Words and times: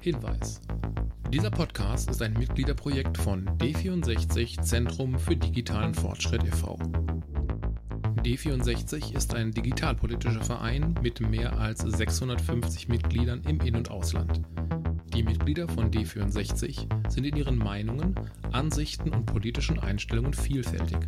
Hinweis. 0.00 0.60
Dieser 1.30 1.50
Podcast 1.50 2.10
ist 2.10 2.22
ein 2.22 2.32
Mitgliederprojekt 2.32 3.18
von 3.18 3.46
D64 3.58 4.62
Zentrum 4.62 5.18
für 5.18 5.36
digitalen 5.36 5.94
Fortschritt 5.94 6.42
e.V. 6.42 6.78
D64 8.24 9.14
ist 9.14 9.34
ein 9.34 9.50
digitalpolitischer 9.52 10.42
Verein 10.42 10.94
mit 11.02 11.20
mehr 11.20 11.58
als 11.58 11.80
650 11.80 12.88
Mitgliedern 12.88 13.42
im 13.46 13.60
In- 13.60 13.76
und 13.76 13.90
Ausland. 13.90 14.40
Die 15.14 15.22
Mitglieder 15.22 15.68
von 15.68 15.90
D64 15.90 17.10
sind 17.10 17.24
in 17.24 17.36
ihren 17.36 17.58
Meinungen, 17.58 18.14
Ansichten 18.52 19.10
und 19.10 19.26
politischen 19.26 19.78
Einstellungen 19.78 20.32
vielfältig. 20.32 20.98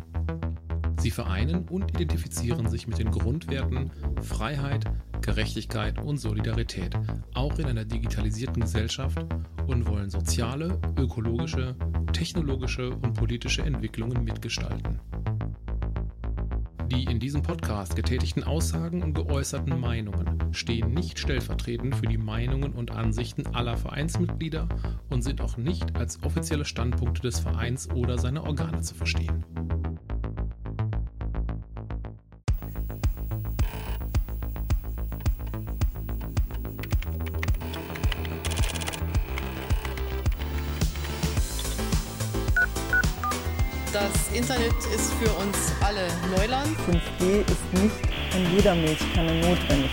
Sie 0.97 1.11
vereinen 1.11 1.67
und 1.67 1.91
identifizieren 1.91 2.69
sich 2.69 2.87
mit 2.87 2.99
den 2.99 3.11
Grundwerten 3.11 3.91
Freiheit, 4.21 4.85
Gerechtigkeit 5.23 5.99
und 5.99 6.17
Solidarität, 6.17 6.95
auch 7.33 7.57
in 7.57 7.65
einer 7.65 7.85
digitalisierten 7.85 8.61
Gesellschaft 8.61 9.25
und 9.65 9.87
wollen 9.87 10.09
soziale, 10.09 10.79
ökologische, 10.99 11.75
technologische 12.11 12.89
und 12.89 13.13
politische 13.13 13.63
Entwicklungen 13.63 14.23
mitgestalten. 14.23 14.99
Die 16.91 17.05
in 17.05 17.19
diesem 17.19 17.41
Podcast 17.41 17.95
getätigten 17.95 18.43
Aussagen 18.43 19.01
und 19.01 19.13
geäußerten 19.13 19.79
Meinungen 19.79 20.53
stehen 20.53 20.93
nicht 20.93 21.17
stellvertretend 21.17 21.95
für 21.95 22.05
die 22.05 22.17
Meinungen 22.17 22.73
und 22.73 22.91
Ansichten 22.91 23.47
aller 23.55 23.77
Vereinsmitglieder 23.77 24.67
und 25.09 25.23
sind 25.23 25.41
auch 25.41 25.57
nicht 25.57 25.95
als 25.95 26.21
offizielle 26.23 26.65
Standpunkte 26.65 27.21
des 27.21 27.39
Vereins 27.39 27.89
oder 27.89 28.17
seiner 28.17 28.43
Organe 28.43 28.81
zu 28.81 28.93
verstehen. 28.93 29.43
Internet 44.35 44.73
ist 44.95 45.13
für 45.13 45.29
uns 45.43 45.71
alle 45.81 46.07
Neuland. 46.35 46.75
5G 46.87 47.41
ist 47.41 47.73
nicht 47.83 48.35
in 48.35 48.55
jeder 48.55 48.73
Milchkanne 48.73 49.35
notwendig. 49.41 49.91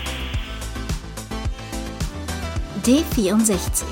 D64. 2.83 3.83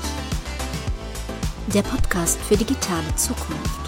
Der 1.72 1.82
Podcast 1.82 2.40
für 2.40 2.56
digitale 2.56 3.14
Zukunft. 3.14 3.80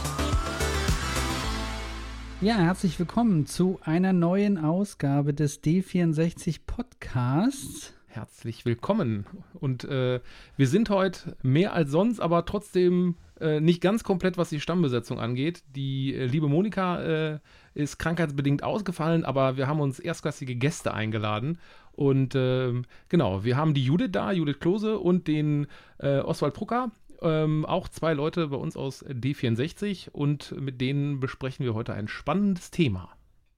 Ja, 2.40 2.58
herzlich 2.58 2.96
willkommen 3.00 3.46
zu 3.46 3.80
einer 3.82 4.12
neuen 4.12 4.56
Ausgabe 4.56 5.34
des 5.34 5.64
D64 5.64 6.60
Podcasts. 6.64 7.92
Herzlich 8.06 8.64
willkommen. 8.64 9.26
Und 9.54 9.82
äh, 9.82 10.20
wir 10.56 10.68
sind 10.68 10.90
heute 10.90 11.36
mehr 11.42 11.72
als 11.72 11.90
sonst, 11.90 12.20
aber 12.20 12.44
trotzdem 12.44 13.16
äh, 13.42 13.60
nicht 13.60 13.80
ganz 13.80 14.04
komplett, 14.04 14.38
was 14.38 14.48
die 14.48 14.60
Stammbesetzung 14.60 15.18
angeht. 15.18 15.62
Die 15.74 16.14
äh, 16.14 16.26
liebe 16.26 16.48
Monika 16.48 17.02
äh, 17.02 17.38
ist 17.74 17.98
krankheitsbedingt 17.98 18.62
ausgefallen, 18.62 19.24
aber 19.24 19.56
wir 19.56 19.66
haben 19.66 19.80
uns 19.80 19.98
erstklassige 19.98 20.54
Gäste 20.54 20.94
eingeladen. 20.94 21.58
Und 21.92 22.34
ähm, 22.34 22.84
genau, 23.08 23.44
wir 23.44 23.56
haben 23.56 23.74
die 23.74 23.84
Judith 23.84 24.10
da, 24.12 24.32
Judith 24.32 24.60
Klose 24.60 24.98
und 24.98 25.28
den 25.28 25.66
äh, 25.98 26.20
Oswald 26.20 26.54
Brucker. 26.54 26.90
Ähm, 27.20 27.64
auch 27.66 27.88
zwei 27.88 28.14
Leute 28.14 28.48
bei 28.48 28.56
uns 28.56 28.76
aus 28.76 29.04
D64 29.06 30.10
und 30.10 30.58
mit 30.60 30.80
denen 30.80 31.20
besprechen 31.20 31.64
wir 31.64 31.74
heute 31.74 31.92
ein 31.92 32.08
spannendes 32.08 32.70
Thema. 32.70 33.10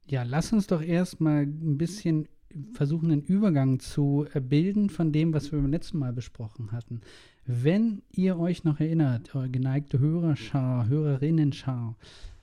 Ja, 0.06 0.22
lass 0.22 0.52
uns 0.52 0.66
doch 0.66 0.82
erstmal 0.82 1.44
ein 1.44 1.78
bisschen 1.78 2.28
versuchen, 2.72 3.10
einen 3.10 3.22
Übergang 3.22 3.80
zu 3.80 4.26
bilden 4.34 4.90
von 4.90 5.12
dem, 5.12 5.32
was 5.32 5.50
wir 5.50 5.58
beim 5.58 5.70
letzten 5.70 5.98
Mal 5.98 6.12
besprochen 6.12 6.72
hatten. 6.72 7.00
Wenn 7.46 8.00
ihr 8.10 8.38
euch 8.38 8.64
noch 8.64 8.80
erinnert, 8.80 9.34
eure 9.34 9.50
geneigte 9.50 9.98
Hörerschau, 9.98 10.86
Hörerinnenschau, 10.86 11.94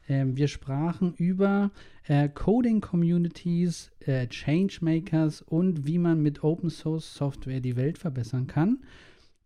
äh, 0.07 0.25
wir 0.27 0.47
sprachen 0.47 1.15
über 1.15 1.71
äh, 2.05 2.29
Coding 2.29 2.81
Communities, 2.81 3.89
äh, 4.01 4.27
Changemakers 4.27 5.41
und 5.41 5.87
wie 5.87 5.97
man 5.97 6.21
mit 6.21 6.43
Open 6.43 6.69
Source 6.69 7.15
Software 7.15 7.61
die 7.61 7.75
Welt 7.75 7.97
verbessern 7.97 8.45
kann. 8.45 8.83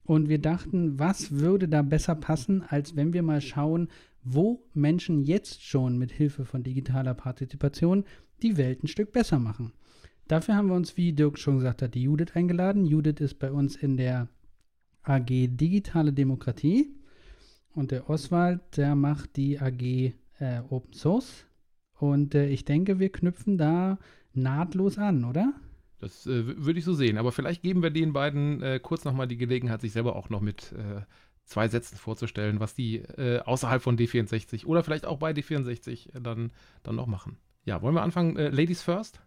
Und 0.04 0.28
wir 0.28 0.40
dachten, 0.40 1.00
was 1.00 1.32
würde 1.32 1.70
da 1.70 1.84
besser 1.84 2.16
passen, 2.16 2.62
als 2.68 2.98
wenn 2.98 3.14
wir 3.14 3.24
mal 3.24 3.40
schauen, 3.40 3.88
wo 4.24 4.62
Menschen 4.74 5.22
jetzt 5.22 5.64
schon 5.64 5.98
mit 5.98 6.12
Hilfe 6.12 6.44
von 6.44 6.64
digitaler 6.64 7.14
Partizipation 7.14 8.04
die 8.42 8.58
Welt 8.58 8.84
ein 8.84 8.88
Stück 8.88 9.14
besser 9.14 9.40
machen. 9.40 9.72
Dafür 10.28 10.56
haben 10.56 10.68
wir 10.68 10.76
uns, 10.76 10.98
wie 10.98 11.14
Dirk 11.14 11.40
schon 11.40 11.60
gesagt 11.60 11.82
hat, 11.82 11.94
die 11.94 12.04
Judith 12.04 12.36
eingeladen. 12.36 12.86
Judith 12.86 13.22
ist 13.22 13.40
bei 13.40 13.52
uns 13.52 13.76
in 13.78 13.96
der 13.96 14.28
AG 15.06 15.28
Digitale 15.28 16.14
Demokratie 16.14 16.96
und 17.74 17.92
der 17.92 18.10
Oswald, 18.10 18.78
der 18.78 18.96
macht 18.96 19.36
die 19.36 19.60
AG 19.60 20.14
äh, 20.40 20.62
Open 20.70 20.94
Source. 20.94 21.46
Und 21.98 22.36
äh, 22.36 22.48
ich 22.48 22.66
denke, 22.66 23.00
wir 23.00 23.12
knüpfen 23.12 23.58
da 23.58 23.98
nahtlos 24.34 24.98
an, 24.98 25.24
oder? 25.24 25.54
Das 26.00 26.26
äh, 26.26 26.46
würde 26.66 26.80
ich 26.80 26.86
so 26.86 26.94
sehen. 26.94 27.18
Aber 27.18 27.32
vielleicht 27.32 27.62
geben 27.62 27.84
wir 27.84 27.90
den 27.90 28.14
beiden 28.14 28.62
äh, 28.62 28.80
kurz 28.82 29.06
nochmal 29.06 29.28
die 29.28 29.38
Gelegenheit, 29.38 29.82
sich 29.82 29.94
selber 29.94 30.16
auch 30.16 30.30
noch 30.30 30.42
mit 30.42 30.74
äh, 30.74 31.02
zwei 31.46 31.68
Sätzen 31.68 31.98
vorzustellen, 31.98 32.60
was 32.60 32.74
die 32.74 32.98
äh, 32.98 33.40
außerhalb 33.40 33.82
von 33.82 33.98
D64 33.98 34.66
oder 34.66 34.84
vielleicht 34.84 35.06
auch 35.06 35.18
bei 35.18 35.32
D64 35.32 36.20
dann, 36.20 36.52
dann 36.84 36.96
noch 36.96 37.08
machen. 37.08 37.38
Ja, 37.64 37.82
wollen 37.82 37.96
wir 37.96 38.04
anfangen? 38.04 38.36
Ladies 38.36 38.82
first? 38.82 39.22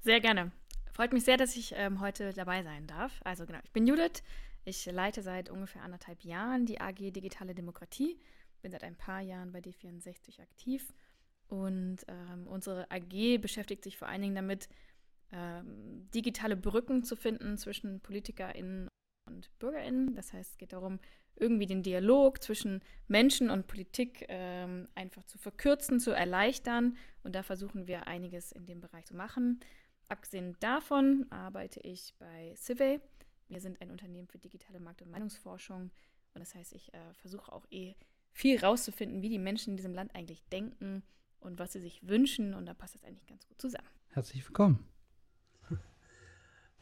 Sehr 0.00 0.20
gerne. 0.20 0.52
Freut 0.92 1.12
mich 1.12 1.24
sehr, 1.24 1.36
dass 1.36 1.56
ich 1.56 1.74
ähm, 1.76 2.00
heute 2.00 2.32
dabei 2.32 2.62
sein 2.62 2.86
darf. 2.86 3.20
Also 3.24 3.46
genau, 3.46 3.58
ich 3.62 3.72
bin 3.72 3.86
Judith. 3.86 4.22
Ich 4.64 4.84
leite 4.86 5.22
seit 5.22 5.50
ungefähr 5.50 5.82
anderthalb 5.82 6.22
Jahren 6.22 6.66
die 6.66 6.80
AG 6.80 7.12
Digitale 7.12 7.54
Demokratie, 7.54 8.18
bin 8.62 8.72
seit 8.72 8.84
ein 8.84 8.96
paar 8.96 9.20
Jahren 9.20 9.52
bei 9.52 9.60
D64 9.60 10.40
aktiv 10.40 10.92
und 11.48 11.98
ähm, 12.08 12.46
unsere 12.46 12.90
AG 12.90 13.38
beschäftigt 13.40 13.82
sich 13.82 13.96
vor 13.96 14.08
allen 14.08 14.22
Dingen 14.22 14.34
damit, 14.34 14.68
ähm, 15.32 16.08
digitale 16.14 16.56
Brücken 16.56 17.02
zu 17.02 17.16
finden 17.16 17.58
zwischen 17.58 18.00
PolitikerInnen 18.00 18.88
und 19.26 19.50
BürgerInnen. 19.58 20.14
Das 20.14 20.32
heißt, 20.32 20.52
es 20.52 20.58
geht 20.58 20.72
darum, 20.72 21.00
irgendwie 21.36 21.66
den 21.66 21.82
Dialog 21.82 22.42
zwischen 22.42 22.82
Menschen 23.06 23.50
und 23.50 23.66
Politik 23.66 24.24
ähm, 24.28 24.88
einfach 24.94 25.24
zu 25.24 25.38
verkürzen, 25.38 26.00
zu 26.00 26.10
erleichtern. 26.10 26.96
Und 27.22 27.34
da 27.34 27.42
versuchen 27.42 27.86
wir 27.86 28.06
einiges 28.06 28.52
in 28.52 28.66
dem 28.66 28.80
Bereich 28.80 29.06
zu 29.06 29.14
machen. 29.14 29.60
Abgesehen 30.08 30.56
davon 30.60 31.26
arbeite 31.30 31.80
ich 31.80 32.14
bei 32.18 32.54
Civey. 32.56 33.00
Wir 33.48 33.60
sind 33.60 33.80
ein 33.80 33.90
Unternehmen 33.90 34.28
für 34.28 34.38
digitale 34.38 34.80
Markt- 34.80 35.02
und 35.02 35.10
Meinungsforschung. 35.10 35.90
Und 36.34 36.40
das 36.40 36.54
heißt, 36.54 36.72
ich 36.74 36.92
äh, 36.92 36.98
versuche 37.14 37.52
auch 37.52 37.64
eh 37.70 37.94
viel 38.32 38.60
rauszufinden, 38.60 39.22
wie 39.22 39.28
die 39.28 39.38
Menschen 39.38 39.70
in 39.70 39.76
diesem 39.76 39.94
Land 39.94 40.14
eigentlich 40.14 40.42
denken 40.52 41.02
und 41.40 41.58
was 41.58 41.72
sie 41.72 41.80
sich 41.80 42.06
wünschen. 42.06 42.54
Und 42.54 42.66
da 42.66 42.74
passt 42.74 42.94
das 42.94 43.04
eigentlich 43.04 43.26
ganz 43.26 43.46
gut 43.46 43.60
zusammen. 43.60 43.88
Herzlich 44.10 44.44
willkommen. 44.46 44.84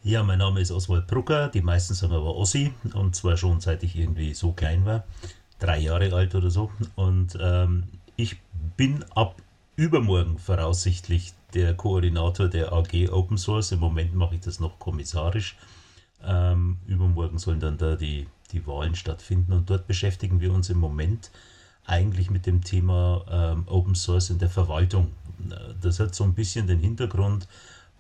Ja, 0.03 0.23
mein 0.23 0.39
Name 0.39 0.61
ist 0.61 0.71
Oswald 0.71 1.09
Brucker. 1.09 1.49
Die 1.49 1.63
meisten 1.63 1.95
sagen 1.95 2.13
aber 2.13 2.37
Ossi. 2.37 2.73
Und 2.95 3.17
zwar 3.17 3.37
schon 3.37 3.61
seit 3.61 3.83
ich 3.83 3.97
irgendwie 3.97 4.35
so 4.35 4.53
klein 4.53 4.85
war. 4.85 5.05
Drei 5.59 5.79
Jahre 5.79 6.13
alt 6.13 6.35
oder 6.37 6.49
so. 6.49 6.71
Und 6.95 7.37
ähm, 7.41 7.85
ich 8.15 8.37
bin 8.77 9.03
ab 9.15 9.43
übermorgen 9.75 10.39
voraussichtlich 10.39 11.33
der 11.55 11.75
Koordinator 11.75 12.49
der 12.49 12.73
AG 12.73 13.09
Open 13.11 13.37
Source. 13.37 13.73
Im 13.73 13.81
Moment 13.81 14.15
mache 14.15 14.37
ich 14.37 14.43
das 14.43 14.61
noch 14.61 14.79
kommissarisch. 14.79 15.57
Ähm, 16.25 16.79
übermorgen 16.87 17.39
sollen 17.39 17.61
dann 17.61 17.79
da 17.79 17.97
die, 17.97 18.27
die 18.53 18.67
Wahlen 18.67 18.95
stattfinden 18.95 19.53
und 19.53 19.71
dort 19.71 19.87
beschäftigen 19.87 20.41
wir 20.41 20.53
uns 20.53 20.71
im 20.71 20.79
Moment 20.79 21.31
eigentlich 21.85 22.31
mit 22.31 22.47
dem 22.47 22.63
Thema 22.63 23.25
ähm, 23.31 23.65
Open 23.69 23.95
Source 23.95 24.31
in 24.31 24.39
der 24.39 24.51
Verwaltung. 24.51 25.13
Das 25.81 26.01
hat 26.01 26.15
so 26.15 26.25
ein 26.25 26.35
bisschen 26.35 26.67
den 26.67 26.81
Hintergrund, 26.81 27.47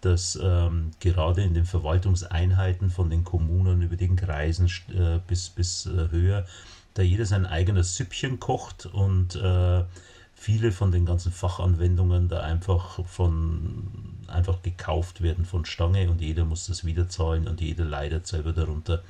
dass 0.00 0.38
ähm, 0.42 0.90
gerade 1.00 1.42
in 1.42 1.54
den 1.54 1.64
Verwaltungseinheiten 1.64 2.90
von 2.90 3.10
den 3.10 3.24
Kommunen 3.24 3.82
über 3.82 3.96
den 3.96 4.16
Kreisen 4.16 4.70
äh, 4.88 5.18
bis, 5.26 5.50
bis 5.50 5.86
äh, 5.86 6.10
höher, 6.10 6.46
da 6.94 7.02
jeder 7.02 7.26
sein 7.26 7.46
eigenes 7.46 7.96
Süppchen 7.96 8.40
kocht 8.40 8.86
und 8.86 9.36
äh, 9.36 9.84
viele 10.34 10.72
von 10.72 10.92
den 10.92 11.06
ganzen 11.06 11.32
Fachanwendungen 11.32 12.28
da 12.28 12.40
einfach 12.40 13.04
von 13.06 14.15
einfach 14.28 14.62
gekauft 14.62 15.22
werden 15.22 15.44
von 15.44 15.64
Stange 15.64 16.10
und 16.10 16.20
jeder 16.20 16.44
muss 16.44 16.66
das 16.66 16.84
wieder 16.84 17.08
zahlen 17.08 17.48
und 17.48 17.60
jeder 17.60 17.84
leidet 17.84 18.26
selber 18.26 18.52
darunter, 18.52 19.02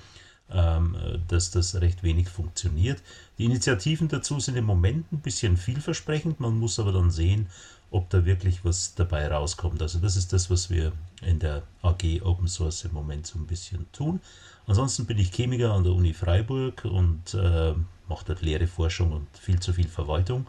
ähm, 0.50 0.96
dass 1.28 1.50
das 1.50 1.80
recht 1.80 2.02
wenig 2.02 2.28
funktioniert. 2.28 3.02
Die 3.38 3.44
Initiativen 3.44 4.08
dazu 4.08 4.38
sind 4.40 4.56
im 4.56 4.64
Moment 4.64 5.10
ein 5.12 5.20
bisschen 5.20 5.56
vielversprechend, 5.56 6.40
man 6.40 6.58
muss 6.58 6.78
aber 6.78 6.92
dann 6.92 7.10
sehen, 7.10 7.48
ob 7.90 8.10
da 8.10 8.24
wirklich 8.24 8.64
was 8.64 8.94
dabei 8.94 9.28
rauskommt. 9.28 9.80
Also 9.80 9.98
das 9.98 10.16
ist 10.16 10.32
das, 10.32 10.50
was 10.50 10.70
wir 10.70 10.92
in 11.22 11.38
der 11.38 11.62
AG 11.82 12.20
Open 12.22 12.48
Source 12.48 12.84
im 12.84 12.92
Moment 12.92 13.26
so 13.26 13.38
ein 13.38 13.46
bisschen 13.46 13.86
tun. 13.92 14.20
Ansonsten 14.66 15.06
bin 15.06 15.18
ich 15.18 15.32
Chemiker 15.32 15.72
an 15.72 15.84
der 15.84 15.92
Uni 15.92 16.12
Freiburg 16.12 16.84
und 16.84 17.34
äh, 17.34 17.74
mache 18.08 18.24
dort 18.26 18.42
Lehre, 18.42 18.66
Forschung 18.66 19.12
und 19.12 19.26
viel 19.38 19.60
zu 19.60 19.72
viel 19.72 19.88
Verwaltung. 19.88 20.46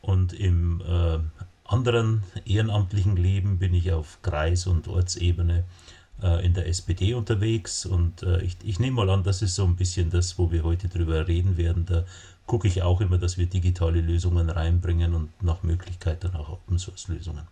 Und 0.00 0.32
im 0.32 0.80
äh, 0.82 1.18
anderen 1.68 2.22
ehrenamtlichen 2.44 3.16
Leben 3.16 3.58
bin 3.58 3.74
ich 3.74 3.92
auf 3.92 4.18
Kreis- 4.22 4.66
und 4.66 4.88
Ortsebene 4.88 5.64
äh, 6.22 6.44
in 6.44 6.54
der 6.54 6.66
SPD 6.68 7.14
unterwegs 7.14 7.86
und 7.86 8.22
äh, 8.22 8.42
ich, 8.42 8.56
ich 8.64 8.78
nehme 8.78 8.96
mal 8.96 9.10
an, 9.10 9.22
das 9.22 9.42
ist 9.42 9.54
so 9.54 9.64
ein 9.64 9.76
bisschen 9.76 10.10
das, 10.10 10.38
wo 10.38 10.50
wir 10.50 10.64
heute 10.64 10.88
drüber 10.88 11.28
reden 11.28 11.56
werden. 11.56 11.84
Da 11.86 12.04
gucke 12.46 12.68
ich 12.68 12.82
auch 12.82 13.00
immer, 13.00 13.18
dass 13.18 13.38
wir 13.38 13.46
digitale 13.46 14.00
Lösungen 14.00 14.50
reinbringen 14.50 15.14
und 15.14 15.42
nach 15.42 15.62
Möglichkeit 15.62 16.24
dann 16.24 16.34
auch 16.36 16.48
Open 16.48 16.78
Source 16.78 17.08
Lösungen. 17.08 17.46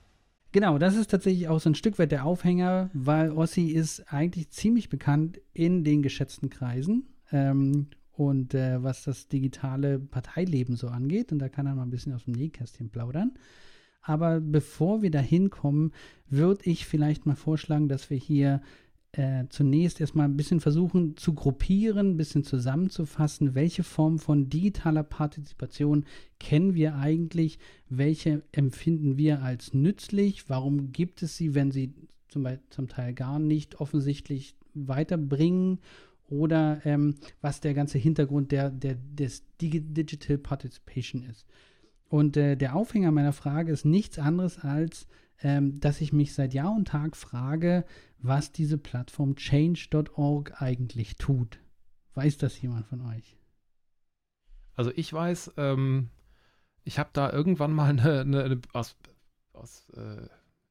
Genau, 0.52 0.78
das 0.78 0.94
ist 0.94 1.10
tatsächlich 1.10 1.48
auch 1.48 1.58
so 1.58 1.70
ein 1.70 1.74
Stück 1.74 1.98
weit 1.98 2.12
der 2.12 2.24
Aufhänger, 2.24 2.88
weil 2.92 3.32
Ossi 3.32 3.66
ist 3.70 4.12
eigentlich 4.12 4.50
ziemlich 4.50 4.88
bekannt 4.88 5.40
in 5.52 5.82
den 5.82 6.00
geschätzten 6.02 6.48
Kreisen. 6.48 7.08
Ähm, 7.32 7.88
und 8.16 8.54
äh, 8.54 8.82
was 8.82 9.04
das 9.04 9.28
digitale 9.28 9.98
Parteileben 9.98 10.76
so 10.76 10.88
angeht. 10.88 11.32
Und 11.32 11.40
da 11.40 11.48
kann 11.48 11.66
er 11.66 11.74
mal 11.74 11.82
ein 11.82 11.90
bisschen 11.90 12.12
aus 12.12 12.24
dem 12.24 12.34
Nähkästchen 12.34 12.90
plaudern. 12.90 13.32
Aber 14.06 14.40
bevor 14.40 15.00
wir 15.00 15.10
da 15.10 15.18
hinkommen, 15.18 15.92
würde 16.28 16.64
ich 16.64 16.86
vielleicht 16.86 17.24
mal 17.24 17.36
vorschlagen, 17.36 17.88
dass 17.88 18.10
wir 18.10 18.18
hier 18.18 18.60
äh, 19.12 19.44
zunächst 19.48 20.00
erstmal 20.00 20.26
ein 20.26 20.36
bisschen 20.36 20.60
versuchen 20.60 21.16
zu 21.16 21.32
gruppieren, 21.34 22.10
ein 22.10 22.16
bisschen 22.18 22.44
zusammenzufassen, 22.44 23.54
welche 23.54 23.82
Form 23.82 24.18
von 24.18 24.50
digitaler 24.50 25.04
Partizipation 25.04 26.04
kennen 26.38 26.74
wir 26.74 26.96
eigentlich, 26.96 27.58
welche 27.88 28.42
empfinden 28.52 29.16
wir 29.16 29.42
als 29.42 29.72
nützlich, 29.72 30.50
warum 30.50 30.92
gibt 30.92 31.22
es 31.22 31.36
sie, 31.36 31.54
wenn 31.54 31.70
sie 31.70 31.94
zum, 32.28 32.46
zum 32.68 32.88
Teil 32.88 33.14
gar 33.14 33.38
nicht 33.38 33.80
offensichtlich 33.80 34.54
weiterbringen 34.74 35.78
oder 36.28 36.80
ähm, 36.84 37.14
was 37.40 37.60
der 37.60 37.72
ganze 37.72 37.96
Hintergrund 37.96 38.52
der, 38.52 38.70
der, 38.70 38.96
des 38.96 39.44
Digital 39.60 40.38
Participation 40.38 41.22
ist. 41.22 41.46
Und 42.14 42.36
äh, 42.36 42.54
der 42.56 42.76
Aufhänger 42.76 43.10
meiner 43.10 43.32
Frage 43.32 43.72
ist 43.72 43.84
nichts 43.84 44.20
anderes 44.20 44.60
als, 44.60 45.08
ähm, 45.42 45.80
dass 45.80 46.00
ich 46.00 46.12
mich 46.12 46.32
seit 46.32 46.54
Jahr 46.54 46.72
und 46.72 46.86
Tag 46.86 47.16
frage, 47.16 47.84
was 48.18 48.52
diese 48.52 48.78
Plattform 48.78 49.34
change.org 49.34 50.62
eigentlich 50.62 51.16
tut. 51.16 51.58
Weiß 52.14 52.38
das 52.38 52.62
jemand 52.62 52.86
von 52.86 53.00
euch? 53.00 53.36
Also 54.76 54.92
ich 54.94 55.12
weiß, 55.12 55.54
ähm, 55.56 56.08
ich 56.84 57.00
habe 57.00 57.10
da 57.12 57.32
irgendwann 57.32 57.72
mal 57.72 57.90
eine, 57.90 58.20
eine, 58.20 58.44
eine 58.44 58.60
aus, 58.72 58.94
aus 59.52 59.90
äh, 59.96 60.22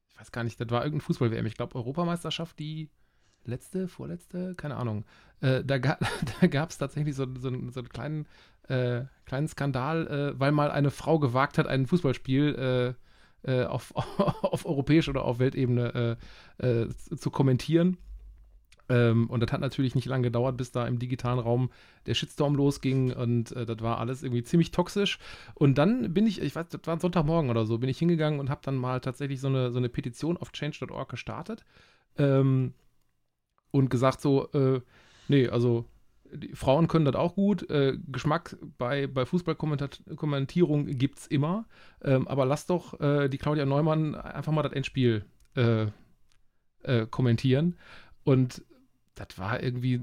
ich 0.08 0.18
weiß 0.18 0.32
gar 0.32 0.44
nicht, 0.44 0.58
das 0.58 0.70
war 0.70 0.82
irgendein 0.82 1.04
Fußball-WM, 1.04 1.44
ich 1.44 1.56
glaube 1.56 1.74
Europameisterschaft, 1.74 2.58
die 2.58 2.88
letzte, 3.46 3.88
vorletzte, 3.88 4.54
keine 4.54 4.76
Ahnung. 4.76 5.04
Äh, 5.40 5.64
da 5.64 5.78
ga, 5.78 5.98
da 6.40 6.46
gab 6.46 6.70
es 6.70 6.78
tatsächlich 6.78 7.14
so, 7.14 7.26
so, 7.34 7.50
so, 7.70 7.80
einen 7.80 7.88
kleinen, 7.88 8.26
äh, 8.68 9.02
kleinen 9.26 9.48
Skandal, 9.48 10.06
äh, 10.06 10.40
weil 10.40 10.52
mal 10.52 10.70
eine 10.70 10.90
Frau 10.90 11.18
gewagt 11.18 11.58
hat, 11.58 11.66
ein 11.66 11.86
Fußballspiel 11.86 12.96
äh, 13.44 13.50
äh, 13.50 13.64
auf, 13.64 13.94
auf 14.42 14.66
europäischer 14.66 15.10
oder 15.10 15.24
auf 15.24 15.38
Weltebene 15.38 16.16
äh, 16.58 16.88
zu 16.88 17.30
kommentieren. 17.30 17.98
Ähm, 18.88 19.30
und 19.30 19.40
das 19.40 19.50
hat 19.52 19.60
natürlich 19.60 19.94
nicht 19.94 20.06
lange 20.06 20.24
gedauert, 20.24 20.56
bis 20.56 20.70
da 20.70 20.86
im 20.86 20.98
digitalen 20.98 21.38
Raum 21.38 21.70
der 22.06 22.14
Shitstorm 22.14 22.54
losging 22.54 23.12
und 23.12 23.52
äh, 23.52 23.64
das 23.64 23.80
war 23.80 23.98
alles 23.98 24.22
irgendwie 24.22 24.42
ziemlich 24.42 24.72
toxisch. 24.72 25.18
Und 25.54 25.78
dann 25.78 26.12
bin 26.12 26.26
ich, 26.26 26.40
ich 26.42 26.54
weiß, 26.54 26.68
das 26.68 26.80
war 26.84 27.00
Sonntagmorgen 27.00 27.50
oder 27.50 27.64
so, 27.64 27.78
bin 27.78 27.88
ich 27.88 27.98
hingegangen 27.98 28.40
und 28.40 28.50
habe 28.50 28.60
dann 28.62 28.76
mal 28.76 29.00
tatsächlich 29.00 29.40
so 29.40 29.48
eine, 29.48 29.72
so 29.72 29.78
eine 29.78 29.88
Petition 29.88 30.36
auf 30.36 30.52
change.org 30.52 31.08
gestartet. 31.08 31.64
Ähm, 32.18 32.74
und 33.74 33.90
gesagt 33.90 34.20
so, 34.20 34.48
äh, 34.52 34.80
nee, 35.26 35.48
also 35.48 35.84
Frauen 36.54 36.86
können 36.86 37.04
das 37.04 37.16
auch 37.16 37.34
gut. 37.34 37.68
Äh, 37.70 37.98
Geschmack 38.06 38.56
bei, 38.78 39.08
bei 39.08 39.26
Fußballkommentierung 39.26 40.86
gibt 40.86 41.18
es 41.18 41.26
immer. 41.26 41.66
Ähm, 42.02 42.28
aber 42.28 42.46
lass 42.46 42.66
doch 42.66 43.00
äh, 43.00 43.28
die 43.28 43.38
Claudia 43.38 43.66
Neumann 43.66 44.14
einfach 44.14 44.52
mal 44.52 44.62
das 44.62 44.72
Endspiel 44.72 45.24
äh, 45.56 45.86
äh, 46.84 47.06
kommentieren. 47.10 47.76
Und 48.22 48.64
das 49.16 49.38
war 49.38 49.60
irgendwie 49.60 50.00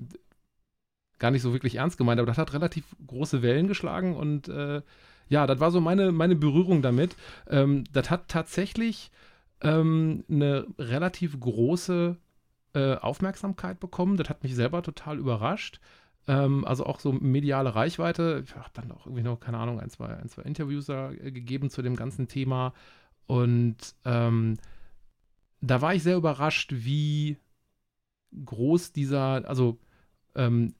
gar 1.17 1.31
nicht 1.31 1.41
so 1.41 1.53
wirklich 1.53 1.75
ernst 1.75 1.97
gemeint, 1.97 2.19
aber 2.19 2.27
das 2.27 2.37
hat 2.37 2.53
relativ 2.53 2.95
große 3.07 3.41
Wellen 3.41 3.67
geschlagen 3.67 4.15
und 4.15 4.47
äh, 4.49 4.81
ja, 5.29 5.45
das 5.45 5.59
war 5.59 5.69
so 5.69 5.79
meine, 5.79 6.11
meine 6.11 6.35
Berührung 6.35 6.81
damit. 6.81 7.15
Ähm, 7.47 7.83
das 7.93 8.09
hat 8.09 8.27
tatsächlich 8.27 9.11
ähm, 9.61 10.23
eine 10.29 10.65
relativ 10.79 11.39
große 11.39 12.17
äh, 12.73 12.95
Aufmerksamkeit 12.95 13.79
bekommen. 13.79 14.17
Das 14.17 14.29
hat 14.29 14.43
mich 14.43 14.55
selber 14.55 14.81
total 14.81 15.19
überrascht. 15.19 15.79
Ähm, 16.27 16.65
also 16.65 16.85
auch 16.85 16.99
so 16.99 17.11
mediale 17.11 17.75
Reichweite. 17.75 18.43
Ich 18.45 18.55
habe 18.55 18.69
dann 18.73 18.91
auch 18.91 19.05
irgendwie 19.05 19.23
noch, 19.23 19.39
keine 19.39 19.57
Ahnung, 19.57 19.79
ein, 19.79 19.89
zwei, 19.89 20.15
ein, 20.15 20.29
zwei 20.29 20.43
Interviews 20.43 20.85
da 20.85 21.11
äh, 21.11 21.31
gegeben 21.31 21.69
zu 21.69 21.81
dem 21.81 21.95
ganzen 21.95 22.27
Thema. 22.27 22.73
Und 23.27 23.77
ähm, 24.05 24.57
da 25.61 25.81
war 25.81 25.95
ich 25.95 26.03
sehr 26.03 26.17
überrascht, 26.17 26.71
wie 26.73 27.37
groß 28.45 28.93
dieser, 28.93 29.47
also 29.47 29.79
ähm, 30.35 30.73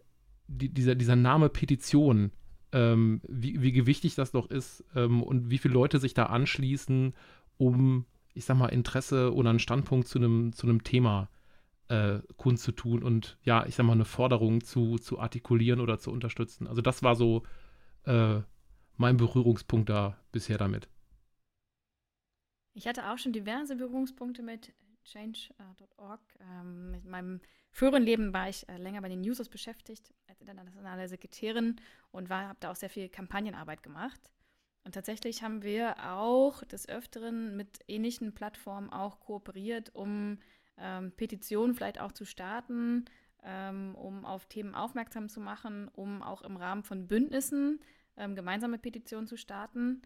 die, 0.47 0.69
dieser, 0.69 0.95
dieser 0.95 1.15
Name 1.15 1.49
Petition, 1.49 2.31
ähm, 2.71 3.21
wie, 3.27 3.61
wie 3.61 3.71
gewichtig 3.71 4.15
das 4.15 4.31
doch 4.31 4.49
ist 4.49 4.83
ähm, 4.95 5.23
und 5.23 5.49
wie 5.49 5.57
viele 5.57 5.73
Leute 5.73 5.99
sich 5.99 6.13
da 6.13 6.27
anschließen, 6.27 7.13
um, 7.57 8.05
ich 8.33 8.45
sag 8.45 8.57
mal, 8.57 8.67
Interesse 8.67 9.33
oder 9.33 9.49
einen 9.49 9.59
Standpunkt 9.59 10.07
zu 10.07 10.19
einem, 10.19 10.53
zu 10.53 10.67
einem 10.67 10.83
Thema 10.83 11.29
äh, 11.91 12.21
kundzutun 12.37 13.03
und 13.03 13.37
ja, 13.43 13.65
ich 13.65 13.75
sag 13.75 13.85
mal, 13.85 13.91
eine 13.91 14.05
Forderung 14.05 14.63
zu, 14.63 14.97
zu 14.97 15.19
artikulieren 15.19 15.81
oder 15.81 15.99
zu 15.99 16.09
unterstützen. 16.09 16.67
Also 16.67 16.81
das 16.81 17.03
war 17.03 17.15
so 17.15 17.43
äh, 18.05 18.39
mein 18.95 19.17
Berührungspunkt 19.17 19.89
da 19.89 20.17
bisher 20.31 20.57
damit. 20.57 20.87
Ich 22.73 22.87
hatte 22.87 23.11
auch 23.11 23.17
schon 23.17 23.33
diverse 23.33 23.75
Berührungspunkte 23.75 24.41
mit 24.41 24.73
change.org. 25.03 26.21
Ähm, 26.39 26.91
mit 26.91 27.03
meinem 27.03 27.41
früheren 27.71 28.03
Leben 28.03 28.33
war 28.33 28.47
ich 28.47 28.67
äh, 28.69 28.77
länger 28.77 29.01
bei 29.01 29.09
den 29.09 29.19
Users 29.19 29.49
beschäftigt 29.49 30.13
als 30.27 30.39
internationale 30.39 31.09
Sekretärin 31.09 31.75
und 32.11 32.29
habe 32.29 32.57
da 32.61 32.71
auch 32.71 32.75
sehr 32.75 32.89
viel 32.89 33.09
Kampagnenarbeit 33.09 33.83
gemacht. 33.83 34.21
Und 34.85 34.93
tatsächlich 34.93 35.43
haben 35.43 35.61
wir 35.61 35.95
auch 36.09 36.63
des 36.63 36.87
Öfteren 36.87 37.57
mit 37.57 37.79
ähnlichen 37.87 38.33
Plattformen 38.33 38.89
auch 38.89 39.19
kooperiert, 39.19 39.93
um 39.93 40.39
ähm, 40.77 41.11
Petitionen 41.11 41.75
vielleicht 41.75 41.99
auch 41.99 42.11
zu 42.11 42.25
starten, 42.25 43.05
ähm, 43.43 43.95
um 43.95 44.25
auf 44.25 44.45
Themen 44.45 44.75
aufmerksam 44.75 45.29
zu 45.29 45.39
machen, 45.39 45.89
um 45.89 46.21
auch 46.21 46.41
im 46.41 46.57
Rahmen 46.57 46.83
von 46.83 47.07
Bündnissen 47.07 47.79
ähm, 48.17 48.35
gemeinsame 48.35 48.77
Petitionen 48.77 49.27
zu 49.27 49.37
starten. 49.37 50.01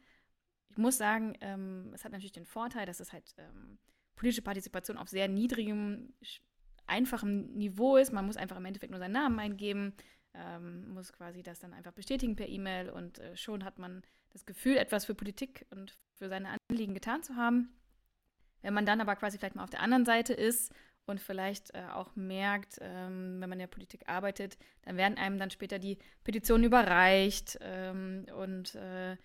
Ich 0.70 0.78
muss 0.78 0.98
sagen, 0.98 1.38
ähm, 1.42 1.92
es 1.94 2.04
hat 2.04 2.12
natürlich 2.12 2.32
den 2.32 2.46
Vorteil, 2.46 2.86
dass 2.86 3.00
es 3.00 3.14
halt 3.14 3.34
ähm, 3.38 3.78
politische 4.16 4.42
Partizipation 4.42 4.98
auf 4.98 5.10
sehr 5.10 5.28
niedrigem, 5.28 6.14
einfachem 6.88 7.54
Niveau 7.54 7.98
ist. 7.98 8.14
Man 8.14 8.26
muss 8.26 8.38
einfach 8.38 8.58
im 8.58 8.66
Endeffekt 8.66 8.92
nur 8.92 9.00
seinen 9.00 9.14
Namen 9.14 9.40
eingeben, 9.40 9.94
ähm, 10.34 10.94
muss 10.94 11.14
quasi 11.14 11.44
das 11.44 11.60
dann 11.60 11.74
einfach 11.74 11.94
bestätigen 11.94 12.36
per 12.36 12.48
E-Mail 12.48 12.90
und 12.90 13.20
äh, 13.20 13.36
schon 13.36 13.64
hat 13.64 13.80
man 13.80 14.02
das 14.32 14.46
Gefühl, 14.46 14.78
etwas 14.78 15.06
für 15.06 15.16
Politik 15.16 15.66
und 15.72 15.98
für 16.14 16.28
seine 16.28 16.58
Anliegen 16.70 16.94
getan 16.94 17.24
zu 17.24 17.36
haben. 17.36 17.74
Wenn 18.66 18.74
man 18.74 18.88
dann 18.88 19.00
aber 19.00 19.16
quasi 19.16 19.38
vielleicht 19.38 19.54
mal 19.56 19.64
auf 19.64 19.70
der 19.70 19.82
anderen 19.82 20.06
Seite 20.06 20.34
ist 20.34 20.74
und 21.06 21.22
vielleicht 21.22 21.76
äh, 21.76 21.84
auch 21.94 22.16
merkt, 22.16 22.80
ähm, 22.82 23.40
wenn 23.40 23.48
man 23.48 23.54
in 23.54 23.60
der 23.60 23.68
Politik 23.68 24.10
arbeitet, 24.10 24.58
dann 24.82 24.98
werden 24.98 25.20
einem 25.20 25.38
dann 25.38 25.52
später 25.52 25.78
die 25.78 26.00
Petitionen 26.24 26.64
überreicht 26.64 27.60
ähm, 27.62 28.26
und 28.36 28.74
äh, 28.74 29.18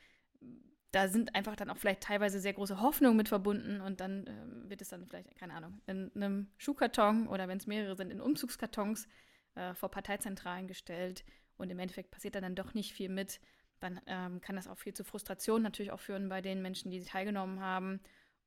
da 0.90 1.08
sind 1.08 1.34
einfach 1.34 1.56
dann 1.56 1.70
auch 1.70 1.78
vielleicht 1.78 2.02
teilweise 2.02 2.38
sehr 2.38 2.52
große 2.52 2.82
Hoffnungen 2.82 3.16
mit 3.16 3.30
verbunden 3.30 3.80
und 3.80 4.02
dann 4.02 4.26
äh, 4.26 4.68
wird 4.68 4.82
es 4.82 4.90
dann 4.90 5.06
vielleicht, 5.06 5.34
keine 5.36 5.54
Ahnung, 5.54 5.80
in 5.86 6.10
einem 6.14 6.50
Schuhkarton 6.58 7.26
oder 7.26 7.48
wenn 7.48 7.56
es 7.56 7.66
mehrere 7.66 7.96
sind, 7.96 8.10
in 8.10 8.20
Umzugskartons 8.20 9.08
äh, 9.54 9.72
vor 9.72 9.90
Parteizentralen 9.90 10.68
gestellt 10.68 11.24
und 11.56 11.70
im 11.70 11.78
Endeffekt 11.78 12.10
passiert 12.10 12.34
dann, 12.34 12.42
dann 12.42 12.56
doch 12.56 12.74
nicht 12.74 12.92
viel 12.92 13.08
mit. 13.08 13.40
Dann 13.78 14.02
ähm, 14.06 14.42
kann 14.42 14.56
das 14.56 14.68
auch 14.68 14.76
viel 14.76 14.92
zu 14.92 15.02
Frustration 15.02 15.62
natürlich 15.62 15.92
auch 15.92 16.00
führen 16.00 16.28
bei 16.28 16.42
den 16.42 16.60
Menschen, 16.60 16.90
die 16.90 17.02
teilgenommen 17.02 17.60
haben 17.60 18.00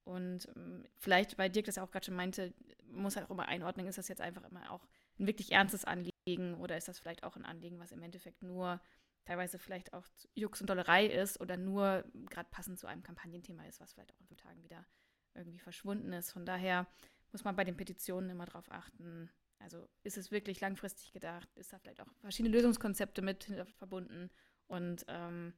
und 0.03 0.48
ähm, 0.55 0.86
vielleicht, 0.98 1.38
weil 1.38 1.50
Dirk 1.50 1.65
das 1.65 1.77
auch 1.77 1.91
gerade 1.91 2.05
schon 2.05 2.15
meinte, 2.15 2.53
muss 2.86 3.15
halt 3.15 3.27
auch 3.27 3.31
immer 3.31 3.48
einordnen, 3.48 3.88
ist 3.88 3.98
das 3.98 4.07
jetzt 4.07 4.22
einfach 4.22 4.43
immer 4.43 4.72
auch 4.72 4.86
ein 5.19 5.27
wirklich 5.27 5.51
ernstes 5.51 5.86
Anliegen 5.86 6.55
oder 6.60 6.77
ist 6.77 6.88
das 6.88 7.00
vielleicht 7.00 7.24
auch 7.24 7.36
ein 7.36 7.45
Anliegen, 7.45 7.79
was 7.79 7.91
im 7.91 8.03
Endeffekt 8.03 8.43
nur 8.43 8.81
teilweise 9.25 9.57
vielleicht 9.60 9.93
auch 9.93 10.05
Jux 10.36 10.60
und 10.60 10.69
Dollerei 10.69 11.05
ist 11.05 11.39
oder 11.39 11.55
nur 11.55 12.03
gerade 12.29 12.50
passend 12.51 12.79
zu 12.79 12.88
einem 12.88 13.03
Kampagnenthema 13.03 13.65
ist, 13.65 13.79
was 13.79 13.93
vielleicht 13.93 14.13
auch 14.13 14.19
in 14.19 14.27
fünf 14.27 14.41
Tagen 14.41 14.63
wieder 14.63 14.86
irgendwie 15.33 15.60
verschwunden 15.60 16.12
ist. 16.12 16.31
Von 16.31 16.45
daher 16.45 16.88
muss 17.31 17.43
man 17.43 17.55
bei 17.55 17.63
den 17.63 17.77
Petitionen 17.77 18.29
immer 18.29 18.45
darauf 18.45 18.69
achten, 18.72 19.29
also 19.60 19.88
ist 20.03 20.17
es 20.17 20.31
wirklich 20.31 20.60
langfristig 20.60 21.13
gedacht, 21.13 21.48
ist 21.55 21.72
da 21.72 21.79
vielleicht 21.79 22.01
auch 22.01 22.12
verschiedene 22.19 22.53
Lösungskonzepte 22.53 23.22
mit 23.22 23.45
verbunden? 23.77 24.29
Und 24.67 25.05
ähm, 25.07 25.53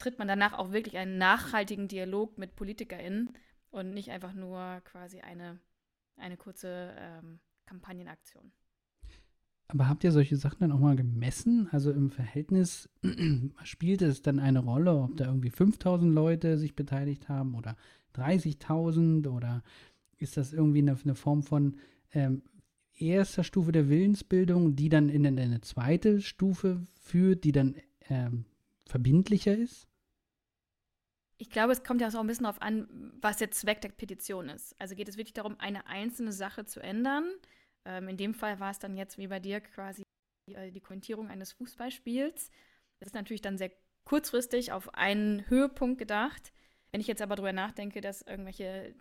tritt 0.00 0.18
man 0.18 0.26
danach 0.26 0.54
auch 0.54 0.72
wirklich 0.72 0.96
einen 0.96 1.18
nachhaltigen 1.18 1.86
Dialog 1.86 2.36
mit 2.38 2.56
PolitikerInnen 2.56 3.30
und 3.70 3.94
nicht 3.94 4.10
einfach 4.10 4.34
nur 4.34 4.80
quasi 4.84 5.20
eine, 5.20 5.60
eine 6.16 6.36
kurze 6.36 6.94
ähm, 6.98 7.38
Kampagnenaktion. 7.66 8.50
Aber 9.68 9.88
habt 9.88 10.02
ihr 10.02 10.10
solche 10.10 10.36
Sachen 10.36 10.58
dann 10.60 10.72
auch 10.72 10.80
mal 10.80 10.96
gemessen? 10.96 11.68
Also 11.70 11.92
im 11.92 12.10
Verhältnis 12.10 12.88
spielt 13.62 14.02
es 14.02 14.20
dann 14.20 14.40
eine 14.40 14.58
Rolle, 14.58 14.96
ob 14.96 15.16
da 15.16 15.26
irgendwie 15.26 15.50
5000 15.50 16.12
Leute 16.12 16.58
sich 16.58 16.74
beteiligt 16.74 17.28
haben 17.28 17.54
oder 17.54 17.76
30.000 18.16 19.28
oder 19.28 19.62
ist 20.18 20.36
das 20.36 20.52
irgendwie 20.52 20.80
eine, 20.80 20.98
eine 21.00 21.14
Form 21.14 21.44
von, 21.44 21.76
ähm, 22.12 22.42
erster 23.00 23.44
Stufe 23.44 23.72
der 23.72 23.88
Willensbildung, 23.88 24.76
die 24.76 24.88
dann 24.88 25.08
in 25.08 25.26
eine 25.26 25.60
zweite 25.60 26.20
Stufe 26.20 26.86
führt, 27.00 27.44
die 27.44 27.52
dann 27.52 27.76
ähm, 28.08 28.44
verbindlicher 28.86 29.56
ist? 29.56 29.88
Ich 31.40 31.48
glaube, 31.48 31.72
es 31.72 31.82
kommt 31.82 32.02
ja 32.02 32.08
auch 32.08 32.14
ein 32.16 32.26
bisschen 32.26 32.44
darauf 32.44 32.60
an, 32.60 33.14
was 33.22 33.38
der 33.38 33.50
Zweck 33.50 33.80
der 33.80 33.88
Petition 33.88 34.50
ist. 34.50 34.78
Also 34.78 34.94
geht 34.94 35.08
es 35.08 35.16
wirklich 35.16 35.32
darum, 35.32 35.58
eine 35.58 35.86
einzelne 35.86 36.32
Sache 36.32 36.66
zu 36.66 36.80
ändern. 36.80 37.32
Ähm, 37.86 38.08
in 38.08 38.18
dem 38.18 38.34
Fall 38.34 38.60
war 38.60 38.70
es 38.70 38.78
dann 38.78 38.94
jetzt 38.94 39.16
wie 39.16 39.26
bei 39.26 39.40
dir 39.40 39.62
quasi 39.62 40.02
die, 40.46 40.54
äh, 40.54 40.70
die 40.70 40.82
Kommentierung 40.82 41.28
eines 41.28 41.52
Fußballspiels. 41.52 42.50
Das 42.98 43.06
ist 43.06 43.14
natürlich 43.14 43.40
dann 43.40 43.56
sehr 43.56 43.72
kurzfristig 44.04 44.72
auf 44.72 44.92
einen 44.92 45.48
Höhepunkt 45.48 45.98
gedacht. 45.98 46.52
Wenn 46.92 47.00
ich 47.00 47.06
jetzt 47.06 47.22
aber 47.22 47.36
darüber 47.36 47.54
nachdenke, 47.54 48.02
dass 48.02 48.20
irgendwelche 48.20 48.94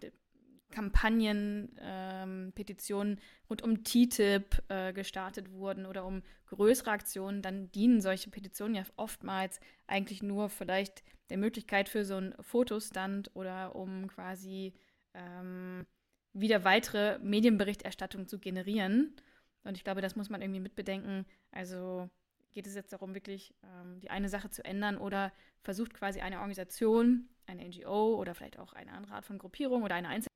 Kampagnen, 0.72 1.76
ähm, 1.80 2.52
Petitionen 2.56 3.20
rund 3.50 3.62
um 3.62 3.84
TTIP 3.84 4.64
äh, 4.70 4.94
gestartet 4.94 5.52
wurden 5.52 5.86
oder 5.86 6.06
um 6.06 6.22
größere 6.48 6.92
Aktionen, 6.92 7.42
dann 7.42 7.72
dienen 7.72 8.02
solche 8.02 8.30
Petitionen 8.30 8.76
ja 8.76 8.84
oftmals 8.96 9.60
eigentlich 9.88 10.24
nur 10.24 10.50
vielleicht 10.50 11.04
der 11.30 11.38
Möglichkeit 11.38 11.90
für 11.90 12.06
so 12.06 12.16
einen 12.16 12.36
Fotostand 12.42 13.32
oder 13.36 13.76
um 13.76 14.08
quasi 14.08 14.74
ähm, 15.14 15.86
wieder 16.34 16.64
weitere 16.64 17.20
Medienberichterstattung 17.20 18.28
zu 18.28 18.40
generieren. 18.40 19.16
Und 19.64 19.78
ich 19.78 19.84
glaube, 19.84 20.02
das 20.02 20.16
muss 20.16 20.30
man 20.30 20.42
irgendwie 20.42 20.62
mitbedenken. 20.62 21.26
Also 21.52 22.10
geht 22.52 22.68
es 22.68 22.76
jetzt 22.76 22.94
darum, 22.94 23.14
wirklich 23.14 23.54
ähm, 23.64 24.00
die 24.00 24.10
eine 24.10 24.30
Sache 24.30 24.50
zu 24.50 24.64
ändern 24.64 24.98
oder 24.98 25.32
versucht 25.62 25.94
quasi 25.94 26.22
eine 26.22 26.40
Organisation, 26.40 27.30
eine 27.46 27.68
NGO 27.68 28.16
oder 28.16 28.34
vielleicht 28.34 28.60
auch 28.60 28.74
eine 28.74 28.94
andere 28.94 29.14
Art 29.14 29.26
von 29.26 29.38
Gruppierung 29.38 29.84
oder 29.84 29.96
eine 29.96 30.08
Einzelperson 30.08 30.29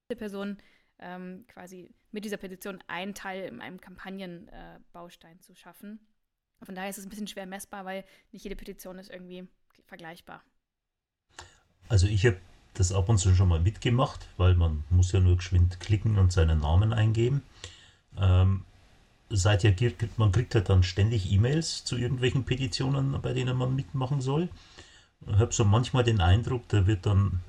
ähm, 0.99 1.45
quasi 1.47 1.93
mit 2.11 2.25
dieser 2.25 2.37
Petition 2.37 2.79
einen 2.87 3.13
Teil 3.13 3.45
in 3.45 3.61
einem 3.61 3.79
Kampagnenbaustein 3.79 5.37
äh, 5.37 5.39
zu 5.39 5.55
schaffen. 5.55 5.99
Von 6.61 6.75
daher 6.75 6.89
ist 6.89 6.97
es 6.97 7.05
ein 7.05 7.09
bisschen 7.09 7.27
schwer 7.27 7.45
messbar, 7.45 7.85
weil 7.85 8.05
nicht 8.31 8.43
jede 8.43 8.55
Petition 8.55 8.99
ist 8.99 9.09
irgendwie 9.09 9.47
vergleichbar. 9.85 10.43
Also 11.89 12.07
ich 12.07 12.25
habe 12.25 12.37
das 12.73 12.91
ab 12.91 13.09
und 13.09 13.17
zu 13.17 13.35
schon 13.35 13.49
mal 13.49 13.59
mitgemacht, 13.59 14.27
weil 14.37 14.55
man 14.55 14.83
muss 14.89 15.11
ja 15.11 15.19
nur 15.19 15.37
geschwind 15.37 15.79
klicken 15.79 16.17
und 16.17 16.31
seinen 16.31 16.61
Namen 16.61 16.93
eingeben. 16.93 17.43
Ähm, 18.17 18.65
seither 19.29 19.73
kriegt 19.73 20.17
man 20.17 20.31
kriegt 20.31 20.55
halt 20.55 20.69
dann 20.69 20.83
ständig 20.83 21.31
E-Mails 21.31 21.83
zu 21.83 21.97
irgendwelchen 21.97 22.45
Petitionen, 22.45 23.19
bei 23.21 23.33
denen 23.33 23.57
man 23.57 23.75
mitmachen 23.75 24.21
soll. 24.21 24.49
Ich 25.27 25.37
habe 25.37 25.53
so 25.53 25.65
manchmal 25.65 26.03
den 26.03 26.21
Eindruck, 26.21 26.67
da 26.69 26.85
wird 26.87 27.05
dann 27.05 27.39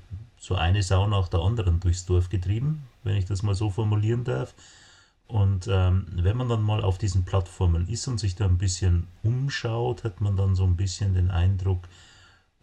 so 0.45 0.53
eine 0.53 0.83
Sau 0.83 1.07
nach 1.07 1.27
der 1.27 1.39
anderen 1.39 1.79
durchs 1.79 2.05
Dorf 2.05 2.29
getrieben, 2.29 2.83
wenn 3.03 3.15
ich 3.15 3.25
das 3.25 3.41
mal 3.41 3.55
so 3.55 3.71
formulieren 3.71 4.23
darf. 4.23 4.53
Und 5.27 5.67
ähm, 5.67 6.05
wenn 6.11 6.37
man 6.37 6.49
dann 6.49 6.61
mal 6.61 6.83
auf 6.83 6.99
diesen 6.99 7.25
Plattformen 7.25 7.89
ist 7.89 8.07
und 8.07 8.19
sich 8.19 8.35
da 8.35 8.45
ein 8.45 8.59
bisschen 8.59 9.07
umschaut, 9.23 10.03
hat 10.03 10.21
man 10.21 10.37
dann 10.37 10.53
so 10.55 10.63
ein 10.63 10.75
bisschen 10.75 11.15
den 11.15 11.31
Eindruck, 11.31 11.87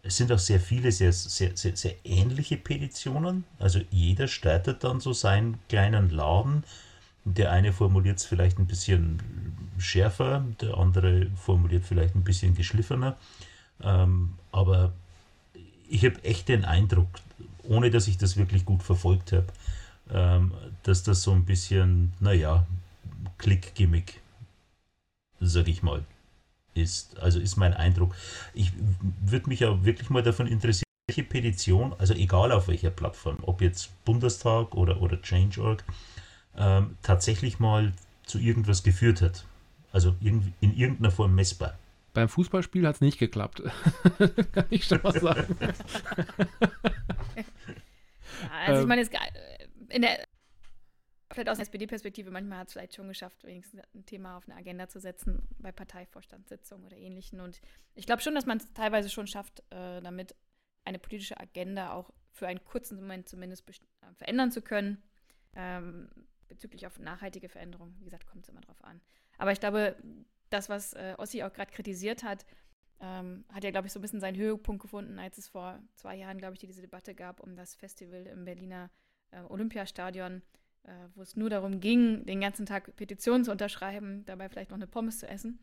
es 0.01 0.15
sind 0.15 0.31
auch 0.31 0.39
sehr 0.39 0.61
viele 0.61 0.93
sehr, 0.93 1.11
sehr, 1.11 1.57
sehr, 1.57 1.75
sehr 1.75 1.95
ähnliche 2.05 2.55
Petitionen. 2.55 3.43
Also 3.59 3.81
jeder 3.91 4.29
startet 4.29 4.85
dann 4.85 5.01
so 5.01 5.11
seinen 5.11 5.59
kleinen 5.67 6.09
Laden. 6.09 6.63
Der 7.25 7.51
eine 7.51 7.73
formuliert 7.73 8.19
es 8.19 8.25
vielleicht 8.25 8.59
ein 8.59 8.67
bisschen 8.67 9.21
schärfer, 9.77 10.45
der 10.61 10.77
andere 10.77 11.27
formuliert 11.35 11.83
vielleicht 11.83 12.15
ein 12.15 12.23
bisschen 12.23 12.55
geschliffener. 12.55 13.17
Ähm, 13.81 14.35
aber 14.53 14.93
ich 15.89 16.05
habe 16.05 16.23
echt 16.23 16.47
den 16.47 16.63
Eindruck, 16.63 17.09
ohne 17.63 17.89
dass 17.89 18.07
ich 18.07 18.17
das 18.17 18.37
wirklich 18.37 18.65
gut 18.65 18.83
verfolgt 18.83 19.31
habe, 19.31 19.47
ähm, 20.11 20.51
dass 20.83 21.03
das 21.03 21.23
so 21.23 21.31
ein 21.31 21.45
bisschen, 21.45 22.13
naja, 22.19 22.65
Klick-Gimmick, 23.37 24.19
sag 25.39 25.67
ich 25.67 25.83
mal 25.83 26.03
ist. 26.73 27.19
Also 27.19 27.39
ist 27.39 27.55
mein 27.57 27.73
Eindruck. 27.73 28.15
Ich 28.53 28.71
würde 29.21 29.49
mich 29.49 29.61
ja 29.61 29.85
wirklich 29.85 30.09
mal 30.09 30.23
davon 30.23 30.47
interessieren, 30.47 30.83
welche 31.07 31.23
Petition, 31.23 31.93
also 31.97 32.13
egal 32.13 32.51
auf 32.51 32.67
welcher 32.67 32.89
Plattform, 32.89 33.37
ob 33.41 33.61
jetzt 33.61 33.91
Bundestag 34.05 34.73
oder, 34.75 35.01
oder 35.01 35.21
Change.org, 35.21 35.83
ähm, 36.57 36.97
tatsächlich 37.01 37.59
mal 37.59 37.93
zu 38.25 38.39
irgendwas 38.39 38.83
geführt 38.83 39.21
hat. 39.21 39.45
Also 39.91 40.15
in, 40.21 40.53
in 40.59 40.75
irgendeiner 40.75 41.11
Form 41.11 41.35
messbar. 41.35 41.77
Beim 42.13 42.29
Fußballspiel 42.29 42.87
hat 42.87 42.95
es 42.95 43.01
nicht 43.01 43.17
geklappt. 43.17 43.63
Kann 44.53 44.65
ich 44.69 44.85
schon 44.85 45.01
mal 45.01 45.19
sagen. 45.19 45.57
also 48.51 48.81
ich 48.81 48.87
meine, 48.87 49.01
es, 49.01 49.09
in 49.89 50.01
der 50.01 50.27
vielleicht 51.33 51.49
aus 51.49 51.57
der 51.57 51.63
SPD-Perspektive, 51.63 52.31
manchmal 52.31 52.59
hat 52.59 52.67
es 52.67 52.73
vielleicht 52.73 52.95
schon 52.95 53.07
geschafft, 53.07 53.43
wenigstens 53.43 53.81
ein 53.93 54.05
Thema 54.05 54.37
auf 54.37 54.47
eine 54.47 54.55
Agenda 54.55 54.87
zu 54.87 54.99
setzen 54.99 55.47
bei 55.57 55.71
Parteivorstandssitzungen 55.71 56.85
oder 56.85 56.97
ähnlichen. 56.97 57.39
Und 57.39 57.59
ich 57.95 58.05
glaube 58.05 58.21
schon, 58.21 58.35
dass 58.35 58.45
man 58.45 58.57
es 58.57 58.71
teilweise 58.73 59.09
schon 59.09 59.27
schafft, 59.27 59.61
äh, 59.71 60.01
damit 60.01 60.35
eine 60.85 60.99
politische 60.99 61.39
Agenda 61.39 61.93
auch 61.93 62.11
für 62.31 62.47
einen 62.47 62.63
kurzen 62.63 62.97
Moment 62.97 63.27
zumindest 63.27 63.67
äh, 63.69 64.13
verändern 64.15 64.51
zu 64.51 64.61
können. 64.61 65.01
Ähm, 65.55 66.09
bezüglich 66.47 66.85
auf 66.85 66.99
nachhaltige 66.99 67.49
Veränderungen, 67.49 67.95
wie 67.99 68.05
gesagt, 68.05 68.27
kommt 68.27 68.43
es 68.43 68.49
immer 68.49 68.61
drauf 68.61 68.83
an. 68.83 69.01
Aber 69.37 69.51
ich 69.51 69.59
glaube, 69.59 69.95
das, 70.49 70.69
was 70.69 70.93
äh, 70.93 71.15
Ossi 71.17 71.43
auch 71.43 71.53
gerade 71.53 71.71
kritisiert 71.71 72.23
hat, 72.23 72.45
ähm, 72.99 73.45
hat 73.49 73.63
ja, 73.63 73.71
glaube 73.71 73.87
ich, 73.87 73.93
so 73.93 73.99
ein 73.99 74.01
bisschen 74.01 74.19
seinen 74.19 74.37
Höhepunkt 74.37 74.81
gefunden, 74.81 75.19
als 75.19 75.37
es 75.37 75.47
vor 75.47 75.79
zwei 75.95 76.15
Jahren, 76.15 76.37
glaube 76.37 76.53
ich, 76.53 76.59
diese 76.59 76.81
Debatte 76.81 77.15
gab 77.15 77.39
um 77.39 77.55
das 77.55 77.75
Festival 77.75 78.25
im 78.27 78.45
Berliner 78.45 78.89
äh, 79.31 79.41
Olympiastadion 79.49 80.41
äh, 80.83 80.91
wo 81.15 81.21
es 81.21 81.35
nur 81.35 81.49
darum 81.49 81.79
ging, 81.79 82.25
den 82.25 82.41
ganzen 82.41 82.65
Tag 82.65 82.95
Petitionen 82.95 83.43
zu 83.43 83.51
unterschreiben, 83.51 84.25
dabei 84.25 84.49
vielleicht 84.49 84.69
noch 84.69 84.77
eine 84.77 84.87
Pommes 84.87 85.19
zu 85.19 85.27
essen. 85.27 85.59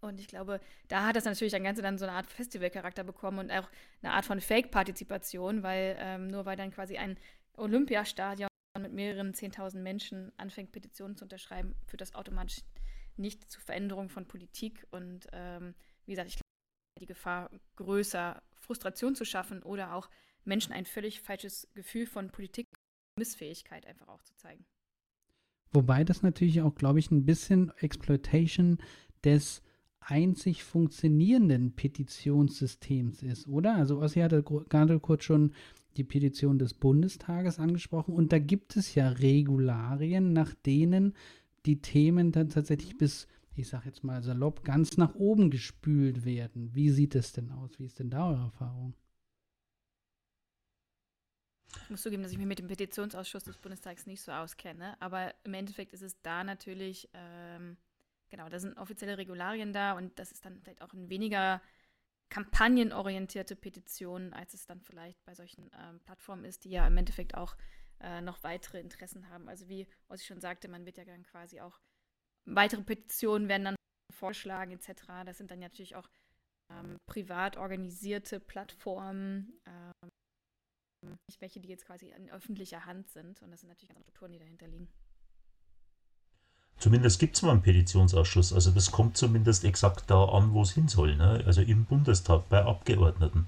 Und 0.00 0.18
ich 0.18 0.28
glaube, 0.28 0.60
da 0.88 1.06
hat 1.06 1.16
das 1.16 1.24
natürlich 1.24 1.52
dann 1.52 1.62
Ganze 1.62 1.82
dann 1.82 1.98
so 1.98 2.06
eine 2.06 2.14
Art 2.14 2.26
Festivalcharakter 2.26 3.04
bekommen 3.04 3.38
und 3.38 3.52
auch 3.52 3.68
eine 4.02 4.12
Art 4.12 4.24
von 4.24 4.40
Fake-Partizipation, 4.40 5.62
weil 5.62 5.96
ähm, 6.00 6.28
nur 6.28 6.46
weil 6.46 6.56
dann 6.56 6.70
quasi 6.70 6.96
ein 6.96 7.18
Olympiastadion 7.56 8.48
mit 8.80 8.92
mehreren 8.92 9.34
10.000 9.34 9.78
Menschen 9.78 10.32
anfängt, 10.38 10.72
Petitionen 10.72 11.16
zu 11.16 11.24
unterschreiben, 11.24 11.74
führt 11.86 12.00
das 12.00 12.14
automatisch 12.14 12.62
nicht 13.16 13.50
zu 13.50 13.60
Veränderung 13.60 14.08
von 14.08 14.26
Politik. 14.26 14.86
Und 14.90 15.26
ähm, 15.32 15.74
wie 16.06 16.12
gesagt, 16.12 16.30
ich 16.30 16.36
glaube, 16.36 16.49
die 17.00 17.06
Gefahr 17.06 17.50
größer, 17.76 18.42
Frustration 18.58 19.14
zu 19.14 19.24
schaffen 19.24 19.62
oder 19.62 19.94
auch 19.94 20.08
Menschen 20.44 20.72
ein 20.72 20.84
völlig 20.84 21.20
falsches 21.20 21.68
Gefühl 21.74 22.06
von 22.06 22.30
Politik 22.30 22.68
Missfähigkeit 23.16 23.86
einfach 23.86 24.08
auch 24.08 24.22
zu 24.22 24.34
zeigen. 24.36 24.64
Wobei 25.72 26.04
das 26.04 26.22
natürlich 26.22 26.62
auch, 26.62 26.74
glaube 26.74 26.98
ich, 26.98 27.10
ein 27.10 27.24
bisschen 27.24 27.72
Exploitation 27.78 28.78
des 29.24 29.62
einzig 30.00 30.64
funktionierenden 30.64 31.72
Petitionssystems 31.74 33.22
ist, 33.22 33.46
oder? 33.46 33.76
Also 33.76 34.00
Ossi 34.00 34.20
hatte 34.20 34.42
gerade 34.42 34.98
kurz 34.98 35.24
schon 35.24 35.52
die 35.96 36.04
Petition 36.04 36.58
des 36.58 36.74
Bundestages 36.74 37.58
angesprochen 37.58 38.14
und 38.14 38.32
da 38.32 38.38
gibt 38.38 38.76
es 38.76 38.94
ja 38.94 39.08
Regularien, 39.08 40.32
nach 40.32 40.54
denen 40.54 41.14
die 41.66 41.80
Themen 41.80 42.32
dann 42.32 42.48
tatsächlich 42.48 42.96
bis, 42.96 43.28
ich 43.56 43.68
sage 43.68 43.86
jetzt 43.86 44.04
mal 44.04 44.22
salopp, 44.22 44.64
ganz 44.64 44.96
nach 44.96 45.14
oben 45.14 45.50
gespült 45.50 46.24
werden. 46.24 46.74
Wie 46.74 46.90
sieht 46.90 47.14
es 47.14 47.32
denn 47.32 47.50
aus? 47.50 47.78
Wie 47.78 47.84
ist 47.84 47.98
denn 47.98 48.10
da 48.10 48.30
eure 48.30 48.44
Erfahrung? 48.44 48.94
Ich 51.84 51.90
muss 51.90 52.02
zugeben, 52.02 52.22
dass 52.22 52.32
ich 52.32 52.38
mich 52.38 52.46
mit 52.46 52.58
dem 52.58 52.68
Petitionsausschuss 52.68 53.44
des 53.44 53.58
Bundestags 53.58 54.06
nicht 54.06 54.22
so 54.22 54.32
auskenne, 54.32 55.00
aber 55.00 55.34
im 55.44 55.54
Endeffekt 55.54 55.92
ist 55.92 56.02
es 56.02 56.20
da 56.22 56.42
natürlich, 56.42 57.08
ähm, 57.14 57.76
genau, 58.28 58.48
da 58.48 58.58
sind 58.58 58.76
offizielle 58.76 59.18
Regularien 59.18 59.72
da 59.72 59.92
und 59.92 60.18
das 60.18 60.32
ist 60.32 60.44
dann 60.44 60.60
vielleicht 60.60 60.82
auch 60.82 60.92
ein 60.92 61.08
weniger 61.08 61.60
kampagnenorientierte 62.28 63.56
Petition, 63.56 64.32
als 64.32 64.54
es 64.54 64.66
dann 64.66 64.80
vielleicht 64.80 65.24
bei 65.24 65.34
solchen 65.34 65.70
ähm, 65.78 66.00
Plattformen 66.00 66.44
ist, 66.44 66.64
die 66.64 66.70
ja 66.70 66.86
im 66.86 66.96
Endeffekt 66.96 67.34
auch 67.34 67.56
äh, 68.00 68.20
noch 68.20 68.42
weitere 68.42 68.80
Interessen 68.80 69.28
haben. 69.28 69.48
Also 69.48 69.68
wie 69.68 69.86
ich 70.14 70.24
schon 70.24 70.40
sagte, 70.40 70.68
man 70.68 70.86
wird 70.86 70.96
ja 70.96 71.04
dann 71.04 71.24
quasi 71.24 71.60
auch 71.60 71.80
weitere 72.46 72.82
Petitionen 72.82 73.48
werden 73.48 73.64
dann 73.64 73.76
vorgeschlagen 74.14 74.72
etc. 74.72 75.02
Das 75.24 75.38
sind 75.38 75.50
dann 75.50 75.60
natürlich 75.60 75.96
auch 75.96 76.08
ähm, 76.70 76.96
privat 77.06 77.56
organisierte 77.56 78.40
Plattformen, 78.40 79.60
ähm, 79.66 80.10
nicht 81.28 81.40
welche, 81.40 81.60
die 81.60 81.68
jetzt 81.68 81.86
quasi 81.86 82.10
in 82.10 82.30
öffentlicher 82.30 82.84
Hand 82.84 83.08
sind. 83.08 83.40
Und 83.42 83.50
das 83.50 83.60
sind 83.60 83.68
natürlich 83.68 83.88
ganz 83.88 83.96
andere 83.96 84.10
Strukturen, 84.10 84.32
die 84.32 84.38
dahinter 84.38 84.68
liegen. 84.68 84.88
Zumindest 86.78 87.20
gibt 87.20 87.36
es 87.36 87.42
mal 87.42 87.52
einen 87.52 87.62
Petitionsausschuss. 87.62 88.52
Also 88.52 88.70
das 88.70 88.90
kommt 88.90 89.16
zumindest 89.16 89.64
exakt 89.64 90.10
da 90.10 90.24
an, 90.24 90.52
wo 90.54 90.62
es 90.62 90.72
hin 90.72 90.88
soll. 90.88 91.16
Ne? 91.16 91.42
Also 91.46 91.60
im 91.60 91.84
Bundestag 91.84 92.48
bei 92.48 92.64
Abgeordneten. 92.64 93.46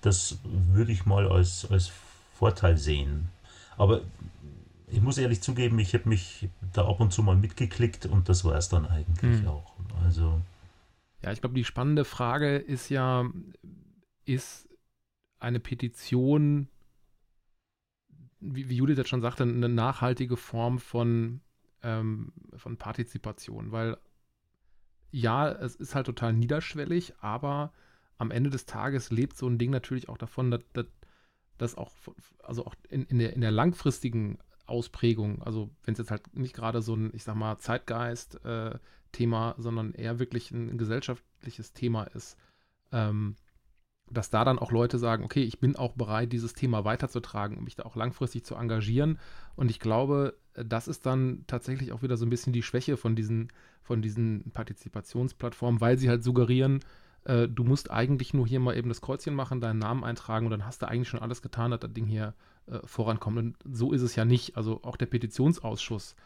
Das 0.00 0.38
würde 0.44 0.92
ich 0.92 1.04
mal 1.04 1.30
als, 1.30 1.70
als 1.70 1.90
Vorteil 2.34 2.78
sehen. 2.78 3.28
Aber 3.76 4.00
ich 4.86 5.02
muss 5.02 5.18
ehrlich 5.18 5.42
zugeben, 5.42 5.78
ich 5.78 5.92
habe 5.92 6.08
mich 6.08 6.48
da 6.72 6.86
ab 6.86 7.00
und 7.00 7.12
zu 7.12 7.22
mal 7.22 7.36
mitgeklickt 7.36 8.06
und 8.06 8.28
das 8.28 8.44
war 8.44 8.56
es 8.56 8.68
dann 8.68 8.86
eigentlich 8.86 9.40
hm. 9.40 9.48
auch. 9.48 9.74
Also. 10.04 10.40
Ja, 11.22 11.32
ich 11.32 11.40
glaube, 11.40 11.54
die 11.54 11.64
spannende 11.64 12.04
Frage 12.04 12.56
ist 12.56 12.88
ja, 12.88 13.28
ist 14.24 14.68
eine 15.40 15.60
Petition, 15.60 16.68
wie, 18.40 18.68
wie 18.68 18.76
Judith 18.76 18.98
jetzt 18.98 19.08
schon 19.08 19.20
sagte, 19.20 19.42
eine 19.42 19.68
nachhaltige 19.68 20.36
Form 20.36 20.78
von 20.78 21.40
ähm, 21.82 22.32
von 22.56 22.76
Partizipation, 22.76 23.72
weil 23.72 23.96
ja, 25.10 25.50
es 25.50 25.74
ist 25.76 25.94
halt 25.94 26.06
total 26.06 26.32
niederschwellig, 26.32 27.14
aber 27.20 27.72
am 28.18 28.30
Ende 28.30 28.50
des 28.50 28.66
Tages 28.66 29.10
lebt 29.10 29.36
so 29.36 29.48
ein 29.48 29.58
Ding 29.58 29.70
natürlich 29.70 30.08
auch 30.08 30.18
davon, 30.18 30.50
dass, 30.50 30.60
dass, 30.72 30.86
dass 31.56 31.74
auch, 31.76 31.92
also 32.42 32.66
auch 32.66 32.74
in, 32.88 33.04
in, 33.04 33.18
der, 33.18 33.32
in 33.32 33.40
der 33.40 33.52
langfristigen 33.52 34.38
Ausprägung, 34.68 35.42
also 35.42 35.70
wenn 35.84 35.92
es 35.92 35.98
jetzt 35.98 36.10
halt 36.10 36.36
nicht 36.36 36.54
gerade 36.54 36.82
so 36.82 36.94
ein, 36.94 37.10
ich 37.14 37.24
sag 37.24 37.36
mal, 37.36 37.58
Zeitgeist-Thema, 37.58 39.50
äh, 39.50 39.62
sondern 39.62 39.94
eher 39.94 40.18
wirklich 40.18 40.50
ein, 40.50 40.78
gesellschaftliches 40.78 41.72
Thema 41.72 42.04
ist, 42.04 42.36
ähm, 42.92 43.36
dass 44.10 44.30
da 44.30 44.44
dann 44.44 44.58
auch 44.58 44.72
Leute 44.72 44.98
sagen, 44.98 45.24
okay, 45.24 45.42
ich 45.42 45.60
bin 45.60 45.76
auch 45.76 45.92
bereit, 45.92 46.32
dieses 46.32 46.54
Thema 46.54 46.84
weiterzutragen 46.84 47.58
und 47.58 47.64
mich 47.64 47.76
da 47.76 47.84
auch 47.84 47.96
langfristig 47.96 48.44
zu 48.44 48.54
engagieren. 48.54 49.18
Und 49.54 49.70
ich 49.70 49.80
glaube, 49.80 50.38
das 50.54 50.88
ist 50.88 51.04
dann 51.04 51.44
tatsächlich 51.46 51.92
auch 51.92 52.02
wieder 52.02 52.16
so 52.16 52.24
ein 52.24 52.30
bisschen 52.30 52.52
die 52.52 52.62
Schwäche 52.62 52.96
von 52.96 53.16
diesen, 53.16 53.48
von 53.82 54.00
diesen 54.00 54.50
Partizipationsplattformen, 54.52 55.80
weil 55.80 55.98
sie 55.98 56.08
halt 56.08 56.24
suggerieren, 56.24 56.80
äh, 57.24 57.48
du 57.48 57.64
musst 57.64 57.90
eigentlich 57.90 58.34
nur 58.34 58.46
hier 58.46 58.60
mal 58.60 58.76
eben 58.76 58.88
das 58.88 59.00
Kreuzchen 59.00 59.34
machen, 59.34 59.60
deinen 59.60 59.78
Namen 59.78 60.04
eintragen 60.04 60.46
und 60.46 60.50
dann 60.50 60.66
hast 60.66 60.82
du 60.82 60.88
eigentlich 60.88 61.08
schon 61.08 61.20
alles 61.20 61.42
getan, 61.42 61.70
dass 61.70 61.80
das 61.80 61.92
Ding 61.92 62.06
hier 62.06 62.34
äh, 62.66 62.78
vorankommt. 62.84 63.38
Und 63.38 63.56
so 63.64 63.92
ist 63.92 64.02
es 64.02 64.16
ja 64.16 64.24
nicht. 64.24 64.56
Also 64.56 64.82
auch 64.82 64.96
der 64.96 65.06
Petitionsausschuss, 65.06 66.16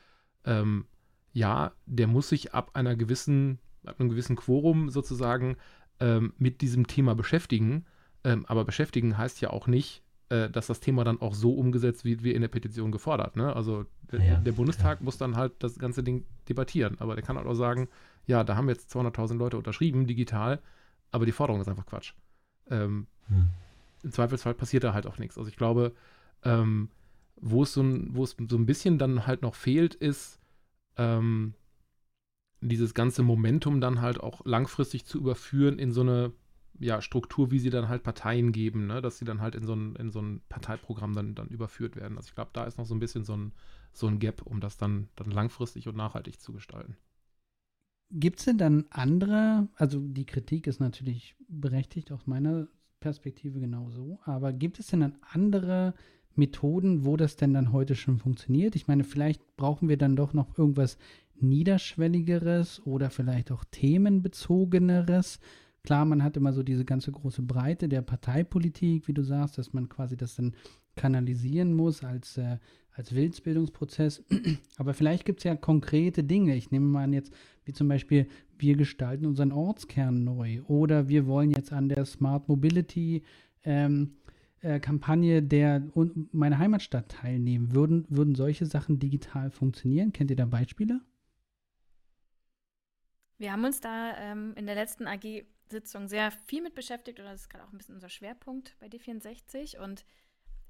ähm, 0.44 0.86
ja, 1.32 1.72
der 1.86 2.06
muss 2.06 2.28
sich 2.28 2.54
ab 2.54 2.72
einer 2.74 2.96
gewissen, 2.96 3.58
ab 3.84 3.98
einem 3.98 4.10
gewissen 4.10 4.36
Quorum 4.36 4.90
sozusagen 4.90 5.56
ähm, 6.00 6.34
mit 6.38 6.60
diesem 6.60 6.86
Thema 6.86 7.14
beschäftigen. 7.14 7.86
Ähm, 8.24 8.44
aber 8.46 8.64
beschäftigen 8.64 9.18
heißt 9.18 9.40
ja 9.40 9.50
auch 9.50 9.66
nicht, 9.66 10.02
äh, 10.28 10.48
dass 10.50 10.66
das 10.66 10.80
Thema 10.80 11.04
dann 11.04 11.20
auch 11.20 11.34
so 11.34 11.54
umgesetzt 11.54 12.04
wird, 12.04 12.22
wie 12.22 12.32
in 12.32 12.42
der 12.42 12.48
Petition 12.48 12.92
gefordert. 12.92 13.36
Ne? 13.36 13.54
Also 13.54 13.86
ja, 14.12 14.36
der 14.36 14.52
Bundestag 14.52 15.00
ja. 15.00 15.04
muss 15.04 15.18
dann 15.18 15.36
halt 15.36 15.52
das 15.58 15.78
ganze 15.78 16.02
Ding 16.02 16.24
debattieren. 16.48 16.96
Aber 17.00 17.14
der 17.14 17.24
kann 17.24 17.36
halt 17.36 17.46
auch 17.46 17.54
sagen, 17.54 17.88
ja, 18.26 18.44
da 18.44 18.56
haben 18.56 18.68
jetzt 18.68 18.94
200.000 18.94 19.36
Leute 19.36 19.56
unterschrieben, 19.56 20.06
digital, 20.06 20.60
aber 21.12 21.26
die 21.26 21.32
Forderung 21.32 21.60
ist 21.60 21.68
einfach 21.68 21.86
Quatsch. 21.86 22.14
Ähm, 22.68 23.06
hm. 23.28 23.48
Im 24.02 24.12
Zweifelsfall 24.12 24.54
passiert 24.54 24.82
da 24.82 24.94
halt 24.94 25.06
auch 25.06 25.18
nichts. 25.18 25.38
Also 25.38 25.48
ich 25.48 25.56
glaube, 25.56 25.92
ähm, 26.42 26.88
wo 27.36 27.62
es 27.62 27.72
so 27.72 27.82
ein, 27.82 28.14
wo 28.16 28.24
es 28.24 28.36
so 28.48 28.56
ein 28.56 28.66
bisschen 28.66 28.98
dann 28.98 29.26
halt 29.26 29.42
noch 29.42 29.54
fehlt, 29.54 29.94
ist, 29.94 30.40
ähm, 30.96 31.54
dieses 32.60 32.94
ganze 32.94 33.22
Momentum 33.22 33.80
dann 33.80 34.00
halt 34.00 34.20
auch 34.20 34.44
langfristig 34.44 35.04
zu 35.04 35.18
überführen 35.18 35.78
in 35.78 35.92
so 35.92 36.00
eine 36.00 36.32
ja, 36.78 37.00
Struktur, 37.02 37.50
wie 37.50 37.58
sie 37.58 37.70
dann 37.70 37.88
halt 37.88 38.02
Parteien 38.02 38.52
geben, 38.52 38.86
ne? 38.86 39.02
dass 39.02 39.18
sie 39.18 39.24
dann 39.24 39.40
halt 39.40 39.54
in 39.54 39.64
so 39.64 39.74
ein, 39.74 39.94
in 39.96 40.10
so 40.10 40.20
ein 40.20 40.40
Parteiprogramm 40.48 41.12
dann, 41.14 41.34
dann 41.34 41.48
überführt 41.48 41.96
werden. 41.96 42.16
Also 42.16 42.28
ich 42.28 42.34
glaube, 42.34 42.50
da 42.52 42.64
ist 42.64 42.78
noch 42.78 42.86
so 42.86 42.94
ein 42.94 43.00
bisschen 43.00 43.24
so 43.24 43.36
ein, 43.36 43.52
so 43.92 44.06
ein 44.06 44.18
Gap, 44.18 44.42
um 44.42 44.60
das 44.60 44.78
dann, 44.78 45.08
dann 45.16 45.30
langfristig 45.30 45.86
und 45.86 45.96
nachhaltig 45.96 46.40
zu 46.40 46.52
gestalten. 46.52 46.96
Gibt 48.14 48.40
es 48.40 48.44
denn 48.44 48.58
dann 48.58 48.84
andere, 48.90 49.68
also 49.76 49.98
die 49.98 50.26
Kritik 50.26 50.66
ist 50.66 50.80
natürlich 50.80 51.34
berechtigt 51.48 52.12
aus 52.12 52.26
meiner 52.26 52.68
Perspektive 53.00 53.58
genauso, 53.58 54.18
aber 54.24 54.52
gibt 54.52 54.78
es 54.78 54.88
denn 54.88 55.00
dann 55.00 55.16
andere 55.32 55.94
Methoden, 56.34 57.06
wo 57.06 57.16
das 57.16 57.36
denn 57.36 57.54
dann 57.54 57.72
heute 57.72 57.94
schon 57.94 58.18
funktioniert? 58.18 58.76
Ich 58.76 58.86
meine, 58.86 59.04
vielleicht 59.04 59.56
brauchen 59.56 59.88
wir 59.88 59.96
dann 59.96 60.14
doch 60.14 60.34
noch 60.34 60.58
irgendwas 60.58 60.98
niederschwelligeres 61.36 62.86
oder 62.86 63.08
vielleicht 63.08 63.50
auch 63.50 63.64
themenbezogeneres. 63.70 65.40
Klar, 65.82 66.04
man 66.04 66.22
hat 66.22 66.36
immer 66.36 66.52
so 66.52 66.62
diese 66.62 66.84
ganze 66.84 67.12
große 67.12 67.42
Breite 67.42 67.88
der 67.88 68.02
Parteipolitik, 68.02 69.08
wie 69.08 69.14
du 69.14 69.22
sagst, 69.22 69.56
dass 69.56 69.72
man 69.72 69.88
quasi 69.88 70.16
das 70.16 70.36
dann 70.36 70.54
kanalisieren 70.96 71.74
muss 71.74 72.04
als, 72.04 72.36
äh, 72.36 72.58
als 72.92 73.14
Willensbildungsprozess. 73.14 74.22
Aber 74.76 74.94
vielleicht 74.94 75.24
gibt 75.24 75.40
es 75.40 75.44
ja 75.44 75.56
konkrete 75.56 76.24
Dinge. 76.24 76.56
Ich 76.56 76.70
nehme 76.70 76.86
mal 76.86 77.04
an 77.04 77.12
jetzt, 77.12 77.32
wie 77.64 77.72
zum 77.72 77.88
Beispiel, 77.88 78.26
wir 78.58 78.76
gestalten 78.76 79.26
unseren 79.26 79.52
Ortskern 79.52 80.24
neu 80.24 80.62
oder 80.62 81.08
wir 81.08 81.26
wollen 81.26 81.50
jetzt 81.50 81.72
an 81.72 81.88
der 81.88 82.04
Smart 82.04 82.48
Mobility 82.48 83.22
ähm, 83.64 84.16
äh, 84.60 84.78
Kampagne 84.78 85.42
der 85.42 85.82
meine 86.30 86.58
Heimatstadt 86.58 87.08
teilnehmen. 87.08 87.74
Würden, 87.74 88.06
würden 88.08 88.34
solche 88.34 88.66
Sachen 88.66 88.98
digital 88.98 89.50
funktionieren? 89.50 90.12
Kennt 90.12 90.30
ihr 90.30 90.36
da 90.36 90.46
Beispiele? 90.46 91.00
Wir 93.38 93.50
haben 93.50 93.64
uns 93.64 93.80
da 93.80 94.16
ähm, 94.18 94.54
in 94.54 94.66
der 94.66 94.76
letzten 94.76 95.08
AG-Sitzung 95.08 96.06
sehr 96.06 96.30
viel 96.30 96.62
mit 96.62 96.76
beschäftigt 96.76 97.18
und 97.18 97.24
das 97.24 97.40
ist 97.40 97.50
gerade 97.50 97.64
auch 97.64 97.72
ein 97.72 97.78
bisschen 97.78 97.96
unser 97.96 98.08
Schwerpunkt 98.08 98.76
bei 98.78 98.86
D64 98.86 99.80
und 99.82 100.04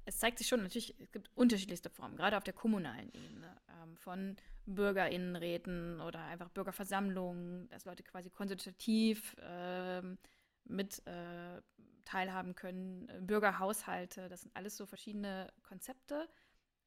es 0.05 0.17
zeigt 0.17 0.37
sich 0.37 0.47
schon, 0.47 0.61
natürlich, 0.61 0.99
es 0.99 1.11
gibt 1.11 1.29
unterschiedlichste 1.35 1.89
Formen, 1.89 2.15
gerade 2.15 2.37
auf 2.37 2.43
der 2.43 2.53
kommunalen 2.53 3.11
Ebene, 3.13 3.55
ähm, 3.81 3.97
von 3.97 4.35
BürgerInnenräten 4.65 6.01
oder 6.01 6.23
einfach 6.23 6.49
Bürgerversammlungen, 6.49 7.69
dass 7.69 7.85
Leute 7.85 8.03
quasi 8.03 8.29
konsultativ 8.29 9.35
ähm, 9.41 10.17
mit 10.65 11.05
äh, 11.07 11.61
teilhaben 12.05 12.55
können, 12.55 13.09
äh, 13.09 13.21
Bürgerhaushalte, 13.21 14.29
das 14.29 14.41
sind 14.41 14.55
alles 14.55 14.77
so 14.77 14.85
verschiedene 14.85 15.51
Konzepte, 15.63 16.29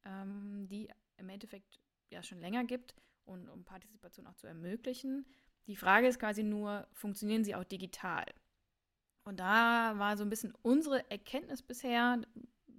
ähm, 0.05 0.67
die 0.69 0.89
im 1.17 1.29
Endeffekt 1.29 1.79
ja 2.09 2.23
schon 2.23 2.39
länger 2.39 2.63
gibt 2.63 2.95
und 3.25 3.49
um 3.49 3.63
Partizipation 3.63 4.27
auch 4.27 4.35
zu 4.35 4.47
ermöglichen. 4.47 5.25
Die 5.67 5.75
Frage 5.75 6.07
ist 6.07 6.19
quasi 6.19 6.43
nur, 6.43 6.87
funktionieren 6.93 7.43
sie 7.43 7.55
auch 7.55 7.63
digital? 7.63 8.25
Und 9.23 9.39
da 9.41 9.93
war 9.97 10.15
so 10.15 10.23
ein 10.23 10.29
bisschen 10.29 10.53
unsere 10.61 11.09
Erkenntnis 11.11 11.61
bisher, 11.61 12.21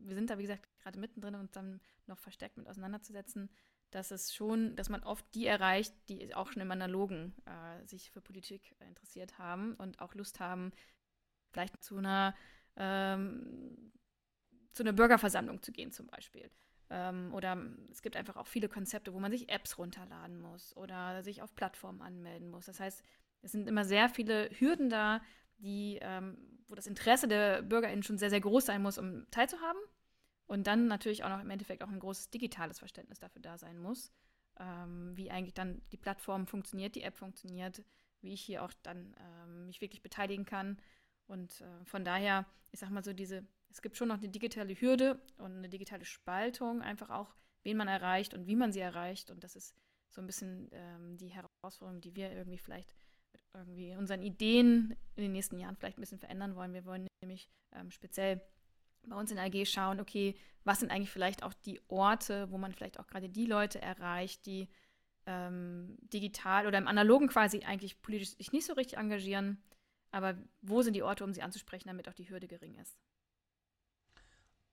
wir 0.09 0.14
sind 0.14 0.31
da 0.31 0.38
wie 0.38 0.42
gesagt 0.42 0.68
gerade 0.81 0.99
mittendrin, 0.99 1.35
uns 1.35 1.53
dann 1.53 1.81
noch 2.07 2.18
verstärkt 2.18 2.57
mit 2.57 2.66
auseinanderzusetzen, 2.66 3.51
dass 3.90 4.11
es 4.11 4.35
schon, 4.35 4.77
dass 4.77 4.88
man 4.88 5.03
oft 5.03 5.25
die 5.35 5.47
erreicht, 5.47 5.94
die 6.09 6.35
auch 6.35 6.53
schon 6.53 6.62
im 6.62 6.71
Analogen 6.71 7.35
äh, 7.47 7.87
sich 7.87 8.11
für 8.11 8.21
Politik 8.21 8.75
interessiert 8.81 9.38
haben 9.38 9.75
und 9.75 10.01
auch 10.01 10.14
Lust 10.14 10.40
haben, 10.40 10.73
vielleicht 11.51 11.83
zu 11.83 11.97
einer, 11.97 12.35
ähm, 12.77 13.92
zu 14.73 14.83
einer 14.83 14.92
Bürgerversammlung 14.92 15.62
zu 15.62 15.73
gehen 15.73 15.90
zum 15.90 16.07
Beispiel. 16.07 16.51
Ähm, 16.90 17.33
oder 17.35 17.57
es 17.90 18.03
gibt 18.03 18.16
einfach 18.16 18.37
auch 18.37 18.47
viele 18.47 18.68
Konzepte, 18.68 19.12
wo 19.12 19.21
man 19.21 19.33
sich 19.33 19.49
Apps 19.49 19.79
runterladen 19.79 20.40
muss 20.40 20.77
oder 20.77 21.23
sich 21.23 21.42
auf 21.42 21.55
Plattformen 21.55 22.03
anmelden 22.03 22.51
muss. 22.51 22.66
Das 22.66 22.81
heißt, 22.81 23.03
es 23.42 23.53
sind 23.53 23.68
immer 23.68 23.85
sehr 23.85 24.09
viele 24.09 24.51
Hürden 24.59 24.90
da, 24.90 25.21
die, 25.59 25.99
ähm, 26.01 26.38
wo 26.66 26.75
das 26.75 26.87
Interesse 26.87 27.29
der 27.29 27.62
BürgerInnen 27.62 28.03
schon 28.03 28.18
sehr, 28.18 28.31
sehr 28.31 28.40
groß 28.40 28.66
sein 28.66 28.83
muss, 28.83 28.99
um 28.99 29.27
teilzuhaben. 29.31 29.81
Und 30.49 30.67
dann 30.67 30.89
natürlich 30.89 31.23
auch 31.23 31.29
noch 31.29 31.41
im 31.41 31.51
Endeffekt 31.51 31.85
auch 31.85 31.89
ein 31.89 32.01
großes 32.01 32.31
digitales 32.31 32.81
Verständnis 32.81 33.21
dafür 33.21 33.43
da 33.43 33.57
sein 33.57 33.79
muss, 33.79 34.13
ähm, 34.59 35.17
wie 35.17 35.31
eigentlich 35.31 35.55
dann 35.55 35.81
die 35.93 35.97
Plattform 35.97 36.47
funktioniert, 36.47 36.97
die 36.97 37.03
App 37.03 37.17
funktioniert, 37.17 37.85
wie 38.23 38.33
ich 38.33 38.43
hier 38.43 38.65
auch 38.65 38.73
dann 38.83 39.15
ähm, 39.21 39.67
mich 39.67 39.81
wirklich 39.81 40.03
beteiligen 40.03 40.45
kann. 40.45 40.79
Und 41.27 41.61
äh, 41.61 41.85
von 41.85 42.05
daher, 42.05 42.47
ich 42.73 42.81
sag 42.81 42.91
mal 42.91 43.05
so, 43.05 43.13
diese 43.13 43.47
es 43.71 43.83
gibt 43.83 43.97
schon 43.97 44.09
noch 44.09 44.19
eine 44.19 44.29
digitale 44.29 44.75
Hürde 44.75 45.21
und 45.39 45.57
eine 45.57 45.69
digitale 45.69 46.05
Spaltung, 46.05 46.83
einfach 46.83 47.11
auch, 47.11 47.35
wen 47.63 47.77
man 47.77 47.89
erreicht 47.89 48.35
und 48.35 48.47
wie 48.47 48.57
man 48.57 48.73
sie 48.73 48.81
erreicht. 48.81 49.31
Und 49.31 49.45
das 49.45 49.57
ist 49.57 49.75
so 50.11 50.21
ein 50.21 50.27
bisschen 50.27 50.69
ähm, 50.73 51.17
die 51.19 51.29
Herausforderung, 51.29 52.01
die 52.01 52.15
wir 52.15 52.33
irgendwie 52.33 52.59
vielleicht 52.59 52.95
mit 53.33 53.43
irgendwie 53.53 53.95
unseren 53.97 54.23
Ideen 54.23 54.97
in 55.17 55.23
den 55.23 55.33
nächsten 55.33 55.59
Jahren 55.59 55.77
vielleicht 55.77 55.99
ein 55.99 56.03
bisschen 56.03 56.19
verändern 56.19 56.55
wollen. 56.57 56.73
Wir 56.73 56.85
wollen 56.85 57.07
nämlich 57.23 57.49
ähm, 57.73 57.91
speziell 57.91 58.41
bei 59.07 59.17
uns 59.17 59.31
in 59.31 59.39
AG 59.39 59.67
schauen, 59.67 60.01
okay, 60.01 60.35
was 60.65 60.81
sind 60.81 60.91
eigentlich 60.91 61.11
vielleicht 61.11 61.43
auch 61.43 61.55
die 61.55 61.81
Orte, 61.89 62.51
wo 62.51 62.59
man 62.59 62.73
vielleicht 62.73 63.01
auch 63.01 63.07
gerade 63.07 63.29
die 63.29 63.47
Leute 63.47 63.81
erreicht, 63.81 64.45
die 64.47 64.69
ähm, 65.27 65.97
digital 66.13 66.67
oder 66.67 66.79
im 66.79 66.89
Analogen 66.89 67.29
quasi 67.29 67.61
eigentlich 67.65 68.01
politisch 68.03 68.37
sich 68.37 68.53
nicht 68.53 68.67
so 68.67 68.75
richtig 68.75 68.99
engagieren. 68.99 69.63
Aber 70.11 70.35
wo 70.63 70.83
sind 70.83 70.95
die 70.95 71.03
Orte, 71.03 71.25
um 71.25 71.35
sie 71.35 71.43
anzusprechen, 71.43 71.89
damit 71.89 72.09
auch 72.09 72.15
die 72.15 72.29
Hürde 72.31 72.49
gering 72.49 72.75
ist? 72.77 72.97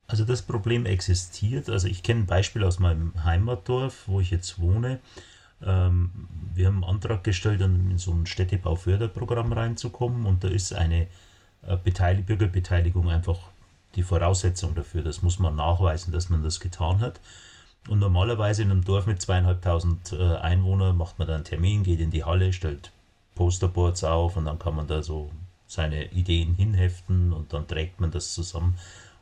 Also 0.07 0.23
das 0.23 0.43
Problem 0.43 0.85
existiert. 0.85 1.69
Also 1.69 1.87
ich 1.87 2.03
kenne 2.03 2.21
ein 2.21 2.25
Beispiel 2.25 2.63
aus 2.63 2.79
meinem 2.79 3.23
Heimatdorf, 3.23 4.07
wo 4.07 4.19
ich 4.19 4.31
jetzt 4.31 4.59
wohne. 4.59 4.99
Ähm, 5.61 6.27
wir 6.53 6.67
haben 6.67 6.83
einen 6.83 6.95
Antrag 6.95 7.23
gestellt, 7.23 7.61
in 7.61 7.97
so 7.97 8.13
ein 8.13 8.25
Städtebauförderprogramm 8.25 9.51
reinzukommen 9.51 10.25
und 10.25 10.43
da 10.43 10.47
ist 10.47 10.73
eine 10.73 11.07
äh, 11.63 11.77
Bürgerbeteiligung 11.77 13.09
einfach 13.09 13.49
die 13.95 14.03
Voraussetzung 14.03 14.75
dafür. 14.75 15.01
Das 15.01 15.21
muss 15.21 15.39
man 15.39 15.55
nachweisen, 15.55 16.11
dass 16.11 16.29
man 16.29 16.43
das 16.43 16.59
getan 16.59 16.99
hat. 16.99 17.19
Und 17.87 17.99
normalerweise 17.99 18.63
in 18.63 18.71
einem 18.71 18.83
Dorf 18.83 19.05
mit 19.05 19.21
zweieinhalbtausend 19.21 20.13
äh, 20.13 20.37
Einwohnern 20.37 20.97
macht 20.97 21.19
man 21.19 21.27
dann 21.27 21.35
einen 21.35 21.45
Termin, 21.45 21.83
geht 21.83 21.99
in 21.99 22.11
die 22.11 22.23
Halle, 22.23 22.51
stellt 22.51 22.91
Posterboards 23.35 24.03
auf 24.03 24.37
und 24.37 24.45
dann 24.45 24.57
kann 24.57 24.75
man 24.75 24.87
da 24.87 25.03
so 25.03 25.31
seine 25.67 26.11
Ideen 26.11 26.55
hinheften 26.55 27.33
und 27.33 27.53
dann 27.53 27.67
trägt 27.67 27.99
man 27.99 28.11
das 28.11 28.33
zusammen 28.33 28.75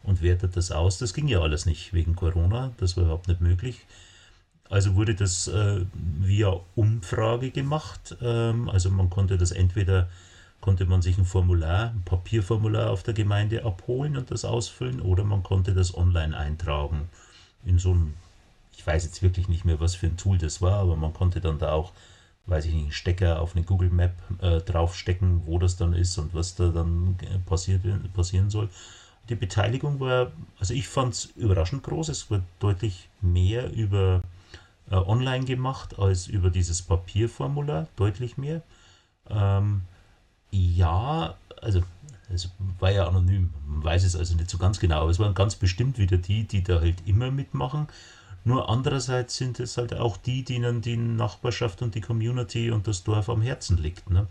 und 0.03 0.21
wertet 0.21 0.55
das 0.55 0.71
aus. 0.71 0.97
Das 0.97 1.13
ging 1.13 1.27
ja 1.27 1.41
alles 1.41 1.65
nicht 1.65 1.93
wegen 1.93 2.15
Corona, 2.15 2.71
das 2.77 2.95
war 2.95 3.03
überhaupt 3.03 3.27
nicht 3.27 3.41
möglich. 3.41 3.85
Also 4.69 4.95
wurde 4.95 5.13
das 5.13 5.47
äh, 5.47 5.85
via 5.93 6.59
Umfrage 6.75 7.51
gemacht. 7.51 8.15
Ähm, 8.21 8.69
also 8.69 8.89
man 8.89 9.09
konnte 9.09 9.37
das 9.37 9.51
entweder 9.51 10.09
konnte 10.63 10.85
man 10.85 11.01
sich 11.01 11.17
ein 11.17 11.25
Formular, 11.25 11.89
ein 11.89 12.03
Papierformular 12.05 12.89
auf 12.89 13.03
der 13.03 13.13
Gemeinde 13.13 13.65
abholen 13.65 14.15
und 14.15 14.31
das 14.31 14.45
ausfüllen 14.45 15.01
oder 15.01 15.25
man 15.25 15.43
konnte 15.43 15.73
das 15.73 15.95
online 15.95 16.35
eintragen 16.37 17.09
in 17.65 17.79
so 17.79 17.93
ein 17.93 18.13
ich 18.77 18.87
weiß 18.87 19.03
jetzt 19.05 19.21
wirklich 19.21 19.47
nicht 19.47 19.65
mehr, 19.65 19.79
was 19.79 19.95
für 19.95 20.07
ein 20.07 20.17
Tool 20.17 20.37
das 20.37 20.61
war, 20.61 20.79
aber 20.79 20.95
man 20.95 21.13
konnte 21.13 21.39
dann 21.41 21.59
da 21.59 21.71
auch, 21.71 21.91
weiß 22.47 22.65
ich 22.65 22.73
nicht, 22.73 22.83
einen 22.83 22.91
Stecker 22.91 23.41
auf 23.41 23.55
eine 23.55 23.63
Google 23.63 23.89
Map 23.89 24.13
äh, 24.41 24.59
draufstecken, 24.61 25.43
wo 25.45 25.59
das 25.59 25.77
dann 25.77 25.93
ist 25.93 26.17
und 26.17 26.33
was 26.33 26.55
da 26.55 26.69
dann 26.69 27.17
äh, 27.21 27.39
passiert, 27.39 27.81
passieren 28.13 28.49
soll. 28.49 28.69
Die 29.29 29.35
Beteiligung 29.35 29.99
war, 29.99 30.31
also 30.59 30.73
ich 30.73 30.87
fand 30.87 31.13
es 31.13 31.25
überraschend 31.37 31.83
groß, 31.83 32.09
es 32.09 32.29
wurde 32.29 32.43
deutlich 32.59 33.07
mehr 33.21 33.71
über 33.71 34.21
äh, 34.91 34.95
online 34.95 35.45
gemacht 35.45 35.97
als 35.97 36.27
über 36.27 36.49
dieses 36.49 36.81
Papierformular, 36.81 37.87
deutlich 37.95 38.37
mehr. 38.37 38.61
Ähm, 39.29 39.83
ja, 40.53 41.35
also 41.61 41.81
es 42.29 42.49
war 42.79 42.91
ja 42.91 43.07
anonym, 43.07 43.53
man 43.65 43.83
weiß 43.83 44.03
es 44.03 44.15
also 44.15 44.35
nicht 44.35 44.49
so 44.49 44.57
ganz 44.57 44.79
genau, 44.79 45.01
aber 45.01 45.11
es 45.11 45.19
waren 45.19 45.33
ganz 45.33 45.55
bestimmt 45.55 45.97
wieder 45.97 46.17
die, 46.17 46.45
die 46.45 46.63
da 46.63 46.79
halt 46.79 47.05
immer 47.05 47.31
mitmachen. 47.31 47.87
Nur 48.45 48.69
andererseits 48.69 49.37
sind 49.37 49.59
es 49.59 49.77
halt 49.77 49.93
auch 49.95 50.17
die, 50.17 50.43
denen 50.43 50.81
die 50.81 50.97
Nachbarschaft 50.97 51.81
und 51.81 51.95
die 51.95 52.01
Community 52.01 52.71
und 52.71 52.87
das 52.87 53.03
Dorf 53.03 53.29
am 53.29 53.41
Herzen 53.41 53.77
liegt. 53.77 54.09
Ne? 54.09 54.27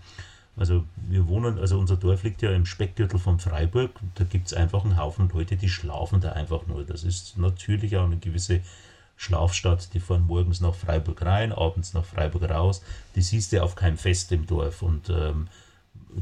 Also 0.56 0.84
wir 1.08 1.26
wohnen, 1.28 1.58
also 1.58 1.78
unser 1.78 1.96
Dorf 1.96 2.22
liegt 2.22 2.42
ja 2.42 2.52
im 2.52 2.66
Speckgürtel 2.66 3.18
von 3.18 3.38
Freiburg. 3.38 3.90
Da 4.16 4.24
gibt 4.24 4.48
es 4.48 4.54
einfach 4.54 4.84
einen 4.84 4.98
Haufen 4.98 5.30
Leute, 5.32 5.56
die 5.56 5.70
schlafen 5.70 6.20
da 6.20 6.32
einfach 6.32 6.66
nur. 6.66 6.84
Das 6.84 7.04
ist 7.04 7.38
natürlich 7.38 7.96
auch 7.96 8.04
eine 8.04 8.18
gewisse 8.18 8.60
Schlafstadt. 9.16 9.94
Die 9.94 10.00
fahren 10.00 10.26
morgens 10.26 10.60
nach 10.60 10.74
Freiburg 10.74 11.22
rein, 11.22 11.52
abends 11.52 11.94
nach 11.94 12.04
Freiburg 12.04 12.50
raus. 12.50 12.82
Die 13.16 13.22
siehst 13.22 13.52
du 13.52 13.62
auf 13.62 13.76
keinem 13.76 13.96
Fest 13.96 14.30
im 14.32 14.46
Dorf 14.46 14.82
und 14.82 15.08
ähm, 15.08 15.48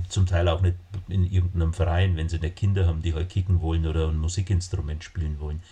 zum 0.09 0.27
Teil 0.27 0.49
auch 0.49 0.61
nicht 0.61 0.77
in 1.09 1.31
irgendeinem 1.31 1.73
Verein, 1.73 2.17
wenn 2.17 2.29
sie 2.29 2.39
nicht 2.39 2.57
Kinder 2.57 2.87
haben, 2.87 3.03
die 3.03 3.15
halt 3.15 3.29
kicken 3.29 3.61
wollen 3.61 3.87
oder 3.87 4.09
ein 4.09 4.19
Musikinstrument 4.19 5.05
spielen 5.05 5.41
wollen. 5.41 5.63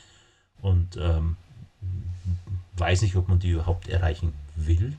Und 0.60 0.96
ähm, 0.96 1.36
weiß 2.76 3.02
nicht, 3.02 3.16
ob 3.16 3.28
man 3.28 3.38
die 3.38 3.50
überhaupt 3.50 3.88
erreichen 3.88 4.34
will. 4.56 4.96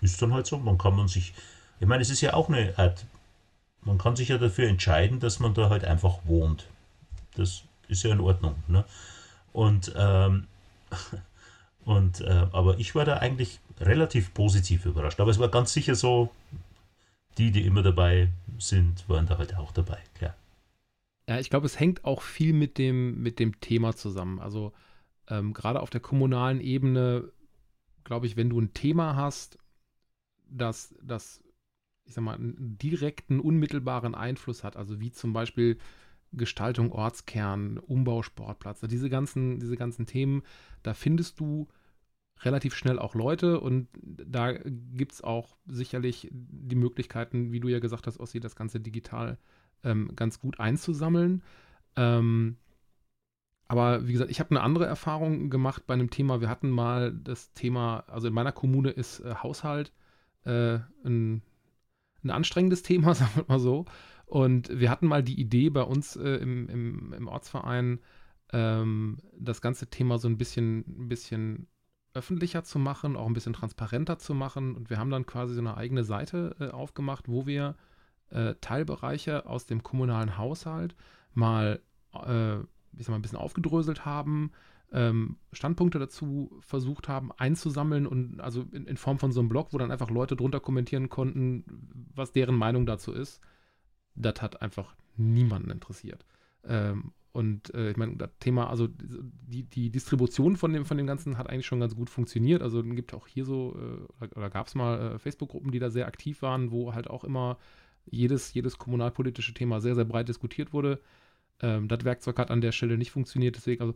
Ist 0.00 0.20
dann 0.22 0.32
halt 0.32 0.46
so. 0.46 0.58
Man 0.58 0.78
kann 0.78 0.96
man 0.96 1.08
sich, 1.08 1.34
ich 1.78 1.86
meine, 1.86 2.02
es 2.02 2.10
ist 2.10 2.20
ja 2.20 2.34
auch 2.34 2.48
eine 2.48 2.78
Art, 2.78 3.04
man 3.82 3.98
kann 3.98 4.16
sich 4.16 4.28
ja 4.28 4.38
dafür 4.38 4.68
entscheiden, 4.68 5.20
dass 5.20 5.40
man 5.40 5.54
da 5.54 5.68
halt 5.68 5.84
einfach 5.84 6.18
wohnt. 6.24 6.66
Das 7.34 7.62
ist 7.88 8.02
ja 8.02 8.12
in 8.12 8.20
Ordnung. 8.20 8.54
Ne? 8.68 8.84
Und, 9.52 9.92
ähm, 9.96 10.46
und 11.84 12.20
äh, 12.20 12.46
aber 12.52 12.78
ich 12.78 12.94
war 12.94 13.04
da 13.04 13.18
eigentlich 13.18 13.60
relativ 13.80 14.32
positiv 14.32 14.86
überrascht. 14.86 15.20
Aber 15.20 15.30
es 15.30 15.38
war 15.38 15.48
ganz 15.48 15.72
sicher 15.72 15.94
so, 15.94 16.30
die, 17.38 17.50
die 17.50 17.64
immer 17.64 17.82
dabei 17.82 18.30
sind, 18.58 19.08
waren 19.08 19.26
da 19.26 19.38
halt 19.38 19.56
auch 19.56 19.72
dabei, 19.72 19.98
klar. 20.14 20.34
Ja, 21.28 21.38
ich 21.38 21.50
glaube, 21.50 21.66
es 21.66 21.78
hängt 21.78 22.04
auch 22.04 22.22
viel 22.22 22.52
mit 22.52 22.76
dem, 22.76 23.22
mit 23.22 23.38
dem 23.38 23.60
Thema 23.60 23.94
zusammen. 23.94 24.40
Also 24.40 24.72
ähm, 25.28 25.52
gerade 25.54 25.80
auf 25.80 25.90
der 25.90 26.00
kommunalen 26.00 26.60
Ebene, 26.60 27.30
glaube 28.04 28.26
ich, 28.26 28.36
wenn 28.36 28.50
du 28.50 28.60
ein 28.60 28.74
Thema 28.74 29.14
hast, 29.16 29.58
das, 30.48 30.94
das, 31.02 31.40
ich 32.04 32.14
sag 32.14 32.24
mal, 32.24 32.34
einen 32.34 32.76
direkten, 32.78 33.38
unmittelbaren 33.38 34.14
Einfluss 34.14 34.64
hat, 34.64 34.76
also 34.76 35.00
wie 35.00 35.12
zum 35.12 35.32
Beispiel 35.32 35.78
Gestaltung 36.32 36.92
Ortskern, 36.92 37.78
Umbau 37.78 38.22
Sportplatz, 38.22 38.80
diese 38.80 39.10
ganzen, 39.10 39.60
diese 39.60 39.76
ganzen 39.76 40.06
Themen, 40.06 40.42
da 40.82 40.94
findest 40.94 41.40
du 41.40 41.68
relativ 42.42 42.74
schnell 42.74 42.98
auch 42.98 43.14
Leute 43.14 43.60
und 43.60 43.88
da 44.02 44.52
gibt 44.52 45.12
es 45.12 45.22
auch 45.22 45.56
sicherlich 45.66 46.28
die 46.32 46.76
Möglichkeiten, 46.76 47.52
wie 47.52 47.60
du 47.60 47.68
ja 47.68 47.80
gesagt 47.80 48.06
hast, 48.06 48.18
Ossi, 48.18 48.40
das 48.40 48.56
Ganze 48.56 48.80
digital 48.80 49.38
ähm, 49.84 50.12
ganz 50.16 50.40
gut 50.40 50.58
einzusammeln. 50.60 51.42
Ähm, 51.96 52.56
aber 53.68 54.06
wie 54.08 54.12
gesagt, 54.12 54.30
ich 54.30 54.40
habe 54.40 54.50
eine 54.50 54.62
andere 54.62 54.86
Erfahrung 54.86 55.48
gemacht 55.48 55.86
bei 55.86 55.94
einem 55.94 56.10
Thema. 56.10 56.40
Wir 56.40 56.48
hatten 56.48 56.70
mal 56.70 57.12
das 57.12 57.52
Thema, 57.52 58.00
also 58.08 58.26
in 58.26 58.34
meiner 58.34 58.52
Kommune 58.52 58.90
ist 58.90 59.20
äh, 59.20 59.34
Haushalt 59.36 59.92
äh, 60.44 60.78
ein, 61.04 61.42
ein, 62.24 62.30
anstrengendes 62.30 62.82
Thema, 62.84 63.14
sagen 63.14 63.30
wir 63.36 63.44
mal 63.46 63.60
so. 63.60 63.84
Und 64.26 64.68
wir 64.76 64.90
hatten 64.90 65.06
mal 65.06 65.22
die 65.22 65.40
Idee 65.40 65.70
bei 65.70 65.82
uns 65.82 66.16
äh, 66.16 66.36
im, 66.36 66.68
im, 66.68 67.12
im, 67.12 67.28
Ortsverein, 67.28 68.00
ähm, 68.52 69.18
das 69.38 69.60
ganze 69.60 69.88
Thema 69.88 70.18
so 70.18 70.28
ein 70.28 70.38
bisschen, 70.38 70.84
ein 70.86 71.08
bisschen 71.08 71.68
öffentlicher 72.14 72.64
zu 72.64 72.78
machen, 72.78 73.16
auch 73.16 73.26
ein 73.26 73.34
bisschen 73.34 73.52
transparenter 73.52 74.18
zu 74.18 74.34
machen. 74.34 74.74
Und 74.74 74.90
wir 74.90 74.98
haben 74.98 75.10
dann 75.10 75.26
quasi 75.26 75.54
so 75.54 75.60
eine 75.60 75.76
eigene 75.76 76.04
Seite 76.04 76.56
äh, 76.60 76.68
aufgemacht, 76.68 77.28
wo 77.28 77.46
wir 77.46 77.76
äh, 78.30 78.54
Teilbereiche 78.60 79.46
aus 79.46 79.66
dem 79.66 79.82
kommunalen 79.82 80.36
Haushalt 80.36 80.94
mal 81.34 81.80
äh, 82.14 82.58
ich 82.96 83.06
sag 83.06 83.10
mal, 83.10 83.16
ein 83.16 83.22
bisschen 83.22 83.38
aufgedröselt 83.38 84.04
haben, 84.04 84.50
ähm, 84.92 85.36
Standpunkte 85.52 85.98
dazu 85.98 86.58
versucht 86.60 87.08
haben 87.08 87.30
einzusammeln 87.32 88.06
und 88.06 88.40
also 88.40 88.64
in, 88.72 88.86
in, 88.86 88.96
Form 88.96 89.18
von 89.18 89.30
so 89.30 89.40
einem 89.40 89.48
Blog, 89.48 89.68
wo 89.72 89.78
dann 89.78 89.92
einfach 89.92 90.10
Leute 90.10 90.34
drunter 90.34 90.58
kommentieren 90.58 91.08
konnten, 91.08 91.64
was 92.14 92.32
deren 92.32 92.56
Meinung 92.56 92.86
dazu 92.86 93.12
ist. 93.12 93.40
Das 94.16 94.42
hat 94.42 94.62
einfach 94.62 94.96
niemanden 95.16 95.70
interessiert. 95.70 96.26
Ähm, 96.64 97.12
und 97.32 97.72
äh, 97.74 97.90
ich 97.92 97.96
meine, 97.96 98.16
das 98.16 98.30
Thema, 98.40 98.68
also 98.68 98.88
die, 98.88 99.62
die 99.62 99.90
Distribution 99.90 100.56
von 100.56 100.72
dem, 100.72 100.84
von 100.84 100.96
dem 100.96 101.06
Ganzen 101.06 101.38
hat 101.38 101.48
eigentlich 101.48 101.66
schon 101.66 101.80
ganz 101.80 101.94
gut 101.94 102.10
funktioniert. 102.10 102.60
Also 102.60 102.80
es 102.80 102.96
gibt 102.96 103.14
auch 103.14 103.28
hier 103.28 103.44
so, 103.44 103.76
äh, 103.76 104.24
oder, 104.24 104.36
oder 104.36 104.50
gab 104.50 104.66
es 104.66 104.74
mal 104.74 105.14
äh, 105.14 105.18
Facebook-Gruppen, 105.18 105.70
die 105.70 105.78
da 105.78 105.90
sehr 105.90 106.06
aktiv 106.06 106.42
waren, 106.42 106.72
wo 106.72 106.92
halt 106.92 107.08
auch 107.08 107.22
immer 107.22 107.58
jedes, 108.06 108.52
jedes 108.52 108.78
kommunalpolitische 108.78 109.54
Thema 109.54 109.80
sehr, 109.80 109.94
sehr 109.94 110.04
breit 110.04 110.28
diskutiert 110.28 110.72
wurde. 110.72 111.00
Ähm, 111.62 111.86
das 111.86 112.04
Werkzeug 112.04 112.38
hat 112.38 112.50
an 112.50 112.60
der 112.60 112.72
Stelle 112.72 112.98
nicht 112.98 113.12
funktioniert, 113.12 113.54
deswegen, 113.54 113.82
also 113.82 113.94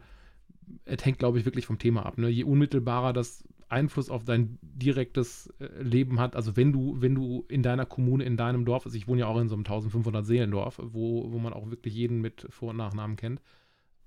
es 0.84 1.04
hängt, 1.04 1.18
glaube 1.18 1.38
ich, 1.38 1.44
wirklich 1.44 1.66
vom 1.66 1.78
Thema 1.78 2.06
ab. 2.06 2.18
Ne? 2.18 2.28
Je 2.28 2.44
unmittelbarer 2.44 3.12
das 3.12 3.44
Einfluss 3.68 4.10
auf 4.10 4.24
dein 4.24 4.58
direktes 4.62 5.52
äh, 5.58 5.82
Leben 5.82 6.20
hat, 6.20 6.36
also 6.36 6.56
wenn 6.56 6.72
du, 6.72 7.00
wenn 7.00 7.14
du 7.14 7.44
in 7.48 7.62
deiner 7.62 7.86
Kommune, 7.86 8.24
in 8.24 8.36
deinem 8.36 8.64
Dorf, 8.64 8.84
also 8.86 8.96
ich 8.96 9.08
wohne 9.08 9.20
ja 9.20 9.26
auch 9.26 9.40
in 9.40 9.48
so 9.48 9.54
einem 9.54 9.64
1500 9.64 10.24
Seelendorf, 10.24 10.80
wo, 10.82 11.32
wo 11.32 11.38
man 11.38 11.52
auch 11.52 11.70
wirklich 11.70 11.94
jeden 11.94 12.20
mit 12.20 12.46
Vor- 12.50 12.70
und 12.70 12.76
Nachnamen 12.76 13.16
kennt, 13.16 13.40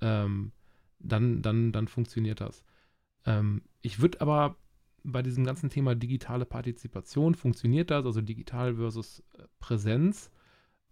ähm, 0.01 0.51
dann, 0.99 1.41
dann, 1.41 1.71
dann 1.71 1.87
funktioniert 1.87 2.41
das. 2.41 2.63
Ähm, 3.25 3.61
ich 3.81 4.01
würde 4.01 4.21
aber 4.21 4.55
bei 5.03 5.21
diesem 5.21 5.45
ganzen 5.45 5.69
Thema 5.69 5.95
digitale 5.95 6.45
Partizipation, 6.45 7.35
funktioniert 7.35 7.91
das, 7.91 8.05
also 8.05 8.21
digital 8.21 8.75
versus 8.75 9.23
äh, 9.37 9.43
Präsenz, 9.59 10.31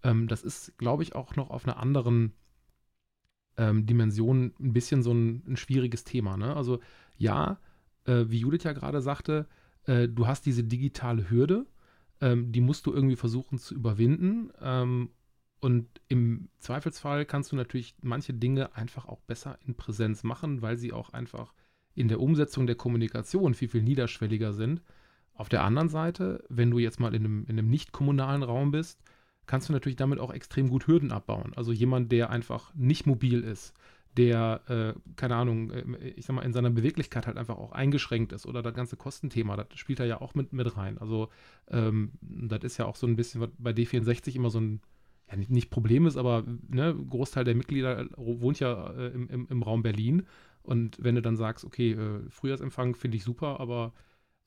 ähm, 0.04 0.28
das 0.28 0.44
ist, 0.44 0.78
glaube 0.78 1.04
ich, 1.04 1.16
auch 1.16 1.36
noch 1.36 1.50
auf 1.50 1.66
einer 1.66 1.78
anderen 1.78 2.34
ähm, 3.58 3.86
Dimension 3.86 4.54
ein 4.60 4.74
bisschen 4.74 5.04
so 5.04 5.14
ein, 5.14 5.44
ein 5.48 5.58
schwieriges 5.58 6.04
Thema. 6.04 6.38
Ne? 6.38 6.56
Also 6.56 6.80
ja, 7.18 7.58
äh, 8.06 8.26
wie 8.28 8.40
Judith 8.40 8.64
ja 8.64 8.74
gerade 8.74 9.02
sagte, 9.02 9.48
äh, 9.86 10.08
du 10.08 10.28
hast 10.28 10.46
diese 10.46 10.64
digitale 10.64 11.30
Hürde, 11.30 11.66
ähm, 12.22 12.52
die 12.52 12.62
musst 12.62 12.86
du 12.86 12.94
irgendwie 12.94 13.16
versuchen 13.16 13.58
zu 13.58 13.76
überwinden. 13.76 14.52
Ähm, 14.62 15.10
und 15.60 15.88
im 16.08 16.50
Zweifelsfall 16.60 17.26
kannst 17.26 17.52
du 17.52 17.56
natürlich 17.56 17.96
manche 18.02 18.34
Dinge 18.34 18.76
einfach 18.76 19.06
auch 19.08 19.22
besser 19.22 19.58
in 19.66 19.76
Präsenz 19.76 20.24
machen, 20.24 20.62
weil 20.62 20.78
sie 20.78 20.94
auch 20.94 21.12
einfach 21.12 21.54
in 21.96 22.08
der 22.08 22.20
Umsetzung 22.20 22.68
der 22.68 22.76
Kommunikation 22.76 23.54
viel, 23.54 23.70
viel 23.70 23.82
niederschwelliger 23.82 24.54
sind. 24.54 24.82
Auf 25.34 25.50
der 25.50 25.64
anderen 25.64 25.90
Seite, 25.90 26.44
wenn 26.50 26.72
du 26.72 26.80
jetzt 26.80 27.00
mal 27.00 27.16
in 27.16 27.26
einem, 27.26 27.46
in 27.46 27.58
einem 27.58 27.70
nicht 27.70 27.92
kommunalen 27.92 28.44
Raum 28.44 28.72
bist, 28.72 29.02
kannst 29.48 29.70
du 29.70 29.74
natürlich 29.74 29.96
damit 29.96 30.20
auch 30.20 30.32
extrem 30.32 30.70
gut 30.70 30.88
Hürden 30.88 31.12
abbauen. 31.12 31.54
Also 31.56 31.72
jemand, 31.72 32.12
der 32.12 32.30
einfach 32.30 32.74
nicht 32.76 33.06
mobil 33.06 33.42
ist, 33.42 33.74
der, 34.18 34.62
äh, 34.68 35.00
keine 35.16 35.36
Ahnung, 35.36 35.72
äh, 35.72 36.10
ich 36.16 36.26
sag 36.26 36.36
mal, 36.36 36.44
in 36.44 36.54
seiner 36.54 36.70
Beweglichkeit 36.70 37.28
halt 37.28 37.38
einfach 37.38 37.58
auch 37.58 37.72
eingeschränkt 37.72 38.32
ist 38.32 38.46
oder 38.46 38.62
das 38.62 38.74
ganze 38.74 38.96
Kostenthema, 38.96 39.58
das 39.58 39.68
spielt 39.78 40.00
er 40.00 40.06
ja 40.06 40.22
auch 40.22 40.36
mit, 40.36 40.54
mit 40.54 40.78
rein. 40.78 40.98
Also 40.98 41.30
ähm, 41.70 42.12
das 42.22 42.64
ist 42.64 42.78
ja 42.78 42.86
auch 42.86 42.96
so 42.96 43.08
ein 43.08 43.16
bisschen, 43.16 43.42
was 43.42 43.50
bei 43.58 43.72
D64 43.72 44.36
immer 44.36 44.50
so 44.50 44.60
ein, 44.60 44.82
ja 45.30 45.36
nicht, 45.36 45.52
nicht 45.52 45.70
Problem 45.70 46.06
ist, 46.06 46.18
aber 46.18 46.44
ne, 46.70 46.96
Großteil 46.96 47.44
der 47.44 47.56
Mitglieder 47.56 48.08
wohnt 48.16 48.60
ja 48.60 48.92
äh, 48.92 49.08
im, 49.08 49.30
im, 49.30 49.48
im, 49.50 49.64
Raum 49.64 49.84
Berlin 49.84 50.24
und 50.64 50.98
wenn 51.02 51.16
du 51.16 51.22
dann 51.22 51.36
sagst, 51.36 51.66
okay, 51.66 51.92
äh, 51.92 52.30
Frühjahrsempfang 52.30 52.96
finde 52.96 53.18
ich 53.18 53.24
super, 53.24 53.60
aber 53.60 53.94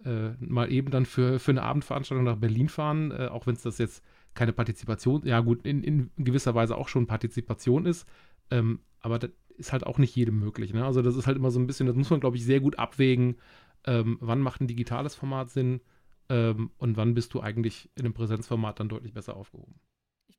äh, 0.05 0.31
mal 0.39 0.71
eben 0.73 0.91
dann 0.91 1.05
für, 1.05 1.39
für 1.39 1.51
eine 1.51 1.63
Abendveranstaltung 1.63 2.25
nach 2.25 2.37
Berlin 2.37 2.69
fahren, 2.69 3.11
äh, 3.11 3.27
auch 3.27 3.47
wenn 3.47 3.55
es 3.55 3.63
das 3.63 3.79
jetzt 3.79 4.05
keine 4.35 4.53
Partizipation, 4.53 5.27
ja 5.27 5.41
gut, 5.41 5.67
in, 5.67 5.83
in 5.83 6.11
gewisser 6.17 6.55
Weise 6.55 6.77
auch 6.77 6.89
schon 6.89 7.09
Partizipation 7.09 7.85
ist, 7.85 8.07
ähm, 8.51 8.81
aber 9.01 9.19
das 9.19 9.31
ist 9.59 9.73
halt 9.73 9.85
auch 9.85 9.99
nicht 9.99 10.15
jedem 10.15 10.39
möglich. 10.39 10.73
Ne? 10.73 10.85
Also 10.85 11.03
das 11.03 11.17
ist 11.17 11.27
halt 11.27 11.37
immer 11.37 11.51
so 11.51 11.59
ein 11.59 11.67
bisschen, 11.67 11.87
das 11.87 11.97
muss 11.97 12.11
man, 12.11 12.21
glaube 12.21 12.37
ich, 12.37 12.45
sehr 12.45 12.61
gut 12.61 12.79
abwägen, 12.79 13.37
ähm, 13.85 14.19
wann 14.21 14.41
macht 14.41 14.61
ein 14.61 14.69
digitales 14.69 15.15
Format 15.15 15.51
Sinn 15.51 15.81
ähm, 16.29 16.71
und 16.79 16.97
wann 16.97 17.15
bist 17.15 17.35
du 17.35 17.41
eigentlich 17.41 17.91
in 17.95 18.05
einem 18.05 18.15
Präsenzformat 18.15 18.81
dann 18.81 18.89
deutlich 18.89 19.13
besser 19.13 19.37
aufgehoben. 19.37 19.81
Ich 20.29 20.39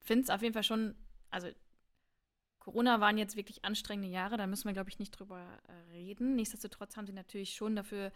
finde 0.00 0.24
es 0.24 0.30
auf 0.30 0.42
jeden 0.42 0.54
Fall 0.54 0.62
schon, 0.62 0.94
also 1.30 1.48
Corona 2.58 3.00
waren 3.00 3.18
jetzt 3.18 3.36
wirklich 3.36 3.64
anstrengende 3.64 4.08
Jahre, 4.08 4.36
da 4.36 4.46
müssen 4.46 4.66
wir, 4.66 4.72
glaube 4.72 4.90
ich, 4.90 4.98
nicht 4.98 5.10
drüber 5.10 5.46
äh, 5.68 5.92
reden. 5.92 6.34
Nichtsdestotrotz 6.34 6.96
haben 6.96 7.06
sie 7.06 7.12
natürlich 7.12 7.54
schon 7.54 7.76
dafür 7.76 8.12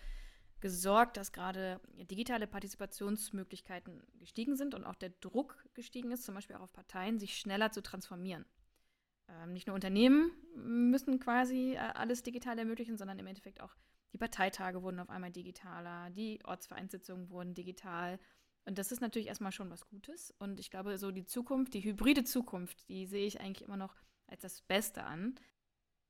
gesorgt, 0.60 1.16
dass 1.16 1.32
gerade 1.32 1.80
digitale 2.10 2.46
Partizipationsmöglichkeiten 2.46 4.02
gestiegen 4.18 4.56
sind 4.56 4.74
und 4.74 4.84
auch 4.84 4.96
der 4.96 5.10
Druck 5.20 5.64
gestiegen 5.74 6.10
ist, 6.10 6.24
zum 6.24 6.34
Beispiel 6.34 6.56
auch 6.56 6.62
auf 6.62 6.72
Parteien, 6.72 7.18
sich 7.18 7.38
schneller 7.38 7.70
zu 7.70 7.82
transformieren. 7.82 8.44
Ähm, 9.28 9.52
nicht 9.52 9.66
nur 9.66 9.74
Unternehmen 9.74 10.30
müssen 10.54 11.18
quasi 11.20 11.74
äh, 11.74 11.78
alles 11.78 12.22
digital 12.22 12.58
ermöglichen, 12.58 12.96
sondern 12.96 13.18
im 13.18 13.26
Endeffekt 13.26 13.60
auch 13.60 13.74
die 14.12 14.18
Parteitage 14.18 14.82
wurden 14.82 15.00
auf 15.00 15.10
einmal 15.10 15.30
digitaler, 15.30 16.10
die 16.10 16.40
Ortsvereinssitzungen 16.44 17.30
wurden 17.30 17.54
digital. 17.54 18.18
Und 18.64 18.78
das 18.78 18.92
ist 18.92 19.00
natürlich 19.00 19.28
erstmal 19.28 19.52
schon 19.52 19.70
was 19.70 19.86
Gutes. 19.86 20.34
Und 20.38 20.60
ich 20.60 20.70
glaube, 20.70 20.98
so 20.98 21.10
die 21.10 21.24
Zukunft, 21.24 21.74
die 21.74 21.84
hybride 21.84 22.24
Zukunft, 22.24 22.88
die 22.88 23.06
sehe 23.06 23.26
ich 23.26 23.40
eigentlich 23.40 23.66
immer 23.66 23.76
noch 23.76 23.94
als 24.26 24.42
das 24.42 24.62
Beste 24.62 25.04
an. 25.04 25.34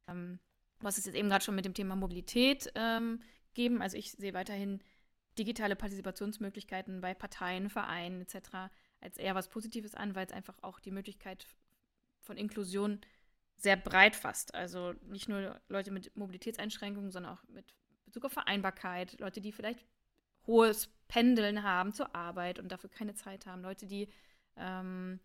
Ähm, 0.09 0.39
was 0.81 0.99
es 0.99 1.07
jetzt 1.07 1.17
eben 1.17 1.29
gerade 1.29 1.45
schon 1.45 1.55
mit 1.55 1.65
dem 1.65 1.75
Thema 1.75 1.97
Mobilität 1.97 2.71
ähm, 2.75 3.21
geben. 3.55 3.83
Also 3.83 3.97
ich 3.97 4.13
sehe 4.13 4.35
weiterhin 4.35 4.81
digitale 5.39 5.77
Partizipationsmöglichkeiten 5.77 7.01
bei 7.01 7.15
Parteien, 7.15 7.71
Vereinen 7.71 8.23
etc. 8.23 8.71
als 9.01 9.19
eher 9.19 9.35
was 9.35 9.49
Positives 9.49 9.95
an, 9.95 10.15
weil 10.15 10.27
es 10.27 10.33
einfach 10.33 10.57
auch 10.63 10.81
die 10.81 10.91
Möglichkeit 10.91 11.47
von 12.29 12.37
Inklusion 12.37 13.01
sehr 13.57 13.77
breit 13.77 14.15
fasst. 14.15 14.55
Also 14.55 14.93
nicht 15.03 15.29
nur 15.29 15.61
Leute 15.69 15.91
mit 15.91 16.17
Mobilitätseinschränkungen, 16.17 17.11
sondern 17.11 17.33
auch 17.33 17.43
mit 17.49 17.75
Bezug 18.05 18.27
auf 18.27 18.33
Vereinbarkeit, 18.33 19.19
Leute, 19.19 19.41
die 19.41 19.51
vielleicht 19.51 19.85
hohes 20.47 20.89
Pendeln 21.09 21.63
haben 21.63 21.93
zur 21.93 22.15
Arbeit 22.15 22.59
und 22.59 22.71
dafür 22.71 22.91
keine 22.91 23.15
Zeit 23.15 23.47
haben, 23.47 23.63
Leute, 23.63 23.87
die 23.87 24.09
ähm, 24.57 25.21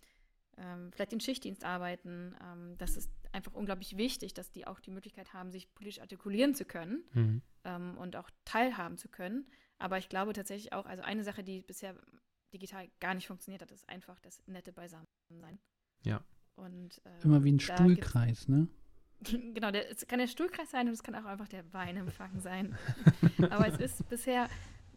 ähm, 0.57 0.91
vielleicht 0.91 1.13
in 1.13 1.19
Schichtdienst 1.19 1.63
arbeiten. 1.63 2.35
Ähm, 2.41 2.77
das 2.77 2.97
ist 2.97 3.11
einfach 3.31 3.53
unglaublich 3.53 3.97
wichtig, 3.97 4.33
dass 4.33 4.51
die 4.51 4.65
auch 4.65 4.79
die 4.79 4.91
Möglichkeit 4.91 5.33
haben, 5.33 5.51
sich 5.51 5.73
politisch 5.73 6.01
artikulieren 6.01 6.55
zu 6.55 6.65
können 6.65 7.03
mhm. 7.13 7.41
ähm, 7.65 7.97
und 7.97 8.15
auch 8.15 8.29
teilhaben 8.45 8.97
zu 8.97 9.09
können. 9.09 9.47
Aber 9.77 9.97
ich 9.97 10.09
glaube 10.09 10.33
tatsächlich 10.33 10.73
auch, 10.73 10.85
also 10.85 11.03
eine 11.03 11.23
Sache, 11.23 11.43
die 11.43 11.61
bisher 11.61 11.95
digital 12.53 12.89
gar 12.99 13.13
nicht 13.13 13.27
funktioniert 13.27 13.61
hat, 13.61 13.71
ist 13.71 13.87
einfach 13.89 14.19
das 14.19 14.41
nette 14.47 14.71
Beisammensein. 14.71 15.59
Ja. 16.03 16.23
Und, 16.55 17.01
ähm, 17.05 17.21
Immer 17.23 17.43
wie 17.43 17.51
ein 17.51 17.59
Stuhlkreis, 17.59 18.47
ne? 18.47 18.67
genau, 19.23 19.71
der, 19.71 19.89
es 19.89 20.05
kann 20.07 20.19
der 20.19 20.27
Stuhlkreis 20.27 20.71
sein 20.71 20.87
und 20.87 20.93
es 20.93 21.03
kann 21.03 21.15
auch 21.15 21.25
einfach 21.25 21.47
der 21.47 21.71
Weinempfang 21.73 22.39
sein. 22.39 22.77
Aber 23.49 23.67
es 23.67 23.79
ist 23.79 24.07
bisher, 24.09 24.49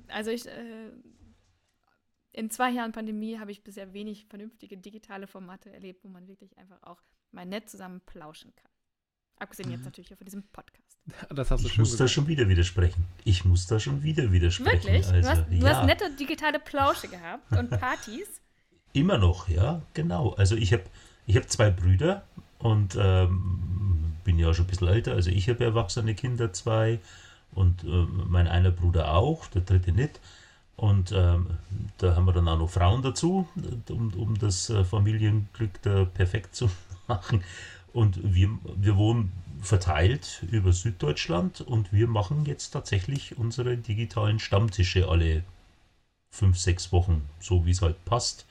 also 0.08 0.30
ich, 0.30 0.46
äh, 0.46 0.90
in 2.32 2.50
zwei 2.50 2.70
Jahren 2.70 2.92
Pandemie 2.92 3.38
habe 3.38 3.50
ich 3.50 3.64
bisher 3.64 3.92
wenig 3.94 4.26
vernünftige 4.26 4.76
digitale 4.76 5.26
Formate 5.26 5.72
erlebt, 5.72 6.04
wo 6.04 6.08
man 6.08 6.28
wirklich 6.28 6.56
einfach 6.58 6.82
auch 6.82 7.02
mal 7.32 7.46
nett 7.46 7.70
zusammen 7.70 8.00
plauschen 8.04 8.54
kann. 8.54 8.70
Abgesehen 9.38 9.70
jetzt 9.70 9.80
mhm. 9.80 9.86
natürlich 9.86 10.08
von 10.14 10.24
diesem 10.24 10.42
Podcast. 10.44 10.82
Das 11.34 11.50
hast 11.50 11.62
du 11.62 11.68
ich 11.68 11.74
schon 11.74 11.82
muss 11.82 11.92
gesagt. 11.92 12.10
da 12.10 12.12
schon 12.12 12.26
wieder 12.26 12.48
widersprechen. 12.48 13.04
Ich 13.24 13.44
muss 13.44 13.66
da 13.66 13.78
schon 13.78 14.02
wieder 14.02 14.32
widersprechen. 14.32 14.82
Wirklich? 14.82 15.06
Also, 15.06 15.20
du, 15.20 15.28
hast, 15.28 15.62
du 15.62 15.68
hast 15.68 15.86
nette 15.86 16.10
digitale 16.16 16.58
Plausche 16.58 17.06
gehabt 17.06 17.52
und 17.52 17.70
Partys? 17.70 18.40
Immer 18.92 19.18
noch, 19.18 19.48
ja, 19.48 19.82
genau. 19.94 20.30
Also 20.32 20.56
ich 20.56 20.72
habe 20.72 20.84
ich 21.26 21.36
hab 21.36 21.50
zwei 21.50 21.70
Brüder 21.70 22.22
und 22.58 22.96
ähm, 23.00 24.16
bin 24.24 24.38
ja 24.38 24.52
schon 24.54 24.64
ein 24.64 24.68
bisschen 24.68 24.88
älter. 24.88 25.12
Also 25.12 25.30
ich 25.30 25.48
habe 25.48 25.64
erwachsene 25.64 26.14
Kinder, 26.14 26.52
zwei 26.52 27.00
und 27.52 27.84
äh, 27.84 28.06
mein 28.28 28.48
einer 28.48 28.70
Bruder 28.70 29.14
auch, 29.14 29.46
der 29.48 29.62
dritte 29.62 29.92
nicht. 29.92 30.20
Und 30.76 31.10
ähm, 31.12 31.46
da 31.98 32.14
haben 32.14 32.26
wir 32.26 32.32
dann 32.32 32.48
auch 32.48 32.58
noch 32.58 32.70
Frauen 32.70 33.02
dazu, 33.02 33.48
um, 33.88 34.12
um 34.14 34.38
das 34.38 34.68
äh, 34.68 34.84
Familienglück 34.84 35.80
da 35.82 36.04
perfekt 36.04 36.54
zu 36.54 36.70
machen. 37.08 37.42
Und 37.92 38.20
wir, 38.22 38.50
wir 38.76 38.96
wohnen 38.96 39.32
verteilt 39.62 40.44
über 40.50 40.72
Süddeutschland 40.72 41.62
und 41.62 41.92
wir 41.94 42.08
machen 42.08 42.44
jetzt 42.44 42.70
tatsächlich 42.70 43.38
unsere 43.38 43.78
digitalen 43.78 44.38
Stammtische 44.38 45.08
alle 45.08 45.42
fünf, 46.30 46.58
sechs 46.58 46.92
Wochen, 46.92 47.22
so 47.40 47.64
wie 47.64 47.70
es 47.70 47.80
halt 47.80 48.04
passt. 48.04 48.44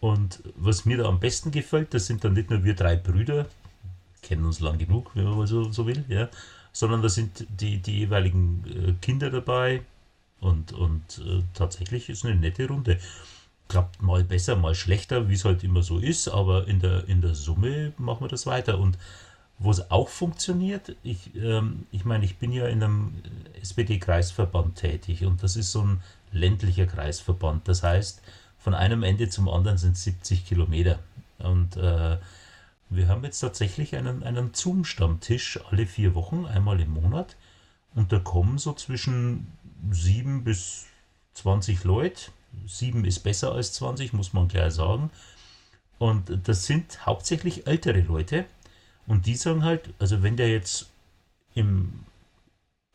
Und 0.00 0.42
was 0.56 0.84
mir 0.86 0.98
da 0.98 1.04
am 1.04 1.20
besten 1.20 1.50
gefällt, 1.50 1.92
das 1.92 2.06
sind 2.06 2.24
dann 2.24 2.32
nicht 2.32 2.50
nur 2.50 2.64
wir 2.64 2.74
drei 2.74 2.96
Brüder, 2.96 3.46
kennen 4.22 4.44
uns 4.44 4.60
lang 4.60 4.78
genug, 4.78 5.10
wenn 5.14 5.24
man 5.24 5.36
mal 5.36 5.46
so, 5.46 5.70
so 5.70 5.86
will, 5.86 6.04
ja, 6.08 6.28
sondern 6.72 7.02
da 7.02 7.08
sind 7.08 7.46
die, 7.60 7.78
die 7.78 7.98
jeweiligen 7.98 8.64
äh, 8.66 8.92
Kinder 9.00 9.30
dabei 9.30 9.82
und, 10.40 10.72
und 10.72 11.18
äh, 11.18 11.42
tatsächlich 11.54 12.08
ist 12.08 12.24
eine 12.24 12.36
nette 12.36 12.68
Runde 12.68 12.98
klappt 13.70 14.02
mal 14.02 14.24
besser, 14.24 14.56
mal 14.56 14.74
schlechter, 14.74 15.28
wie 15.28 15.34
es 15.34 15.44
halt 15.44 15.62
immer 15.64 15.82
so 15.82 15.98
ist, 15.98 16.28
aber 16.28 16.66
in 16.66 16.80
der, 16.80 17.08
in 17.08 17.20
der 17.22 17.34
Summe 17.34 17.92
machen 17.96 18.24
wir 18.24 18.28
das 18.28 18.44
weiter. 18.44 18.78
Und 18.78 18.98
wo 19.58 19.70
es 19.70 19.90
auch 19.90 20.08
funktioniert, 20.08 20.96
ich, 21.02 21.34
ähm, 21.36 21.86
ich 21.92 22.04
meine, 22.04 22.24
ich 22.24 22.36
bin 22.36 22.52
ja 22.52 22.66
in 22.66 22.82
einem 22.82 23.14
SPD-Kreisverband 23.62 24.74
tätig 24.74 25.24
und 25.24 25.42
das 25.42 25.56
ist 25.56 25.70
so 25.70 25.82
ein 25.82 26.02
ländlicher 26.32 26.86
Kreisverband. 26.86 27.68
Das 27.68 27.82
heißt, 27.82 28.20
von 28.60 28.74
einem 28.74 29.02
Ende 29.02 29.28
zum 29.28 29.48
anderen 29.48 29.78
sind 29.78 29.96
70 29.96 30.46
Kilometer. 30.46 30.98
Und 31.38 31.76
äh, 31.76 32.18
wir 32.90 33.08
haben 33.08 33.24
jetzt 33.24 33.40
tatsächlich 33.40 33.96
einen, 33.96 34.22
einen 34.22 34.52
Zoom-Stammtisch 34.52 35.60
alle 35.70 35.86
vier 35.86 36.14
Wochen, 36.14 36.46
einmal 36.46 36.80
im 36.80 36.90
Monat. 36.90 37.36
Und 37.94 38.12
da 38.12 38.18
kommen 38.18 38.58
so 38.58 38.72
zwischen 38.74 39.46
sieben 39.90 40.44
bis 40.44 40.86
20 41.34 41.84
Leute 41.84 42.30
7 42.66 43.04
ist 43.04 43.20
besser 43.20 43.52
als 43.52 43.72
20, 43.74 44.12
muss 44.12 44.32
man 44.32 44.48
klar 44.48 44.70
sagen. 44.70 45.10
Und 45.98 46.48
das 46.48 46.66
sind 46.66 47.04
hauptsächlich 47.06 47.66
ältere 47.66 48.00
Leute. 48.00 48.46
Und 49.06 49.26
die 49.26 49.36
sagen 49.36 49.64
halt, 49.64 49.90
also 49.98 50.22
wenn 50.22 50.36
der 50.36 50.50
jetzt 50.50 50.88
im 51.54 52.04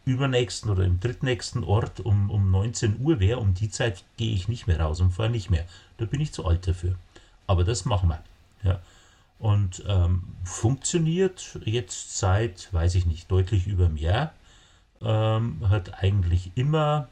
übernächsten 0.05 0.69
oder 0.69 0.83
im 0.83 0.99
drittnächsten 0.99 1.63
Ort 1.63 1.99
um, 1.99 2.29
um 2.29 2.51
19 2.51 3.01
Uhr 3.01 3.19
wäre, 3.19 3.39
um 3.39 3.53
die 3.53 3.69
Zeit 3.69 4.03
gehe 4.17 4.33
ich 4.33 4.47
nicht 4.47 4.67
mehr 4.67 4.79
raus 4.79 5.01
und 5.01 5.11
fahre 5.11 5.29
nicht 5.29 5.49
mehr. 5.49 5.65
Da 5.97 6.05
bin 6.05 6.21
ich 6.21 6.31
zu 6.31 6.45
alt 6.45 6.67
dafür. 6.67 6.95
Aber 7.47 7.63
das 7.63 7.85
machen 7.85 8.09
wir. 8.09 8.23
Ja. 8.63 8.79
Und 9.39 9.83
ähm, 9.87 10.23
funktioniert 10.43 11.59
jetzt 11.65 12.17
seit, 12.17 12.71
weiß 12.71 12.95
ich 12.95 13.05
nicht, 13.05 13.29
deutlich 13.29 13.67
über 13.67 13.85
einem 13.85 13.97
Jahr. 13.97 14.33
Ähm, 15.01 15.69
hat 15.69 16.01
eigentlich 16.01 16.51
immer 16.55 17.09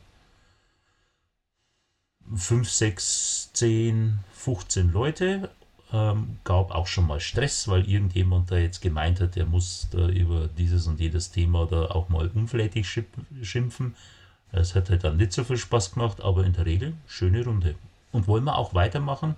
5, 2.34 2.70
6, 2.70 3.50
10, 3.54 4.20
15 4.34 4.92
Leute. 4.92 5.50
Ähm, 5.96 6.38
gab 6.44 6.72
auch 6.72 6.88
schon 6.88 7.06
mal 7.06 7.20
Stress, 7.20 7.68
weil 7.68 7.88
irgendjemand 7.88 8.50
da 8.50 8.58
jetzt 8.58 8.82
gemeint 8.82 9.22
hat, 9.22 9.38
er 9.38 9.46
muss 9.46 9.88
da 9.92 10.10
über 10.10 10.50
dieses 10.58 10.88
und 10.88 11.00
jedes 11.00 11.30
Thema 11.30 11.68
da 11.68 11.86
auch 11.86 12.10
mal 12.10 12.32
unflätig 12.34 12.90
schimpfen. 13.44 13.94
Es 14.52 14.74
hat 14.74 14.90
halt 14.90 15.04
dann 15.04 15.18
nicht 15.18 15.34
so 15.34 15.44
viel 15.44 15.58
Spaß 15.58 15.94
gemacht, 15.94 16.20
aber 16.22 16.46
in 16.46 16.54
der 16.54 16.66
Regel 16.66 16.94
schöne 17.06 17.46
Runde. 17.46 17.76
Und 18.12 18.28
wollen 18.28 18.44
wir 18.44 18.58
auch 18.58 18.74
weitermachen, 18.74 19.36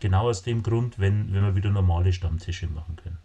genau 0.00 0.28
aus 0.28 0.42
dem 0.42 0.62
Grund, 0.62 0.98
wenn, 0.98 1.32
wenn 1.32 1.42
wir 1.42 1.56
wieder 1.56 1.70
normale 1.70 2.12
Stammtische 2.12 2.66
machen 2.66 2.96
können. 2.96 3.18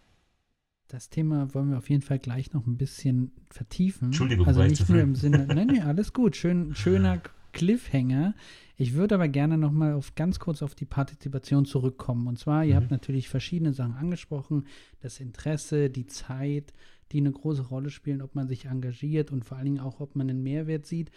Das 0.88 1.10
Thema 1.10 1.54
wollen 1.54 1.72
wir 1.72 1.78
auf 1.78 1.90
jeden 1.90 2.02
Fall 2.02 2.18
gleich 2.18 2.54
noch 2.54 2.66
ein 2.66 2.78
bisschen 2.78 3.32
vertiefen. 3.50 4.08
Entschuldigung, 4.08 4.48
also 4.48 4.64
nicht 4.64 4.88
nur 4.88 5.02
im 5.02 5.16
Sinne, 5.16 5.46
nein, 5.46 5.68
nein, 5.68 5.84
alles 5.84 6.14
gut, 6.14 6.38
schön, 6.38 6.74
schöner 6.76 7.22
Cliffhanger. 7.52 8.34
Ich 8.82 8.94
würde 8.94 9.16
aber 9.16 9.28
gerne 9.28 9.58
noch 9.58 9.74
mal 9.74 9.92
auf, 9.92 10.16
ganz 10.16 10.40
kurz 10.40 10.64
auf 10.64 10.74
die 10.74 10.86
Partizipation 10.86 11.66
zurückkommen. 11.66 12.28
Und 12.28 12.40
zwar, 12.40 12.64
ihr 12.64 12.76
mhm. 12.76 12.78
habt 12.78 12.92
natürlich 12.92 13.28
verschiedene 13.28 13.74
Sachen 13.74 13.96
angesprochen. 13.96 14.68
Das 15.02 15.20
Interesse, 15.20 15.90
die 15.90 16.08
Zeit, 16.08 16.74
die 17.12 17.18
eine 17.18 17.34
große 17.34 17.64
Rolle 17.64 17.90
spielen, 17.90 18.22
ob 18.22 18.36
man 18.36 18.48
sich 18.48 18.68
engagiert 18.68 19.32
und 19.32 19.44
vor 19.44 19.58
allen 19.58 19.66
Dingen 19.66 19.80
auch, 19.82 20.00
ob 20.00 20.16
man 20.16 20.30
einen 20.30 20.44
Mehrwert 20.44 20.86
sieht. 20.86 21.12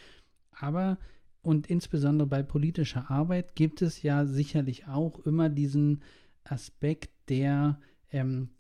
Aber 0.51 0.99
und 1.41 1.69
insbesondere 1.69 2.27
bei 2.27 2.43
politischer 2.43 3.09
Arbeit 3.13 3.55
gibt 3.55 3.81
es 3.81 4.03
ja 4.03 4.27
sicherlich 4.27 4.89
auch 4.89 5.21
immer 5.21 5.49
diesen 5.49 6.03
Aspekt 6.43 7.11
der 7.29 7.79
ähm, 8.11 8.51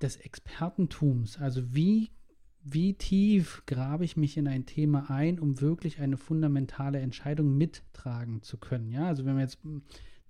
des 0.00 0.16
Expertentums. 0.16 1.38
Also 1.38 1.74
wie 1.74 2.10
wie 2.68 2.94
tief 2.94 3.62
grabe 3.66 4.04
ich 4.04 4.16
mich 4.16 4.36
in 4.36 4.48
ein 4.48 4.66
Thema 4.66 5.08
ein, 5.08 5.38
um 5.38 5.60
wirklich 5.60 6.00
eine 6.00 6.16
fundamentale 6.16 6.98
Entscheidung 6.98 7.56
mittragen 7.56 8.42
zu 8.42 8.58
können. 8.58 8.90
Ja, 8.90 9.06
also 9.06 9.24
wenn 9.24 9.36
wir 9.36 9.42
jetzt 9.42 9.62
hm, 9.62 9.82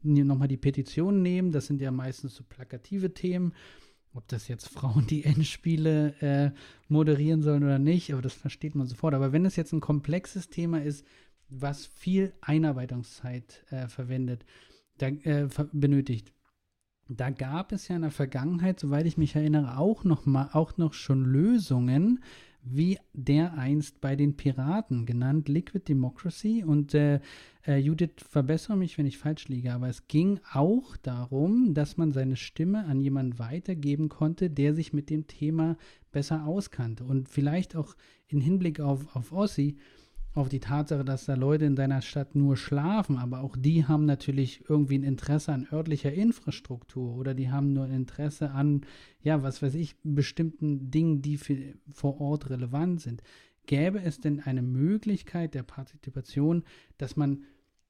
nochmal 0.03 0.49
die 0.49 0.59
Petitionen 0.59 1.22
nehmen, 1.22 1.51
das 1.51 1.66
sind 1.66 1.81
ja 1.81 1.90
meistens 1.90 2.35
so 2.35 2.44
plakative 2.44 3.14
Themen, 3.14 3.55
ob 4.12 4.29
das 4.29 4.49
jetzt 4.49 4.68
Frauen 4.68 5.07
die 5.07 5.25
Endspiele 5.25 6.14
äh, 6.20 6.51
moderieren 6.88 7.42
sollen 7.42 7.64
oder 7.64 7.79
nicht, 7.79 8.12
aber 8.12 8.22
das 8.22 8.35
versteht 8.35 8.75
man 8.75 8.87
sofort. 8.87 9.14
Aber 9.14 9.33
wenn 9.33 9.46
es 9.46 9.57
jetzt 9.57 9.72
ein 9.72 9.81
komplexes 9.81 10.51
Thema 10.51 10.83
ist, 10.83 11.07
was 11.49 11.87
viel 11.87 12.35
Einarbeitungszeit 12.42 13.64
äh, 13.70 13.88
verwendet, 13.88 14.44
da, 14.99 15.09
äh, 15.09 15.49
benötigt, 15.72 16.33
da 17.09 17.31
gab 17.31 17.73
es 17.73 17.88
ja 17.88 17.97
in 17.97 18.03
der 18.03 18.11
Vergangenheit, 18.11 18.81
soweit 18.81 19.07
ich 19.07 19.16
mich 19.16 19.37
erinnere, 19.37 19.79
auch 19.79 20.05
noch 20.05 20.27
mal, 20.27 20.51
auch 20.53 20.77
noch 20.77 20.92
schon 20.92 21.25
Lösungen, 21.25 22.21
wie 22.69 22.99
der 23.12 23.55
einst 23.55 24.01
bei 24.01 24.16
den 24.16 24.37
Piraten 24.37 25.07
genannt 25.07 25.49
Liquid 25.49 25.85
Democracy. 25.88 26.64
Und 26.64 26.95
äh, 26.95 27.21
äh, 27.66 27.77
Judith, 27.77 28.14
verbessere 28.29 28.77
mich, 28.77 28.99
wenn 28.99 29.07
ich 29.07 29.19
falsch 29.19 29.49
liege, 29.49 29.73
aber 29.73 29.88
es 29.88 30.09
ging 30.09 30.40
auch 30.53 30.97
darum, 30.97 31.75
dass 31.75 31.97
man 31.97 32.12
seine 32.12 32.37
Stimme 32.37 32.85
an 32.87 33.01
jemanden 33.01 33.38
weitergeben 33.38 34.09
konnte, 34.09 34.51
der 34.51 34.75
sich 34.75 34.92
mit 34.92 35.11
dem 35.11 35.29
Thema 35.29 35.77
besser 36.11 36.45
auskannte. 36.45 37.05
Und 37.05 37.29
vielleicht 37.29 37.77
auch 37.77 37.95
in 38.27 38.40
Hinblick 38.40 38.81
auf, 38.81 39.14
auf 39.14 39.33
Ossi, 39.33 39.77
auf 40.37 40.49
die 40.49 40.61
Tatsache, 40.61 41.05
dass 41.05 41.25
da 41.25 41.35
Leute 41.35 41.64
in 41.64 41.77
deiner 41.77 42.03
Stadt 42.03 42.35
nur 42.35 42.57
schlafen, 42.57 43.16
aber 43.16 43.40
auch 43.40 43.57
die 43.57 43.87
haben 43.87 44.05
natürlich 44.05 44.68
irgendwie 44.68 44.99
ein 44.99 45.03
Interesse 45.03 45.53
an 45.53 45.66
örtlicher 45.72 46.12
Infrastruktur 46.12 47.16
oder 47.16 47.35
die 47.35 47.51
haben 47.51 47.72
nur 47.72 47.85
ein 47.85 47.92
Interesse 47.92 48.51
an, 48.51 48.83
ja, 49.22 49.42
was 49.42 49.62
weiß 49.62 49.75
ich, 49.75 49.96
bestimmten 50.03 50.90
Dingen, 50.90 51.22
die 51.22 51.38
für, 51.38 51.57
vor 51.90 52.20
Ort 52.20 52.51
relevant 52.51 53.01
sind. 53.01 53.22
Gäbe 53.64 54.01
es 54.01 54.20
denn 54.20 54.40
eine 54.40 54.62
Möglichkeit 54.62 55.55
der 55.55 55.62
Partizipation, 55.62 56.64
dass 56.99 57.16
man 57.16 57.44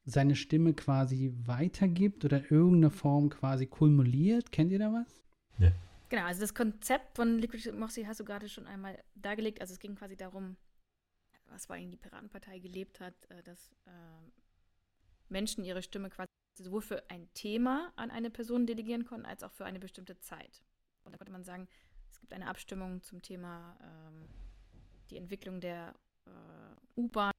seine 0.04 0.37
Stimme 0.37 0.72
quasi 0.72 1.35
weitergibt 1.44 2.24
oder 2.24 2.50
irgendeine 2.50 2.90
Form 2.90 3.28
quasi 3.28 3.66
kumuliert? 3.66 4.52
Kennt 4.52 4.70
ihr 4.70 4.78
da 4.78 4.92
was? 4.92 5.24
Ja. 5.59 5.72
Genau, 6.09 6.22
also 6.22 6.40
das 6.40 6.54
Konzept 6.54 7.16
von 7.16 7.38
Liquid 7.40 7.72
Moxie 7.72 8.06
hast 8.06 8.20
du 8.20 8.24
gerade 8.24 8.48
schon 8.48 8.66
einmal 8.66 8.96
dargelegt. 9.16 9.61
Also 9.61 9.72
es 9.72 9.80
ging 9.80 9.96
quasi 9.96 10.16
darum, 10.16 10.56
was 11.48 11.66
vor 11.66 11.76
allem 11.76 11.90
die 11.90 11.96
Piratenpartei 11.96 12.59
gelebt 12.59 13.00
hat, 13.00 13.14
äh, 13.30 13.42
dass 13.42 13.72
äh, 13.87 14.30
Menschen 15.28 15.64
ihre 15.64 15.82
Stimme 15.82 16.11
quasi 16.11 16.28
sowohl 16.59 16.82
für 16.82 17.11
ein 17.11 17.32
Thema 17.35 17.92
an 17.96 18.11
eine 18.11 18.30
Person 18.30 18.66
delegieren 18.66 19.04
konnten, 19.04 19.26
als 19.26 19.42
auch 19.42 19.52
für 19.52 19.64
eine 19.64 19.78
bestimmte 19.78 20.18
Zeit. 20.20 20.62
Und 21.04 21.12
da 21.12 21.18
konnte 21.18 21.32
man 21.32 21.44
sagen, 21.44 21.68
es 22.11 22.20
gibt 22.20 22.32
eine 22.32 22.48
Abstimmung 22.48 23.02
zum 23.02 23.22
Thema 23.22 23.76
ähm, 23.82 24.28
die 25.11 25.16
Entwicklung 25.16 25.61
der 25.61 25.94
äh, 26.26 27.00
U-Bahn 27.00 27.32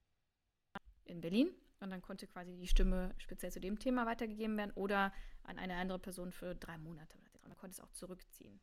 in 1.05 1.21
Berlin. 1.21 1.49
Und 1.79 1.91
dann 1.91 2.01
konnte 2.01 2.25
quasi 2.27 2.57
die 2.57 2.67
Stimme 2.67 3.13
speziell 3.17 3.51
zu 3.51 3.59
dem 3.59 3.77
Thema 3.77 4.05
weitergegeben 4.05 4.57
werden 4.57 4.71
oder 4.71 5.13
an 5.43 5.59
eine 5.59 5.75
andere 5.75 5.99
Person 5.99 6.31
für 6.31 6.55
drei 6.55 6.77
Monate. 6.77 7.17
Man 7.43 7.57
konnte 7.57 7.75
es 7.75 7.79
auch 7.79 7.91
zurückziehen. 7.91 8.59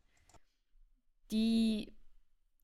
Die 1.30 1.92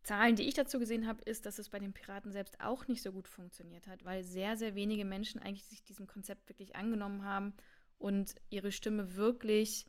Zahlen, 0.03 0.37
die 0.37 0.49
ich 0.49 0.55
dazu 0.55 0.79
gesehen 0.79 1.07
habe, 1.07 1.23
ist, 1.25 1.45
dass 1.47 1.59
es 1.59 1.69
bei 1.69 1.79
den 1.79 1.93
Piraten 1.93 2.33
selbst 2.33 2.61
auch 2.61 2.89
nicht 2.89 3.03
so 3.03 3.13
gut 3.13 3.29
funktioniert 3.29 3.87
hat, 3.87 4.05
weil 4.05 4.25
sehr, 4.25 4.57
sehr 4.57 4.75
wenige 4.75 5.05
Menschen 5.05 5.43
eigentlich 5.43 5.65
sich 5.67 5.85
diesem 5.85 6.07
Konzept 6.07 6.49
wirklich 6.49 6.75
angenommen 6.75 7.25
haben 7.25 7.53
und 7.99 8.35
ihre 8.49 8.73
Stimme 8.73 9.17
wirklich 9.17 9.87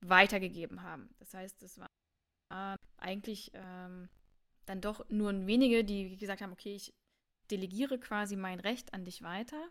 weitergegeben 0.00 0.82
haben. 0.82 1.14
Das 1.20 1.32
heißt, 1.32 1.62
es 1.62 1.78
war 1.78 1.86
eigentlich 2.98 3.50
ähm, 3.54 4.08
dann 4.66 4.80
doch 4.80 5.08
nur 5.08 5.46
wenige, 5.46 5.84
die 5.84 6.16
gesagt 6.16 6.42
haben, 6.42 6.52
okay, 6.52 6.74
ich 6.74 6.92
delegiere 7.50 7.98
quasi 7.98 8.36
mein 8.36 8.60
Recht 8.60 8.92
an 8.94 9.04
dich 9.04 9.22
weiter. 9.22 9.62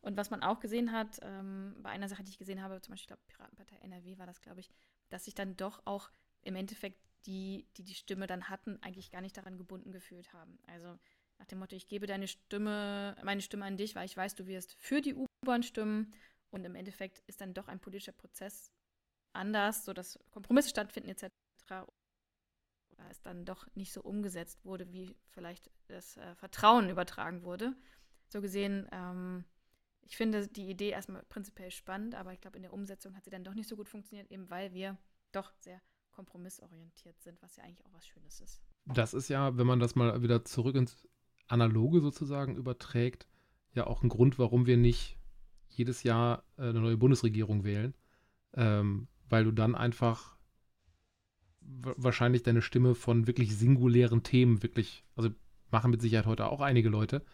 Und 0.00 0.16
was 0.16 0.30
man 0.30 0.42
auch 0.42 0.60
gesehen 0.60 0.92
hat, 0.92 1.20
ähm, 1.22 1.76
bei 1.80 1.90
einer 1.90 2.08
Sache, 2.08 2.24
die 2.24 2.30
ich 2.30 2.38
gesehen 2.38 2.62
habe, 2.62 2.80
zum 2.80 2.92
Beispiel, 2.92 3.04
ich 3.04 3.06
glaube, 3.06 3.22
Piratenpartei 3.28 3.76
NRW 3.76 4.18
war 4.18 4.26
das, 4.26 4.40
glaube 4.40 4.60
ich, 4.60 4.70
dass 5.10 5.24
sich 5.24 5.34
dann 5.34 5.56
doch 5.56 5.82
auch 5.84 6.10
im 6.42 6.56
Endeffekt 6.56 6.98
die, 7.26 7.66
die 7.76 7.84
die 7.84 7.94
Stimme 7.94 8.26
dann 8.26 8.48
hatten, 8.48 8.78
eigentlich 8.82 9.10
gar 9.10 9.20
nicht 9.20 9.36
daran 9.36 9.58
gebunden 9.58 9.92
gefühlt 9.92 10.32
haben. 10.32 10.58
Also 10.66 10.98
nach 11.38 11.46
dem 11.46 11.58
Motto, 11.58 11.74
ich 11.74 11.88
gebe 11.88 12.06
deine 12.06 12.28
Stimme, 12.28 13.16
meine 13.24 13.42
Stimme 13.42 13.64
an 13.64 13.76
dich, 13.76 13.94
weil 13.94 14.06
ich 14.06 14.16
weiß, 14.16 14.34
du 14.34 14.46
wirst 14.46 14.74
für 14.74 15.00
die 15.00 15.14
U-Bahn 15.14 15.62
stimmen. 15.62 16.14
Und 16.50 16.64
im 16.64 16.74
Endeffekt 16.74 17.20
ist 17.26 17.40
dann 17.40 17.54
doch 17.54 17.68
ein 17.68 17.80
politischer 17.80 18.12
Prozess 18.12 18.72
anders, 19.32 19.84
sodass 19.84 20.18
Kompromisse 20.30 20.68
stattfinden 20.68 21.08
etc. 21.08 21.30
Oder 22.90 23.10
es 23.10 23.22
dann 23.22 23.44
doch 23.44 23.66
nicht 23.74 23.92
so 23.92 24.02
umgesetzt 24.02 24.64
wurde, 24.64 24.92
wie 24.92 25.16
vielleicht 25.30 25.70
das 25.88 26.16
äh, 26.18 26.34
Vertrauen 26.34 26.90
übertragen 26.90 27.42
wurde. 27.42 27.74
So 28.28 28.40
gesehen, 28.40 28.88
ähm, 28.92 29.44
ich 30.02 30.16
finde 30.16 30.46
die 30.46 30.68
Idee 30.68 30.90
erstmal 30.90 31.22
prinzipiell 31.24 31.70
spannend, 31.70 32.14
aber 32.14 32.32
ich 32.32 32.40
glaube, 32.40 32.56
in 32.56 32.62
der 32.62 32.72
Umsetzung 32.72 33.16
hat 33.16 33.24
sie 33.24 33.30
dann 33.30 33.44
doch 33.44 33.54
nicht 33.54 33.68
so 33.68 33.76
gut 33.76 33.88
funktioniert, 33.88 34.30
eben 34.30 34.50
weil 34.50 34.74
wir 34.74 34.98
doch 35.32 35.52
sehr 35.58 35.80
kompromissorientiert 36.12 37.20
sind, 37.20 37.40
was 37.42 37.56
ja 37.56 37.64
eigentlich 37.64 37.84
auch 37.86 37.92
was 37.92 38.06
Schönes 38.06 38.40
ist. 38.40 38.62
Das 38.86 39.14
ist 39.14 39.28
ja, 39.28 39.56
wenn 39.56 39.66
man 39.66 39.80
das 39.80 39.94
mal 39.94 40.22
wieder 40.22 40.44
zurück 40.44 40.76
ins 40.76 41.08
Analoge 41.48 42.00
sozusagen 42.00 42.56
überträgt, 42.56 43.26
ja 43.74 43.86
auch 43.86 44.02
ein 44.02 44.08
Grund, 44.08 44.38
warum 44.38 44.66
wir 44.66 44.76
nicht 44.76 45.18
jedes 45.68 46.02
Jahr 46.02 46.44
äh, 46.58 46.62
eine 46.62 46.80
neue 46.80 46.96
Bundesregierung 46.96 47.64
wählen, 47.64 47.94
ähm, 48.54 49.08
weil 49.28 49.44
du 49.44 49.50
dann 49.50 49.74
einfach 49.74 50.36
wahrscheinlich 51.60 52.42
deine 52.42 52.60
Stimme 52.60 52.94
von 52.94 53.26
wirklich 53.26 53.56
singulären 53.56 54.22
Themen 54.22 54.62
wirklich, 54.62 55.04
also 55.16 55.30
machen 55.70 55.90
mit 55.90 56.02
Sicherheit 56.02 56.26
heute 56.26 56.46
auch 56.46 56.60
einige 56.60 56.88
Leute, 56.88 57.24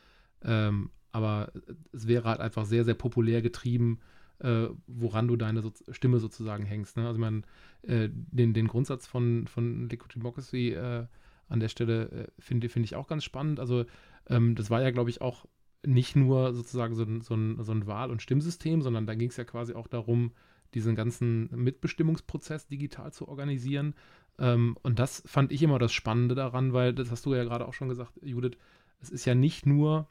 ähm, 0.43 0.91
aber 1.11 1.51
es 1.93 2.07
wäre 2.07 2.29
halt 2.29 2.41
einfach 2.41 2.67
sehr, 2.67 2.85
sehr 2.85 2.95
populär 2.95 3.43
getrieben 3.43 4.01
äh, 4.41 4.69
woran 4.87 5.29
du 5.29 5.37
deine 5.37 5.63
so 5.63 5.73
Stimme 5.91 6.19
sozusagen 6.19 6.65
hängst. 6.65 6.97
Ne? 6.97 7.07
Also 7.07 7.19
man 7.19 7.45
äh, 7.83 8.09
den, 8.11 8.55
den 8.55 8.69
Grundsatz 8.69 9.07
von, 9.07 9.47
von 9.47 9.89
Liquid 9.89 10.15
Democracy 10.15 10.71
äh, 10.71 11.07
an 11.49 11.61
der 11.61 11.69
Stelle 11.69 12.11
äh, 12.11 12.27
finde 12.39 12.69
find 12.69 12.85
ich 12.85 12.97
auch 12.97 13.09
ganz 13.09 13.25
spannend. 13.25 13.61
Also 13.61 13.85
ähm, 14.29 14.55
das 14.55 14.71
war 14.71 14.83
ja, 14.83 14.91
glaube 14.91 15.11
ich, 15.11 15.21
auch 15.21 15.47
nicht 15.87 16.17
nur 16.17 16.55
sozusagen 16.55 16.95
so 16.95 17.05
ein, 17.05 17.21
so 17.21 17.35
ein, 17.35 17.63
so 17.63 17.73
ein 17.73 17.87
Wahl- 17.87 18.11
und 18.11 18.23
Stimmsystem, 18.23 18.83
sondern 18.83 19.07
da 19.07 19.15
ging 19.15 19.31
es 19.31 19.37
ja 19.37 19.45
quasi 19.45 19.75
auch 19.75 19.87
darum, 19.87 20.33
diesen 20.75 20.95
ganzen 20.95 21.49
Mitbestimmungsprozess 21.55 22.67
digital 22.67 23.13
zu 23.13 23.29
organisieren. 23.29 23.95
Ähm, 24.39 24.77
und 24.83 24.99
das 24.99 25.23
fand 25.27 25.53
ich 25.53 25.63
immer 25.63 25.79
das 25.79 25.93
Spannende 25.93 26.35
daran, 26.35 26.73
weil, 26.73 26.93
das 26.93 27.11
hast 27.11 27.25
du 27.27 27.35
ja 27.35 27.45
gerade 27.45 27.67
auch 27.67 27.75
schon 27.75 27.89
gesagt, 27.89 28.13
Judith, 28.23 28.59
es 29.01 29.11
ist 29.11 29.25
ja 29.25 29.35
nicht 29.35 29.67
nur 29.67 30.09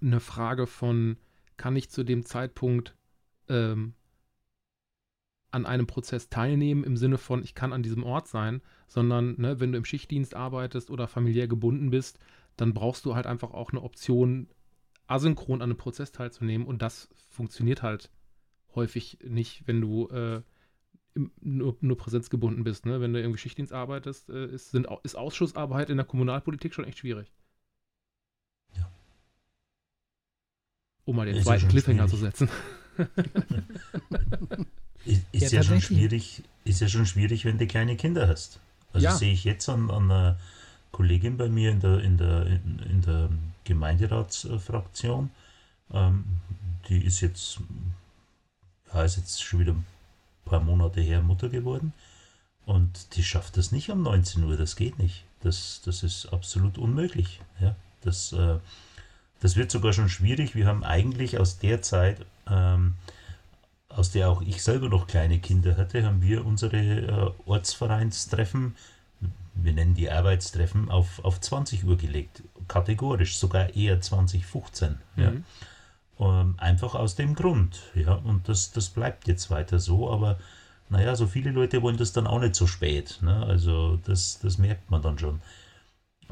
eine 0.00 0.20
Frage 0.20 0.66
von, 0.66 1.16
kann 1.56 1.76
ich 1.76 1.90
zu 1.90 2.02
dem 2.02 2.24
Zeitpunkt 2.24 2.96
ähm, 3.52 3.94
an 5.52 5.66
einem 5.66 5.86
Prozess 5.86 6.30
teilnehmen 6.30 6.82
im 6.82 6.96
Sinne 6.96 7.18
von, 7.18 7.44
ich 7.44 7.54
kann 7.54 7.72
an 7.72 7.82
diesem 7.82 8.04
Ort 8.04 8.26
sein, 8.26 8.62
sondern 8.88 9.38
ne, 9.38 9.60
wenn 9.60 9.72
du 9.72 9.78
im 9.78 9.84
Schichtdienst 9.84 10.34
arbeitest 10.34 10.90
oder 10.90 11.06
familiär 11.06 11.46
gebunden 11.46 11.90
bist, 11.90 12.18
dann 12.56 12.74
brauchst 12.74 13.04
du 13.04 13.14
halt 13.14 13.26
einfach 13.26 13.52
auch 13.52 13.70
eine 13.70 13.82
Option, 13.82 14.48
asynchron 15.06 15.60
an 15.60 15.70
einem 15.70 15.76
Prozess 15.76 16.10
teilzunehmen 16.10 16.66
und 16.66 16.80
das 16.80 17.08
funktioniert 17.30 17.82
halt 17.82 18.10
häufig 18.74 19.18
nicht, 19.22 19.66
wenn 19.66 19.80
du 19.82 20.08
äh, 20.08 20.42
nur, 21.40 21.76
nur 21.80 21.98
präsenzgebunden 21.98 22.64
bist. 22.64 22.86
Ne? 22.86 23.00
Wenn 23.02 23.12
du 23.12 23.20
irgendwie 23.20 23.38
Schichtdienst 23.38 23.72
arbeitest, 23.72 24.30
äh, 24.30 24.46
ist, 24.46 24.70
sind, 24.70 24.88
ist 25.02 25.16
Ausschussarbeit 25.16 25.90
in 25.90 25.98
der 25.98 26.06
Kommunalpolitik 26.06 26.72
schon 26.72 26.86
echt 26.86 26.98
schwierig. 26.98 27.30
Ja. 28.74 28.90
Um 31.04 31.16
mal 31.16 31.26
den 31.26 31.42
zweiten 31.42 31.68
Cliffhanger 31.68 32.08
zu 32.08 32.16
setzen. 32.16 32.48
Ist, 35.04 35.22
ist 35.32 35.52
ja, 35.52 35.58
ja 35.58 35.62
schon 35.62 35.80
schwierig, 35.80 36.42
ist 36.64 36.80
ja 36.80 36.88
schon 36.88 37.06
schwierig, 37.06 37.44
wenn 37.44 37.58
du 37.58 37.66
kleine 37.66 37.96
Kinder 37.96 38.28
hast. 38.28 38.60
Also 38.92 39.04
ja. 39.04 39.14
sehe 39.14 39.32
ich 39.32 39.44
jetzt 39.44 39.68
an, 39.68 39.90
an 39.90 40.10
einer 40.10 40.38
Kollegin 40.90 41.36
bei 41.36 41.48
mir 41.48 41.70
in 41.70 41.80
der, 41.80 42.00
in 42.00 42.16
der, 42.18 42.46
in, 42.46 42.78
in 42.90 43.00
der 43.02 43.28
Gemeinderatsfraktion. 43.64 45.30
Ähm, 45.92 46.24
die 46.88 47.04
ist 47.04 47.20
jetzt, 47.20 47.60
ja, 48.92 49.02
ist 49.02 49.16
jetzt 49.16 49.42
schon 49.42 49.60
wieder 49.60 49.72
ein 49.72 49.86
paar 50.44 50.60
Monate 50.60 51.00
her 51.00 51.22
Mutter 51.22 51.48
geworden. 51.48 51.92
Und 52.64 53.16
die 53.16 53.24
schafft 53.24 53.56
das 53.56 53.72
nicht 53.72 53.90
um 53.90 54.02
19 54.02 54.44
Uhr, 54.44 54.56
das 54.56 54.76
geht 54.76 54.98
nicht. 54.98 55.24
Das, 55.40 55.80
das 55.84 56.02
ist 56.02 56.26
absolut 56.26 56.78
unmöglich. 56.78 57.40
Ja? 57.60 57.74
Das, 58.02 58.32
äh, 58.32 58.58
das 59.42 59.56
wird 59.56 59.70
sogar 59.70 59.92
schon 59.92 60.08
schwierig. 60.08 60.54
Wir 60.54 60.66
haben 60.66 60.84
eigentlich 60.84 61.38
aus 61.38 61.58
der 61.58 61.82
Zeit 61.82 62.24
ähm, 62.48 62.94
aus 63.96 64.10
der 64.10 64.28
auch 64.28 64.42
ich 64.42 64.62
selber 64.62 64.88
noch 64.88 65.06
kleine 65.06 65.38
Kinder 65.38 65.76
hatte, 65.76 66.04
haben 66.04 66.22
wir 66.22 66.46
unsere 66.46 66.76
äh, 66.78 67.30
Ortsvereinstreffen, 67.46 68.74
wir 69.54 69.72
nennen 69.72 69.94
die 69.94 70.10
Arbeitstreffen, 70.10 70.90
auf, 70.90 71.22
auf 71.24 71.40
20 71.40 71.84
Uhr 71.84 71.96
gelegt. 71.98 72.42
Kategorisch, 72.68 73.36
sogar 73.36 73.74
eher 73.74 74.00
2015. 74.00 74.98
Mhm. 75.16 75.22
Ja. 75.22 76.40
Ähm, 76.40 76.54
einfach 76.58 76.94
aus 76.94 77.16
dem 77.16 77.34
Grund. 77.34 77.82
Ja. 77.94 78.14
Und 78.14 78.48
das, 78.48 78.72
das 78.72 78.88
bleibt 78.88 79.28
jetzt 79.28 79.50
weiter 79.50 79.78
so, 79.78 80.10
aber 80.10 80.38
naja, 80.88 81.14
so 81.16 81.26
viele 81.26 81.50
Leute 81.50 81.82
wollen 81.82 81.96
das 81.96 82.12
dann 82.12 82.26
auch 82.26 82.40
nicht 82.40 82.54
so 82.54 82.66
spät. 82.66 83.18
Ne? 83.20 83.44
Also 83.46 83.98
das, 84.04 84.38
das 84.40 84.58
merkt 84.58 84.90
man 84.90 85.02
dann 85.02 85.18
schon. 85.18 85.40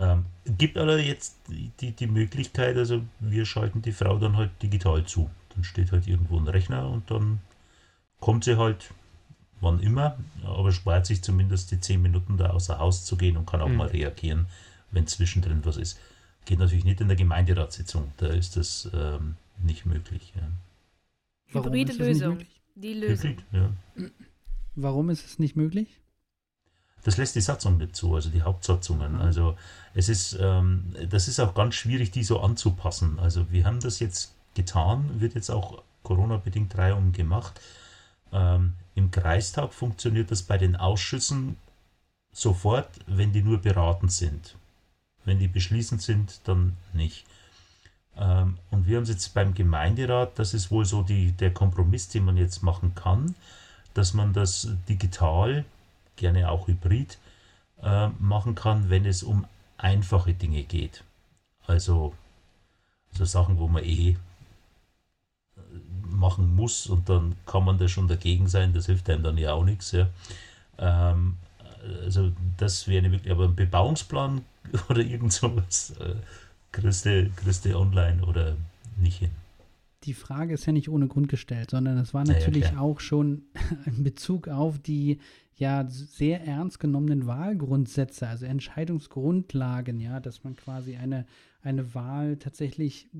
Ähm, 0.00 0.24
gibt 0.58 0.78
aber 0.78 0.98
jetzt 0.98 1.36
die, 1.80 1.92
die 1.92 2.06
Möglichkeit, 2.06 2.76
also 2.76 3.02
wir 3.20 3.44
schalten 3.44 3.82
die 3.82 3.92
Frau 3.92 4.18
dann 4.18 4.36
halt 4.36 4.50
digital 4.62 5.04
zu. 5.04 5.30
Dann 5.54 5.62
steht 5.62 5.92
halt 5.92 6.06
irgendwo 6.06 6.38
ein 6.38 6.48
Rechner 6.48 6.88
und 6.88 7.10
dann 7.10 7.40
kommt 8.18 8.44
sie 8.44 8.56
halt 8.56 8.92
wann 9.60 9.80
immer, 9.80 10.18
aber 10.44 10.72
spart 10.72 11.06
sich 11.06 11.22
zumindest 11.22 11.70
die 11.70 11.80
10 11.80 12.00
Minuten 12.00 12.36
da 12.36 12.50
außer 12.50 12.78
Haus 12.78 13.04
zu 13.04 13.16
gehen 13.16 13.36
und 13.36 13.46
kann 13.46 13.60
auch 13.60 13.68
mhm. 13.68 13.76
mal 13.76 13.88
reagieren, 13.88 14.46
wenn 14.90 15.06
zwischendrin 15.06 15.64
was 15.64 15.76
ist. 15.76 16.00
Geht 16.46 16.58
natürlich 16.58 16.84
nicht 16.84 17.00
in 17.00 17.08
der 17.08 17.16
Gemeinderatssitzung, 17.16 18.12
da 18.16 18.28
ist 18.28 18.56
das 18.56 18.90
ähm, 18.94 19.36
nicht 19.62 19.84
möglich. 19.86 20.32
Ja. 20.34 21.60
Hybride 21.60 21.92
Lösung. 21.92 22.38
Die 22.74 22.94
Lösung. 22.94 23.30
Hybrid, 23.30 23.44
ja. 23.52 23.70
Warum 24.74 25.10
ist 25.10 25.26
es 25.26 25.38
nicht 25.38 25.56
möglich? 25.56 26.00
Das 27.04 27.16
lässt 27.16 27.34
die 27.34 27.40
Satzung 27.40 27.78
nicht 27.78 27.96
zu, 27.96 28.14
also 28.14 28.28
die 28.28 28.42
Hauptsatzungen. 28.42 29.14
Mhm. 29.14 29.20
Also 29.20 29.56
es 29.94 30.08
ist, 30.08 30.36
ähm, 30.40 30.94
das 31.08 31.28
ist 31.28 31.40
auch 31.40 31.54
ganz 31.54 31.74
schwierig, 31.74 32.10
die 32.10 32.22
so 32.22 32.40
anzupassen. 32.40 33.18
Also 33.18 33.50
wir 33.50 33.64
haben 33.64 33.80
das 33.80 34.00
jetzt 34.00 34.32
getan, 34.54 35.20
wird 35.20 35.34
jetzt 35.34 35.50
auch 35.50 35.82
Corona-bedingt 36.02 36.76
reihum 36.76 37.12
gemacht. 37.12 37.60
Ähm, 38.32 38.74
Im 38.94 39.10
Kreistag 39.10 39.72
funktioniert 39.72 40.30
das 40.30 40.42
bei 40.42 40.58
den 40.58 40.76
Ausschüssen 40.76 41.56
sofort, 42.32 42.88
wenn 43.06 43.32
die 43.32 43.42
nur 43.42 43.58
beratend 43.58 44.12
sind. 44.12 44.56
Wenn 45.24 45.38
die 45.38 45.48
beschließend 45.48 46.00
sind, 46.00 46.40
dann 46.44 46.76
nicht. 46.92 47.24
Ähm, 48.16 48.58
und 48.70 48.86
wir 48.86 48.96
haben 48.96 49.04
es 49.04 49.10
jetzt 49.10 49.34
beim 49.34 49.54
Gemeinderat, 49.54 50.38
das 50.38 50.54
ist 50.54 50.70
wohl 50.70 50.84
so 50.84 51.02
die, 51.02 51.32
der 51.32 51.52
Kompromiss, 51.52 52.08
den 52.08 52.24
man 52.24 52.36
jetzt 52.36 52.62
machen 52.62 52.94
kann, 52.94 53.34
dass 53.94 54.14
man 54.14 54.32
das 54.32 54.68
digital, 54.88 55.64
gerne 56.20 56.50
auch 56.50 56.68
hybrid, 56.68 57.18
äh, 57.82 58.08
machen 58.18 58.54
kann, 58.54 58.90
wenn 58.90 59.04
es 59.06 59.22
um 59.24 59.46
einfache 59.78 60.34
Dinge 60.34 60.62
geht. 60.62 61.02
Also 61.66 62.14
so 63.12 63.24
Sachen, 63.24 63.58
wo 63.58 63.66
man 63.66 63.82
eh 63.82 64.10
äh, 64.10 64.16
machen 66.08 66.54
muss 66.54 66.86
und 66.86 67.08
dann 67.08 67.34
kann 67.46 67.64
man 67.64 67.78
da 67.78 67.88
schon 67.88 68.06
dagegen 68.06 68.48
sein, 68.48 68.72
das 68.72 68.86
hilft 68.86 69.10
einem 69.10 69.22
dann 69.22 69.38
ja 69.38 69.52
auch 69.54 69.64
nichts. 69.64 69.92
Ja. 69.92 70.08
Ähm, 70.78 71.36
also 72.04 72.32
das 72.58 72.86
wäre 72.86 73.10
wirklich, 73.10 73.32
aber 73.32 73.44
ein 73.44 73.56
Bebauungsplan 73.56 74.44
oder 74.88 75.00
irgend 75.00 75.32
sowas 75.32 75.94
äh, 75.98 76.14
kriegst 76.72 77.06
du 77.64 77.76
online 77.76 78.22
oder 78.22 78.56
nicht 78.96 79.18
hin. 79.18 79.30
Die 80.04 80.14
Frage 80.14 80.54
ist 80.54 80.66
ja 80.66 80.72
nicht 80.72 80.88
ohne 80.88 81.08
Grund 81.08 81.28
gestellt, 81.28 81.70
sondern 81.70 81.98
es 81.98 82.14
war 82.14 82.24
natürlich 82.24 82.72
ja, 82.72 82.78
auch 82.78 83.00
schon 83.00 83.42
in 83.86 84.02
Bezug 84.02 84.48
auf 84.48 84.78
die 84.78 85.18
ja 85.54 85.86
sehr 85.88 86.42
ernst 86.46 86.80
genommenen 86.80 87.26
Wahlgrundsätze, 87.26 88.26
also 88.26 88.46
Entscheidungsgrundlagen, 88.46 90.00
ja, 90.00 90.18
dass 90.18 90.42
man 90.42 90.56
quasi 90.56 90.96
eine, 90.96 91.26
eine 91.60 91.94
Wahl 91.94 92.38
tatsächlich 92.38 93.10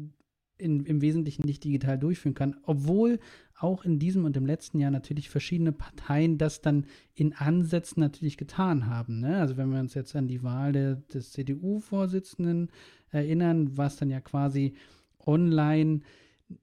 in, 0.57 0.85
im 0.85 1.03
Wesentlichen 1.03 1.45
nicht 1.47 1.65
digital 1.65 1.99
durchführen 1.99 2.35
kann, 2.35 2.57
obwohl 2.63 3.19
auch 3.59 3.85
in 3.85 3.99
diesem 3.99 4.25
und 4.25 4.37
im 4.37 4.47
letzten 4.47 4.79
Jahr 4.79 4.91
natürlich 4.91 5.29
verschiedene 5.29 5.73
Parteien 5.73 6.39
das 6.39 6.63
dann 6.63 6.87
in 7.15 7.35
Ansätzen 7.35 8.01
natürlich 8.01 8.37
getan 8.39 8.87
haben. 8.87 9.21
Ne? 9.21 9.39
Also 9.39 9.57
wenn 9.57 9.71
wir 9.71 9.81
uns 9.81 9.95
jetzt 9.95 10.17
an 10.17 10.29
die 10.29 10.43
Wahl 10.43 10.73
der, 10.73 10.97
des 10.97 11.33
CDU-Vorsitzenden 11.33 12.71
erinnern, 13.11 13.77
was 13.77 13.97
dann 13.97 14.11
ja 14.11 14.21
quasi 14.21 14.75
online 15.27 16.01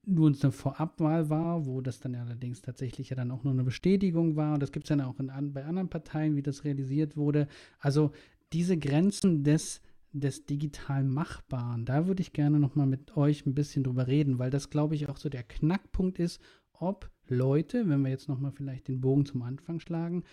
nur 0.05 0.29
eine 0.29 0.51
Vorabwahl 0.51 1.29
war, 1.29 1.65
wo 1.65 1.81
das 1.81 1.99
dann 1.99 2.15
allerdings 2.15 2.61
tatsächlich 2.61 3.09
ja 3.09 3.15
dann 3.15 3.31
auch 3.31 3.43
nur 3.43 3.53
eine 3.53 3.63
Bestätigung 3.63 4.35
war. 4.35 4.53
Und 4.53 4.61
das 4.61 4.71
gibt 4.71 4.85
es 4.85 4.89
dann 4.89 5.01
auch 5.01 5.19
in, 5.19 5.31
bei 5.53 5.65
anderen 5.65 5.89
Parteien, 5.89 6.35
wie 6.35 6.41
das 6.41 6.63
realisiert 6.63 7.15
wurde. 7.15 7.47
Also 7.79 8.11
diese 8.53 8.77
Grenzen 8.77 9.43
des, 9.43 9.81
des 10.11 10.45
digital 10.45 11.03
Machbaren, 11.03 11.85
da 11.85 12.07
würde 12.07 12.21
ich 12.21 12.33
gerne 12.33 12.59
nochmal 12.59 12.87
mit 12.87 13.15
euch 13.15 13.45
ein 13.45 13.55
bisschen 13.55 13.83
drüber 13.83 14.07
reden, 14.07 14.39
weil 14.39 14.49
das, 14.49 14.69
glaube 14.69 14.95
ich, 14.95 15.09
auch 15.09 15.17
so 15.17 15.29
der 15.29 15.43
Knackpunkt 15.43 16.19
ist, 16.19 16.41
ob 16.73 17.09
Leute, 17.27 17.89
wenn 17.89 18.01
wir 18.01 18.09
jetzt 18.09 18.29
nochmal 18.29 18.51
vielleicht 18.51 18.87
den 18.87 19.01
Bogen 19.01 19.25
zum 19.25 19.41
Anfang 19.41 19.79
schlagen, 19.79 20.23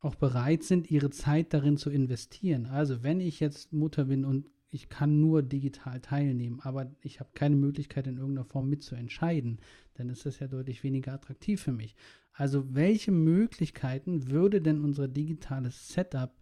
auch 0.00 0.14
bereit 0.14 0.62
sind, 0.62 0.90
ihre 0.90 1.10
Zeit 1.10 1.52
darin 1.52 1.76
zu 1.76 1.90
investieren. 1.90 2.66
Also 2.66 3.02
wenn 3.02 3.20
ich 3.20 3.40
jetzt 3.40 3.72
Mutter 3.72 4.04
bin 4.04 4.24
und 4.24 4.48
ich 4.70 4.88
kann 4.88 5.20
nur 5.20 5.42
digital 5.42 6.00
teilnehmen, 6.00 6.60
aber 6.62 6.90
ich 7.00 7.20
habe 7.20 7.30
keine 7.34 7.56
Möglichkeit 7.56 8.06
in 8.06 8.18
irgendeiner 8.18 8.44
Form 8.44 8.68
mitzuentscheiden, 8.68 9.60
dann 9.94 10.10
ist 10.10 10.26
das 10.26 10.38
ja 10.38 10.46
deutlich 10.46 10.84
weniger 10.84 11.12
attraktiv 11.12 11.62
für 11.62 11.72
mich. 11.72 11.96
Also 12.32 12.74
welche 12.74 13.10
Möglichkeiten 13.10 14.30
würde 14.30 14.60
denn 14.60 14.84
unser 14.84 15.08
digitales 15.08 15.88
Setup 15.88 16.36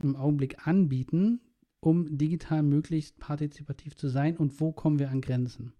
im 0.00 0.16
Augenblick 0.16 0.66
anbieten, 0.66 1.40
um 1.80 2.16
digital 2.16 2.62
möglichst 2.62 3.18
partizipativ 3.18 3.96
zu 3.96 4.08
sein 4.08 4.36
und 4.36 4.60
wo 4.60 4.72
kommen 4.72 4.98
wir 4.98 5.10
an 5.10 5.20
Grenzen? 5.20 5.72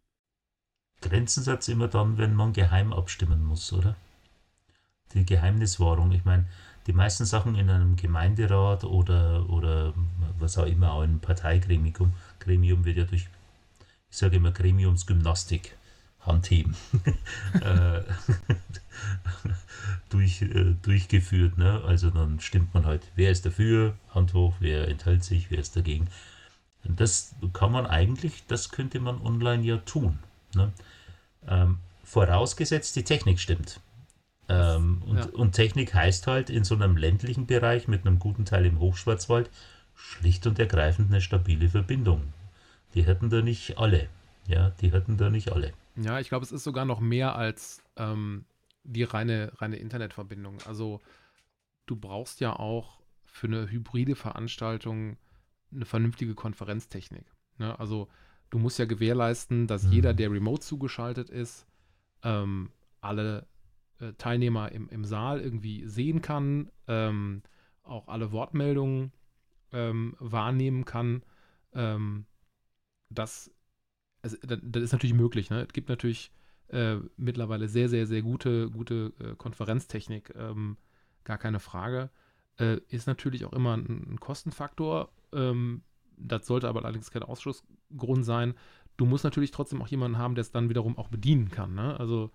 Grenzensatz 1.00 1.68
immer 1.68 1.88
dann, 1.88 2.18
wenn 2.18 2.34
man 2.34 2.52
geheim 2.52 2.92
abstimmen 2.92 3.44
muss, 3.44 3.72
oder? 3.72 3.96
Die 5.14 5.26
Geheimniswahrung. 5.26 6.12
Ich 6.12 6.24
meine, 6.24 6.46
die 6.86 6.92
meisten 6.92 7.24
Sachen 7.24 7.54
in 7.54 7.70
einem 7.70 7.96
Gemeinderat 7.96 8.84
oder, 8.84 9.48
oder 9.48 9.94
was 10.38 10.58
auch 10.58 10.66
immer, 10.66 10.92
auch 10.92 11.02
in 11.02 11.10
einem 11.10 11.20
Parteigremium 11.20 12.12
Gremium 12.40 12.84
wird 12.84 12.96
ja 12.96 13.04
durch, 13.04 13.28
ich 14.10 14.16
sage 14.16 14.36
immer 14.36 14.50
Gremiumsgymnastik, 14.50 15.76
Handheben, 16.20 16.76
äh, 17.60 18.02
durch, 20.08 20.42
äh, 20.42 20.74
durchgeführt. 20.82 21.58
Ne? 21.58 21.82
Also 21.86 22.10
dann 22.10 22.40
stimmt 22.40 22.74
man 22.74 22.86
halt, 22.86 23.02
wer 23.16 23.30
ist 23.30 23.46
dafür, 23.46 23.94
Hand 24.14 24.34
hoch, 24.34 24.54
wer 24.60 24.88
enthält 24.88 25.24
sich, 25.24 25.50
wer 25.50 25.58
ist 25.58 25.76
dagegen. 25.76 26.08
Und 26.84 27.00
das 27.00 27.34
kann 27.52 27.72
man 27.72 27.86
eigentlich, 27.86 28.44
das 28.46 28.70
könnte 28.70 29.00
man 29.00 29.20
online 29.20 29.62
ja 29.62 29.76
tun. 29.78 30.18
Ne? 30.54 30.72
Ähm, 31.46 31.78
vorausgesetzt, 32.04 32.96
die 32.96 33.04
Technik 33.04 33.40
stimmt. 33.40 33.80
Ähm, 34.48 35.02
und, 35.06 35.16
ja. 35.16 35.26
und, 35.26 35.52
Technik 35.52 35.94
heißt 35.94 36.26
halt 36.26 36.50
in 36.50 36.64
so 36.64 36.74
einem 36.74 36.96
ländlichen 36.96 37.46
Bereich 37.46 37.88
mit 37.88 38.06
einem 38.06 38.18
guten 38.18 38.44
Teil 38.44 38.66
im 38.66 38.80
Hochschwarzwald 38.80 39.50
schlicht 39.94 40.46
und 40.46 40.58
ergreifend 40.58 41.10
eine 41.10 41.20
stabile 41.20 41.68
Verbindung. 41.68 42.32
Die 42.94 43.04
hätten 43.04 43.30
da 43.30 43.40
nicht 43.40 43.78
alle. 43.78 44.08
Ja, 44.46 44.70
die 44.80 44.92
hätten 44.92 45.16
da 45.16 45.30
nicht 45.30 45.52
alle. 45.52 45.72
Ja, 45.96 46.18
ich 46.18 46.28
glaube, 46.28 46.44
es 46.44 46.52
ist 46.52 46.64
sogar 46.64 46.84
noch 46.84 47.00
mehr 47.00 47.36
als 47.36 47.82
ähm, 47.96 48.44
die 48.84 49.04
reine, 49.04 49.52
reine 49.56 49.76
Internetverbindung. 49.76 50.58
Also 50.66 51.00
du 51.86 51.96
brauchst 51.96 52.40
ja 52.40 52.54
auch 52.54 52.98
für 53.24 53.46
eine 53.46 53.70
hybride 53.70 54.16
Veranstaltung 54.16 55.16
eine 55.72 55.84
vernünftige 55.84 56.34
Konferenztechnik. 56.34 57.24
Ne? 57.58 57.78
Also 57.78 58.08
du 58.50 58.58
musst 58.58 58.78
ja 58.78 58.84
gewährleisten, 58.84 59.66
dass 59.66 59.84
mhm. 59.84 59.92
jeder, 59.92 60.14
der 60.14 60.30
remote 60.30 60.60
zugeschaltet 60.60 61.30
ist, 61.30 61.66
ähm, 62.22 62.70
alle 63.00 63.46
äh, 64.02 64.12
Teilnehmer 64.14 64.72
im, 64.72 64.88
im 64.88 65.04
Saal 65.04 65.40
irgendwie 65.40 65.86
sehen 65.86 66.22
kann, 66.22 66.70
ähm, 66.88 67.42
auch 67.84 68.08
alle 68.08 68.32
Wortmeldungen 68.32 69.12
ähm, 69.72 70.16
wahrnehmen 70.18 70.84
kann. 70.84 71.22
Ähm, 71.72 72.26
das, 73.10 73.50
also, 74.22 74.36
das, 74.42 74.58
das, 74.62 74.82
ist 74.82 74.92
natürlich 74.92 75.14
möglich. 75.14 75.50
Ne? 75.50 75.62
Es 75.62 75.72
gibt 75.72 75.88
natürlich 75.88 76.32
äh, 76.68 76.96
mittlerweile 77.16 77.68
sehr, 77.68 77.88
sehr, 77.88 78.06
sehr 78.06 78.22
gute, 78.22 78.70
gute 78.70 79.12
äh, 79.20 79.36
Konferenztechnik, 79.36 80.34
ähm, 80.36 80.76
gar 81.24 81.38
keine 81.38 81.60
Frage. 81.60 82.10
Äh, 82.58 82.80
ist 82.88 83.06
natürlich 83.06 83.44
auch 83.44 83.52
immer 83.52 83.76
ein, 83.76 84.14
ein 84.14 84.20
Kostenfaktor. 84.20 85.12
Ähm, 85.32 85.82
das 86.16 86.46
sollte 86.46 86.68
aber 86.68 86.84
allerdings 86.84 87.10
kein 87.10 87.22
Ausschlussgrund 87.22 88.24
sein. 88.24 88.54
Du 88.96 89.06
musst 89.06 89.24
natürlich 89.24 89.50
trotzdem 89.50 89.80
auch 89.80 89.88
jemanden 89.88 90.18
haben, 90.18 90.34
der 90.34 90.42
es 90.42 90.50
dann 90.50 90.68
wiederum 90.68 90.98
auch 90.98 91.08
bedienen 91.08 91.50
kann. 91.50 91.74
Ne? 91.74 91.98
Also 91.98 92.30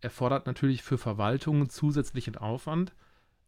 erfordert 0.00 0.46
natürlich 0.46 0.82
für 0.82 0.98
Verwaltungen 0.98 1.68
zusätzlichen 1.68 2.36
Aufwand. 2.36 2.94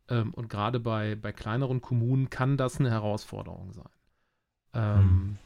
Ähm, 0.08 0.34
und 0.34 0.48
gerade 0.48 0.80
bei, 0.80 1.14
bei 1.14 1.32
kleineren 1.32 1.80
Kommunen 1.80 2.30
kann 2.30 2.56
das 2.56 2.78
eine 2.78 2.90
Herausforderung 2.90 3.72
sein. 3.72 3.88
Ähm, 4.74 5.38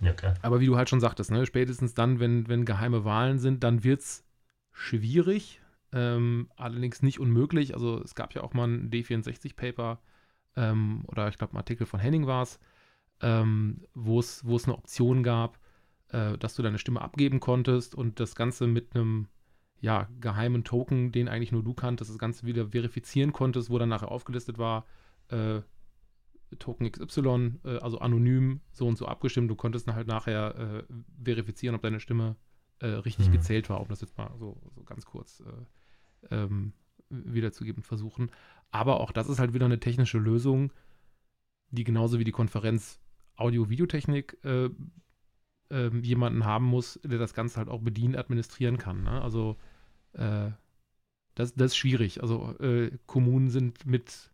hm. 0.00 0.08
okay. 0.08 0.34
Aber 0.42 0.60
wie 0.60 0.66
du 0.66 0.76
halt 0.76 0.88
schon 0.88 1.00
sagtest, 1.00 1.30
ne, 1.30 1.46
spätestens 1.46 1.94
dann, 1.94 2.20
wenn, 2.20 2.48
wenn 2.48 2.64
geheime 2.64 3.04
Wahlen 3.04 3.38
sind, 3.38 3.62
dann 3.62 3.84
wird 3.84 4.00
es 4.00 4.24
schwierig, 4.72 5.60
ähm, 5.92 6.50
allerdings 6.56 7.02
nicht 7.02 7.20
unmöglich. 7.20 7.74
Also 7.74 8.00
es 8.02 8.14
gab 8.14 8.34
ja 8.34 8.42
auch 8.42 8.54
mal 8.54 8.68
ein 8.68 8.90
D64-Paper 8.90 10.00
ähm, 10.56 11.04
oder 11.06 11.28
ich 11.28 11.38
glaube 11.38 11.54
ein 11.54 11.58
Artikel 11.58 11.86
von 11.86 12.00
Henning 12.00 12.26
war 12.26 12.42
es, 12.42 12.58
ähm, 13.20 13.84
wo 13.94 14.18
es 14.18 14.44
eine 14.44 14.74
Option 14.74 15.22
gab, 15.22 15.58
äh, 16.08 16.38
dass 16.38 16.54
du 16.54 16.62
deine 16.62 16.78
Stimme 16.78 17.02
abgeben 17.02 17.40
konntest 17.40 17.94
und 17.94 18.20
das 18.20 18.34
Ganze 18.34 18.66
mit 18.66 18.94
einem 18.94 19.28
ja, 19.80 20.08
geheimen 20.20 20.64
Token, 20.64 21.10
den 21.12 21.28
eigentlich 21.28 21.52
nur 21.52 21.62
du 21.62 21.74
kanntest, 21.74 22.10
das 22.10 22.18
Ganze 22.18 22.46
wieder 22.46 22.68
verifizieren 22.68 23.32
konntest, 23.32 23.70
wo 23.70 23.78
dann 23.78 23.88
nachher 23.88 24.10
aufgelistet 24.10 24.58
war, 24.58 24.84
äh, 25.28 25.60
Token 26.58 26.90
XY, 26.90 27.60
äh, 27.64 27.78
also 27.78 27.98
anonym, 27.98 28.60
so 28.72 28.86
und 28.86 28.98
so 28.98 29.06
abgestimmt. 29.06 29.50
Du 29.50 29.54
konntest 29.54 29.88
dann 29.88 29.94
halt 29.94 30.06
nachher 30.06 30.84
äh, 30.88 30.94
verifizieren, 31.22 31.74
ob 31.74 31.82
deine 31.82 32.00
Stimme 32.00 32.36
äh, 32.80 32.86
richtig 32.86 33.28
mhm. 33.28 33.32
gezählt 33.32 33.70
war, 33.70 33.80
um 33.80 33.88
das 33.88 34.00
jetzt 34.00 34.18
mal 34.18 34.30
so, 34.36 34.60
so 34.74 34.82
ganz 34.82 35.06
kurz 35.06 35.40
äh, 35.40 36.34
ähm, 36.34 36.72
wiederzugeben 37.08 37.82
versuchen. 37.82 38.30
Aber 38.70 39.00
auch 39.00 39.12
das 39.12 39.28
ist 39.28 39.38
halt 39.38 39.54
wieder 39.54 39.66
eine 39.66 39.80
technische 39.80 40.18
Lösung, 40.18 40.72
die 41.70 41.84
genauso 41.84 42.18
wie 42.18 42.24
die 42.24 42.32
Konferenz 42.32 43.00
Audio-Videotechnik 43.36 44.36
äh, 44.44 44.70
ähm, 45.70 46.02
jemanden 46.02 46.44
haben 46.44 46.64
muss, 46.66 47.00
der 47.04 47.18
das 47.18 47.32
Ganze 47.32 47.56
halt 47.58 47.68
auch 47.68 47.80
bedienen, 47.80 48.16
administrieren 48.16 48.76
kann. 48.76 49.04
Ne? 49.04 49.22
Also 49.22 49.56
äh, 50.14 50.50
das, 51.34 51.54
das 51.54 51.72
ist 51.72 51.76
schwierig. 51.76 52.22
Also 52.22 52.54
äh, 52.60 52.90
Kommunen 53.06 53.50
sind 53.50 53.86
mit 53.86 54.30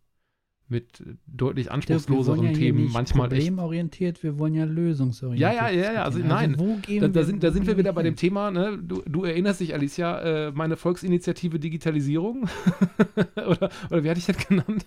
mit 0.69 1.01
deutlich 1.27 1.71
anspruchsloseren 1.71 2.47
ja, 2.47 2.51
Themen 2.51 2.91
manchmal 2.91 3.29
problemorientiert, 3.29 4.21
wir 4.21 4.37
wollen 4.37 4.53
ja 4.53 4.65
lösungsorientiert. 4.65 5.53
Ja, 5.53 5.69
ja, 5.69 5.69
ja, 5.69 5.93
ja, 5.93 6.03
also, 6.03 6.19
also 6.19 6.27
nein, 6.27 6.57
da, 6.99 7.07
da, 7.07 7.23
sind, 7.23 7.41
da 7.41 7.51
sind 7.51 7.67
wir 7.67 7.77
wieder 7.77 7.93
bei 7.93 8.03
dem 8.03 8.17
Thema, 8.17 8.51
ne? 8.51 8.77
du, 8.77 9.01
du 9.05 9.23
erinnerst 9.23 9.61
dich, 9.61 9.73
Alicia, 9.73 10.19
äh, 10.47 10.51
meine 10.51 10.75
Volksinitiative 10.75 11.59
Digitalisierung 11.59 12.49
oder, 13.35 13.69
oder 13.89 14.03
wie 14.03 14.09
hatte 14.09 14.19
ich 14.19 14.25
das 14.25 14.45
genannt? 14.45 14.85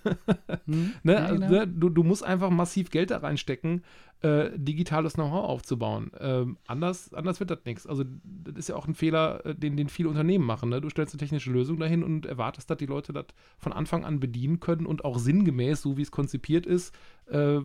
Hm, 0.66 0.92
ne? 1.02 1.12
Ja, 1.14 1.30
genau. 1.30 1.48
ne? 1.48 1.66
du, 1.66 1.88
du 1.88 2.02
musst 2.02 2.24
einfach 2.24 2.50
massiv 2.50 2.90
Geld 2.90 3.10
da 3.10 3.18
reinstecken, 3.18 3.82
äh, 4.22 4.50
digitales 4.54 5.14
Know-how 5.14 5.44
aufzubauen. 5.44 6.10
Ähm, 6.20 6.58
anders, 6.66 7.14
anders 7.14 7.40
wird 7.40 7.50
das 7.50 7.64
nichts. 7.64 7.86
Also 7.86 8.04
das 8.22 8.56
ist 8.56 8.68
ja 8.68 8.76
auch 8.76 8.86
ein 8.86 8.94
Fehler, 8.94 9.44
äh, 9.46 9.54
den, 9.54 9.76
den 9.76 9.88
viele 9.88 10.08
Unternehmen 10.08 10.44
machen. 10.44 10.68
Ne? 10.68 10.80
Du 10.80 10.90
stellst 10.90 11.14
eine 11.14 11.20
technische 11.20 11.50
Lösung 11.50 11.78
dahin 11.78 12.02
und 12.02 12.26
erwartest, 12.26 12.68
dass 12.68 12.76
die 12.76 12.86
Leute 12.86 13.12
das 13.12 13.26
von 13.58 13.72
Anfang 13.72 14.04
an 14.04 14.20
bedienen 14.20 14.60
können 14.60 14.86
und 14.86 15.04
auch 15.04 15.18
sinngemäß, 15.18 15.80
so 15.82 15.96
wie 15.96 16.02
es 16.02 16.10
konzipiert 16.10 16.66
ist, 16.66 16.94
äh, 17.26 17.60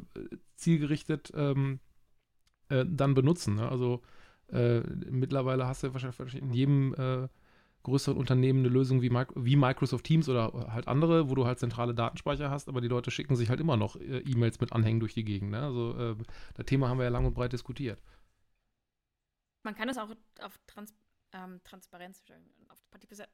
zielgerichtet 0.56 1.32
ähm, 1.36 1.80
äh, 2.70 2.86
dann 2.88 3.14
benutzen. 3.16 3.56
Ne? 3.56 3.68
Also 3.68 4.02
äh, 4.48 4.80
mittlerweile 4.80 5.68
hast 5.68 5.84
du 5.84 5.94
wahrscheinlich 5.94 6.36
in 6.36 6.54
jedem 6.54 6.96
größeren 7.86 8.18
Unternehmen 8.18 8.60
eine 8.60 8.70
Lösung 8.70 9.02
wie, 9.02 9.12
wie, 9.12 9.56
Microsoft 9.56 10.06
Teams 10.06 10.28
oder 10.28 10.74
halt 10.74 10.88
andere, 10.88 11.30
wo 11.30 11.36
du 11.36 11.46
halt 11.46 11.60
zentrale 11.60 11.94
Datenspeicher 11.94 12.50
hast, 12.50 12.68
aber 12.68 12.82
die 12.82 12.88
Leute 12.88 13.12
schicken 13.12 13.36
sich 13.36 13.50
halt 13.50 13.60
immer 13.60 13.78
noch 13.78 13.96
äh, 13.96 14.20
E-Mails 14.20 14.60
mit 14.60 14.74
Anhängen 14.74 15.00
durch 15.00 15.14
die 15.14 15.24
Gegend. 15.24 15.52
Ne? 15.52 15.62
Also 15.62 15.98
äh, 15.98 16.16
das 16.56 16.66
Thema 16.66 16.90
haben 16.90 16.98
wir 16.98 17.06
ja 17.06 17.10
lang 17.10 17.26
und 17.26 17.34
breit 17.34 17.54
diskutiert. 17.54 18.02
Man 19.64 19.76
kann 19.76 19.88
das 19.88 19.98
auch 19.98 20.12
auf 20.42 20.60
Trans 20.68 20.94
ähm, 21.34 21.62
Transparenz, 21.64 22.24
auf 22.70 22.80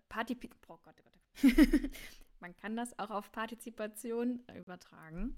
Partizip 0.10 0.56
oh 0.68 0.80
Gott, 0.84 0.96
oh 1.00 1.04
Gott. 1.04 1.52
Man 2.40 2.56
kann 2.56 2.76
das 2.76 2.98
auch 2.98 3.12
auf 3.12 3.32
Partizipation 3.32 4.44
übertragen. 4.56 5.36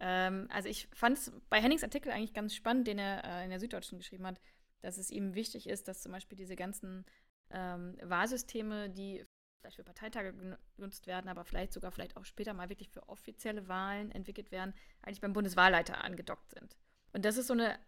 Ähm, 0.00 0.48
also 0.50 0.68
ich 0.68 0.88
fand 0.94 1.18
es 1.18 1.32
bei 1.50 1.60
Hennings 1.60 1.84
Artikel 1.84 2.10
eigentlich 2.10 2.32
ganz 2.32 2.54
spannend, 2.54 2.86
den 2.86 2.98
er 2.98 3.24
äh, 3.24 3.44
in 3.44 3.50
der 3.50 3.60
Süddeutschen 3.60 3.98
geschrieben 3.98 4.26
hat, 4.26 4.40
dass 4.80 4.96
es 4.96 5.10
ihm 5.10 5.34
wichtig 5.34 5.68
ist, 5.68 5.88
dass 5.88 6.02
zum 6.02 6.12
Beispiel 6.12 6.38
diese 6.38 6.56
ganzen 6.56 7.04
ähm, 7.50 7.96
Wahlsysteme, 8.02 8.90
die 8.90 9.24
vielleicht 9.60 9.76
für 9.76 9.84
Parteitage 9.84 10.34
genutzt 10.76 11.06
werden, 11.06 11.28
aber 11.28 11.44
vielleicht 11.44 11.72
sogar 11.72 11.90
vielleicht 11.90 12.16
auch 12.16 12.24
später 12.24 12.54
mal 12.54 12.68
wirklich 12.68 12.90
für 12.90 13.08
offizielle 13.08 13.68
Wahlen 13.68 14.10
entwickelt 14.12 14.50
werden, 14.50 14.74
eigentlich 15.02 15.20
beim 15.20 15.32
Bundeswahlleiter 15.32 16.04
angedockt 16.04 16.50
sind. 16.50 16.76
Und 17.12 17.24
das 17.24 17.36
ist 17.36 17.48
so 17.48 17.54
eine 17.54 17.78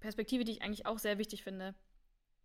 Perspektive, 0.00 0.44
die 0.44 0.52
ich 0.52 0.62
eigentlich 0.62 0.86
auch 0.86 0.98
sehr 0.98 1.18
wichtig 1.18 1.42
finde, 1.42 1.74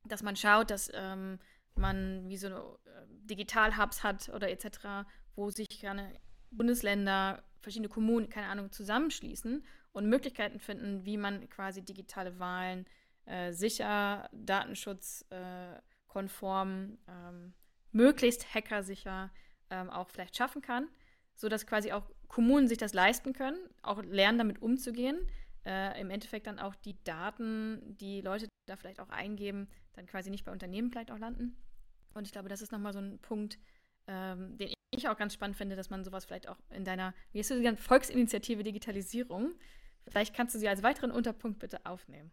dass 0.06 0.24
man 0.24 0.36
schaut, 0.36 0.70
dass 0.70 0.92
ähm, 0.94 1.40
man 1.76 2.28
wie 2.28 2.38
so 2.38 2.48
äh, 2.48 3.06
Digital-Hubs 3.08 4.04
hat 4.04 4.30
oder 4.30 4.50
etc., 4.50 5.08
wo 5.36 5.50
sich 5.50 5.70
gerne 5.80 6.20
Bundesländer, 6.52 7.44
verschiedene 7.62 7.90
Kommunen, 7.90 8.30
keine 8.30 8.48
Ahnung, 8.48 8.72
zusammenschließen 8.72 9.64
und 9.94 10.10
Möglichkeiten 10.10 10.60
finden, 10.60 11.06
wie 11.06 11.18
man 11.18 11.50
quasi 11.50 11.84
digitale 11.84 12.38
Wahlen 12.40 12.86
äh, 13.26 13.54
sicher, 13.54 14.30
datenschutzkonform, 14.34 15.80
äh, 15.80 15.82
ähm, 17.08 17.54
möglichst 17.92 18.54
hackersicher 18.54 19.32
ähm, 19.70 19.90
auch 19.90 20.10
vielleicht 20.10 20.36
schaffen 20.36 20.62
kann, 20.62 20.88
sodass 21.36 21.66
quasi 21.66 21.92
auch 21.92 22.10
Kommunen 22.28 22.68
sich 22.68 22.78
das 22.78 22.94
leisten 22.94 23.34
können, 23.34 23.58
auch 23.82 24.02
lernen, 24.04 24.38
damit 24.38 24.62
umzugehen. 24.62 25.28
Äh, 25.66 26.00
Im 26.02 26.10
Endeffekt 26.10 26.48
dann 26.48 26.60
auch 26.60 26.76
die 26.76 27.02
Daten, 27.04 27.96
die 27.98 28.22
Leute 28.22 28.48
da 28.66 28.76
vielleicht 28.76 29.00
auch 29.00 29.10
eingeben, 29.10 29.68
dann 29.94 30.06
quasi 30.08 30.30
nicht 30.30 30.44
bei 30.44 30.52
Unternehmen 30.52 30.90
vielleicht 30.90 31.12
auch 31.12 31.20
landen. 31.20 31.56
Und 32.14 32.28
ich 32.28 32.32
glaube, 32.32 32.50
das 32.50 32.62
ist 32.62 32.72
nochmal 32.72 32.94
so 32.94 33.00
ein 33.00 33.20
Punkt, 33.20 33.60
ähm, 34.08 34.58
den 34.58 34.74
ich 34.92 35.08
auch 35.08 35.18
ganz 35.18 35.34
spannend 35.34 35.58
finde, 35.58 35.76
dass 35.76 35.90
man 35.90 36.04
sowas 36.04 36.26
vielleicht 36.26 36.48
auch 36.48 36.58
in 36.70 36.84
deiner, 36.84 37.14
wie 37.32 37.42
du 37.42 37.62
die 37.62 37.78
Volksinitiative 37.78 38.64
Digitalisierung, 38.64 39.54
vielleicht 40.08 40.36
kannst 40.36 40.54
du 40.56 40.60
sie 40.60 40.68
als 40.68 40.84
weiteren 40.84 41.12
Unterpunkt 41.12 41.60
bitte 41.60 41.86
aufnehmen. 41.86 42.32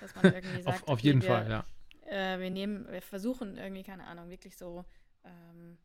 Dass 0.00 0.14
man 0.14 0.32
irgendwie 0.32 0.62
sagt, 0.62 0.82
auf, 0.82 0.88
auf 0.88 1.00
jeden 1.00 1.22
Fall, 1.22 1.48
ja. 1.48 1.64
Äh, 2.08 2.38
wir 2.38 2.50
nehmen, 2.50 2.86
wir 2.90 3.02
versuchen 3.02 3.56
irgendwie, 3.56 3.82
keine 3.82 4.06
Ahnung, 4.06 4.30
wirklich 4.30 4.56
so 4.56 4.84
ähm, 5.24 5.78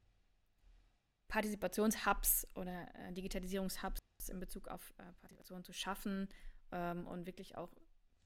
Partizipationshubs 1.27 2.47
oder 2.55 2.87
äh, 2.95 3.13
Digitalisierungshubs 3.13 3.99
in 4.29 4.39
Bezug 4.39 4.67
auf 4.67 4.93
äh, 4.97 5.03
Partizipation 5.19 5.63
zu 5.63 5.73
schaffen 5.73 6.29
ähm, 6.71 7.07
und 7.07 7.25
wirklich 7.25 7.57
auch 7.57 7.69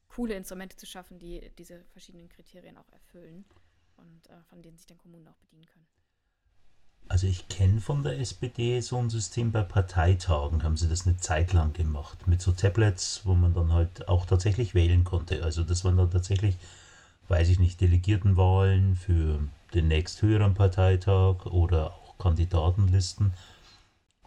coole 0.10 0.36
Instrumente 0.36 0.78
zu 0.78 0.86
schaffen, 0.86 1.20
die 1.20 1.52
diese 1.58 1.84
verschiedenen 1.86 2.30
Kriterien 2.30 2.78
auch 2.78 2.90
erfüllen 2.92 3.46
und 3.98 4.30
äh, 4.30 4.44
von 4.50 4.62
denen 4.62 4.78
sich 4.78 4.86
dann 4.86 4.98
Kommunen 4.98 5.28
auch 5.28 5.38
bedienen 5.38 5.66
können. 5.66 5.88
Also 7.10 7.28
ich 7.28 7.48
kenne 7.48 7.80
von 7.80 8.04
der 8.04 8.20
SPD 8.20 8.82
so 8.82 8.98
ein 8.98 9.10
System 9.10 9.52
bei 9.52 9.64
Parteitagen, 9.64 10.64
haben 10.64 10.76
sie 10.76 10.90
das 10.90 11.08
eine 11.08 11.18
Zeit 11.18 11.54
lang 11.54 11.72
gemacht, 11.72 12.28
mit 12.28 12.42
so 12.42 12.52
Tablets, 12.52 13.22
wo 13.24 13.34
man 13.34 13.54
dann 13.54 13.72
halt 13.72 14.10
auch 14.10 14.26
tatsächlich 14.26 14.74
wählen 14.76 15.06
konnte. 15.06 15.44
Also 15.44 15.64
das 15.64 15.86
waren 15.86 15.96
dann 15.96 16.12
tatsächlich, 16.12 16.58
weiß 17.28 17.50
ich 17.50 17.60
nicht, 17.60 17.82
Delegiertenwahlen 17.82 18.96
für 18.96 19.40
den 19.74 19.88
nächsthöheren 19.88 20.54
Parteitag 20.54 21.46
oder 21.46 21.92
auch 21.92 22.18
Kandidatenlisten. 22.18 23.34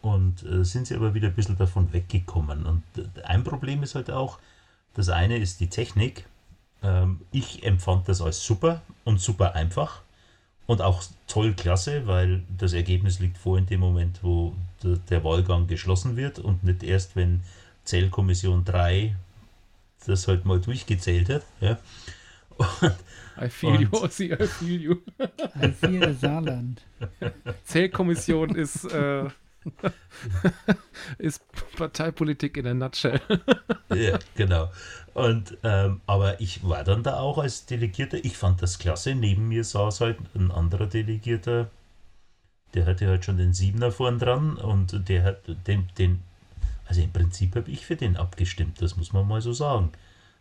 Und 0.02 0.42
äh, 0.44 0.64
sind 0.64 0.86
sie 0.86 0.94
aber 0.94 1.12
wieder 1.14 1.28
ein 1.28 1.34
bisschen 1.34 1.58
davon 1.58 1.92
weggekommen. 1.92 2.64
Und 2.64 2.82
äh, 2.96 3.22
ein 3.22 3.44
Problem 3.44 3.82
ist 3.82 3.94
halt 3.94 4.10
auch, 4.10 4.38
das 4.94 5.08
eine 5.08 5.36
ist 5.36 5.60
die 5.60 5.68
Technik. 5.68 6.26
Ähm, 6.82 7.20
ich 7.32 7.62
empfand 7.64 8.08
das 8.08 8.22
als 8.22 8.44
super 8.44 8.80
und 9.04 9.20
super 9.20 9.54
einfach 9.54 10.02
und 10.70 10.82
auch 10.82 11.02
toll 11.26 11.54
klasse, 11.54 12.06
weil 12.06 12.42
das 12.56 12.72
Ergebnis 12.72 13.18
liegt 13.18 13.38
vor 13.38 13.58
in 13.58 13.66
dem 13.66 13.80
Moment, 13.80 14.20
wo 14.22 14.54
der 14.82 15.24
Wahlgang 15.24 15.66
geschlossen 15.66 16.16
wird 16.16 16.38
und 16.38 16.62
nicht 16.62 16.84
erst, 16.84 17.16
wenn 17.16 17.42
Zählkommission 17.84 18.64
3 18.64 19.16
das 20.06 20.28
halt 20.28 20.44
mal 20.44 20.60
durchgezählt 20.60 21.28
hat. 21.28 21.42
Ja. 21.60 21.78
Und, 22.80 22.94
I 23.40 23.48
feel 23.48 23.80
you, 23.80 23.88
Ossi, 23.92 24.32
I 24.32 24.46
feel 24.46 24.80
you. 24.80 24.96
I 25.62 25.70
feel 25.72 26.14
Saarland. 26.14 26.82
Zählkommission 27.64 28.54
ist, 28.54 28.84
äh, 28.84 29.28
ist 31.18 31.42
Parteipolitik 31.76 32.56
in 32.56 32.64
der 32.64 32.74
Nutshell. 32.74 33.20
ja, 33.94 34.18
genau. 34.34 34.70
Und, 35.14 35.56
ähm, 35.62 36.00
aber 36.06 36.40
ich 36.40 36.68
war 36.68 36.84
dann 36.84 37.02
da 37.02 37.18
auch 37.20 37.38
als 37.38 37.66
Delegierter. 37.66 38.24
Ich 38.24 38.36
fand 38.36 38.62
das 38.62 38.78
klasse. 38.78 39.14
Neben 39.14 39.48
mir 39.48 39.64
saß 39.64 40.02
halt 40.02 40.18
ein 40.34 40.50
anderer 40.50 40.86
Delegierter, 40.86 41.70
der 42.74 42.86
hatte 42.86 43.08
halt 43.08 43.24
schon 43.24 43.38
den 43.38 43.52
Siebener 43.54 43.90
vorn 43.90 44.18
dran 44.18 44.56
und 44.56 45.08
der 45.08 45.24
hat 45.24 45.42
den, 45.66 45.88
den 45.98 46.22
also 46.90 47.02
im 47.02 47.12
Prinzip 47.12 47.54
habe 47.54 47.70
ich 47.70 47.86
für 47.86 47.94
den 47.94 48.16
abgestimmt, 48.16 48.82
das 48.82 48.96
muss 48.96 49.12
man 49.12 49.26
mal 49.26 49.40
so 49.40 49.52
sagen. 49.52 49.92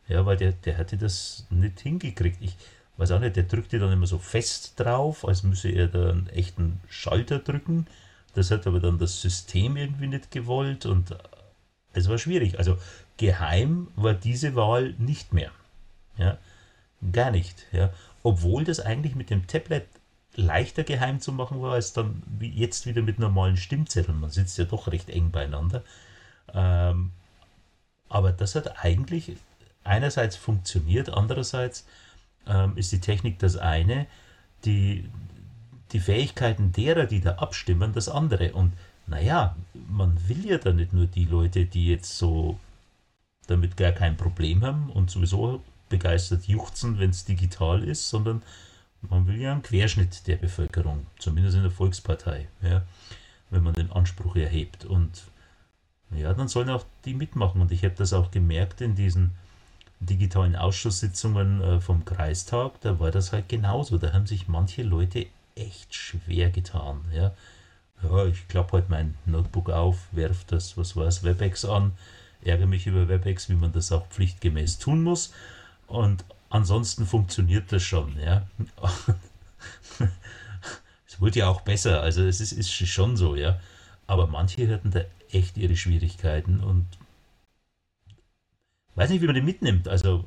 Ja, 0.10 0.26
weil 0.26 0.38
der, 0.38 0.52
der 0.52 0.78
hatte 0.78 0.98
das 0.98 1.46
nicht 1.50 1.80
hingekriegt. 1.80 2.42
Ich 2.42 2.58
weiß 2.98 3.12
auch 3.12 3.20
nicht, 3.20 3.36
der 3.36 3.44
drückte 3.44 3.80
dann 3.80 3.94
immer 3.94 4.08
so 4.08 4.18
fest 4.18 4.74
drauf, 4.78 5.26
als 5.26 5.44
müsse 5.44 5.70
er 5.70 5.88
da 5.88 6.10
einen 6.10 6.28
echten 6.30 6.82
Schalter 6.90 7.40
drücken. 7.40 7.88
Das 8.34 8.52
hat 8.52 8.68
aber 8.68 8.80
dann 8.80 8.98
das 8.98 9.22
System 9.22 9.78
irgendwie 9.78 10.08
nicht 10.08 10.32
gewollt 10.32 10.86
und 10.86 11.16
es 11.94 12.10
war 12.10 12.18
schwierig. 12.18 12.58
Also 12.60 12.78
geheim 13.18 13.88
war 13.96 14.14
diese 14.14 14.56
Wahl 14.56 14.96
nicht 14.98 15.34
mehr. 15.34 15.52
Ja, 16.18 16.38
gar 17.12 17.32
nicht. 17.32 17.68
Ja, 17.72 17.92
obwohl 18.24 18.64
das 18.66 18.80
eigentlich 18.80 19.16
mit 19.16 19.30
dem 19.30 19.48
Tablet 19.48 19.88
leichter 20.36 20.84
geheim 20.84 21.20
zu 21.22 21.32
machen 21.32 21.62
war, 21.62 21.74
als 21.74 21.94
dann 21.94 22.24
wie 22.40 22.50
jetzt 22.50 22.86
wieder 22.86 23.02
mit 23.02 23.20
normalen 23.20 23.58
Stimmzetteln. 23.58 24.20
Man 24.20 24.30
sitzt 24.32 24.58
ja 24.58 24.66
doch 24.66 24.88
recht 24.88 25.10
eng 25.10 25.32
beieinander. 25.32 25.84
Ähm, 26.54 27.12
aber 28.10 28.32
das 28.32 28.56
hat 28.56 28.84
eigentlich 28.84 29.38
einerseits 29.84 30.36
funktioniert, 30.36 31.10
andererseits 31.10 31.86
ähm, 32.48 32.78
ist 32.78 32.92
die 32.92 33.00
Technik 33.00 33.40
das 33.40 33.58
eine, 33.58 34.08
die, 34.66 35.10
die 35.92 36.00
Fähigkeiten 36.00 36.72
derer, 36.72 37.06
die 37.06 37.22
da 37.22 37.36
abstimmen, 37.36 37.94
das 37.94 38.10
andere. 38.10 38.54
Und 38.54 38.74
naja, 39.08 39.56
man 39.90 40.18
will 40.28 40.46
ja 40.46 40.58
da 40.58 40.72
nicht 40.72 40.94
nur 40.94 41.08
die 41.08 41.26
Leute, 41.26 41.66
die 41.66 41.88
jetzt 41.88 42.18
so 42.18 42.60
damit 43.48 43.78
gar 43.78 43.92
kein 43.92 44.18
Problem 44.18 44.64
haben 44.64 44.92
und 44.92 45.10
sowieso 45.10 45.64
begeistert 45.90 46.46
juchzen, 46.48 47.00
wenn 47.00 47.10
es 47.10 47.26
digital 47.26 47.84
ist, 47.84 48.10
sondern 48.10 48.44
man 49.02 49.26
will 49.28 49.40
ja 49.42 49.52
einen 49.52 49.64
Querschnitt 49.64 50.28
der 50.28 50.36
Bevölkerung, 50.36 51.08
zumindest 51.18 51.56
in 51.56 51.64
der 51.64 51.72
Volkspartei, 51.72 52.48
ja, 52.62 52.84
wenn 53.50 53.64
man 53.64 53.74
den 53.74 53.92
Anspruch 53.92 54.36
erhebt. 54.36 54.86
Und 54.86 55.24
ja, 56.12 56.34
dann 56.34 56.48
sollen 56.48 56.70
auch 56.70 56.86
die 57.06 57.14
mitmachen. 57.14 57.62
Und 57.62 57.72
ich 57.72 57.84
habe 57.84 57.96
das 57.96 58.14
auch 58.14 58.30
gemerkt 58.30 58.82
in 58.82 58.96
diesen 58.96 59.32
digitalen 60.00 60.56
Ausschusssitzungen 60.56 61.62
äh, 61.62 61.82
vom 61.82 62.06
Kreistag, 62.06 62.80
da 62.82 63.00
war 63.00 63.12
das 63.12 63.34
halt 63.34 63.50
genauso. 63.50 63.98
Da 63.98 64.14
haben 64.14 64.28
sich 64.28 64.48
manche 64.48 64.84
Leute 64.84 65.28
echt 65.56 65.94
schwer 65.94 66.50
getan. 66.50 67.02
Ja, 67.14 67.34
ja 68.04 68.26
ich 68.26 68.48
klappe 68.48 68.74
halt 68.74 68.90
mein 68.90 69.16
Notebook 69.26 69.70
auf, 69.70 70.08
werfe 70.12 70.46
das, 70.48 70.78
was 70.78 70.96
war 70.96 71.08
es, 71.08 71.24
WebEx 71.24 71.66
an 71.66 71.94
ärgere 72.42 72.68
mich 72.68 72.88
über 72.88 73.08
WebEx, 73.08 73.50
wie 73.50 73.56
man 73.56 73.72
das 73.72 73.92
auch 73.92 74.08
pflichtgemäß 74.08 74.80
tun 74.80 75.04
muss. 75.04 75.34
Und 75.88 76.24
ansonsten 76.50 77.06
funktioniert 77.06 77.72
das 77.72 77.84
schon. 77.84 78.18
Ja. 78.20 78.48
es 81.08 81.20
wurde 81.20 81.40
ja 81.40 81.48
auch 81.48 81.62
besser, 81.62 82.02
also 82.02 82.24
es 82.24 82.40
ist, 82.42 82.54
ist 82.54 82.72
schon 82.72 83.18
so, 83.18 83.36
ja. 83.36 83.60
Aber 84.08 84.28
manche 84.28 84.72
hatten 84.74 84.92
da 84.92 85.02
echt 85.32 85.58
ihre 85.58 85.76
Schwierigkeiten 85.76 86.62
und 86.62 86.86
weiß 88.96 89.10
nicht, 89.10 89.22
wie 89.22 89.28
man 89.28 89.36
die 89.36 89.42
mitnimmt. 89.42 89.88
Also 89.88 90.26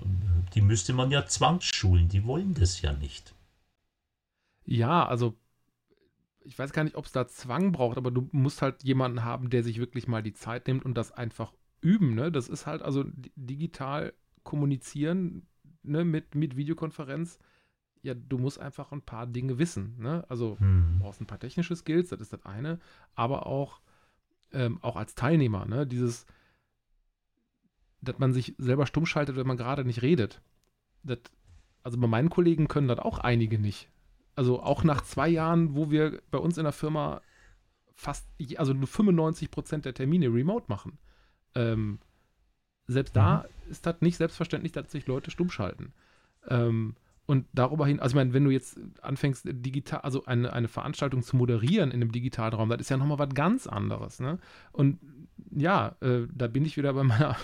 die 0.55 0.63
müsste 0.63 0.93
man 0.93 1.11
ja 1.11 1.27
zwangsschulen, 1.27 2.09
die 2.09 2.25
wollen 2.25 2.55
das 2.55 2.83
ja 2.83 2.93
nicht. 2.93 3.35
Ja, 4.65 5.07
also 5.07 5.35
ich 6.45 6.59
weiß 6.59 6.73
gar 6.73 6.85
nicht, 6.85 6.97
ob 6.97 7.07
es 7.07 7.13
da 7.13 7.27
Zwang 7.27 7.73
braucht, 7.73 7.97
aber 7.97 8.11
du 8.11 8.29
musst 8.33 8.63
halt 8.63 8.83
jemanden 8.83 9.25
haben, 9.25 9.51
der 9.51 9.63
sich 9.63 9.79
wirklich 9.79 10.09
mal 10.09 10.23
die 10.23 10.33
Zeit 10.33 10.67
nimmt 10.67 10.85
und 10.85 10.95
das 10.95 11.13
einfach 11.13 11.53
üben, 11.81 12.15
ne? 12.15 12.33
Das 12.33 12.49
ist 12.49 12.67
halt 12.67 12.83
also 12.83 13.05
digital 13.37 14.13
kommunizieren, 14.43 15.47
ne, 15.83 16.05
mit, 16.05 16.35
mit 16.35 16.57
Videokonferenz. 16.57 17.39
Ja, 18.03 18.15
du 18.15 18.39
musst 18.39 18.59
einfach 18.59 18.91
ein 18.91 19.03
paar 19.03 19.27
Dinge 19.27 19.59
wissen, 19.59 19.97
ne? 19.99 20.25
Also 20.29 20.59
hm. 20.59 20.95
du 20.99 21.05
brauchst 21.05 21.21
ein 21.21 21.27
paar 21.27 21.39
technische 21.39 21.77
Skills, 21.77 22.09
das 22.09 22.21
ist 22.21 22.33
das 22.33 22.45
eine, 22.45 22.81
aber 23.15 23.47
auch, 23.47 23.81
ähm, 24.53 24.79
auch 24.83 24.97
als 24.97 25.15
Teilnehmer, 25.15 25.67
ne? 25.67 25.87
Dieses, 25.87 26.27
dass 28.03 28.19
man 28.19 28.33
sich 28.33 28.55
selber 28.59 28.87
stumm 28.87 29.07
schaltet, 29.07 29.37
wenn 29.37 29.47
man 29.47 29.57
gerade 29.57 29.85
nicht 29.85 30.03
redet. 30.03 30.43
Das 31.03 31.19
also 31.83 31.99
bei 31.99 32.07
meinen 32.07 32.31
Kollegen 32.31 32.69
können 32.69 32.89
das 32.89 32.99
auch 32.99 33.19
einige 33.19 33.59
nicht. 33.59 33.89
Also 34.35 34.63
auch 34.63 34.85
nach 34.85 35.03
zwei 35.03 35.29
Jahren, 35.29 35.75
wo 35.75 35.91
wir 35.91 36.23
bei 36.31 36.39
uns 36.39 36.57
in 36.59 36.65
der 36.65 36.73
Firma 36.73 37.21
fast, 37.95 38.27
also 38.57 38.73
nur 38.73 38.87
95 38.87 39.51
Prozent 39.51 39.85
der 39.85 39.95
Termine 39.95 40.29
remote 40.29 40.67
machen. 40.69 40.99
Ähm, 41.55 41.99
selbst 42.87 43.15
da 43.17 43.47
mhm. 43.67 43.71
ist 43.71 43.87
das 43.87 44.01
nicht 44.01 44.17
selbstverständlich, 44.17 44.73
dass 44.73 44.91
sich 44.91 45.07
Leute 45.07 45.31
stumm 45.31 45.51
schalten. 45.51 45.93
Ähm, 46.49 46.97
und 47.27 47.47
darüber 47.53 47.87
hin, 47.87 48.01
also 48.01 48.13
ich 48.13 48.17
meine, 48.17 48.33
wenn 48.33 48.45
du 48.45 48.51
jetzt 48.51 48.81
anfängst, 49.01 49.47
digital, 49.47 50.01
also 50.01 50.25
eine, 50.25 50.53
eine 50.53 50.69
Veranstaltung 50.69 51.23
zu 51.23 51.37
moderieren 51.37 51.91
in 51.91 52.03
einem 52.03 52.13
digitalen 52.13 52.53
Raum, 52.53 52.69
das 52.69 52.81
ist 52.81 52.89
ja 52.89 52.97
nochmal 52.97 53.19
was 53.19 53.35
ganz 53.35 53.67
anderes. 53.67 54.19
Ne? 54.19 54.39
Und 54.73 54.99
ja, 55.51 55.95
äh, 56.01 56.27
da 56.33 56.49
bin 56.49 56.65
ich 56.65 56.77
wieder 56.77 56.93
bei 56.95 57.05
meiner, 57.05 57.37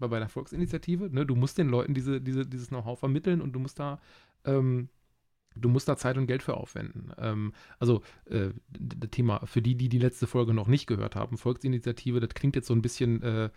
bei 0.00 0.08
meiner 0.08 0.28
Volksinitiative. 0.28 1.10
Ne? 1.10 1.24
Du 1.24 1.36
musst 1.36 1.58
den 1.58 1.68
Leuten 1.68 1.94
diese, 1.94 2.20
diese, 2.20 2.46
dieses 2.46 2.68
Know-how 2.68 2.98
vermitteln 2.98 3.40
und 3.40 3.52
du 3.52 3.60
musst 3.60 3.78
da 3.78 4.00
ähm, 4.44 4.88
du 5.56 5.68
musst 5.68 5.88
da 5.88 5.96
Zeit 5.96 6.16
und 6.16 6.26
Geld 6.26 6.42
für 6.42 6.56
aufwenden. 6.56 7.12
Ähm, 7.18 7.52
also 7.78 8.02
äh, 8.26 8.50
das 8.68 9.10
Thema, 9.10 9.44
für 9.46 9.62
die, 9.62 9.74
die 9.74 9.88
die 9.88 9.98
letzte 9.98 10.26
Folge 10.26 10.54
noch 10.54 10.68
nicht 10.68 10.86
gehört 10.86 11.16
haben, 11.16 11.38
Volksinitiative, 11.38 12.20
das 12.20 12.30
klingt 12.30 12.56
jetzt 12.56 12.68
so 12.68 12.74
ein 12.74 12.82
bisschen 12.82 13.22
äh, 13.22 13.50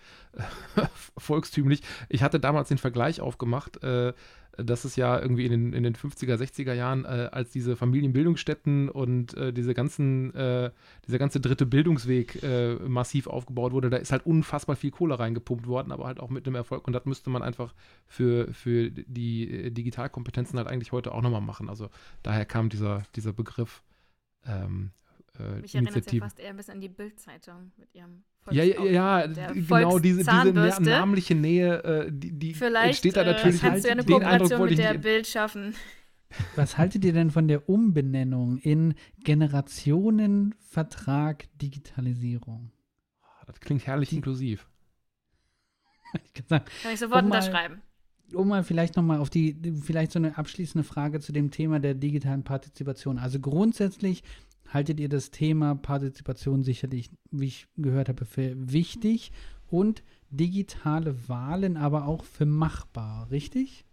volkstümlich. 1.18 1.82
Ich 2.10 2.24
hatte 2.24 2.40
damals 2.40 2.70
den 2.70 2.78
Vergleich 2.78 3.22
aufgemacht, 3.22 3.84
äh, 3.84 4.14
dass 4.58 4.86
es 4.86 4.96
ja 4.96 5.20
irgendwie 5.20 5.46
in 5.46 5.52
den, 5.52 5.74
in 5.74 5.84
den 5.84 5.96
50er, 5.96 6.36
60er 6.36 6.74
Jahren, 6.74 7.06
äh, 7.06 7.30
als 7.32 7.52
diese 7.52 7.76
Familienbildungsstätten 7.76 8.90
und 8.90 9.36
äh, 9.36 9.52
diese 9.52 9.74
ganzen, 9.74 10.34
äh, 10.36 10.72
dieser 11.08 11.18
ganze 11.18 11.40
dritte 11.40 11.66
Bildungsweg 11.66 12.44
äh, 12.44 12.76
massiv 12.76 13.28
aufgebaut 13.28 13.72
wurde, 13.72 13.90
da 13.90 13.98
ist 13.98 14.12
halt 14.12 14.26
unfassbar 14.26 14.76
viel 14.76 14.92
Kohle 14.92 15.18
reingepumpt 15.18 15.68
worden, 15.68 15.92
aber 15.92 16.06
halt 16.06 16.20
auch 16.20 16.30
mit 16.30 16.46
einem 16.46 16.56
Erfolg. 16.56 16.86
Und 16.86 16.94
das 16.94 17.06
müsste 17.06 17.30
man 17.30 17.42
einfach 17.42 17.74
für, 18.08 18.54
für 18.54 18.92
die 18.92 19.50
äh, 19.50 19.72
Digitalkompetenzen 19.72 20.58
halt 20.58 20.68
eigentlich 20.68 20.92
heute 20.92 21.14
auch 21.14 21.22
nochmal 21.22 21.42
machen. 21.42 21.70
Also 21.70 21.90
daher 22.22 22.46
kam 22.46 22.70
dieser, 22.70 23.04
dieser 23.16 23.34
Begriff 23.34 23.84
ähm, 24.46 24.92
äh, 25.40 25.62
Mich 25.62 25.76
erinnert 25.76 26.12
ja 26.12 26.20
fast 26.20 26.40
eher 26.40 26.50
ein 26.50 26.58
bisschen 26.58 26.76
an 26.76 26.82
die 26.82 26.90
Bildzeitung 26.90 27.72
mit 27.78 27.94
ihrem 27.94 28.24
ja, 28.52 28.64
ja, 28.64 28.84
ja 28.84 29.26
genau, 29.28 30.00
diese, 30.00 30.24
diese 30.24 30.82
namliche 30.82 31.34
Nähe, 31.34 31.82
äh, 31.84 32.12
die, 32.12 32.38
die 32.38 32.54
Vielleicht, 32.54 32.88
entsteht 32.88 33.16
da 33.16 33.24
natürlich. 33.24 33.64
Äh, 33.64 33.68
kannst 33.68 33.90
halt, 33.90 33.98
du 33.98 34.02
eine 34.02 34.04
Kooperation 34.04 34.70
mit 34.70 34.78
der 34.78 34.96
Bild 34.96 35.26
schaffen. 35.28 35.74
Was 36.56 36.78
haltet 36.78 37.06
ihr 37.06 37.14
denn 37.14 37.32
von 37.32 37.48
der 37.48 37.70
Umbenennung 37.70 38.58
in 38.58 38.96
Generationenvertrag 39.24 41.46
Digitalisierung? 41.60 42.72
Das 43.46 43.60
klingt 43.60 43.86
herrlich 43.86 44.10
die, 44.10 44.16
inklusiv. 44.18 44.68
Kann 46.50 46.64
ich 46.92 47.00
sofort 47.00 47.24
um 47.24 47.32
unterschreiben. 47.32 47.82
um 48.34 48.48
mal 48.48 48.64
vielleicht 48.64 48.96
nochmal 48.96 49.20
auf 49.20 49.30
die, 49.30 49.56
vielleicht 49.82 50.12
so 50.12 50.20
eine 50.20 50.38
abschließende 50.38 50.84
Frage 50.84 51.20
zu 51.20 51.32
dem 51.32 51.52
Thema 51.52 51.80
der 51.80 51.94
digitalen 51.94 52.44
Partizipation. 52.44 53.20
Also 53.20 53.40
grundsätzlich 53.40 54.24
haltet 54.68 55.00
ihr 55.00 55.10
das 55.10 55.32
Thema 55.32 55.76
Partizipation 55.76 56.64
sicherlich, 56.64 57.10
wie 57.32 57.48
ich 57.48 57.68
gehört 57.78 58.10
habe, 58.10 58.26
für 58.26 58.54
wichtig 58.56 59.32
und 59.68 60.04
digitale 60.30 61.28
Wahlen 61.30 61.78
aber 61.78 62.06
auch 62.08 62.24
für 62.24 62.46
machbar, 62.46 63.30
richtig? 63.32 63.86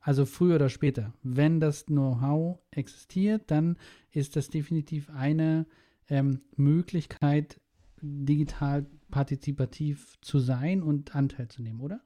Also 0.00 0.26
früher 0.26 0.56
oder 0.56 0.68
später. 0.68 1.14
Wenn 1.22 1.60
das 1.60 1.86
Know-how 1.86 2.58
existiert, 2.72 3.50
dann 3.50 3.76
ist 4.10 4.34
das 4.34 4.48
definitiv 4.48 5.08
eine 5.10 5.66
ähm, 6.08 6.40
Möglichkeit, 6.56 7.60
digital 8.00 8.86
partizipativ 9.10 10.18
zu 10.20 10.40
sein 10.40 10.82
und 10.82 11.14
Anteil 11.14 11.48
zu 11.48 11.62
nehmen, 11.62 11.80
oder? 11.80 12.00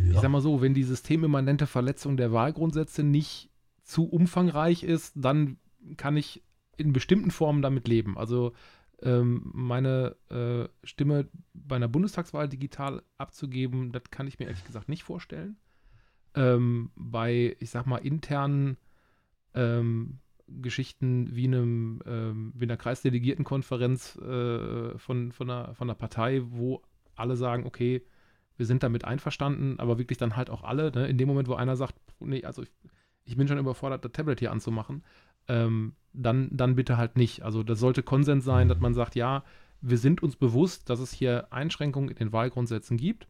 Ja. 0.00 0.12
Ich 0.12 0.20
sag 0.20 0.30
mal 0.30 0.40
so, 0.40 0.60
wenn 0.60 0.74
die 0.74 0.82
systemimmanente 0.82 1.66
Verletzung 1.66 2.16
der 2.16 2.32
Wahlgrundsätze 2.32 3.02
nicht 3.02 3.50
zu 3.88 4.04
umfangreich 4.04 4.82
ist, 4.82 5.14
dann 5.16 5.56
kann 5.96 6.16
ich 6.16 6.44
in 6.76 6.92
bestimmten 6.92 7.30
Formen 7.30 7.62
damit 7.62 7.88
leben. 7.88 8.18
Also 8.18 8.52
ähm, 9.02 9.50
meine 9.54 10.16
äh, 10.28 10.68
Stimme 10.86 11.28
bei 11.54 11.76
einer 11.76 11.88
Bundestagswahl 11.88 12.48
digital 12.48 13.02
abzugeben, 13.16 13.90
das 13.90 14.02
kann 14.10 14.26
ich 14.26 14.38
mir 14.38 14.44
ehrlich 14.44 14.64
gesagt 14.64 14.90
nicht 14.90 15.04
vorstellen. 15.04 15.56
Ähm, 16.34 16.90
bei, 16.96 17.56
ich 17.60 17.70
sag 17.70 17.86
mal, 17.86 17.98
internen 17.98 18.76
ähm, 19.54 20.18
Geschichten 20.46 21.34
wie 21.34 21.46
einem 21.46 22.02
ähm, 22.04 22.52
wie 22.54 22.66
einer 22.66 22.76
Kreisdelegiertenkonferenz 22.76 24.16
äh, 24.16 24.98
von, 24.98 25.32
von, 25.32 25.50
einer, 25.50 25.74
von 25.74 25.88
einer 25.88 25.98
Partei, 25.98 26.42
wo 26.44 26.82
alle 27.16 27.36
sagen, 27.36 27.64
okay, 27.64 28.02
wir 28.58 28.66
sind 28.66 28.82
damit 28.82 29.04
einverstanden, 29.04 29.78
aber 29.78 29.98
wirklich 29.98 30.18
dann 30.18 30.36
halt 30.36 30.50
auch 30.50 30.62
alle, 30.62 30.90
ne? 30.90 31.06
in 31.06 31.16
dem 31.16 31.28
Moment, 31.28 31.48
wo 31.48 31.54
einer 31.54 31.76
sagt, 31.76 31.94
nee, 32.20 32.44
also 32.44 32.62
ich, 32.62 32.70
ich 33.28 33.36
bin 33.36 33.46
schon 33.46 33.58
überfordert, 33.58 34.04
das 34.04 34.12
Tablet 34.12 34.40
hier 34.40 34.50
anzumachen, 34.50 35.04
ähm, 35.48 35.94
dann, 36.12 36.48
dann 36.50 36.74
bitte 36.74 36.96
halt 36.96 37.16
nicht. 37.16 37.42
Also 37.42 37.62
das 37.62 37.78
sollte 37.78 38.02
Konsens 38.02 38.44
sein, 38.44 38.68
dass 38.68 38.80
man 38.80 38.94
sagt, 38.94 39.14
ja, 39.14 39.44
wir 39.80 39.98
sind 39.98 40.22
uns 40.22 40.36
bewusst, 40.36 40.88
dass 40.88 40.98
es 40.98 41.12
hier 41.12 41.52
Einschränkungen 41.52 42.08
in 42.08 42.16
den 42.16 42.32
Wahlgrundsätzen 42.32 42.96
gibt. 42.96 43.28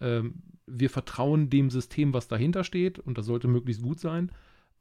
Ähm, 0.00 0.42
wir 0.66 0.88
vertrauen 0.88 1.50
dem 1.50 1.68
System, 1.68 2.14
was 2.14 2.28
dahinter 2.28 2.62
steht, 2.62 3.00
und 3.00 3.18
das 3.18 3.26
sollte 3.26 3.48
möglichst 3.48 3.82
gut 3.82 3.98
sein. 3.98 4.30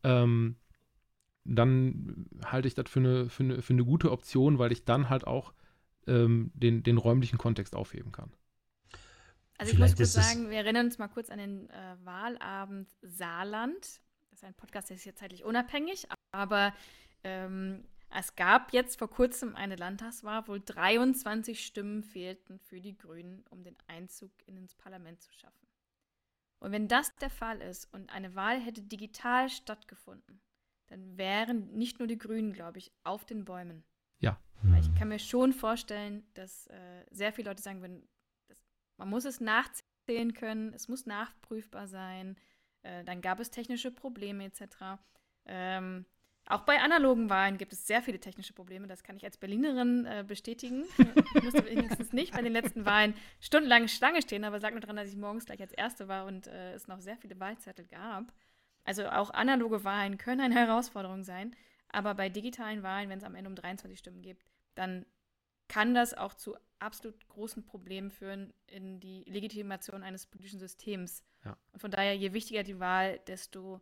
Ähm, 0.04 0.56
dann 1.46 2.28
halte 2.46 2.68
ich 2.68 2.76
das 2.76 2.90
für 2.90 3.00
eine, 3.00 3.30
für, 3.30 3.44
eine, 3.44 3.62
für 3.64 3.74
eine 3.74 3.84
gute 3.84 4.12
Option, 4.12 4.60
weil 4.60 4.72
ich 4.72 4.86
dann 4.86 5.10
halt 5.10 5.26
auch 5.26 5.54
ähm, 6.06 6.52
den, 6.54 6.84
den 6.84 6.98
räumlichen 6.98 7.40
Kontext 7.40 7.76
aufheben 7.76 8.12
kann. 8.12 8.32
Also 9.58 9.72
ich 9.72 9.78
Vielleicht 9.78 10.00
muss 10.00 10.14
kurz 10.14 10.26
sagen, 10.26 10.50
wir 10.52 10.58
erinnern 10.58 10.86
uns 10.86 11.00
mal 11.00 11.08
kurz 11.08 11.30
an 11.30 11.40
den 11.40 11.70
äh, 11.70 11.96
Wahlabend 12.04 12.88
Saarland 13.02 14.00
ist 14.40 14.46
ein 14.46 14.54
Podcast, 14.54 14.90
ist 14.90 15.04
jetzt 15.04 15.20
zeitlich 15.20 15.44
unabhängig, 15.44 16.08
aber 16.32 16.74
ähm, 17.26 17.84
es 18.10 18.36
gab 18.36 18.72
jetzt 18.72 18.98
vor 18.98 19.10
kurzem 19.10 19.56
eine 19.56 19.76
Landtagswahl, 19.76 20.48
wo 20.48 20.58
23 20.58 21.66
Stimmen 21.66 22.04
fehlten 22.04 22.58
für 22.60 22.80
die 22.80 22.98
Grünen, 22.98 23.44
um 23.50 23.64
den 23.64 23.76
Einzug 23.88 24.32
ins 24.48 24.76
Parlament 24.76 25.22
zu 25.22 25.34
schaffen. 25.34 25.68
Und 26.60 26.72
wenn 26.72 26.88
das 26.88 27.14
der 27.18 27.30
Fall 27.30 27.62
ist 27.62 27.94
und 27.94 28.10
eine 28.12 28.34
Wahl 28.36 28.60
hätte 28.62 28.82
digital 28.82 29.50
stattgefunden, 29.50 30.42
dann 30.88 31.18
wären 31.18 31.74
nicht 31.74 32.00
nur 32.00 32.08
die 32.08 32.18
Grünen, 32.18 32.54
glaube 32.54 32.80
ich, 32.80 32.92
auf 33.04 33.26
den 33.26 33.44
Bäumen. 33.44 33.84
Ja. 34.20 34.40
Weil 34.64 34.82
ich 34.82 34.96
kann 34.96 35.10
mir 35.10 35.20
schon 35.20 35.54
vorstellen, 35.54 36.26
dass 36.34 36.68
äh, 36.68 37.06
sehr 37.12 37.34
viele 37.34 37.50
Leute 37.50 37.62
sagen 37.62 37.82
würden, 37.82 38.08
man 38.98 39.10
muss 39.10 39.26
es 39.26 39.40
nachzählen 39.40 40.34
können, 40.34 40.74
es 40.74 40.88
muss 40.88 41.06
nachprüfbar 41.06 41.88
sein. 41.88 42.38
Äh, 42.84 43.04
dann 43.04 43.22
gab 43.22 43.40
es 43.40 43.52
technische 43.52 43.92
Probleme 43.92 44.46
etc. 44.46 45.00
Ähm, 45.46 46.06
auch 46.50 46.62
bei 46.62 46.82
analogen 46.82 47.30
Wahlen 47.30 47.58
gibt 47.58 47.74
es 47.74 47.86
sehr 47.86 48.02
viele 48.02 48.20
technische 48.20 48.54
Probleme. 48.54 48.88
Das 48.88 49.04
kann 49.04 49.16
ich 49.16 49.24
als 49.24 49.38
Berlinerin 49.38 50.06
äh, 50.06 50.26
bestätigen. 50.28 50.86
ich 51.36 51.44
musste 51.44 51.66
wenigstens 51.66 52.12
nicht 52.12 52.34
bei 52.34 52.42
den 52.42 52.54
letzten 52.54 52.86
Wahlen 52.86 53.14
stundenlang 53.40 53.88
Schlange 53.88 54.22
stehen, 54.24 54.44
aber 54.44 54.60
sag 54.60 54.72
nur 54.72 54.82
daran, 54.82 54.96
dass 54.96 55.10
ich 55.10 55.16
morgens 55.16 55.46
gleich 55.46 55.62
als 55.62 55.74
Erste 55.74 56.08
war 56.08 56.26
und 56.26 56.48
äh, 56.48 56.74
es 56.74 56.88
noch 56.88 57.02
sehr 57.02 57.18
viele 57.18 57.40
Wahlzettel 57.40 57.86
gab. 57.86 58.34
Also 58.84 59.08
auch 59.10 59.30
analoge 59.30 59.84
Wahlen 59.84 60.18
können 60.18 60.42
eine 60.42 60.56
Herausforderung 60.56 61.24
sein. 61.24 61.56
Aber 61.92 62.16
bei 62.16 62.30
digitalen 62.30 62.82
Wahlen, 62.82 63.10
wenn 63.10 63.20
es 63.20 63.24
am 63.24 63.36
Ende 63.36 63.50
um 63.50 63.56
23 63.56 64.00
Stimmen 64.00 64.24
gibt, 64.24 64.44
dann 64.74 65.06
kann 65.68 65.94
das 65.94 66.16
auch 66.16 66.34
zu 66.34 66.56
absolut 66.80 67.28
großen 67.30 67.64
Problemen 67.64 68.12
führen 68.12 68.54
in 68.68 69.00
die 69.00 69.24
Legitimation 69.28 70.04
eines 70.04 70.26
politischen 70.26 70.60
Systems. 70.60 71.24
Ja. 71.46 71.58
Und 71.72 71.80
von 71.80 71.92
daher, 71.92 72.16
je 72.16 72.34
wichtiger 72.34 72.64
die 72.64 72.80
Wahl, 72.80 73.20
desto 73.28 73.82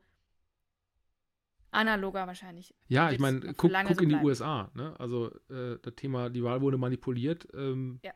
analoger 1.72 2.28
wahrscheinlich. 2.28 2.74
Ja, 2.88 3.12
ich 3.12 3.20
meine, 3.20 3.40
guck, 3.54 3.72
guck 3.72 3.96
so 3.96 4.02
in 4.02 4.10
die 4.10 4.16
USA. 4.16 4.72
Ne? 4.74 4.96
Also 5.00 5.32
äh, 5.50 5.78
das 5.82 5.96
Thema, 5.96 6.30
die 6.30 6.44
Wahl 6.44 6.62
wurde 6.62 6.78
manipuliert, 6.78 7.48
ähm, 7.54 8.00
ja. 8.04 8.14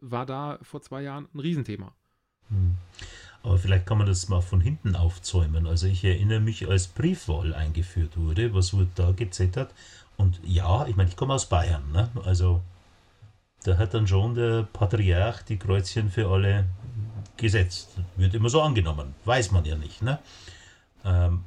war 0.00 0.26
da 0.26 0.58
vor 0.62 0.82
zwei 0.82 1.02
Jahren 1.02 1.28
ein 1.34 1.40
Riesenthema. 1.40 1.94
Hm. 2.48 2.76
Aber 3.42 3.58
vielleicht 3.58 3.86
kann 3.86 3.98
man 3.98 4.06
das 4.06 4.28
mal 4.28 4.40
von 4.40 4.60
hinten 4.60 4.94
aufzäumen. 4.94 5.66
Also 5.66 5.86
ich 5.86 6.04
erinnere 6.04 6.40
mich, 6.40 6.68
als 6.68 6.86
Briefwahl 6.86 7.54
eingeführt 7.54 8.16
wurde, 8.16 8.54
was 8.54 8.72
wurde 8.72 8.90
da 8.94 9.12
gezettert? 9.12 9.74
Und 10.16 10.40
ja, 10.44 10.86
ich 10.86 10.94
meine, 10.94 11.08
ich 11.08 11.16
komme 11.16 11.34
aus 11.34 11.48
Bayern. 11.48 11.90
Ne? 11.90 12.08
Also 12.24 12.62
da 13.62 13.78
hat 13.78 13.94
dann 13.94 14.06
schon 14.06 14.34
der 14.34 14.64
Patriarch 14.64 15.42
die 15.42 15.58
Kreuzchen 15.58 16.10
für 16.10 16.28
alle 16.28 16.66
gesetzt. 17.36 17.96
Wird 18.16 18.34
immer 18.34 18.48
so 18.48 18.60
angenommen, 18.60 19.14
weiß 19.24 19.50
man 19.52 19.64
ja 19.64 19.76
nicht. 19.76 20.02
Ne? 20.02 20.18
Ähm, 21.04 21.44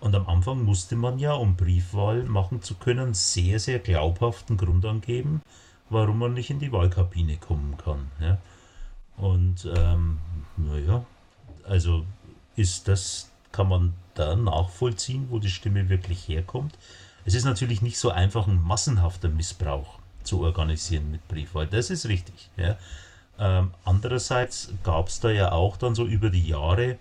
und 0.00 0.14
am 0.14 0.28
Anfang 0.28 0.62
musste 0.62 0.96
man 0.96 1.18
ja, 1.18 1.32
um 1.34 1.56
Briefwahl 1.56 2.24
machen 2.24 2.62
zu 2.62 2.74
können, 2.74 3.14
sehr, 3.14 3.60
sehr 3.60 3.78
glaubhaften 3.78 4.56
Grund 4.56 4.84
angeben, 4.84 5.42
warum 5.90 6.18
man 6.18 6.34
nicht 6.34 6.50
in 6.50 6.58
die 6.58 6.72
Wahlkabine 6.72 7.36
kommen 7.36 7.76
kann. 7.76 8.10
Ja? 8.20 8.38
Und 9.16 9.68
ähm, 9.76 10.18
naja, 10.56 11.04
also 11.64 12.04
ist 12.56 12.88
das, 12.88 13.30
kann 13.52 13.68
man 13.68 13.94
da 14.14 14.34
nachvollziehen, 14.34 15.26
wo 15.30 15.38
die 15.38 15.50
Stimme 15.50 15.88
wirklich 15.88 16.26
herkommt. 16.26 16.76
Es 17.24 17.34
ist 17.34 17.44
natürlich 17.44 17.82
nicht 17.82 17.98
so 17.98 18.10
einfach 18.10 18.48
ein 18.48 18.60
massenhafter 18.60 19.28
Missbrauch 19.28 19.98
zu 20.22 20.42
organisieren 20.42 21.10
mit 21.10 21.26
Briefwahl. 21.28 21.66
Das 21.66 21.90
ist 21.90 22.06
richtig. 22.06 22.50
Ja. 22.56 22.76
Ähm, 23.38 23.72
andererseits 23.84 24.72
gab 24.82 25.08
es 25.08 25.20
da 25.20 25.30
ja 25.30 25.52
auch 25.52 25.76
dann 25.76 25.94
so 25.94 26.06
über 26.06 26.30
die 26.30 26.46
Jahre 26.46 26.98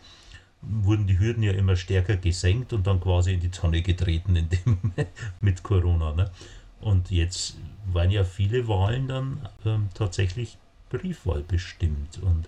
wurden 0.61 1.07
die 1.07 1.19
Hürden 1.19 1.43
ja 1.43 1.53
immer 1.53 1.75
stärker 1.75 2.17
gesenkt 2.17 2.73
und 2.73 2.85
dann 2.87 3.01
quasi 3.01 3.33
in 3.33 3.39
die 3.39 3.49
Tonne 3.49 3.81
getreten 3.81 4.35
in 4.35 4.49
dem 4.49 4.79
mit 5.41 5.63
Corona. 5.63 6.13
Ne? 6.13 6.29
Und 6.79 7.11
jetzt 7.11 7.57
waren 7.91 8.11
ja 8.11 8.23
viele 8.23 8.67
Wahlen 8.67 9.07
dann 9.07 9.49
ähm, 9.65 9.89
tatsächlich 9.93 10.57
Briefwahl 10.89 11.41
bestimmt 11.41 12.19
und 12.21 12.47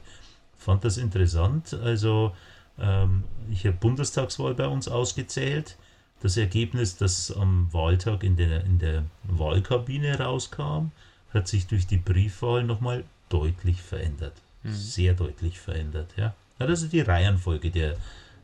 fand 0.57 0.84
das 0.84 0.97
interessant. 0.97 1.74
Also 1.74 2.34
ähm, 2.80 3.24
ich 3.51 3.65
habe 3.65 3.78
Bundestagswahl 3.78 4.53
bei 4.53 4.67
uns 4.67 4.88
ausgezählt. 4.88 5.78
Das 6.24 6.38
Ergebnis, 6.38 6.95
das 6.95 7.36
am 7.36 7.67
Wahltag 7.74 8.24
in 8.24 8.38
der, 8.38 8.63
in 8.63 8.80
der 8.80 9.03
Wahlkabine 9.26 10.17
rauskam, 10.17 10.91
hat 11.34 11.49
sich 11.49 11.67
durch 11.67 11.86
die 11.86 11.97
Briefwahl 11.97 12.63
nochmal 12.63 13.03
deutlich 13.28 13.82
verändert. 13.82 14.32
Mhm. 14.63 14.71
Sehr 14.71 15.15
deutlich 15.15 15.59
verändert, 15.59 16.13
ja. 16.15 16.34
Das 16.59 16.82
ist 16.82 16.93
die 16.93 17.01
Reihenfolge 17.01 17.71
der, 17.71 17.97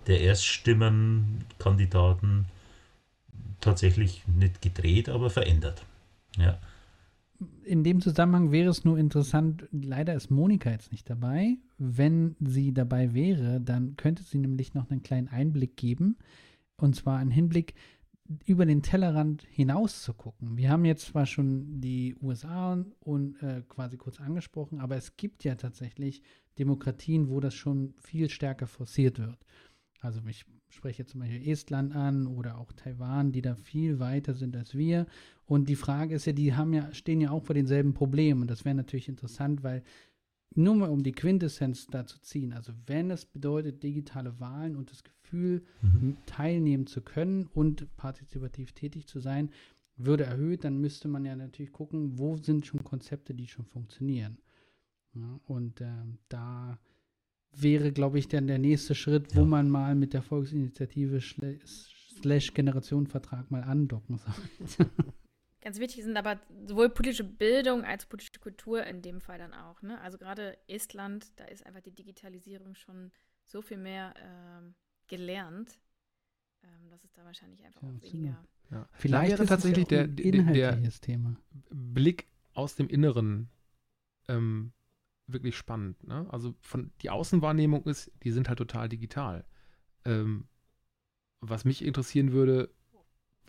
der 0.07 0.19
Erststimmenkandidaten 0.19 2.47
tatsächlich 3.61 4.23
nicht 4.27 4.61
gedreht, 4.61 5.07
aber 5.07 5.29
verändert. 5.29 5.85
Ja. 6.37 6.57
In 7.63 7.85
dem 7.85 8.01
Zusammenhang 8.01 8.51
wäre 8.51 8.71
es 8.71 8.83
nur 8.83 8.97
interessant, 8.97 9.69
leider 9.71 10.15
ist 10.15 10.29
Monika 10.29 10.69
jetzt 10.69 10.91
nicht 10.91 11.09
dabei. 11.09 11.55
Wenn 11.77 12.35
sie 12.41 12.73
dabei 12.73 13.13
wäre, 13.13 13.61
dann 13.61 13.95
könnte 13.95 14.23
sie 14.23 14.39
nämlich 14.39 14.73
noch 14.73 14.91
einen 14.91 15.01
kleinen 15.01 15.29
Einblick 15.29 15.77
geben. 15.77 16.17
Und 16.79 16.95
zwar 16.95 17.17
einen 17.17 17.31
Hinblick 17.31 17.75
über 18.45 18.65
den 18.65 18.83
Tellerrand 18.83 19.43
hinaus 19.49 20.03
zu 20.03 20.13
gucken. 20.13 20.55
Wir 20.57 20.69
haben 20.69 20.85
jetzt 20.85 21.07
zwar 21.07 21.25
schon 21.25 21.81
die 21.81 22.15
USA 22.21 22.73
und, 22.73 22.93
und 22.99 23.41
äh, 23.41 23.63
quasi 23.67 23.97
kurz 23.97 24.19
angesprochen, 24.19 24.79
aber 24.79 24.95
es 24.95 25.17
gibt 25.17 25.43
ja 25.43 25.55
tatsächlich 25.55 26.21
Demokratien, 26.59 27.29
wo 27.29 27.39
das 27.39 27.55
schon 27.55 27.93
viel 27.97 28.29
stärker 28.29 28.67
forciert 28.67 29.17
wird. 29.17 29.37
Also 30.01 30.21
ich 30.27 30.45
spreche 30.69 31.05
zum 31.05 31.21
Beispiel 31.21 31.49
Estland 31.49 31.95
an 31.95 32.27
oder 32.27 32.57
auch 32.59 32.71
Taiwan, 32.71 33.31
die 33.31 33.41
da 33.41 33.55
viel 33.55 33.99
weiter 33.99 34.33
sind 34.33 34.55
als 34.55 34.75
wir. 34.75 35.07
Und 35.45 35.67
die 35.67 35.75
Frage 35.75 36.13
ist 36.15 36.25
ja, 36.25 36.33
die 36.33 36.53
haben 36.53 36.73
ja, 36.73 36.93
stehen 36.93 37.21
ja 37.21 37.31
auch 37.31 37.43
vor 37.43 37.55
denselben 37.55 37.93
Problemen. 37.93 38.41
Und 38.41 38.51
das 38.51 38.65
wäre 38.65 38.75
natürlich 38.75 39.09
interessant, 39.09 39.63
weil 39.63 39.83
nur 40.55 40.75
mal 40.75 40.89
um 40.89 41.03
die 41.03 41.11
Quintessenz 41.11 41.87
da 41.87 42.05
zu 42.05 42.19
ziehen, 42.21 42.53
also 42.53 42.73
wenn 42.87 43.11
es 43.11 43.25
bedeutet 43.25 43.83
digitale 43.83 44.39
Wahlen 44.39 44.75
und 44.75 44.91
das 44.91 45.03
Gefühl, 45.03 45.63
mhm. 45.81 46.17
teilnehmen 46.25 46.87
zu 46.87 47.01
können 47.01 47.47
und 47.53 47.95
partizipativ 47.97 48.71
tätig 48.73 49.07
zu 49.07 49.19
sein, 49.19 49.51
würde 49.95 50.23
erhöht, 50.23 50.63
dann 50.63 50.79
müsste 50.79 51.07
man 51.07 51.25
ja 51.25 51.35
natürlich 51.35 51.71
gucken, 51.71 52.17
wo 52.17 52.37
sind 52.37 52.65
schon 52.65 52.83
Konzepte, 52.83 53.33
die 53.33 53.47
schon 53.47 53.65
funktionieren. 53.65 54.37
Ja, 55.13 55.39
und 55.45 55.81
äh, 55.81 55.87
da 56.29 56.79
wäre, 57.51 57.91
glaube 57.91 58.19
ich, 58.19 58.27
dann 58.27 58.47
der 58.47 58.59
nächste 58.59 58.95
Schritt, 58.95 59.35
wo 59.35 59.43
man 59.43 59.69
mal 59.69 59.95
mit 59.95 60.13
der 60.13 60.21
Volksinitiative 60.21 61.19
slash 61.19 62.53
Generationenvertrag 62.53 63.51
mal 63.51 63.63
andocken 63.63 64.17
sollte. 64.17 64.91
Ganz 65.61 65.79
wichtig 65.79 66.03
sind 66.03 66.15
aber 66.15 66.39
sowohl 66.65 66.89
politische 66.89 67.25
Bildung 67.25 67.83
als 67.83 68.05
politische 68.05 68.39
Kultur 68.39 68.85
in 68.85 69.01
dem 69.01 69.19
Fall 69.19 69.37
dann 69.37 69.53
auch. 69.53 69.81
Ne? 69.81 69.99
Also 70.01 70.17
gerade 70.17 70.57
Estland, 70.67 71.37
da 71.37 71.45
ist 71.45 71.65
einfach 71.65 71.81
die 71.81 71.93
Digitalisierung 71.93 72.75
schon 72.75 73.11
so 73.43 73.61
viel 73.61 73.77
mehr 73.77 74.13
ähm, 74.17 74.75
gelernt, 75.07 75.79
ähm, 76.63 76.89
dass 76.89 77.03
es 77.03 77.11
da 77.11 77.25
wahrscheinlich 77.25 77.63
einfach 77.65 77.81
ja, 77.81 77.89
auch 77.89 78.01
weniger. 78.01 78.45
Ja. 78.71 78.89
Vielleicht 78.93 79.31
wäre 79.31 79.45
tatsächlich 79.45 79.87
der, 79.87 80.07
der, 80.07 80.43
der 80.43 80.91
Thema. 81.01 81.35
Blick 81.69 82.27
aus 82.53 82.75
dem 82.75 82.87
Inneren 82.87 83.49
ähm, 84.27 84.71
wirklich 85.27 85.57
spannend. 85.57 86.07
Ne? 86.07 86.25
Also 86.29 86.55
von 86.61 86.91
die 87.01 87.09
Außenwahrnehmung 87.09 87.83
ist, 87.85 88.11
die 88.23 88.31
sind 88.31 88.47
halt 88.47 88.59
total 88.59 88.87
digital. 88.87 89.45
Ähm, 90.05 90.47
was 91.41 91.65
mich 91.65 91.83
interessieren 91.83 92.31
würde, 92.31 92.73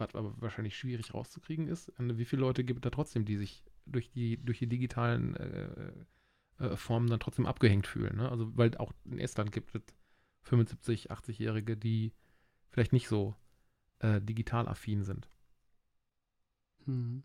was 0.01 0.15
aber 0.15 0.35
wahrscheinlich 0.41 0.77
schwierig 0.77 1.15
rauszukriegen 1.15 1.69
ist, 1.69 1.93
wie 1.99 2.25
viele 2.25 2.41
Leute 2.41 2.65
gibt 2.65 2.79
es 2.79 2.83
da 2.83 2.91
trotzdem, 2.91 3.25
die 3.25 3.37
sich 3.37 3.63
durch 3.87 4.11
die, 4.11 4.37
durch 4.39 4.59
die 4.59 4.67
digitalen 4.67 5.37
äh, 5.37 5.93
äh, 6.59 6.77
Formen 6.77 7.09
dann 7.09 7.21
trotzdem 7.21 7.47
abgehängt 7.47 7.87
fühlen. 7.87 8.17
Ne? 8.17 8.29
Also 8.29 8.57
weil 8.57 8.77
auch 8.77 8.93
in 9.05 9.19
Estland 9.19 9.53
gibt 9.53 9.75
es 9.75 9.83
75, 10.43 11.11
80-Jährige, 11.11 11.77
die 11.77 12.13
vielleicht 12.71 12.93
nicht 12.93 13.09
so 13.09 13.35
äh, 14.01 14.21
digital 14.21 14.69
affin 14.69 15.05
sind. 15.05 15.29
Hm. 16.85 17.23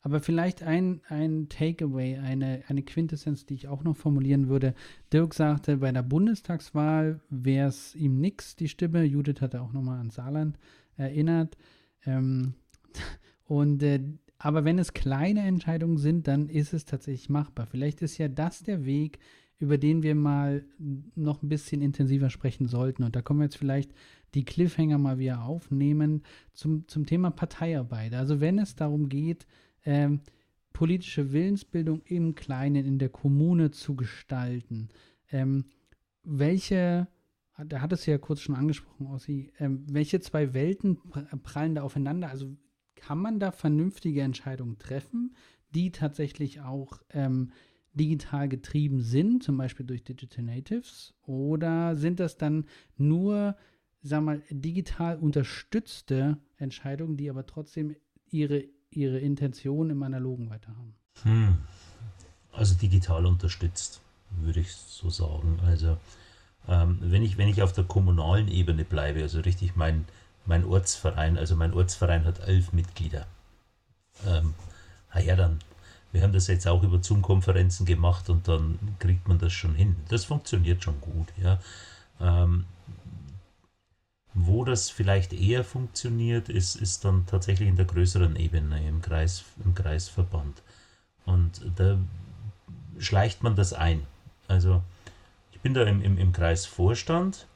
Aber 0.00 0.20
vielleicht 0.20 0.62
ein, 0.62 1.00
ein 1.08 1.48
Takeaway, 1.48 2.18
eine, 2.18 2.62
eine 2.68 2.82
Quintessenz, 2.82 3.46
die 3.46 3.54
ich 3.54 3.68
auch 3.68 3.82
noch 3.82 3.96
formulieren 3.96 4.48
würde. 4.48 4.74
Dirk 5.12 5.34
sagte, 5.34 5.78
bei 5.78 5.90
der 5.90 6.04
Bundestagswahl 6.04 7.20
wäre 7.30 7.68
es 7.68 7.96
ihm 7.96 8.20
nix, 8.20 8.54
die 8.54 8.68
Stimme. 8.68 9.02
Judith 9.02 9.40
hatte 9.40 9.60
auch 9.60 9.72
nochmal 9.72 9.98
an 9.98 10.10
Saarland 10.10 10.56
erinnert. 10.96 11.56
Ähm, 12.06 12.54
und 13.44 13.82
äh, 13.82 14.00
aber 14.38 14.64
wenn 14.64 14.78
es 14.78 14.94
kleine 14.94 15.42
Entscheidungen 15.42 15.98
sind, 15.98 16.28
dann 16.28 16.48
ist 16.48 16.72
es 16.72 16.84
tatsächlich 16.84 17.28
machbar. 17.28 17.66
Vielleicht 17.66 18.02
ist 18.02 18.18
ja 18.18 18.28
das 18.28 18.62
der 18.62 18.84
Weg, 18.84 19.18
über 19.58 19.78
den 19.78 20.04
wir 20.04 20.14
mal 20.14 20.64
noch 21.16 21.42
ein 21.42 21.48
bisschen 21.48 21.82
intensiver 21.82 22.30
sprechen 22.30 22.68
sollten. 22.68 23.02
Und 23.02 23.16
da 23.16 23.22
kommen 23.22 23.40
wir 23.40 23.46
jetzt 23.46 23.56
vielleicht 23.56 23.92
die 24.34 24.44
Cliffhanger 24.44 24.98
mal 24.98 25.18
wieder 25.18 25.42
aufnehmen 25.42 26.22
zum, 26.52 26.86
zum 26.86 27.06
Thema 27.06 27.30
Parteiarbeit. 27.30 28.14
Also 28.14 28.40
wenn 28.40 28.58
es 28.58 28.76
darum 28.76 29.08
geht, 29.08 29.46
ähm, 29.84 30.20
politische 30.72 31.32
Willensbildung 31.32 32.02
im 32.04 32.36
Kleinen, 32.36 32.84
in 32.84 33.00
der 33.00 33.08
Kommune 33.08 33.72
zu 33.72 33.96
gestalten. 33.96 34.90
Ähm, 35.32 35.64
welche, 36.22 37.08
da 37.66 37.80
hat 37.80 37.92
es 37.92 38.06
ja 38.06 38.18
kurz 38.18 38.40
schon 38.40 38.54
angesprochen, 38.54 39.06
Ossi, 39.06 39.50
ähm, 39.58 39.84
welche 39.88 40.20
zwei 40.20 40.54
Welten 40.54 40.98
prallen 41.42 41.74
da 41.74 41.82
aufeinander? 41.82 42.28
Also 42.30 42.56
kann 42.94 43.18
man 43.18 43.40
da 43.40 43.52
vernünftige 43.52 44.22
Entscheidungen 44.22 44.78
treffen, 44.78 45.34
die 45.74 45.92
tatsächlich 45.92 46.60
auch 46.60 47.00
ähm, 47.10 47.52
digital 47.94 48.48
getrieben 48.48 49.00
sind, 49.00 49.42
zum 49.42 49.56
Beispiel 49.56 49.86
durch 49.86 50.04
Digital 50.04 50.44
Natives? 50.44 51.14
Oder 51.22 51.96
sind 51.96 52.20
das 52.20 52.36
dann 52.36 52.66
nur, 52.96 53.56
sag 54.02 54.22
mal, 54.22 54.42
digital 54.50 55.18
unterstützte 55.18 56.38
Entscheidungen, 56.56 57.16
die 57.16 57.30
aber 57.30 57.46
trotzdem 57.46 57.94
ihre 58.30 58.64
ihre 58.90 59.18
Intention 59.18 59.90
im 59.90 60.02
Analogen 60.02 60.50
weiterhaben. 60.50 60.94
Hm. 61.22 61.58
Also 62.52 62.74
digital 62.74 63.26
unterstützt, 63.26 64.00
würde 64.30 64.60
ich 64.60 64.72
so 64.72 65.10
sagen. 65.10 65.60
Also 65.64 65.98
ähm, 66.68 66.98
wenn, 67.00 67.22
ich, 67.22 67.38
wenn 67.38 67.48
ich 67.48 67.62
auf 67.62 67.72
der 67.72 67.84
kommunalen 67.84 68.48
Ebene 68.48 68.84
bleibe, 68.84 69.22
also 69.22 69.40
richtig 69.40 69.76
mein, 69.76 70.04
mein 70.44 70.64
Ortsverein, 70.64 71.38
also 71.38 71.56
mein 71.56 71.74
Ortsverein 71.74 72.24
hat 72.24 72.40
elf 72.40 72.72
Mitglieder. 72.72 73.26
Ähm, 74.26 74.54
ja, 75.24 75.36
dann, 75.36 75.58
wir 76.12 76.22
haben 76.22 76.32
das 76.32 76.46
jetzt 76.46 76.66
auch 76.66 76.82
über 76.82 77.02
Zoom-Konferenzen 77.02 77.86
gemacht 77.86 78.28
und 78.30 78.48
dann 78.48 78.78
kriegt 78.98 79.28
man 79.28 79.38
das 79.38 79.52
schon 79.52 79.74
hin. 79.74 79.96
Das 80.08 80.24
funktioniert 80.24 80.82
schon 80.84 81.00
gut, 81.00 81.28
ja. 81.42 81.58
Ähm, 82.20 82.64
wo 84.34 84.64
das 84.64 84.90
vielleicht 84.90 85.32
eher 85.32 85.64
funktioniert, 85.64 86.48
ist, 86.48 86.76
ist 86.76 87.04
dann 87.04 87.26
tatsächlich 87.26 87.68
in 87.68 87.76
der 87.76 87.86
größeren 87.86 88.36
Ebene, 88.36 88.86
im, 88.86 89.02
Kreis, 89.02 89.44
im 89.64 89.74
Kreisverband. 89.74 90.62
Und 91.24 91.60
da 91.76 91.98
schleicht 92.98 93.42
man 93.42 93.56
das 93.56 93.72
ein. 93.72 94.02
Also 94.46 94.82
bin 95.68 95.74
da 95.74 95.82
im, 95.82 96.00
im, 96.00 96.16
im 96.16 96.32
Kreisvorstand 96.32 97.46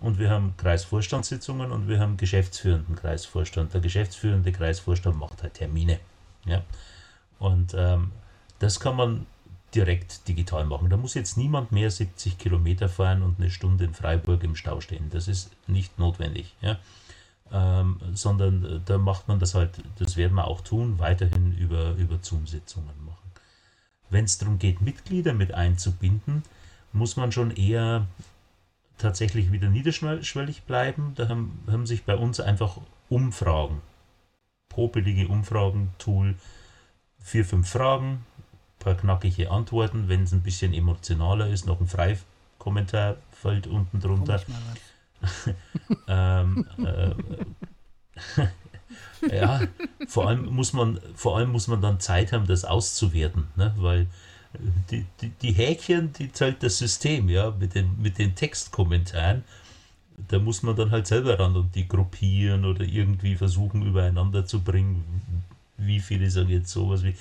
und 0.00 0.18
wir 0.18 0.30
haben 0.30 0.56
Kreisvorstandssitzungen 0.56 1.70
und 1.70 1.86
wir 1.86 2.00
haben 2.00 2.16
geschäftsführenden 2.16 2.96
Kreisvorstand. 2.96 3.72
Der 3.72 3.80
geschäftsführende 3.80 4.50
Kreisvorstand 4.50 5.16
macht 5.16 5.44
halt 5.44 5.54
Termine. 5.54 6.00
Ja? 6.44 6.62
Und 7.38 7.72
ähm, 7.76 8.10
das 8.58 8.80
kann 8.80 8.96
man 8.96 9.26
direkt 9.76 10.26
digital 10.26 10.64
machen. 10.64 10.90
Da 10.90 10.96
muss 10.96 11.14
jetzt 11.14 11.36
niemand 11.36 11.70
mehr 11.70 11.88
70 11.88 12.36
Kilometer 12.36 12.88
fahren 12.88 13.22
und 13.22 13.38
eine 13.38 13.48
Stunde 13.48 13.84
in 13.84 13.94
Freiburg 13.94 14.42
im 14.42 14.56
Stau 14.56 14.80
stehen. 14.80 15.08
Das 15.10 15.28
ist 15.28 15.52
nicht 15.68 16.00
notwendig. 16.00 16.56
Ja? 16.62 16.80
Ähm, 17.52 18.00
sondern 18.12 18.64
äh, 18.64 18.80
da 18.84 18.98
macht 18.98 19.28
man 19.28 19.38
das 19.38 19.54
halt, 19.54 19.70
das 20.00 20.16
werden 20.16 20.34
wir 20.34 20.48
auch 20.48 20.62
tun, 20.62 20.98
weiterhin 20.98 21.56
über, 21.56 21.92
über 21.92 22.18
Zoom-Sitzungen 22.20 23.04
machen. 23.04 23.30
Wenn 24.10 24.24
es 24.24 24.36
darum 24.38 24.58
geht, 24.58 24.80
Mitglieder 24.80 25.32
mit 25.32 25.54
einzubinden, 25.54 26.42
muss 26.92 27.16
man 27.16 27.32
schon 27.32 27.50
eher 27.50 28.06
tatsächlich 28.98 29.52
wieder 29.52 29.68
niederschwellig 29.68 30.62
bleiben. 30.62 31.12
Da 31.16 31.28
haben, 31.28 31.64
haben 31.66 31.86
sich 31.86 32.04
bei 32.04 32.16
uns 32.16 32.40
einfach 32.40 32.78
Umfragen, 33.08 33.80
popelige 34.68 35.28
Umfragen-Tool, 35.28 36.34
vier, 37.20 37.44
fünf 37.44 37.68
Fragen, 37.68 38.24
paar 38.78 38.94
knackige 38.94 39.50
Antworten. 39.50 40.08
Wenn 40.08 40.22
es 40.22 40.32
ein 40.32 40.42
bisschen 40.42 40.72
emotionaler 40.72 41.48
ist, 41.48 41.66
noch 41.66 41.80
ein 41.80 41.88
Freikommentarfeld 41.88 43.66
unten 43.66 44.00
drunter. 44.00 44.40
ähm, 46.08 46.66
äh, 46.78 47.14
ja, 49.36 49.60
vor 50.08 50.28
allem 50.28 50.46
muss 50.46 50.72
man, 50.72 51.00
vor 51.14 51.36
allem 51.36 51.50
muss 51.50 51.68
man 51.68 51.80
dann 51.80 52.00
Zeit 52.00 52.32
haben, 52.32 52.46
das 52.46 52.64
auszuwerten, 52.64 53.48
ne? 53.56 53.74
weil 53.76 54.06
die, 54.90 55.06
die, 55.20 55.30
die 55.30 55.52
Häkchen, 55.52 56.12
die 56.12 56.32
zählt 56.32 56.62
das 56.62 56.78
System, 56.78 57.28
ja, 57.28 57.50
mit 57.50 57.74
den, 57.74 58.00
mit 58.00 58.18
den 58.18 58.34
Textkommentaren. 58.34 59.44
da 60.28 60.38
muss 60.38 60.62
man 60.62 60.76
dann 60.76 60.90
halt 60.90 61.06
selber 61.06 61.38
ran 61.38 61.56
und 61.56 61.74
die 61.74 61.88
gruppieren 61.88 62.64
oder 62.64 62.84
irgendwie 62.84 63.34
versuchen 63.34 63.86
übereinander 63.86 64.46
zu 64.46 64.60
bringen. 64.60 65.04
Wie 65.76 66.00
viele 66.00 66.30
sagen 66.30 66.50
jetzt 66.50 66.70
sowas 66.70 67.02
wie, 67.02 67.14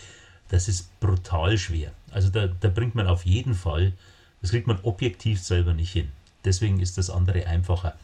das 0.49 0.67
ist 0.67 0.99
brutal 0.99 1.57
schwer. 1.57 1.93
Also 2.11 2.29
da, 2.29 2.47
da 2.47 2.67
bringt 2.67 2.95
man 2.95 3.07
auf 3.07 3.25
jeden 3.25 3.53
Fall, 3.53 3.93
das 4.41 4.51
kriegt 4.51 4.67
man 4.67 4.79
objektiv 4.83 5.41
selber 5.41 5.73
nicht 5.73 5.91
hin. 5.91 6.09
Deswegen 6.43 6.79
ist 6.79 6.97
das 6.97 7.09
andere 7.09 7.47
einfacher. 7.47 7.95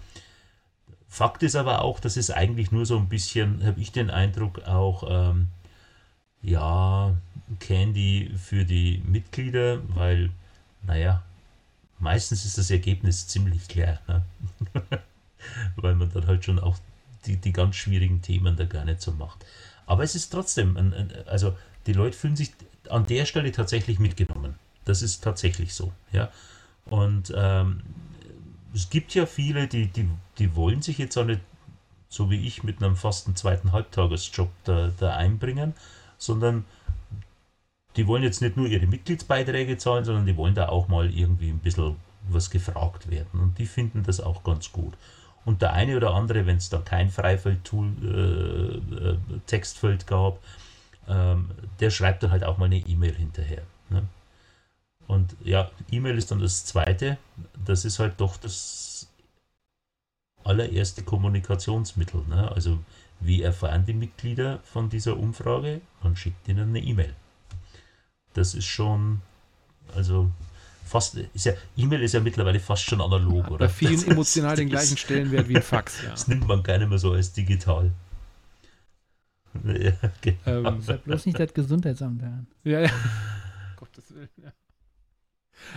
Fakt 1.09 1.43
ist 1.43 1.55
aber 1.55 1.81
auch, 1.81 1.99
dass 1.99 2.17
es 2.17 2.31
eigentlich 2.31 2.71
nur 2.71 2.85
so 2.85 2.97
ein 2.97 3.09
bisschen, 3.09 3.65
habe 3.65 3.79
ich 3.79 3.91
den 3.91 4.09
Eindruck, 4.09 4.63
auch 4.67 5.03
ähm, 5.09 5.47
ja, 6.47 7.13
Candy 7.59 8.31
für 8.37 8.63
die 8.63 9.03
Mitglieder, 9.05 9.81
weil, 9.95 10.29
naja, 10.83 11.21
meistens 11.99 12.45
ist 12.45 12.57
das 12.57 12.71
Ergebnis 12.71 13.27
ziemlich 13.27 13.67
klar. 13.67 13.99
Ne? 14.07 14.23
weil 15.75 15.95
man 15.95 16.09
dann 16.09 16.25
halt 16.25 16.45
schon 16.45 16.59
auch 16.59 16.77
die, 17.25 17.35
die 17.35 17.51
ganz 17.51 17.75
schwierigen 17.75 18.21
Themen 18.21 18.55
da 18.55 18.65
gar 18.65 18.85
nicht 18.85 19.01
so 19.01 19.11
macht. 19.11 19.45
Aber 19.85 20.03
es 20.03 20.15
ist 20.15 20.29
trotzdem, 20.29 20.77
ein, 20.77 20.93
ein, 20.93 21.11
also 21.27 21.55
die 21.85 21.93
Leute 21.93 22.17
fühlen 22.17 22.37
sich 22.37 22.51
an 22.89 23.05
der 23.05 23.25
Stelle 23.25 23.51
tatsächlich 23.51 23.99
mitgenommen. 23.99 24.55
Das 24.85 25.01
ist 25.01 25.23
tatsächlich 25.23 25.73
so. 25.73 25.91
Ja? 26.13 26.31
Und 26.85 27.33
ähm, 27.35 27.81
es 28.73 28.89
gibt 28.89 29.13
ja 29.13 29.25
viele, 29.25 29.67
die, 29.67 29.87
die, 29.87 30.07
die 30.37 30.55
wollen 30.55 30.81
sich 30.81 30.97
jetzt 30.97 31.17
auch 31.17 31.25
nicht, 31.25 31.41
so 32.07 32.29
wie 32.29 32.47
ich, 32.47 32.63
mit 32.63 32.81
einem 32.81 32.95
fasten 32.95 33.35
zweiten 33.35 33.73
Halbtagesjob 33.73 34.49
da, 34.63 34.93
da 34.97 35.17
einbringen, 35.17 35.73
sondern 36.17 36.65
die 37.95 38.07
wollen 38.07 38.23
jetzt 38.23 38.41
nicht 38.41 38.57
nur 38.57 38.67
ihre 38.67 38.85
Mitgliedsbeiträge 38.85 39.77
zahlen, 39.77 40.05
sondern 40.05 40.25
die 40.25 40.37
wollen 40.37 40.55
da 40.55 40.69
auch 40.69 40.87
mal 40.87 41.11
irgendwie 41.11 41.49
ein 41.49 41.59
bisschen 41.59 41.95
was 42.29 42.49
gefragt 42.49 43.09
werden. 43.09 43.39
Und 43.39 43.57
die 43.57 43.65
finden 43.65 44.03
das 44.03 44.21
auch 44.21 44.43
ganz 44.43 44.71
gut. 44.71 44.93
Und 45.45 45.61
der 45.61 45.73
eine 45.73 45.95
oder 45.95 46.13
andere, 46.13 46.45
wenn 46.45 46.57
es 46.57 46.69
da 46.69 46.79
kein 46.79 47.09
Freifeld-Tool, 47.09 47.93
äh, 48.03 48.95
äh, 48.95 49.17
Textfeld 49.47 50.05
gab, 50.05 50.39
ähm, 51.07 51.51
der 51.79 51.89
schreibt 51.89 52.21
dann 52.23 52.31
halt 52.31 52.43
auch 52.43 52.57
mal 52.57 52.65
eine 52.65 52.77
E-Mail 52.77 53.15
hinterher. 53.15 53.63
Ne? 53.89 54.03
Und 55.07 55.35
ja, 55.43 55.71
E-Mail 55.89 56.17
ist 56.17 56.31
dann 56.31 56.39
das 56.39 56.65
zweite. 56.65 57.17
Das 57.65 57.85
ist 57.85 57.99
halt 57.99 58.15
doch 58.19 58.35
das 58.37 59.07
allererste 60.43 61.03
Kommunikationsmittel. 61.03 62.23
Ne? 62.27 62.51
Also 62.51 62.79
wie 63.19 63.41
erfahren 63.41 63.85
die 63.85 63.93
Mitglieder 63.93 64.59
von 64.63 64.89
dieser 64.89 65.17
Umfrage? 65.17 65.81
Man 66.03 66.15
schickt 66.15 66.47
ihnen 66.47 66.69
eine 66.69 66.79
E-Mail. 66.79 67.13
Das 68.33 68.53
ist 68.53 68.65
schon, 68.65 69.21
also 69.95 70.31
fast, 70.85 71.15
ist 71.15 71.45
ja, 71.45 71.53
E-Mail 71.75 72.01
ist 72.01 72.13
ja 72.13 72.19
mittlerweile 72.19 72.59
fast 72.59 72.83
schon 72.83 73.01
analog, 73.01 73.45
ja, 73.45 73.51
oder? 73.51 73.65
Bei 73.65 73.69
vielen 73.69 73.93
das, 73.95 74.03
emotional 74.03 74.55
den 74.55 74.69
gleichen 74.69 74.97
Stellenwert 74.97 75.49
wie 75.49 75.57
ein 75.57 75.63
Fax, 75.63 76.03
ja. 76.03 76.11
Das 76.11 76.27
nimmt 76.27 76.47
man 76.47 76.63
gar 76.63 76.77
nicht 76.77 76.89
mehr 76.89 76.99
so 76.99 77.13
als 77.13 77.33
digital. 77.33 77.91
Ja, 79.63 79.93
genau. 80.21 80.69
ähm, 80.69 80.83
bloß 81.03 81.25
nicht 81.25 81.39
das 81.39 81.51
Gesundheitsamt 81.51 82.21
werden. 82.21 82.45
Ja, 82.63 82.81
ja. 82.81 82.91
Gottes 83.75 84.13
Willen, 84.13 84.29
ja. 84.37 84.51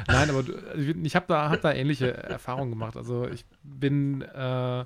Nein, 0.07 0.28
aber 0.28 0.43
du, 0.43 0.55
also 0.55 0.82
ich 1.03 1.16
habe 1.16 1.26
da, 1.28 1.49
hab 1.49 1.62
da 1.62 1.72
ähnliche 1.72 2.12
Erfahrungen 2.12 2.70
gemacht. 2.70 2.97
Also 2.97 3.26
ich 3.28 3.47
bin 3.62 4.20
äh, 4.20 4.84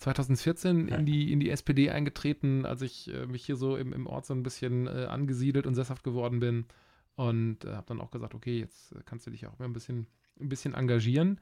2014 0.00 0.88
in 0.88 1.04
die, 1.04 1.30
in 1.30 1.40
die 1.40 1.50
SPD 1.50 1.90
eingetreten, 1.90 2.64
als 2.64 2.80
ich 2.80 3.12
äh, 3.12 3.26
mich 3.26 3.44
hier 3.44 3.56
so 3.56 3.76
im, 3.76 3.92
im 3.92 4.06
Ort 4.06 4.24
so 4.24 4.32
ein 4.32 4.42
bisschen 4.42 4.86
äh, 4.86 5.06
angesiedelt 5.08 5.66
und 5.66 5.74
sesshaft 5.74 6.02
geworden 6.02 6.40
bin. 6.40 6.64
Und 7.16 7.66
äh, 7.66 7.74
habe 7.74 7.86
dann 7.86 8.00
auch 8.00 8.10
gesagt, 8.10 8.34
okay, 8.34 8.60
jetzt 8.60 8.94
kannst 9.04 9.26
du 9.26 9.30
dich 9.30 9.46
auch 9.46 9.58
mehr 9.58 9.68
ein 9.68 9.74
bisschen, 9.74 10.06
ein 10.40 10.48
bisschen 10.48 10.72
engagieren. 10.72 11.38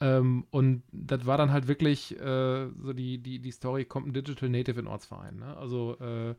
Ähm, 0.00 0.44
und 0.50 0.82
das 0.90 1.24
war 1.24 1.38
dann 1.38 1.52
halt 1.52 1.68
wirklich 1.68 2.18
äh, 2.18 2.68
so 2.80 2.92
die, 2.92 3.18
die, 3.18 3.38
die 3.38 3.50
Story, 3.52 3.84
kommt 3.84 4.08
ein 4.08 4.12
Digital 4.12 4.48
Native 4.48 4.80
in 4.80 4.88
Ortsverein. 4.88 5.36
Ne? 5.36 5.56
Also 5.56 5.96
äh, 6.00 6.34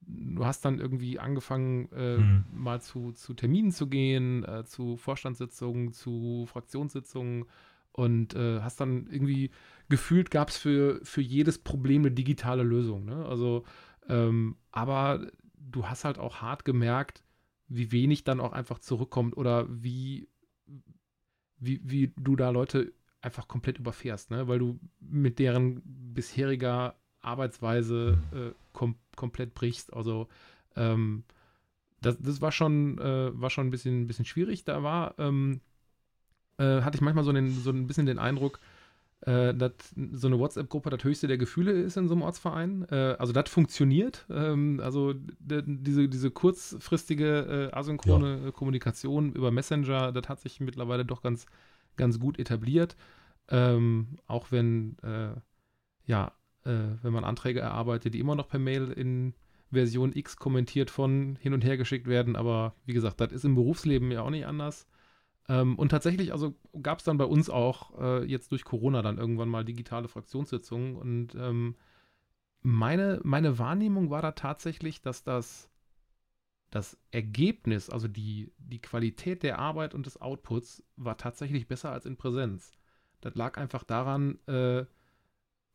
du 0.00 0.46
hast 0.46 0.64
dann 0.64 0.78
irgendwie 0.78 1.18
angefangen, 1.18 1.92
äh, 1.92 2.16
hm. 2.16 2.44
mal 2.50 2.80
zu, 2.80 3.12
zu 3.12 3.34
Terminen 3.34 3.72
zu 3.72 3.88
gehen, 3.88 4.42
äh, 4.44 4.64
zu 4.64 4.96
Vorstandssitzungen, 4.96 5.92
zu 5.92 6.46
Fraktionssitzungen 6.46 7.44
und 7.92 8.34
äh, 8.34 8.60
hast 8.60 8.80
dann 8.80 9.06
irgendwie 9.10 9.50
gefühlt 9.88 10.30
gab 10.30 10.50
es 10.50 10.56
für, 10.56 11.00
für 11.02 11.20
jedes 11.20 11.58
Problem 11.58 12.02
eine 12.02 12.12
digitale 12.12 12.62
Lösung. 12.62 13.04
Ne? 13.04 13.26
Also, 13.26 13.64
ähm, 14.08 14.56
aber 14.70 15.26
du 15.58 15.86
hast 15.86 16.04
halt 16.04 16.18
auch 16.18 16.36
hart 16.36 16.64
gemerkt, 16.64 17.24
wie 17.68 17.92
wenig 17.92 18.24
dann 18.24 18.40
auch 18.40 18.52
einfach 18.52 18.78
zurückkommt 18.78 19.36
oder 19.36 19.66
wie, 19.68 20.28
wie, 21.58 21.80
wie 21.84 22.12
du 22.16 22.36
da 22.36 22.50
Leute 22.50 22.92
einfach 23.20 23.48
komplett 23.48 23.78
überfährst, 23.78 24.30
ne? 24.30 24.48
weil 24.48 24.58
du 24.58 24.80
mit 25.00 25.38
deren 25.38 25.82
bisheriger 25.84 26.96
Arbeitsweise 27.20 28.18
äh, 28.32 28.54
kom 28.72 28.96
komplett 29.16 29.52
brichst. 29.54 29.92
Also 29.92 30.28
ähm, 30.76 31.24
das, 32.00 32.18
das 32.18 32.40
war 32.40 32.52
schon, 32.52 32.98
äh, 32.98 33.30
war 33.38 33.50
schon 33.50 33.66
ein 33.66 33.70
bisschen, 33.70 34.02
ein 34.02 34.06
bisschen 34.06 34.24
schwierig. 34.24 34.64
Da 34.64 34.82
war, 34.82 35.18
ähm, 35.18 35.60
äh, 36.60 36.82
hatte 36.82 36.96
ich 36.96 37.00
manchmal 37.00 37.24
so, 37.24 37.32
den, 37.32 37.50
so 37.50 37.70
ein 37.70 37.86
bisschen 37.86 38.06
den 38.06 38.18
Eindruck, 38.18 38.60
äh, 39.22 39.54
dass 39.54 39.72
so 40.12 40.26
eine 40.26 40.38
WhatsApp-Gruppe 40.38 40.90
das 40.90 41.02
höchste 41.04 41.26
der 41.26 41.38
Gefühle 41.38 41.72
ist 41.72 41.96
in 41.96 42.08
so 42.08 42.14
einem 42.14 42.22
Ortsverein. 42.22 42.86
Äh, 42.90 43.16
also 43.18 43.32
das 43.32 43.48
funktioniert. 43.48 44.26
Ähm, 44.30 44.80
also 44.82 45.14
diese, 45.38 46.08
diese 46.08 46.30
kurzfristige 46.30 47.70
äh, 47.72 47.76
asynchrone 47.76 48.40
ja. 48.44 48.50
Kommunikation 48.50 49.32
über 49.32 49.50
Messenger, 49.50 50.12
das 50.12 50.28
hat 50.28 50.40
sich 50.40 50.60
mittlerweile 50.60 51.04
doch 51.04 51.22
ganz, 51.22 51.46
ganz 51.96 52.20
gut 52.20 52.38
etabliert. 52.38 52.96
Ähm, 53.48 54.18
auch 54.26 54.52
wenn, 54.52 54.96
äh, 55.02 55.32
ja, 56.04 56.32
äh, 56.64 56.94
wenn 57.02 57.12
man 57.12 57.24
Anträge 57.24 57.60
erarbeitet, 57.60 58.14
die 58.14 58.20
immer 58.20 58.36
noch 58.36 58.48
per 58.48 58.60
Mail 58.60 58.92
in 58.92 59.34
Version 59.72 60.12
X 60.14 60.36
kommentiert 60.36 60.90
von 60.90 61.36
hin 61.40 61.54
und 61.54 61.64
her 61.64 61.76
geschickt 61.76 62.06
werden. 62.06 62.36
Aber 62.36 62.74
wie 62.86 62.92
gesagt, 62.92 63.20
das 63.20 63.32
ist 63.32 63.44
im 63.44 63.54
Berufsleben 63.54 64.10
ja 64.10 64.22
auch 64.22 64.30
nicht 64.30 64.46
anders. 64.46 64.86
Ähm, 65.48 65.78
und 65.78 65.88
tatsächlich, 65.88 66.32
also 66.32 66.54
gab 66.82 66.98
es 66.98 67.04
dann 67.04 67.18
bei 67.18 67.24
uns 67.24 67.50
auch 67.50 67.98
äh, 68.00 68.24
jetzt 68.24 68.52
durch 68.52 68.64
Corona 68.64 69.02
dann 69.02 69.18
irgendwann 69.18 69.48
mal 69.48 69.64
digitale 69.64 70.08
Fraktionssitzungen. 70.08 70.96
Und 70.96 71.34
ähm, 71.34 71.76
meine, 72.62 73.20
meine 73.24 73.58
Wahrnehmung 73.58 74.10
war 74.10 74.22
da 74.22 74.32
tatsächlich, 74.32 75.02
dass 75.02 75.22
das, 75.24 75.70
das 76.70 76.98
Ergebnis, 77.10 77.90
also 77.90 78.06
die, 78.06 78.52
die 78.58 78.80
Qualität 78.80 79.42
der 79.42 79.58
Arbeit 79.58 79.94
und 79.94 80.06
des 80.06 80.20
Outputs, 80.20 80.84
war 80.96 81.16
tatsächlich 81.16 81.66
besser 81.68 81.90
als 81.90 82.06
in 82.06 82.16
Präsenz. 82.16 82.72
Das 83.20 83.34
lag 83.34 83.58
einfach 83.58 83.84
daran, 83.84 84.38
äh, 84.46 84.84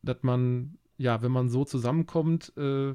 dass 0.02 0.22
man, 0.22 0.78
ja, 0.96 1.22
wenn 1.22 1.32
man 1.32 1.48
so 1.48 1.64
zusammenkommt, 1.64 2.56
äh, 2.56 2.94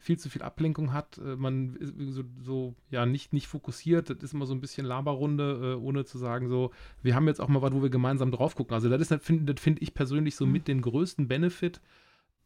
viel 0.00 0.18
zu 0.18 0.30
viel 0.30 0.42
Ablenkung 0.42 0.94
hat, 0.94 1.18
äh, 1.18 1.36
man 1.36 1.76
ist 1.76 1.94
so, 1.98 2.24
so, 2.42 2.74
ja 2.90 3.04
nicht, 3.04 3.34
nicht 3.34 3.46
fokussiert, 3.46 4.08
das 4.08 4.16
ist 4.22 4.32
immer 4.32 4.46
so 4.46 4.54
ein 4.54 4.60
bisschen 4.60 4.86
Laberrunde, 4.86 5.74
äh, 5.74 5.80
ohne 5.80 6.06
zu 6.06 6.16
sagen, 6.16 6.48
so, 6.48 6.72
wir 7.02 7.14
haben 7.14 7.28
jetzt 7.28 7.40
auch 7.40 7.48
mal 7.48 7.60
was, 7.60 7.72
wo 7.72 7.82
wir 7.82 7.90
gemeinsam 7.90 8.32
drauf 8.32 8.56
gucken. 8.56 8.74
Also 8.74 8.88
das 8.88 9.02
ist, 9.02 9.22
finde 9.22 9.54
find 9.60 9.80
ich 9.82 9.92
persönlich 9.92 10.36
so 10.36 10.46
mhm. 10.46 10.52
mit 10.52 10.68
den 10.68 10.80
größten 10.80 11.28
Benefit 11.28 11.82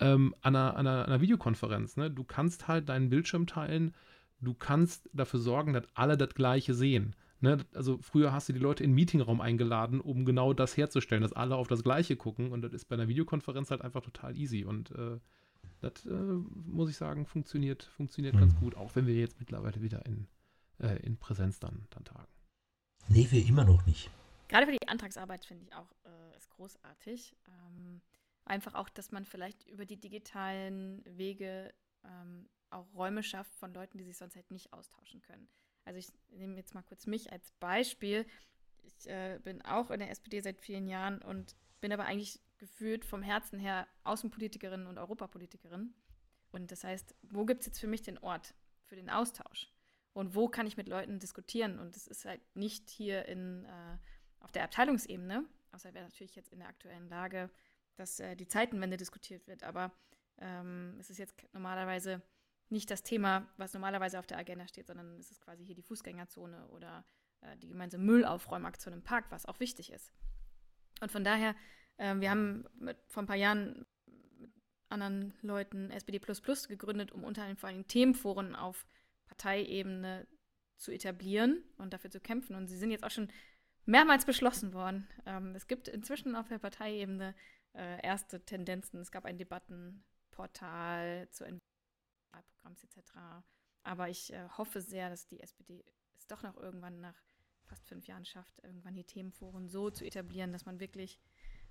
ähm, 0.01 0.35
an, 0.41 0.57
einer, 0.57 0.77
an, 0.77 0.87
einer, 0.87 1.07
einer, 1.07 1.21
Videokonferenz. 1.21 1.97
Ne? 1.97 2.11
Du 2.11 2.25
kannst 2.25 2.67
halt 2.67 2.89
deinen 2.89 3.09
Bildschirm 3.09 3.47
teilen, 3.47 3.95
du 4.41 4.53
kannst 4.53 5.09
dafür 5.13 5.39
sorgen, 5.39 5.73
dass 5.73 5.85
alle 5.95 6.17
das 6.17 6.35
Gleiche 6.35 6.75
sehen. 6.75 7.15
Ne? 7.41 7.59
Also 7.73 7.99
früher 8.03 8.33
hast 8.33 8.49
du 8.49 8.53
die 8.53 8.59
Leute 8.59 8.83
in 8.83 8.91
den 8.91 8.97
Meetingraum 8.97 9.41
eingeladen, 9.41 10.01
um 10.01 10.25
genau 10.25 10.55
das 10.55 10.77
herzustellen, 10.77 11.23
dass 11.23 11.33
alle 11.33 11.55
auf 11.55 11.69
das 11.69 11.85
Gleiche 11.85 12.17
gucken 12.17 12.51
und 12.51 12.63
das 12.63 12.73
ist 12.73 12.87
bei 12.87 12.97
einer 12.97 13.07
Videokonferenz 13.07 13.71
halt 13.71 13.83
einfach 13.83 14.03
total 14.03 14.37
easy 14.37 14.65
und 14.65 14.91
äh, 14.91 15.21
das 15.81 16.07
äh, 16.07 16.11
muss 16.11 16.91
ich 16.91 16.97
sagen, 16.97 17.27
funktioniert, 17.27 17.85
funktioniert 17.85 18.35
mhm. 18.35 18.41
ganz 18.41 18.57
gut, 18.57 18.75
auch 18.77 18.95
wenn 18.97 19.07
wir 19.07 19.15
jetzt 19.15 19.39
mittlerweile 19.41 19.83
wieder 19.83 20.05
in, 20.07 20.27
äh, 20.81 20.97
in 21.05 21.17
Präsenz 21.17 21.61
dann, 21.61 21.87
dann 21.91 22.05
tagen. 22.05 22.29
Nee, 23.09 23.27
wir 23.31 23.45
immer 23.47 23.65
noch 23.65 23.85
nicht. 23.87 24.11
Gerade 24.49 24.67
für 24.67 24.73
die 24.73 24.89
Antragsarbeit 24.89 25.45
finde 25.45 25.65
ich 25.65 25.75
auch 25.75 25.91
äh, 26.05 26.37
ist 26.37 26.51
großartig. 26.51 27.37
Ähm, 27.49 28.01
einfach 28.45 28.75
auch, 28.75 28.89
dass 28.89 29.13
man 29.13 29.25
vielleicht 29.25 29.67
über 29.69 29.85
die 29.87 29.99
digitalen 29.99 31.03
Wege 31.05 31.73
ähm, 32.05 32.49
auch 32.71 32.87
Räume 32.95 33.23
schafft 33.23 33.55
von 33.57 33.73
Leuten, 33.73 33.99
die 33.99 34.05
sich 34.05 34.17
sonst 34.17 34.37
halt 34.37 34.51
nicht 34.51 34.73
austauschen 34.73 35.23
können. 35.23 35.49
Also 35.85 35.99
ich 35.99 36.13
nehme 36.31 36.57
jetzt 36.57 36.75
mal 36.75 36.83
kurz 36.83 37.07
mich 37.07 37.33
als 37.33 37.53
Beispiel. 37.53 38.27
Ich 38.83 39.09
äh, 39.09 39.39
bin 39.43 39.63
auch 39.63 39.91
in 39.91 40.01
der 40.01 40.11
SPD 40.11 40.41
seit 40.41 40.61
vielen 40.61 40.87
Jahren 40.87 41.21
und 41.23 41.55
bin 41.81 41.93
aber 41.93 42.05
eigentlich 42.05 42.41
gefühlt 42.65 43.05
vom 43.05 43.23
Herzen 43.23 43.59
her 43.59 43.87
Außenpolitikerin 44.05 44.87
und 44.87 44.97
Europapolitikerin. 44.97 45.95
Und 46.51 46.73
das 46.73 46.83
heißt, 46.83 47.15
wo 47.23 47.45
gibt 47.45 47.61
es 47.61 47.67
jetzt 47.67 47.79
für 47.79 47.87
mich 47.87 48.01
den 48.01 48.17
Ort 48.19 48.55
für 48.85 48.97
den 48.97 49.11
Austausch? 49.11 49.71
Und 50.15 50.35
wo 50.35 50.49
kann 50.49 50.67
ich 50.67 50.79
mit 50.79 50.89
Leuten 50.89 51.19
diskutieren? 51.19 51.79
Und 51.79 51.95
das 51.95 52.07
ist 52.07 52.25
halt 52.25 52.41
nicht 52.57 52.89
hier 52.89 53.27
in, 53.27 53.67
äh, 53.67 53.99
auf 54.41 54.51
der 54.51 54.65
Abteilungsebene, 54.65 55.45
außer 55.73 55.93
wäre 55.93 56.05
natürlich 56.05 56.37
jetzt 56.37 56.53
in 56.53 56.61
der 56.61 56.69
aktuellen 56.69 57.09
Lage, 57.09 57.51
dass 57.97 58.19
äh, 58.21 58.35
die 58.35 58.49
Zeitenwende 58.49 58.97
diskutiert 58.97 59.47
wird. 59.47 59.63
Aber 59.63 59.93
ähm, 60.39 60.97
es 60.99 61.11
ist 61.11 61.19
jetzt 61.19 61.35
normalerweise 61.53 62.23
nicht 62.71 62.91
das 62.91 63.03
Thema, 63.03 63.47
was 63.59 63.75
normalerweise 63.75 64.19
auf 64.19 64.27
der 64.27 64.39
Agenda 64.39 64.67
steht, 64.69 64.87
sondern 64.87 65.19
es 65.19 65.31
ist 65.31 65.43
quasi 65.43 65.67
hier 65.67 65.75
die 65.75 65.83
Fußgängerzone 65.83 66.67
oder 66.69 67.05
äh, 67.43 67.59
die 67.59 67.69
gemeinsame 67.69 68.05
Müllaufräumaktion 68.05 68.95
im 68.95 69.03
Park, 69.03 69.27
was 69.29 69.45
auch 69.45 69.61
wichtig 69.61 69.93
ist. 69.93 70.15
Und 71.01 71.13
von 71.13 71.25
daher 71.25 71.55
Ähm, 71.99 72.21
wir 72.21 72.31
haben 72.31 72.65
mit, 72.75 72.99
vor 73.09 73.23
ein 73.23 73.27
paar 73.27 73.37
Jahren 73.37 73.87
mit 74.39 74.51
anderen 74.89 75.35
Leuten 75.43 75.91
SPD 75.91 76.19
gegründet, 76.19 77.13
um 77.13 77.25
unter 77.25 77.43
anderem 77.43 77.57
vor 77.57 77.69
allem 77.69 77.87
Themenforen 77.87 78.55
auf 78.55 78.87
Parteiebene 79.27 80.27
zu 80.77 80.93
etablieren 80.93 81.63
und 81.77 81.93
dafür 81.93 82.11
zu 82.11 82.21
kämpfen. 82.21 82.55
Und 82.57 82.69
sie 82.69 82.77
sind 82.77 82.91
jetzt 82.91 83.05
auch 83.05 83.11
schon 83.11 83.31
mehrmals 83.87 84.25
beschlossen 84.25 84.73
worden. 84.73 85.09
Ähm, 85.27 85.55
es 85.55 85.67
gibt 85.67 85.89
inzwischen 85.89 86.37
auf 86.37 86.49
der 86.49 86.59
Parteiebene 86.59 87.35
äh, 87.75 88.03
erste 88.03 88.45
Tendenzen. 88.45 89.01
Es 89.01 89.11
gab 89.11 89.25
ein 89.25 89.39
Debattenportal 89.39 91.29
zu 91.31 91.45
Wahlprogramms 92.33 92.85
etc. 92.85 93.13
Aber 93.83 94.09
ich 94.09 94.33
äh, 94.33 94.49
hoffe 94.57 94.81
sehr, 94.81 95.11
dass 95.11 95.27
die 95.27 95.41
SPD 95.41 95.85
es 96.17 96.27
doch 96.27 96.43
noch 96.43 96.57
irgendwann 96.57 97.01
nach 97.01 97.21
fast 97.65 97.87
fünf 97.87 98.07
Jahren 98.07 98.25
schafft, 98.25 98.63
irgendwann 98.63 98.95
die 98.95 99.05
Themenforen 99.05 99.69
so 99.69 99.91
zu 99.91 100.05
etablieren, 100.05 100.53
dass 100.53 100.67
man 100.67 100.81
wirklich, 100.81 101.19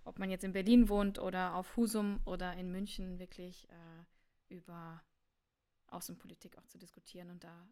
ob 0.06 0.20
man 0.20 0.30
jetzt 0.30 0.43
in 0.43 0.54
Berlin 0.54 0.89
wohnt 0.89 1.20
oder 1.20 1.56
auf 1.56 1.76
Husum 1.78 2.22
oder 2.26 2.54
in 2.54 2.72
München, 2.72 3.20
wirklich 3.20 3.68
äh, 3.70 4.54
über 4.54 5.04
Außenpolitik 5.88 6.58
auch 6.58 6.68
zu 6.68 6.78
diskutieren 6.78 7.30
und 7.30 7.43
da 7.43 7.68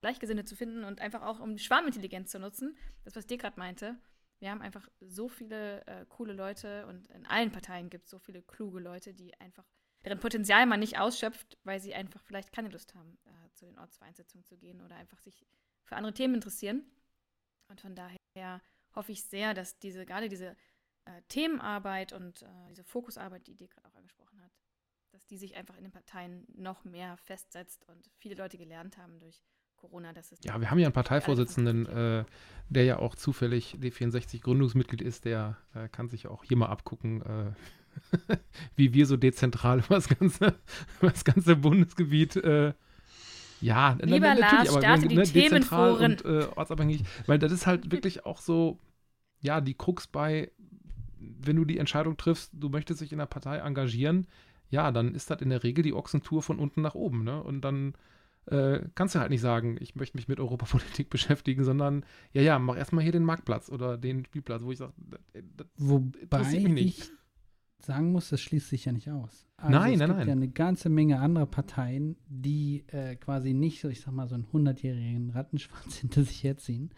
Gleichgesinnte 0.00 0.44
zu 0.44 0.54
finden 0.54 0.84
und 0.84 1.00
einfach 1.00 1.22
auch 1.22 1.40
um 1.40 1.58
Schwarmintelligenz 1.58 2.30
zu 2.30 2.38
nutzen. 2.38 2.76
Das, 3.04 3.16
was 3.16 3.26
dir 3.26 3.38
gerade 3.38 3.58
meinte. 3.58 3.96
Wir 4.38 4.50
haben 4.50 4.62
einfach 4.62 4.88
so 5.00 5.28
viele 5.28 5.84
äh, 5.86 6.06
coole 6.08 6.32
Leute 6.32 6.86
und 6.86 7.08
in 7.08 7.26
allen 7.26 7.50
Parteien 7.50 7.90
gibt 7.90 8.04
es 8.04 8.10
so 8.10 8.20
viele 8.20 8.42
kluge 8.42 8.78
Leute, 8.78 9.12
die 9.12 9.34
einfach, 9.40 9.64
deren 10.04 10.20
Potenzial 10.20 10.64
man 10.66 10.78
nicht 10.78 10.98
ausschöpft, 10.98 11.58
weil 11.64 11.80
sie 11.80 11.94
einfach 11.94 12.22
vielleicht 12.22 12.52
keine 12.52 12.68
Lust 12.68 12.94
haben, 12.94 13.18
äh, 13.24 13.52
zu 13.54 13.66
den 13.66 13.78
Ortsvereinssitzungen 13.78 14.44
zu 14.44 14.56
gehen 14.56 14.80
oder 14.80 14.94
einfach 14.94 15.18
sich 15.18 15.44
für 15.82 15.96
andere 15.96 16.14
Themen 16.14 16.34
interessieren. 16.34 16.84
Und 17.66 17.80
von 17.80 17.96
daher 17.96 18.62
hoffe 18.94 19.10
ich 19.10 19.24
sehr, 19.24 19.54
dass 19.54 19.80
diese, 19.80 20.06
gerade 20.06 20.28
diese 20.28 20.56
äh, 21.08 21.22
Themenarbeit 21.28 22.12
und 22.12 22.42
äh, 22.42 22.46
diese 22.68 22.84
Fokusarbeit, 22.84 23.46
die 23.46 23.54
dir 23.54 23.68
gerade 23.68 23.88
auch 23.88 23.96
angesprochen 23.96 24.40
hat, 24.42 24.50
dass 25.10 25.26
die 25.26 25.38
sich 25.38 25.56
einfach 25.56 25.76
in 25.76 25.84
den 25.84 25.92
Parteien 25.92 26.46
noch 26.54 26.84
mehr 26.84 27.16
festsetzt 27.16 27.88
und 27.88 28.10
viele 28.18 28.34
Leute 28.34 28.58
gelernt 28.58 28.98
haben 28.98 29.18
durch 29.18 29.42
Corona. 29.76 30.12
Dass 30.12 30.32
es 30.32 30.40
ja, 30.44 30.60
wir 30.60 30.70
haben 30.70 30.78
ja 30.78 30.86
einen 30.86 30.92
Parteivorsitzenden, 30.92 31.86
äh, 31.86 32.24
der 32.68 32.84
ja 32.84 32.98
auch 32.98 33.14
zufällig 33.14 33.76
D64 33.80 34.42
Gründungsmitglied 34.42 35.00
ist, 35.00 35.24
der 35.24 35.56
äh, 35.74 35.88
kann 35.88 36.08
sich 36.08 36.26
auch 36.26 36.44
hier 36.44 36.56
mal 36.56 36.66
abgucken, 36.66 37.22
äh, 37.22 38.36
wie 38.76 38.92
wir 38.92 39.06
so 39.06 39.16
dezentral 39.16 39.78
über 39.84 39.94
das 39.94 40.08
ganze, 40.08 40.58
über 41.00 41.10
das 41.10 41.24
ganze 41.24 41.56
Bundesgebiet 41.56 42.36
äh, 42.36 42.74
ja, 43.60 43.96
Lieber 44.00 44.34
na, 44.34 44.34
Lars, 44.34 44.68
aber 44.68 44.78
starte 44.78 45.08
die 45.08 45.16
ne, 45.16 45.24
Themenforen. 45.24 46.12
Und, 46.12 46.24
äh, 46.24 46.46
ortsabhängig, 46.54 47.02
weil 47.26 47.40
das 47.40 47.50
ist 47.50 47.66
halt 47.66 47.90
wirklich 47.90 48.24
auch 48.24 48.38
so, 48.38 48.78
ja, 49.40 49.60
die 49.60 49.74
Krux 49.74 50.06
bei, 50.06 50.52
wenn 51.18 51.56
du 51.56 51.64
die 51.64 51.78
Entscheidung 51.78 52.16
triffst, 52.16 52.52
du 52.54 52.68
möchtest 52.68 53.00
dich 53.00 53.12
in 53.12 53.18
der 53.18 53.26
Partei 53.26 53.58
engagieren, 53.58 54.26
ja, 54.70 54.90
dann 54.90 55.14
ist 55.14 55.30
das 55.30 55.40
in 55.40 55.50
der 55.50 55.62
Regel 55.62 55.82
die 55.82 55.94
Ochsentour 55.94 56.42
von 56.42 56.58
unten 56.58 56.82
nach 56.82 56.94
oben, 56.94 57.24
ne? 57.24 57.42
Und 57.42 57.62
dann 57.62 57.94
äh, 58.46 58.80
kannst 58.94 59.14
du 59.14 59.20
halt 59.20 59.30
nicht 59.30 59.40
sagen, 59.40 59.76
ich 59.80 59.94
möchte 59.94 60.16
mich 60.16 60.28
mit 60.28 60.40
Europapolitik 60.40 61.10
beschäftigen, 61.10 61.64
sondern 61.64 62.04
ja, 62.32 62.42
ja, 62.42 62.58
mach 62.58 62.76
erstmal 62.76 63.02
hier 63.02 63.12
den 63.12 63.24
Marktplatz 63.24 63.68
oder 63.70 63.98
den 63.98 64.24
Spielplatz, 64.24 64.62
wo 64.62 64.72
ich 64.72 64.78
sage, 64.78 64.92
wobei 65.76 66.42
ich 66.76 67.10
sagen 67.80 68.12
muss, 68.12 68.28
das 68.30 68.40
schließt 68.40 68.68
sich 68.68 68.86
ja 68.86 68.92
nicht 68.92 69.10
aus. 69.10 69.46
Also 69.56 69.72
nein, 69.72 69.94
es 69.94 69.98
nein, 69.98 70.08
gibt 70.08 70.18
nein. 70.18 70.28
ja 70.28 70.32
eine 70.32 70.48
ganze 70.48 70.88
Menge 70.88 71.20
anderer 71.20 71.46
Parteien, 71.46 72.16
die 72.26 72.84
äh, 72.88 73.16
quasi 73.16 73.54
nicht 73.54 73.80
so, 73.80 73.88
ich 73.88 74.00
sag 74.00 74.12
mal, 74.12 74.28
so 74.28 74.34
einen 74.34 74.46
100-jährigen 74.46 75.30
Rattenschwanz 75.30 75.96
hinter 76.00 76.22
sich 76.24 76.42
herziehen, 76.42 76.90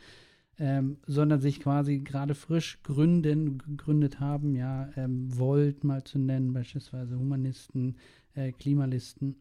ähm, 0.61 0.99
sondern 1.07 1.41
sich 1.41 1.59
quasi 1.59 2.01
gerade 2.01 2.35
frisch 2.35 2.83
gründen, 2.83 3.59
gegründet 3.59 4.21
haben, 4.21 4.55
ja, 4.55 4.91
ähm, 4.95 5.27
Volt 5.37 5.85
mal 5.85 6.05
zu 6.05 6.19
nennen, 6.19 6.53
beispielsweise 6.53 7.19
Humanisten, 7.19 7.97
äh, 8.35 8.53
Klimalisten. 8.53 9.37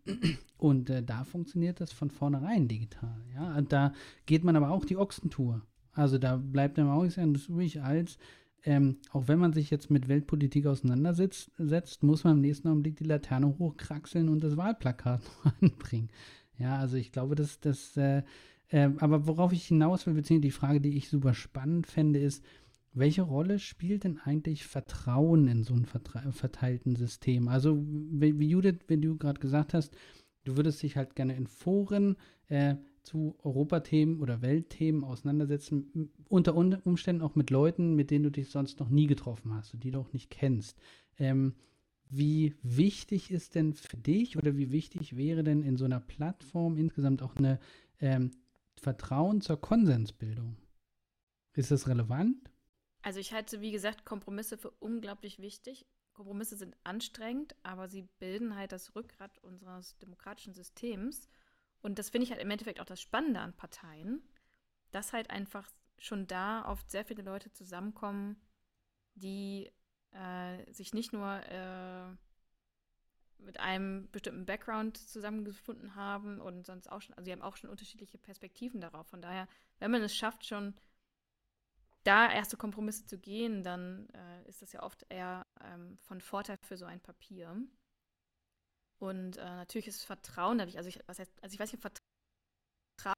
Und 0.57 0.89
äh, 0.89 1.03
da 1.03 1.25
funktioniert 1.25 1.81
das 1.81 1.91
von 1.91 2.09
vornherein 2.09 2.69
digital, 2.69 3.21
ja. 3.35 3.57
Und 3.57 3.73
da 3.73 3.91
geht 4.25 4.45
man 4.45 4.55
aber 4.55 4.71
auch 4.71 4.85
die 4.85 4.97
Ochsentour. 4.97 5.61
Also 5.91 6.17
da 6.17 6.37
bleibt 6.37 6.79
einem 6.79 6.89
auch 6.89 7.03
nichts 7.03 7.47
übrig, 7.47 7.81
als 7.81 8.17
ähm, 8.63 8.97
auch 9.11 9.27
wenn 9.27 9.39
man 9.39 9.53
sich 9.53 9.69
jetzt 9.69 9.89
mit 9.89 10.07
Weltpolitik 10.07 10.67
auseinandersetzt, 10.67 11.51
setzt, 11.57 12.03
muss 12.03 12.23
man 12.23 12.37
im 12.37 12.41
nächsten 12.41 12.67
Augenblick 12.69 12.97
die 12.97 13.05
Laterne 13.05 13.57
hochkraxeln 13.57 14.29
und 14.29 14.41
das 14.41 14.55
Wahlplakat 14.55 15.21
noch 15.43 15.53
anbringen. 15.61 16.09
Ja, 16.57 16.77
also 16.77 16.95
ich 16.95 17.11
glaube, 17.11 17.35
dass 17.35 17.59
das, 17.59 17.95
äh, 17.97 18.23
äh, 18.69 18.89
aber 18.97 19.27
worauf 19.27 19.51
ich 19.51 19.65
hinaus 19.65 20.05
will, 20.05 20.13
beziehungsweise 20.13 20.47
die 20.47 20.51
Frage, 20.51 20.81
die 20.81 20.97
ich 20.97 21.09
super 21.09 21.33
spannend 21.33 21.87
fände, 21.87 22.19
ist, 22.19 22.43
welche 22.93 23.21
Rolle 23.21 23.59
spielt 23.59 24.03
denn 24.03 24.17
eigentlich 24.17 24.65
Vertrauen 24.65 25.47
in 25.47 25.63
so 25.63 25.73
einem 25.73 25.85
verteilten 25.85 26.95
System? 26.95 27.47
Also, 27.47 27.77
wie, 27.85 28.39
wie 28.39 28.49
Judith, 28.49 28.79
wenn 28.87 29.01
du 29.01 29.17
gerade 29.17 29.39
gesagt 29.39 29.73
hast, 29.73 29.95
du 30.43 30.57
würdest 30.57 30.81
dich 30.81 30.97
halt 30.97 31.15
gerne 31.15 31.35
in 31.35 31.47
Foren 31.47 32.15
äh, 32.47 32.75
zu 33.03 33.35
Europathemen 33.43 34.19
oder 34.19 34.41
Weltthemen 34.41 35.03
auseinandersetzen, 35.03 36.11
unter 36.27 36.55
Umständen 36.55 37.21
auch 37.21 37.35
mit 37.35 37.49
Leuten, 37.49 37.95
mit 37.95 38.11
denen 38.11 38.23
du 38.23 38.31
dich 38.31 38.49
sonst 38.49 38.79
noch 38.79 38.89
nie 38.89 39.07
getroffen 39.07 39.53
hast 39.53 39.73
und 39.73 39.83
die 39.83 39.91
du 39.91 39.99
auch 39.99 40.13
nicht 40.13 40.29
kennst. 40.29 40.77
Ähm, 41.17 41.53
wie 42.09 42.55
wichtig 42.63 43.29
ist 43.31 43.55
denn 43.55 43.73
für 43.73 43.97
dich 43.97 44.35
oder 44.35 44.57
wie 44.57 44.71
wichtig 44.71 45.15
wäre 45.15 45.43
denn 45.43 45.61
in 45.61 45.77
so 45.77 45.85
einer 45.85 45.99
Plattform 45.99 46.75
insgesamt 46.75 47.21
auch 47.21 47.35
eine 47.35 47.59
ähm, 47.99 48.31
Vertrauen 48.79 49.41
zur 49.41 49.59
Konsensbildung? 49.59 50.57
Ist 51.53 51.71
das 51.71 51.87
relevant? 51.87 52.49
Also 53.01 53.19
ich 53.19 53.33
halte, 53.33 53.61
wie 53.61 53.71
gesagt, 53.71 54.05
Kompromisse 54.05 54.57
für 54.57 54.71
unglaublich 54.71 55.39
wichtig. 55.39 55.85
Kompromisse 56.13 56.57
sind 56.57 56.75
anstrengend, 56.83 57.55
aber 57.63 57.87
sie 57.87 58.03
bilden 58.19 58.55
halt 58.55 58.71
das 58.71 58.95
Rückgrat 58.95 59.37
unseres 59.39 59.97
demokratischen 59.99 60.53
Systems. 60.53 61.29
Und 61.81 61.97
das 61.97 62.09
finde 62.09 62.25
ich 62.25 62.31
halt 62.31 62.41
im 62.41 62.51
Endeffekt 62.51 62.81
auch 62.81 62.85
das 62.85 63.01
Spannende 63.01 63.39
an 63.39 63.55
Parteien, 63.55 64.21
dass 64.91 65.13
halt 65.13 65.29
einfach 65.29 65.69
schon 65.97 66.27
da 66.27 66.65
oft 66.69 66.89
sehr 66.91 67.05
viele 67.05 67.23
Leute 67.23 67.51
zusammenkommen, 67.51 68.35
die 69.15 69.71
äh, 70.11 70.71
sich 70.73 70.93
nicht 70.93 71.13
nur 71.13 71.41
äh, 71.45 72.15
mit 73.39 73.59
einem 73.59 74.09
bestimmten 74.11 74.45
Background 74.45 74.97
zusammengefunden 74.97 75.95
haben 75.95 76.39
und 76.39 76.65
sonst 76.65 76.91
auch 76.91 77.01
schon, 77.01 77.15
also 77.15 77.25
sie 77.25 77.31
haben 77.31 77.41
auch 77.41 77.57
schon 77.57 77.69
unterschiedliche 77.69 78.17
Perspektiven 78.17 78.81
darauf. 78.81 79.07
Von 79.07 79.21
daher, 79.21 79.47
wenn 79.79 79.91
man 79.91 80.01
es 80.01 80.15
schafft, 80.15 80.45
schon 80.45 80.73
da 82.03 82.31
erste 82.31 82.57
Kompromisse 82.57 83.05
zu 83.05 83.17
gehen, 83.19 83.63
dann 83.63 84.07
äh, 84.09 84.49
ist 84.49 84.61
das 84.61 84.71
ja 84.71 84.83
oft 84.83 85.05
eher 85.09 85.45
ähm, 85.61 85.97
von 85.99 86.21
Vorteil 86.21 86.57
für 86.63 86.77
so 86.77 86.85
ein 86.85 87.01
Papier. 87.01 87.55
Und 88.99 89.37
äh, 89.37 89.43
natürlich 89.43 89.87
ist 89.87 90.03
Vertrauen 90.03 90.57
dadurch, 90.57 90.77
also 90.77 90.89
ich, 90.89 90.99
was 91.07 91.19
heißt, 91.19 91.31
also 91.43 91.53
ich 91.53 91.59
weiß 91.59 91.71
nicht, 91.71 91.81
Vertrauen 91.81 93.15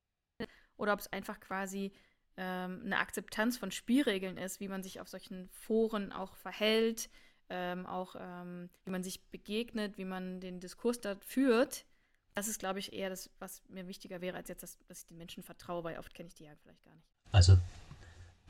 oder 0.77 0.93
ob 0.93 0.99
es 0.99 1.11
einfach 1.11 1.39
quasi 1.39 1.91
ähm, 2.37 2.81
eine 2.85 2.99
Akzeptanz 2.99 3.57
von 3.57 3.71
Spielregeln 3.71 4.37
ist, 4.37 4.59
wie 4.59 4.67
man 4.67 4.83
sich 4.83 4.99
auf 4.99 5.09
solchen 5.09 5.49
Foren 5.49 6.11
auch 6.11 6.35
verhält, 6.35 7.09
ähm, 7.51 7.85
auch 7.85 8.15
ähm, 8.17 8.69
wie 8.85 8.91
man 8.91 9.03
sich 9.03 9.21
begegnet, 9.29 9.97
wie 9.97 10.05
man 10.05 10.39
den 10.39 10.59
Diskurs 10.59 11.01
da 11.01 11.15
führt. 11.19 11.85
Das 12.33 12.47
ist, 12.47 12.59
glaube 12.59 12.79
ich, 12.79 12.93
eher 12.93 13.09
das, 13.09 13.29
was 13.39 13.61
mir 13.67 13.87
wichtiger 13.87 14.21
wäre, 14.21 14.37
als 14.37 14.47
jetzt, 14.47 14.63
dass, 14.63 14.77
dass 14.87 14.99
ich 14.99 15.07
den 15.07 15.17
Menschen 15.17 15.43
vertraue, 15.43 15.83
weil 15.83 15.99
oft 15.99 16.13
kenne 16.13 16.27
ich 16.27 16.35
die 16.35 16.45
ja 16.45 16.51
vielleicht 16.63 16.83
gar 16.85 16.95
nicht. 16.95 17.05
Also, 17.33 17.57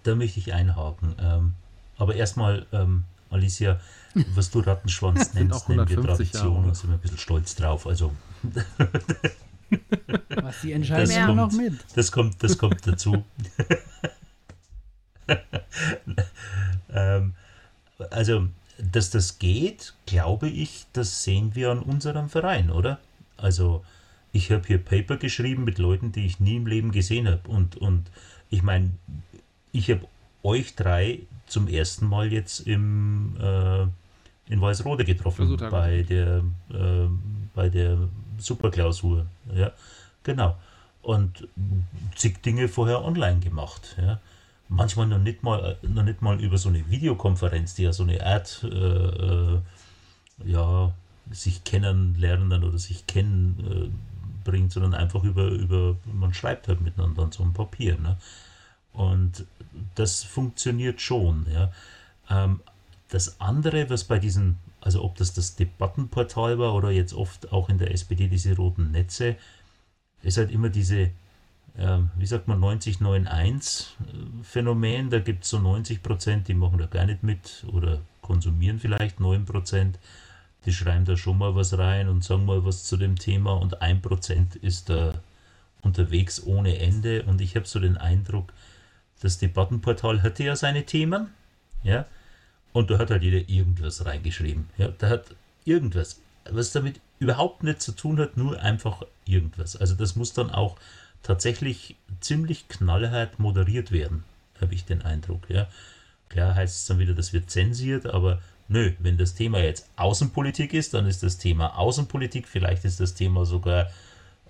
da 0.04 0.16
möchte 0.16 0.40
ich 0.40 0.54
einhaken. 0.54 1.16
Ähm, 1.20 1.56
aber 1.98 2.16
erstmal, 2.16 2.68
ähm, 2.72 3.06
Alicia, 3.32 3.80
was 4.36 4.52
du 4.52 4.60
Rattenschwanz 4.60 5.34
nennst, 5.36 5.68
nennen 5.68 5.90
wir 5.90 6.02
Tradition 6.02 6.66
und 6.66 6.76
sind 6.76 6.92
wir 6.92 6.98
ein 6.98 7.02
bisschen 7.02 7.18
stolz 7.18 7.56
drauf. 7.56 7.88
Also. 7.88 8.14
was 10.30 10.62
die 10.62 10.74
entscheiden 10.74 11.16
das 11.16 11.26
kommt, 11.26 11.38
noch 11.38 11.52
mit. 11.52 11.74
Das 11.96 12.12
kommt, 12.12 12.44
das 12.44 12.58
kommt 12.58 12.86
dazu. 12.86 13.24
ähm, 16.94 17.36
also, 18.10 18.48
dass 18.92 19.10
das 19.10 19.40
geht, 19.40 19.94
glaube 20.06 20.50
ich, 20.50 20.86
das 20.94 21.24
sehen 21.24 21.56
wir 21.56 21.72
an 21.72 21.80
unserem 21.80 22.30
Verein, 22.30 22.72
oder? 22.72 23.00
Also, 23.38 23.84
ich 24.32 24.52
habe 24.52 24.66
hier 24.66 24.78
Paper 24.78 25.18
geschrieben 25.18 25.64
mit 25.64 25.78
Leuten, 25.78 26.12
die 26.12 26.26
ich 26.26 26.40
nie 26.40 26.56
im 26.56 26.68
Leben 26.68 26.92
gesehen 26.92 27.28
habe. 27.28 27.48
Und, 27.50 27.78
und 27.78 28.10
ich 28.50 28.64
meine, 28.64 28.92
ich 29.72 29.90
habe 29.92 30.08
euch 30.44 30.76
drei 30.76 31.20
zum 31.48 31.68
ersten 31.68 32.08
Mal 32.08 32.32
jetzt 32.32 32.62
im, 32.62 33.36
äh, 33.40 33.84
in 34.52 34.62
Weißrode 34.62 35.06
getroffen 35.06 35.58
bei 35.70 36.04
der, 36.04 36.44
äh, 36.70 37.08
bei 37.54 37.70
der 37.70 37.98
Superklausur. 38.38 39.26
Ja, 39.54 39.72
genau. 40.24 40.58
Und 41.02 41.48
zig 42.16 42.42
Dinge 42.42 42.68
vorher 42.68 43.04
online 43.04 43.40
gemacht. 43.40 43.96
Ja. 44.00 44.20
Manchmal 44.74 45.08
noch 45.08 45.20
nicht 45.20 45.44
mal, 45.44 45.78
noch 45.82 46.04
nicht 46.04 46.22
mal 46.22 46.40
über 46.40 46.58
so 46.58 46.70
eine 46.70 46.90
Videokonferenz, 46.90 47.76
die 47.76 47.84
ja 47.84 47.94
so 47.94 48.04
eine 48.04 48.26
Art 48.26 48.64
äh, 48.64 48.68
äh 48.68 49.60
ja, 50.46 50.92
sich 51.30 51.64
kennenlernen 51.64 52.64
oder 52.64 52.78
sich 52.78 53.06
kennen 53.06 53.92
äh, 53.94 54.44
bringt, 54.44 54.72
sondern 54.72 54.94
einfach 54.94 55.24
über, 55.24 55.48
über, 55.50 55.98
man 56.12 56.34
schreibt 56.34 56.68
halt 56.68 56.82
miteinander 56.82 57.24
an 57.24 57.32
so 57.32 57.44
einem 57.44 57.54
Papier. 57.54 57.98
Ne? 58.00 58.18
Und 58.94 59.46
das 59.96 60.24
funktioniert 60.24 61.02
schon. 61.02 61.46
Ja. 61.54 61.72
Ähm, 62.30 62.62
das 63.10 63.40
andere, 63.40 63.90
was 63.90 64.06
bei 64.06 64.20
diesen, 64.20 64.58
also 64.80 65.04
ob 65.04 65.16
das 65.16 65.34
das 65.34 65.56
Debattenportal 65.56 66.58
war 66.60 66.74
oder 66.74 66.92
jetzt 66.92 67.14
oft 67.14 67.52
auch 67.52 67.70
in 67.70 67.78
der 67.78 67.92
SPD 67.92 68.28
diese 68.28 68.56
roten 68.56 68.92
Netze, 68.92 69.36
ist 70.24 70.38
halt 70.38 70.52
immer 70.52 70.70
diese, 70.70 71.00
äh, 71.00 71.12
wie 71.74 72.26
sagt 72.26 72.48
man, 72.48 72.60
90-9-1-Phänomen. 72.60 75.10
Da 75.10 75.20
gibt 75.20 75.44
es 75.44 75.50
so 75.50 75.60
90 75.60 76.02
Prozent, 76.04 76.48
die 76.48 76.54
machen 76.54 76.80
da 76.80 76.86
gar 76.86 77.06
nicht 77.06 77.24
mit 77.24 77.66
oder 77.72 78.00
konsumieren 78.22 78.80
vielleicht 78.80 79.20
9 79.20 79.44
Prozent. 79.46 80.00
Die 80.66 80.74
schreiben 80.74 81.06
da 81.06 81.18
schon 81.18 81.40
mal 81.40 81.56
was 81.56 81.76
rein 81.78 82.08
und 82.08 82.24
sagen 82.24 82.46
mal 82.46 82.64
was 82.66 82.84
zu 82.84 82.98
dem 82.98 83.16
Thema 83.16 83.54
und 83.54 83.82
1 83.82 84.02
Prozent 84.02 84.56
ist 84.56 84.90
da 84.90 85.14
unterwegs 85.82 86.44
ohne 86.46 86.78
Ende. 86.78 87.24
Und 87.24 87.42
ich 87.42 87.56
habe 87.56 87.66
so 87.66 87.80
den 87.80 87.98
Eindruck, 87.98 88.54
das 89.22 89.40
Debattenportal 89.40 90.22
hatte 90.22 90.44
ja 90.44 90.56
seine 90.56 90.86
Themen, 90.86 91.30
ja, 91.84 92.06
und 92.74 92.92
da 92.92 93.00
hat 93.00 93.10
halt 93.10 93.24
jeder 93.24 93.50
irgendwas 93.50 94.06
reingeschrieben. 94.06 94.70
Ja, 94.78 94.90
da 94.90 95.10
hat 95.10 95.34
irgendwas, 95.66 96.22
was 96.50 96.72
damit 96.72 97.02
überhaupt 97.20 97.64
nichts 97.64 97.86
zu 97.86 97.94
tun 97.94 98.20
hat, 98.20 98.38
nur 98.38 98.62
einfach 98.62 99.02
irgendwas. 99.26 99.76
Also 99.76 99.96
das 99.96 100.16
muss 100.16 100.34
dann 100.34 100.52
auch 100.52 100.78
tatsächlich 101.24 101.96
ziemlich 102.20 102.68
knallhart 102.68 103.40
moderiert 103.40 103.92
werden, 103.92 104.24
habe 104.60 104.74
ich 104.74 104.86
den 104.86 105.02
Eindruck. 105.02 105.50
Ja. 105.50 105.68
Klar 106.30 106.56
heißt 106.56 106.76
es 106.76 106.86
dann 106.86 107.00
wieder, 107.00 107.14
das 107.14 107.34
wird 107.34 107.50
zensiert, 107.50 108.06
aber 108.06 108.42
nö, 108.68 108.94
wenn 109.00 109.18
das 109.18 109.34
Thema 109.34 109.60
jetzt 109.60 109.90
Außenpolitik 109.98 110.74
ist, 110.74 110.94
dann 110.94 111.06
ist 111.06 111.24
das 111.24 111.38
Thema 111.38 111.78
Außenpolitik, 111.78 112.48
vielleicht 112.48 112.86
ist 112.86 113.00
das 113.00 113.14
Thema 113.14 113.46
sogar, 113.46 113.90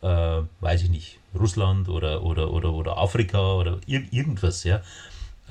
äh, 0.01 0.41
weiß 0.59 0.83
ich 0.83 0.89
nicht, 0.89 1.19
Russland 1.37 1.89
oder, 1.89 2.23
oder, 2.23 2.51
oder, 2.51 2.73
oder 2.73 2.97
Afrika 2.97 3.55
oder 3.55 3.79
ir 3.87 4.03
irgendwas, 4.11 4.63
ja. 4.63 4.81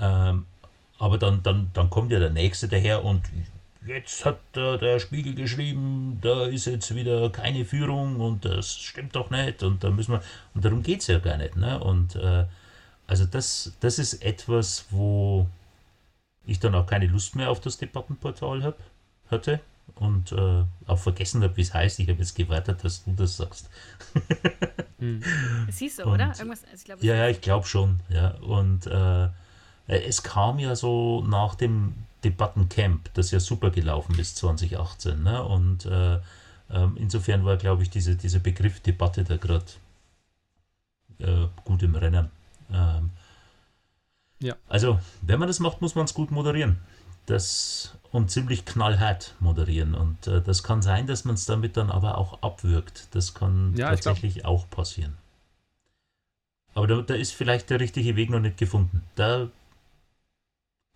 Ähm, 0.01 0.47
aber 0.99 1.19
dann, 1.19 1.43
dann, 1.43 1.71
dann 1.73 1.91
kommt 1.91 2.13
ja 2.13 2.19
der 2.19 2.31
Nächste 2.31 2.69
daher 2.69 3.05
und 3.05 3.23
jetzt 3.87 4.25
hat 4.25 4.39
der, 4.55 4.79
der 4.79 4.99
Spiegel 4.99 5.35
geschrieben, 5.35 6.19
da 6.21 6.47
ist 6.47 6.67
jetzt 6.67 6.95
wieder 6.95 7.31
keine 7.31 7.65
Führung 7.65 8.21
und 8.21 8.45
das 8.45 8.77
stimmt 8.77 9.17
doch 9.17 9.31
nicht 9.31 9.63
und 9.63 9.83
da 9.83 9.91
müssen 9.91 10.13
wir, 10.13 10.23
und 10.55 10.65
darum 10.65 10.83
geht 10.83 11.01
es 11.01 11.07
ja 11.07 11.19
gar 11.19 11.37
nicht. 11.37 11.57
Ne? 11.57 11.79
Und 11.81 12.17
äh, 12.17 12.45
also 13.07 13.25
das, 13.25 13.77
das 13.81 13.99
ist 13.99 14.23
etwas, 14.23 14.87
wo 14.91 15.47
ich 16.47 16.61
dann 16.61 16.75
auch 16.75 16.87
keine 16.87 17.07
Lust 17.07 17.37
mehr 17.37 17.51
auf 17.51 17.61
das 17.61 17.79
Debattenportal 17.79 18.63
hab, 18.63 18.79
hatte 19.31 19.61
und 19.97 20.33
äh, 20.33 20.65
auch 20.87 20.99
vergessen 20.99 21.43
habe, 21.43 21.57
wie 21.57 21.63
es 21.63 21.75
heißt. 21.75 21.99
Ich 22.01 22.09
habe 22.09 22.19
jetzt 22.19 22.35
gewartet, 22.35 22.85
dass 22.85 23.05
du 23.05 23.13
das 23.13 23.37
sagst. 23.37 23.69
hm. 24.99 25.23
Es 25.69 25.79
hieß 25.79 25.97
so, 25.97 26.05
und, 26.05 26.15
oder? 26.15 26.33
Irgendwas, 26.37 26.65
also 26.65 26.77
ich 26.77 26.85
glaub, 26.85 27.03
ja, 27.03 27.15
ja, 27.15 27.29
ich 27.29 27.41
glaube 27.41 27.67
schon. 27.67 28.01
Ja. 28.09 28.33
Und 28.39 28.87
äh, 28.87 29.25
äh, 29.25 29.29
es 29.89 30.23
kam 30.23 30.59
ja 30.59 30.77
so 30.77 31.23
nach 31.23 31.55
dem 31.55 31.95
Debattencamp, 32.25 33.13
das 33.15 33.31
ja 33.31 33.41
super 33.41 33.71
gelaufen 33.71 34.19
ist 34.19 34.37
2018. 34.37 35.23
Ne? 35.23 35.43
Und 35.43 35.87
äh, 35.87 36.15
äh, 36.17 36.89
insofern 36.97 37.45
war, 37.45 37.57
glaube 37.57 37.83
ich, 37.83 37.91
diese, 37.91 38.17
dieser 38.17 38.39
Begriff 38.39 38.81
Debatte 38.81 39.25
da 39.25 39.37
gerade 39.37 39.65
äh, 41.19 41.47
gut 41.65 41.83
im 41.83 41.95
Rennen. 41.95 42.31
Ähm, 42.73 43.11
ja. 44.41 44.57
Also, 44.69 45.01
wenn 45.23 45.39
man 45.39 45.49
das 45.49 45.61
macht, 45.61 45.81
muss 45.81 45.95
man 45.95 46.05
es 46.05 46.15
gut 46.15 46.31
moderieren. 46.31 46.79
Das 47.27 47.95
und 48.13 48.31
ziemlich 48.31 48.65
knallhart 48.65 49.35
moderieren. 49.41 49.95
Und 49.95 50.27
äh, 50.27 50.43
das 50.43 50.63
kann 50.63 50.83
sein, 50.83 51.07
dass 51.07 51.25
man 51.25 51.35
es 51.35 51.47
damit 51.47 51.77
dann 51.77 51.91
aber 51.91 52.19
auch 52.19 52.43
abwirkt. 52.43 53.09
Das 53.13 53.35
kann 53.35 53.75
ja, 53.77 53.91
tatsächlich 53.91 54.45
auch 54.45 54.69
passieren. 54.69 55.17
Aber 56.75 56.87
da, 56.87 57.03
da, 57.03 57.15
ist 57.15 57.33
vielleicht 57.33 57.71
der 57.71 57.81
richtige 57.81 58.17
Weg 58.17 58.31
noch 58.31 58.41
nicht 58.41 58.57
gefunden. 58.57 59.03
Da 59.15 59.49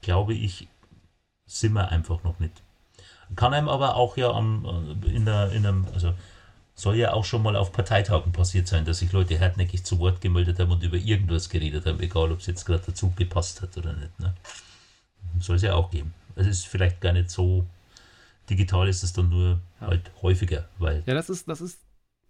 glaube 0.00 0.34
ich, 0.34 0.68
sind 1.46 1.72
wir 1.72 1.88
einfach 1.90 2.22
noch 2.24 2.38
nicht. 2.40 2.62
Kann 3.36 3.54
einem 3.54 3.68
aber 3.68 3.96
auch 3.96 4.16
ja 4.16 4.30
am, 4.30 4.98
äh, 5.04 5.14
in, 5.14 5.24
der, 5.24 5.50
in 5.52 5.66
einem, 5.66 5.86
also 5.92 6.14
soll 6.74 6.96
ja 6.96 7.12
auch 7.12 7.24
schon 7.24 7.42
mal 7.42 7.56
auf 7.56 7.72
Parteitagen 7.72 8.32
passiert 8.32 8.66
sein, 8.66 8.84
dass 8.84 8.98
sich 8.98 9.12
Leute 9.12 9.38
hartnäckig 9.38 9.84
zu 9.84 9.98
Wort 10.00 10.20
gemeldet 10.20 10.58
haben 10.58 10.72
und 10.72 10.82
über 10.82 10.96
irgendwas 10.96 11.48
geredet 11.48 11.86
haben, 11.86 12.00
egal 12.00 12.32
ob 12.32 12.40
es 12.40 12.46
jetzt 12.46 12.64
gerade 12.64 12.82
dazu 12.86 13.12
gepasst 13.16 13.62
hat 13.62 13.76
oder 13.76 13.92
nicht. 13.92 14.18
Ne? 14.18 14.34
Soll 15.40 15.56
es 15.56 15.62
ja 15.62 15.74
auch 15.74 15.90
geben. 15.90 16.14
Es 16.34 16.46
ist 16.46 16.66
vielleicht 16.66 17.00
gar 17.00 17.12
nicht 17.12 17.30
so 17.30 17.64
digital, 18.50 18.88
ist 18.88 19.04
es 19.04 19.12
dann 19.12 19.28
nur 19.28 19.60
ja. 19.80 19.86
halt 19.86 20.10
häufiger, 20.20 20.68
weil. 20.78 21.02
Ja, 21.06 21.14
das 21.14 21.30
ist, 21.30 21.48
das 21.48 21.60
ist 21.60 21.80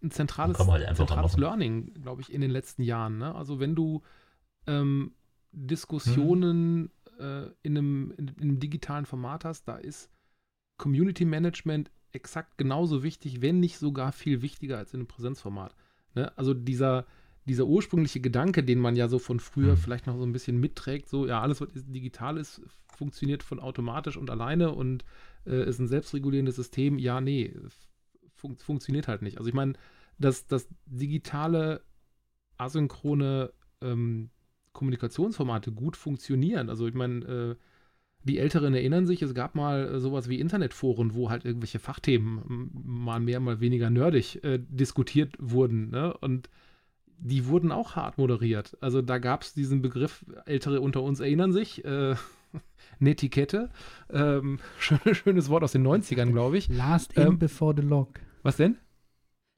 ein 0.03 0.11
zentrales, 0.11 0.59
halt 0.59 0.97
zentrales 0.97 1.37
Learning, 1.39 1.95
glaube 2.03 2.21
ich, 2.21 2.33
in 2.33 2.43
den 2.43 2.51
letzten 2.51 2.83
Jahren. 2.83 3.19
Ne? 3.19 3.35
Also 3.35 3.61
wenn 3.61 3.75
du 3.75 4.03
ähm, 4.67 5.12
Diskussionen 5.53 6.83
hm 6.85 6.91
äh, 7.19 7.51
in, 7.62 7.77
einem, 7.77 8.15
in, 8.17 8.29
in, 8.29 8.43
einem 8.43 8.61
digitalen 8.61 9.07
Format 9.07 9.45
hast, 9.45 9.69
da 9.69 9.77
ist 9.77 10.11
Community 10.77 11.25
Management 11.25 11.91
exakt 12.12 12.59
genauso 12.59 13.03
wichtig, 13.03 13.43
wenn 13.43 13.61
nicht 13.61 13.79
sogar 13.79 14.12
viel 14.12 14.43
wichtiger 14.43 14.79
als 14.79 14.95
in 14.95 15.01
einem 15.01 15.09
Präsenzformat. 15.09 15.75
Ne? 16.15 16.37
Also 16.39 16.55
dieser, 16.55 17.07
dieser 17.45 17.67
ursprüngliche 17.67 18.21
Gedanke, 18.21 18.62
den 18.62 18.79
man 18.79 18.97
ja 18.97 19.09
so 19.09 19.19
von 19.19 19.41
früher 19.41 19.73
mhm. 19.73 19.79
vielleicht 19.79 20.07
noch 20.07 20.17
so 20.17 20.25
ein 20.25 20.33
bisschen 20.33 20.59
mitträgt, 20.59 21.09
so 21.09 21.27
ja, 21.27 21.41
alles, 21.41 21.61
was 21.61 21.69
digital 21.73 22.39
ist, 22.39 22.62
funktioniert 22.87 23.43
von 23.43 23.59
automatisch 23.61 24.17
und 24.17 24.31
alleine 24.31 24.73
und 24.73 25.05
äh, 25.47 25.69
ist 25.69 25.81
ein 25.81 25.89
selbstregulierendes 25.89 26.57
System. 26.57 26.99
Ja, 26.99 27.21
nee, 27.21 27.55
fun 28.35 28.57
funktioniert 28.59 29.09
halt 29.09 29.23
nicht. 29.23 29.39
Also 29.39 29.49
ich 29.49 29.55
meine, 29.55 29.75
das, 30.19 30.47
das 30.47 30.69
digitale, 30.87 31.83
asynchrone 32.57 33.53
ähm, 33.81 34.31
Kommunikationsformate 34.75 35.72
gut 35.72 35.97
funktionieren. 35.97 36.68
Also 36.68 36.87
ich 36.87 36.95
meine, 36.95 37.25
äh, 37.25 37.55
die 38.25 38.39
Älteren 38.39 38.75
erinnern 38.75 39.07
sich, 39.07 39.22
es 39.22 39.35
gab 39.35 39.55
mal 39.55 39.95
äh, 39.95 40.01
sowas 40.01 40.29
wie 40.29 40.41
Internetforen, 40.41 41.14
wo 41.14 41.31
halt 41.31 41.45
irgendwelche 41.45 41.79
Fachthemen 41.79 42.70
mal 42.85 43.20
mehr, 43.20 43.41
mal 43.41 43.61
weniger 43.61 43.89
nerdig 43.89 44.43
äh, 44.45 44.59
diskutiert 44.59 45.37
wurden. 45.39 45.91
Ne? 45.91 46.14
Und 46.18 46.51
die 47.18 47.47
wurden 47.47 47.70
auch 47.70 47.97
hart 47.97 48.18
moderiert. 48.18 48.77
Also 48.81 49.03
da 49.03 49.18
gab 49.18 49.43
es 49.43 49.55
diesen 49.55 49.83
Begriff, 49.83 50.25
Ältere 50.47 50.81
unter 50.81 51.03
uns 51.03 51.20
erinnern 51.20 51.53
sich, 51.53 51.85
äh, 51.85 52.16
Netiquette. 52.99 53.70
Ähm, 54.11 54.59
schön, 54.79 55.14
schönes 55.14 55.49
Wort 55.49 55.62
aus 55.62 55.72
den 55.72 55.87
90ern, 55.87 56.33
glaube 56.33 56.59
ich. 56.59 56.68
Last 56.68 57.12
in 57.14 57.27
ähm, 57.27 57.39
before 57.39 57.75
the 57.77 57.87
log. 57.87 58.20
Was 58.43 58.57
denn? 58.57 58.77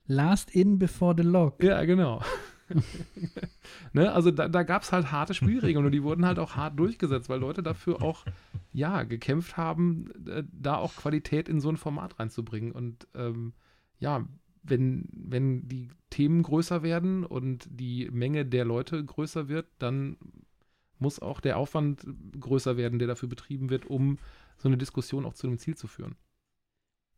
Last 0.06 0.50
in 0.54 0.78
before 0.78 1.14
the 1.16 1.24
log. 1.24 1.62
Ja, 1.62 1.84
genau. 1.84 2.22
ne? 3.92 4.12
Also 4.12 4.30
da, 4.30 4.48
da 4.48 4.62
gab 4.62 4.82
es 4.82 4.92
halt 4.92 5.12
harte 5.12 5.34
Spielregeln 5.34 5.84
und 5.84 5.92
die 5.92 6.02
wurden 6.02 6.26
halt 6.26 6.38
auch 6.38 6.56
hart 6.56 6.78
durchgesetzt, 6.78 7.28
weil 7.28 7.40
Leute 7.40 7.62
dafür 7.62 8.02
auch 8.02 8.24
ja 8.72 9.02
gekämpft 9.04 9.56
haben, 9.56 10.10
äh, 10.26 10.44
da 10.52 10.76
auch 10.76 10.94
Qualität 10.96 11.48
in 11.48 11.60
so 11.60 11.68
ein 11.68 11.76
Format 11.76 12.18
reinzubringen. 12.18 12.72
Und 12.72 13.06
ähm, 13.14 13.52
ja, 13.98 14.26
wenn, 14.62 15.08
wenn 15.12 15.68
die 15.68 15.88
Themen 16.10 16.42
größer 16.42 16.82
werden 16.82 17.24
und 17.24 17.68
die 17.70 18.08
Menge 18.10 18.44
der 18.44 18.64
Leute 18.64 19.04
größer 19.04 19.48
wird, 19.48 19.66
dann 19.78 20.16
muss 20.98 21.20
auch 21.20 21.40
der 21.40 21.58
Aufwand 21.58 22.06
größer 22.38 22.76
werden, 22.76 22.98
der 22.98 23.08
dafür 23.08 23.28
betrieben 23.28 23.70
wird, 23.70 23.86
um 23.86 24.18
so 24.56 24.68
eine 24.68 24.78
Diskussion 24.78 25.26
auch 25.26 25.34
zu 25.34 25.46
einem 25.46 25.58
Ziel 25.58 25.76
zu 25.76 25.86
führen. 25.86 26.16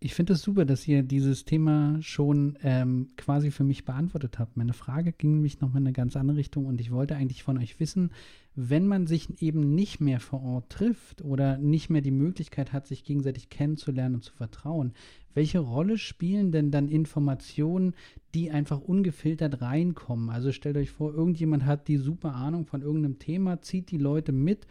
Ich 0.01 0.15
finde 0.15 0.33
es 0.33 0.39
das 0.39 0.45
super, 0.45 0.65
dass 0.65 0.87
ihr 0.87 1.03
dieses 1.03 1.45
Thema 1.45 2.01
schon 2.03 2.57
ähm, 2.63 3.09
quasi 3.17 3.51
für 3.51 3.65
mich 3.65 3.85
beantwortet 3.85 4.39
habt. 4.39 4.57
Meine 4.57 4.73
Frage 4.73 5.13
ging 5.13 5.35
nämlich 5.35 5.61
noch 5.61 5.73
mal 5.73 5.81
in 5.81 5.89
eine 5.89 5.93
ganz 5.93 6.15
andere 6.15 6.37
Richtung 6.37 6.67
und 6.67 6.81
ich 6.81 6.93
wollte 6.93 7.17
eigentlich 7.17 7.43
von 7.43 7.59
euch 7.59 7.81
wissen, 7.81 8.13
wenn 8.55 8.87
man 8.87 9.09
sich 9.09 9.43
eben 9.43 9.75
nicht 9.75 10.01
mehr 10.01 10.21
vor 10.21 10.41
Ort 10.43 10.71
trifft 10.71 11.23
oder 11.23 11.59
nicht 11.59 11.91
mehr 11.91 12.01
die 12.01 12.13
Möglichkeit 12.13 12.73
hat, 12.73 12.87
sich 12.87 13.03
gegenseitig 13.03 13.51
kennenzulernen 13.51 14.17
und 14.17 14.23
zu 14.23 14.33
vertrauen, 14.35 14.93
welche 15.35 15.59
Rolle 15.59 15.99
spielen 15.99 16.53
denn 16.53 16.71
dann 16.71 16.87
Informationen, 16.87 17.95
die 18.35 18.53
einfach 18.53 18.81
ungefiltert 18.81 19.63
reinkommen? 19.63 20.31
Also 20.31 20.53
stellt 20.53 20.77
euch 20.77 20.91
vor, 20.91 21.13
irgendjemand 21.13 21.65
hat 21.65 21.89
die 21.89 21.97
super 21.97 22.37
Ahnung 22.37 22.67
von 22.67 22.83
irgendeinem 22.83 23.19
Thema, 23.19 23.63
zieht 23.63 23.91
die 23.91 23.99
Leute 23.99 24.31
mit 24.31 24.69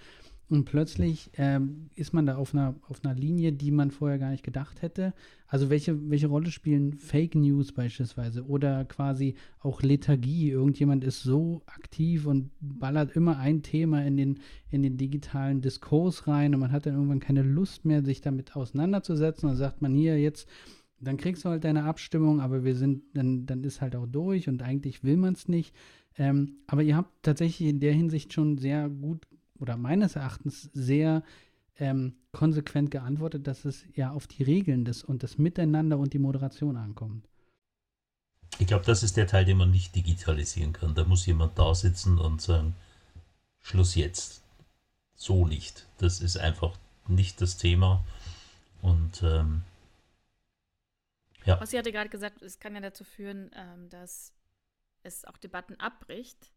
und 0.49 0.63
plötzlich 0.63 1.29
ähm, 1.37 1.89
ist 1.95 2.13
man 2.13 2.25
da 2.25 2.37
auf 2.37 2.53
einer, 2.53 2.75
auf 2.87 3.03
einer 3.03 3.13
Linie, 3.13 3.51
die 3.51 3.71
man 3.71 3.91
vorher 3.91 4.17
gar 4.17 4.31
nicht 4.31 4.43
gedacht 4.43 4.81
hätte. 4.81 5.13
Also 5.45 5.69
welche, 5.69 6.09
welche 6.09 6.27
Rolle 6.27 6.51
spielen 6.51 6.93
Fake 6.93 7.35
News 7.35 7.73
beispielsweise 7.73 8.45
oder 8.45 8.85
quasi 8.85 9.35
auch 9.59 9.81
Lethargie? 9.81 10.51
Irgendjemand 10.51 11.03
ist 11.03 11.21
so 11.21 11.63
aktiv 11.65 12.25
und 12.25 12.51
ballert 12.61 13.11
immer 13.11 13.37
ein 13.39 13.61
Thema 13.61 14.05
in 14.05 14.15
den, 14.15 14.39
in 14.69 14.83
den 14.83 14.95
digitalen 14.95 15.59
Diskurs 15.59 16.27
rein 16.27 16.53
und 16.53 16.61
man 16.61 16.71
hat 16.71 16.85
dann 16.85 16.93
irgendwann 16.93 17.19
keine 17.19 17.43
Lust 17.43 17.83
mehr, 17.83 18.03
sich 18.03 18.21
damit 18.21 18.55
auseinanderzusetzen. 18.55 19.49
Dann 19.49 19.57
sagt 19.57 19.81
man 19.81 19.93
hier 19.93 20.17
jetzt, 20.17 20.47
dann 20.99 21.17
kriegst 21.17 21.43
du 21.43 21.49
halt 21.49 21.65
deine 21.65 21.83
Abstimmung, 21.83 22.39
aber 22.39 22.63
wir 22.63 22.75
sind, 22.75 23.03
dann, 23.13 23.45
dann 23.45 23.65
ist 23.65 23.81
halt 23.81 23.97
auch 23.97 24.07
durch 24.07 24.47
und 24.47 24.61
eigentlich 24.61 25.03
will 25.03 25.17
man 25.17 25.33
es 25.33 25.49
nicht. 25.49 25.75
Ähm, 26.17 26.57
aber 26.65 26.81
ihr 26.81 26.97
habt 26.97 27.11
tatsächlich 27.21 27.69
in 27.69 27.79
der 27.79 27.93
Hinsicht 27.93 28.33
schon 28.33 28.57
sehr 28.57 28.89
gut 28.89 29.26
oder 29.59 29.77
meines 29.77 30.15
Erachtens 30.15 30.69
sehr 30.73 31.23
ähm, 31.79 32.15
konsequent 32.31 32.91
geantwortet, 32.91 33.47
dass 33.47 33.65
es 33.65 33.85
ja 33.93 34.11
auf 34.11 34.27
die 34.27 34.43
Regeln 34.43 34.85
des 34.85 35.03
und 35.03 35.23
das 35.23 35.37
Miteinander 35.37 35.97
und 35.97 36.13
die 36.13 36.19
Moderation 36.19 36.77
ankommt. 36.77 37.27
Ich 38.59 38.67
glaube, 38.67 38.85
das 38.85 39.03
ist 39.03 39.17
der 39.17 39.27
Teil, 39.27 39.45
den 39.45 39.57
man 39.57 39.71
nicht 39.71 39.95
digitalisieren 39.95 40.73
kann. 40.73 40.95
Da 40.95 41.03
muss 41.03 41.25
jemand 41.25 41.59
da 41.59 41.75
sitzen 41.75 42.17
und 42.17 42.41
sagen, 42.41 42.75
Schluss 43.61 43.95
jetzt. 43.95 44.41
So 45.15 45.45
nicht. 45.45 45.87
Das 45.97 46.21
ist 46.21 46.37
einfach 46.37 46.77
nicht 47.07 47.41
das 47.41 47.57
Thema. 47.57 48.03
Und 48.81 49.21
ähm, 49.23 49.63
ja. 51.45 51.61
Ossi 51.61 51.77
hatte 51.77 51.91
gerade 51.91 52.09
gesagt, 52.09 52.41
es 52.41 52.59
kann 52.59 52.75
ja 52.75 52.81
dazu 52.81 53.03
führen, 53.03 53.51
ähm, 53.55 53.89
dass 53.89 54.33
es 55.03 55.25
auch 55.25 55.37
Debatten 55.37 55.75
abbricht. 55.79 56.51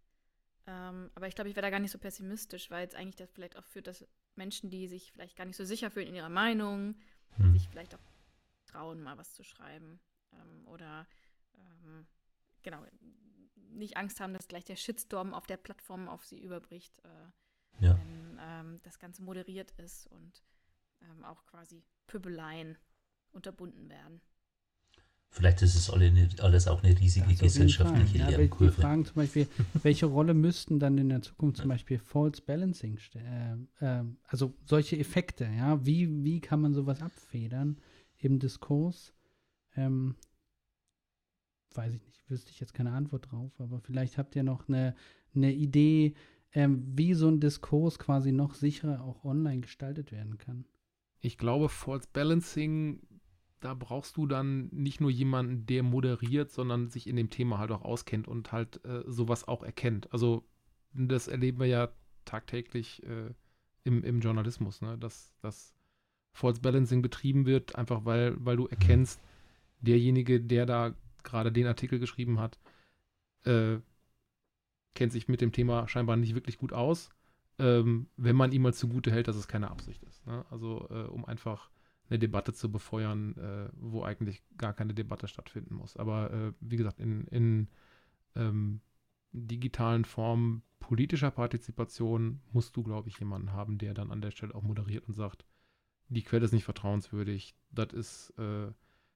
Ähm, 0.71 1.11
aber 1.17 1.27
ich 1.27 1.35
glaube, 1.35 1.51
ich 1.51 1.57
wäre 1.57 1.67
da 1.67 1.71
gar 1.71 1.81
nicht 1.81 1.91
so 1.91 1.99
pessimistisch, 1.99 2.71
weil 2.71 2.87
es 2.87 2.95
eigentlich 2.95 3.17
das 3.17 3.33
vielleicht 3.33 3.57
auch 3.57 3.65
führt, 3.65 3.89
dass 3.89 4.07
Menschen, 4.37 4.71
die 4.71 4.87
sich 4.87 5.11
vielleicht 5.11 5.37
gar 5.37 5.45
nicht 5.45 5.57
so 5.57 5.65
sicher 5.65 5.91
fühlen 5.91 6.07
in 6.07 6.15
ihrer 6.15 6.29
Meinung, 6.29 6.95
hm. 7.37 7.53
sich 7.53 7.69
vielleicht 7.69 7.95
auch 7.95 8.01
trauen, 8.67 9.03
mal 9.03 9.19
was 9.19 9.35
zu 9.35 9.43
schreiben. 9.43 9.99
Ähm, 10.33 10.69
oder 10.69 11.09
ähm, 11.57 12.07
genau, 12.63 12.85
nicht 13.57 13.97
Angst 13.97 14.21
haben, 14.21 14.33
dass 14.33 14.47
gleich 14.47 14.65
der 14.65 14.77
Shitstorm 14.77 15.35
auf 15.35 15.47
der 15.47 15.57
Plattform 15.57 16.09
auf 16.09 16.25
sie 16.25 16.39
überbricht, 16.39 16.95
äh, 17.05 17.85
ja. 17.85 17.99
wenn 17.99 18.39
ähm, 18.41 18.81
das 18.85 19.01
Ganze 19.01 19.23
moderiert 19.23 19.73
ist 19.73 20.07
und 20.07 20.45
ähm, 21.01 21.25
auch 21.25 21.47
quasi 21.47 21.83
Pöbeleien 22.07 22.79
unterbunden 23.33 23.89
werden. 23.89 24.21
Vielleicht 25.33 25.63
ist 25.63 25.77
es 25.77 25.89
alles 26.41 26.67
auch 26.67 26.83
eine 26.83 26.99
riesige 26.99 27.33
gesellschaftliche 27.35 28.19
ja, 28.19 28.31
Lernkurve. 28.31 28.73
Die 28.75 28.81
fragen 28.81 29.05
zum 29.05 29.15
Beispiel, 29.15 29.47
welche 29.83 30.07
Rolle 30.07 30.35
müssten 30.35 30.81
dann 30.81 30.99
in 30.99 31.09
der 31.09 31.23
Zukunft 31.23 31.59
zum 31.59 31.69
Beispiel 31.69 32.01
False 32.01 32.43
Balancing, 32.43 32.99
äh, 33.15 33.53
äh, 33.79 34.05
also 34.25 34.53
solche 34.65 34.99
Effekte, 34.99 35.45
ja, 35.45 35.87
wie, 35.87 36.25
wie 36.25 36.41
kann 36.41 36.61
man 36.61 36.75
sowas 36.75 37.01
abfedern 37.01 37.79
im 38.19 38.41
Diskurs? 38.41 39.15
Ähm, 39.77 40.17
weiß 41.75 41.95
ich 41.95 42.05
nicht, 42.05 42.29
wüsste 42.29 42.51
ich 42.51 42.59
jetzt 42.59 42.75
keine 42.75 42.91
Antwort 42.91 43.31
drauf, 43.31 43.53
aber 43.61 43.81
vielleicht 43.81 44.19
habt 44.19 44.35
ihr 44.35 44.43
noch 44.43 44.69
eine, 44.69 44.97
eine 45.33 45.53
Idee, 45.53 46.15
ähm, 46.53 46.83
wie 46.97 47.15
so 47.15 47.29
ein 47.29 47.39
Diskurs 47.39 48.01
quasi 48.01 48.33
noch 48.33 48.55
sicherer 48.55 49.05
auch 49.05 49.25
online 49.25 49.61
gestaltet 49.61 50.11
werden 50.11 50.39
kann. 50.39 50.65
Ich 51.21 51.39
glaube, 51.39 51.69
False 51.69 52.09
Balancing 52.13 53.01
da 53.61 53.75
brauchst 53.75 54.17
du 54.17 54.27
dann 54.27 54.69
nicht 54.73 55.01
nur 55.01 55.11
jemanden, 55.11 55.67
der 55.67 55.83
moderiert, 55.83 56.51
sondern 56.51 56.89
sich 56.89 57.07
in 57.07 57.17
dem 57.17 57.31
Thema 57.31 57.59
halt 57.59 57.71
auch 57.71 57.83
auskennt 57.83 58.27
und 58.27 58.53
halt 58.53 58.85
äh, 58.85 59.03
sowas 59.07 59.47
auch 59.47 59.63
erkennt. 59.63 60.13
Also 60.13 60.45
das 60.93 61.29
erleben 61.29 61.61
wir 61.61 61.67
ja 61.67 61.89
tagtäglich 62.25 63.03
äh, 63.05 63.35
im, 63.85 64.03
im 64.03 64.21
Journalismus, 64.21 64.81
ne? 64.81 64.97
dass 64.99 65.35
das 65.43 65.75
False 66.33 66.61
Balancing 66.61 67.03
betrieben 67.03 67.45
wird, 67.47 67.77
einfach 67.77 68.05
weil, 68.05 68.35
weil 68.39 68.57
du 68.57 68.67
erkennst, 68.67 69.21
derjenige, 69.81 70.41
der 70.41 70.67
da 70.67 70.95
gerade 71.23 71.53
den 71.53 71.67
Artikel 71.67 71.99
geschrieben 71.99 72.39
hat, 72.39 72.59
äh, 73.45 73.79
kennt 74.95 75.13
sich 75.13 75.29
mit 75.29 75.41
dem 75.41 75.53
Thema 75.53 75.89
scheinbar 75.89 76.17
nicht 76.17 76.35
wirklich 76.35 76.59
gut 76.59 76.73
aus, 76.73 77.11
ähm, 77.59 78.09
wenn 78.17 78.37
man 78.37 78.53
ihm 78.53 78.63
mal 78.63 78.75
zugute 78.75 79.11
hält, 79.11 79.29
dass 79.29 79.37
es 79.37 79.49
keine 79.49 79.71
Absicht 79.71 80.03
ist. 80.05 80.27
Ne? 80.27 80.45
Also 80.51 80.89
äh, 80.91 81.05
um 81.09 81.25
einfach 81.25 81.71
eine 82.11 82.19
Debatte 82.19 82.53
zu 82.53 82.71
befeuern, 82.71 83.37
äh, 83.37 83.69
wo 83.77 84.03
eigentlich 84.03 84.43
gar 84.59 84.75
keine 84.75 84.95
Debatte 84.95 85.29
stattfinden 85.29 85.75
muss. 85.75 85.97
Aber 85.97 86.33
äh, 86.33 86.53
wie 86.61 86.77
gesagt, 86.77 87.01
in, 87.01 87.27
in 87.29 87.69
ähm, 88.35 88.81
digitalen 89.33 90.05
Formen 90.05 90.63
politischer 90.81 91.31
Partizipation 91.31 92.41
musst 92.53 92.77
du, 92.77 92.83
glaube 92.83 93.09
ich, 93.09 93.19
jemanden 93.19 93.53
haben, 93.53 93.79
der 93.79 93.95
dann 93.95 94.11
an 94.11 94.21
der 94.21 94.33
Stelle 94.33 94.55
auch 94.55 94.63
moderiert 94.63 95.07
und 95.07 95.15
sagt, 95.15 95.45
die 96.09 96.25
Quelle 96.25 96.45
ist 96.45 96.53
nicht 96.53 96.65
vertrauenswürdig, 96.65 97.55
das 97.71 97.93
ist 97.93 98.31
äh, 98.39 98.73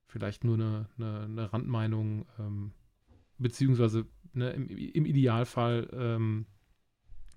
vielleicht 0.06 0.44
nur 0.44 0.54
eine, 0.54 0.88
eine, 0.96 1.20
eine 1.22 1.52
Randmeinung, 1.52 2.26
ähm, 2.38 2.72
beziehungsweise 3.38 4.06
ne, 4.32 4.50
im, 4.50 4.68
im, 4.68 5.04
Idealfall 5.04 5.90
ähm, 5.92 6.46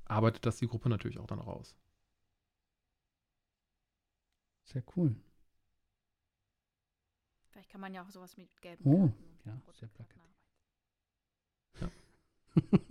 arbeitet 0.06 0.46
das 0.46 0.58
die 0.58 0.68
Gruppe 0.68 0.90
natürlich 0.90 1.18
auch 1.18 1.26
dann 1.26 1.40
raus. 1.40 1.76
Sehr 4.66 4.84
cool. 4.96 5.16
Vielleicht 7.58 7.72
kann 7.72 7.82
man 7.82 7.92
ja 7.92 8.04
auch 8.04 8.12
sowas 8.12 8.38
mit 8.38 8.50
gelben 8.62 8.84
Oh, 8.86 9.12
ja, 9.44 9.60
sehr 9.80 9.88
plakativ. 9.88 10.22
Ja. 11.82 11.90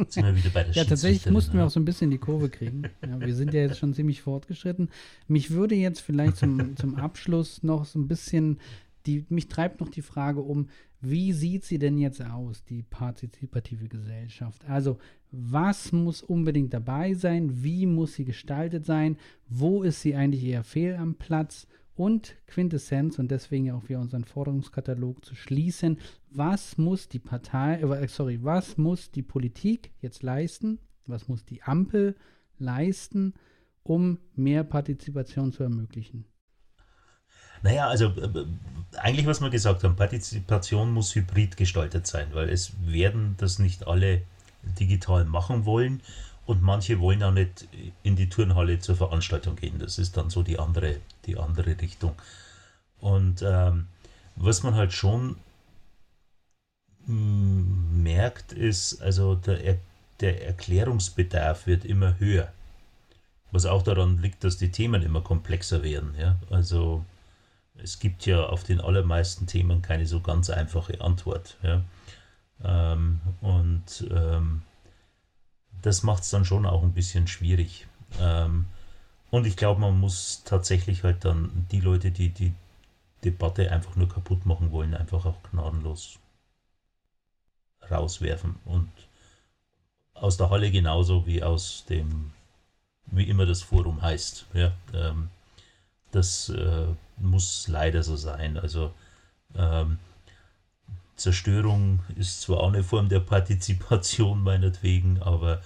sind 0.09 0.24
wir 0.24 0.34
wieder 0.34 0.51
bei 0.51 0.64
der 0.64 0.72
ja, 0.72 0.84
tatsächlich 0.84 1.32
mussten 1.32 1.56
wir 1.56 1.66
auch 1.66 1.70
so 1.70 1.78
ein 1.78 1.84
bisschen 1.84 2.10
die 2.10 2.18
Kurve 2.18 2.48
kriegen. 2.48 2.82
Ja, 3.01 3.20
wir 3.20 3.32
sind 3.36 3.55
ja 3.55 3.60
jetzt 3.60 3.78
schon 3.78 3.94
ziemlich 3.94 4.22
fortgeschritten. 4.22 4.90
Mich 5.28 5.52
würde 5.52 5.76
jetzt 5.76 6.01
vielleicht 6.01 6.38
zum, 6.38 6.76
zum 6.76 6.97
Abschluss 6.97 7.62
noch 7.62 7.84
so 7.84 8.01
ein 8.01 8.09
bisschen, 8.09 8.59
die, 9.06 9.24
mich 9.28 9.47
treibt 9.47 9.78
noch 9.78 9.88
die 9.88 10.02
Frage 10.02 10.40
um, 10.40 10.68
wie 11.01 11.32
sieht 11.32 11.62
sie 11.62 11.78
denn 11.78 11.97
jetzt 11.97 12.20
aus, 12.20 12.64
die 12.64 12.82
partizipative 12.82 13.86
Gesellschaft? 13.86 14.64
Also, 14.64 14.98
was 15.30 15.93
muss 15.93 16.22
unbedingt 16.22 16.74
dabei 16.74 17.14
sein? 17.14 17.62
Wie 17.62 17.86
muss 17.86 18.14
sie 18.14 18.24
gestaltet 18.24 18.84
sein? 18.84 19.16
Wo 19.48 19.84
ist 19.84 20.01
sie 20.01 20.16
eigentlich 20.16 20.43
eher 20.43 20.64
fehl 20.64 20.97
am 20.97 21.14
Platz? 21.14 21.68
Und 21.97 22.36
Quintessenz 22.47 23.18
und 23.18 23.31
deswegen 23.31 23.70
auch 23.73 23.89
wieder 23.89 24.01
unseren 24.01 24.24
Forderungskatalog 24.24 25.24
zu 25.24 25.35
schließen. 25.35 25.98
Was 26.31 26.78
muss 26.78 27.09
die 27.09 27.18
Partei, 27.18 27.81
äh, 27.81 28.09
sorry, 28.09 28.39
was 28.43 28.77
muss 28.77 29.10
die 29.10 29.23
Politik 29.23 29.90
jetzt 30.01 30.23
leisten? 30.23 30.78
Was 31.06 31.28
muss 31.28 31.44
die 31.44 31.62
Ampel 31.62 32.14
leisten, 32.59 33.35
um 33.82 34.18
mehr 34.35 34.64
Partizipation 34.64 35.52
zu 35.52 35.62
ermöglichen? 35.62 36.27
Naja, 37.62 37.89
also 37.89 38.06
äh, 38.06 38.47
eigentlich, 38.98 39.27
was 39.27 39.40
wir 39.40 39.51
gesagt 39.51 39.82
haben, 39.82 39.97
Partizipation 39.97 40.93
muss 40.93 41.14
hybrid 41.14 41.56
gestaltet 41.56 42.06
sein, 42.06 42.28
weil 42.32 42.51
es 42.51 42.73
werden 42.85 43.35
das 43.39 43.59
nicht 43.59 43.86
alle 43.86 44.23
digital 44.78 45.24
machen 45.24 45.64
wollen 45.64 46.02
und 46.44 46.62
manche 46.62 47.01
wollen 47.01 47.23
auch 47.23 47.32
nicht 47.32 47.68
in 48.02 48.16
die 48.16 48.28
Turnhalle 48.28 48.78
zur 48.78 48.97
Veranstaltung 48.97 49.56
gehen. 49.56 49.78
Das 49.78 49.98
ist 49.98 50.16
dann 50.16 50.31
so 50.31 50.43
die 50.43 50.59
andere, 50.59 50.97
die 51.27 51.39
andere 51.39 51.81
Richtung. 51.81 52.15
Und 53.01 53.43
ähm, 53.43 53.89
was 54.36 54.62
man 54.62 54.74
halt 54.74 54.93
schon 54.93 55.36
mm, 57.07 58.03
merkt, 58.03 58.53
ist, 58.53 59.01
also 59.03 59.35
der, 59.35 59.78
der 60.20 60.47
Erklärungsbedarf 60.47 61.66
wird 61.66 61.85
immer 61.85 62.19
höher. 62.19 62.53
Was 63.51 63.66
auch 63.66 63.82
daran 63.82 64.20
liegt, 64.20 64.44
dass 64.44 64.57
die 64.57 64.70
Themen 64.70 65.03
immer 65.03 65.20
komplexer 65.20 65.82
werden. 65.82 66.15
Ja? 66.19 66.36
Also 66.51 67.05
es 67.78 67.98
gibt 67.98 68.27
ja 68.27 68.44
auf 68.44 68.65
den 68.65 68.81
allermeisten 68.81 69.47
Themen 69.47 69.82
keine 69.82 70.07
so 70.07 70.20
ganz 70.20 70.51
einfache 70.51 71.01
Antwort. 71.01 71.57
Ja? 71.62 71.82
Ähm, 72.65 73.20
und 73.40 74.07
ähm, 74.11 74.62
das 75.82 76.03
macht 76.03 76.23
es 76.24 76.31
dann 76.31 76.44
schon 76.44 76.66
auch 76.66 76.82
ein 76.82 76.93
bisschen 76.93 77.27
schwierig. 77.27 77.86
Ähm, 78.20 78.66
und 79.31 79.47
ich 79.47 79.57
glaube, 79.57 79.81
man 79.81 79.98
muss 79.98 80.43
tatsächlich 80.44 81.03
halt 81.05 81.24
dann 81.24 81.66
die 81.70 81.81
Leute, 81.81 82.11
die 82.11 82.31
die 82.31 82.55
Debatte 83.24 83.70
einfach 83.73 83.97
nur 83.97 84.09
kaputt 84.09 84.47
machen 84.47 84.70
wollen, 84.70 84.94
einfach 84.94 85.24
auch 85.27 85.43
gnadenlos 85.51 86.19
rauswerfen. 87.90 88.57
Und 88.65 88.90
aus 90.15 90.36
der 90.36 90.51
Halle 90.51 90.70
genauso 90.70 91.27
wie 91.27 91.43
aus 91.43 91.85
dem, 91.89 92.32
wie 93.07 93.28
immer 93.28 93.47
das 93.47 93.62
Forum 93.62 94.03
heißt. 94.03 94.47
Ja, 94.55 94.73
ähm, 94.94 95.28
das 96.12 96.48
äh, 96.48 96.86
muss 97.19 97.69
leider 97.69 98.03
so 98.03 98.16
sein. 98.16 98.57
Also 98.57 98.93
ähm, 99.57 99.98
Zerstörung 101.16 102.01
ist 102.16 102.43
zwar 102.43 102.61
auch 102.61 102.69
eine 102.69 102.82
Form 102.82 103.09
der 103.09 103.20
Partizipation 103.20 104.43
meinetwegen, 104.44 105.23
aber 105.23 105.61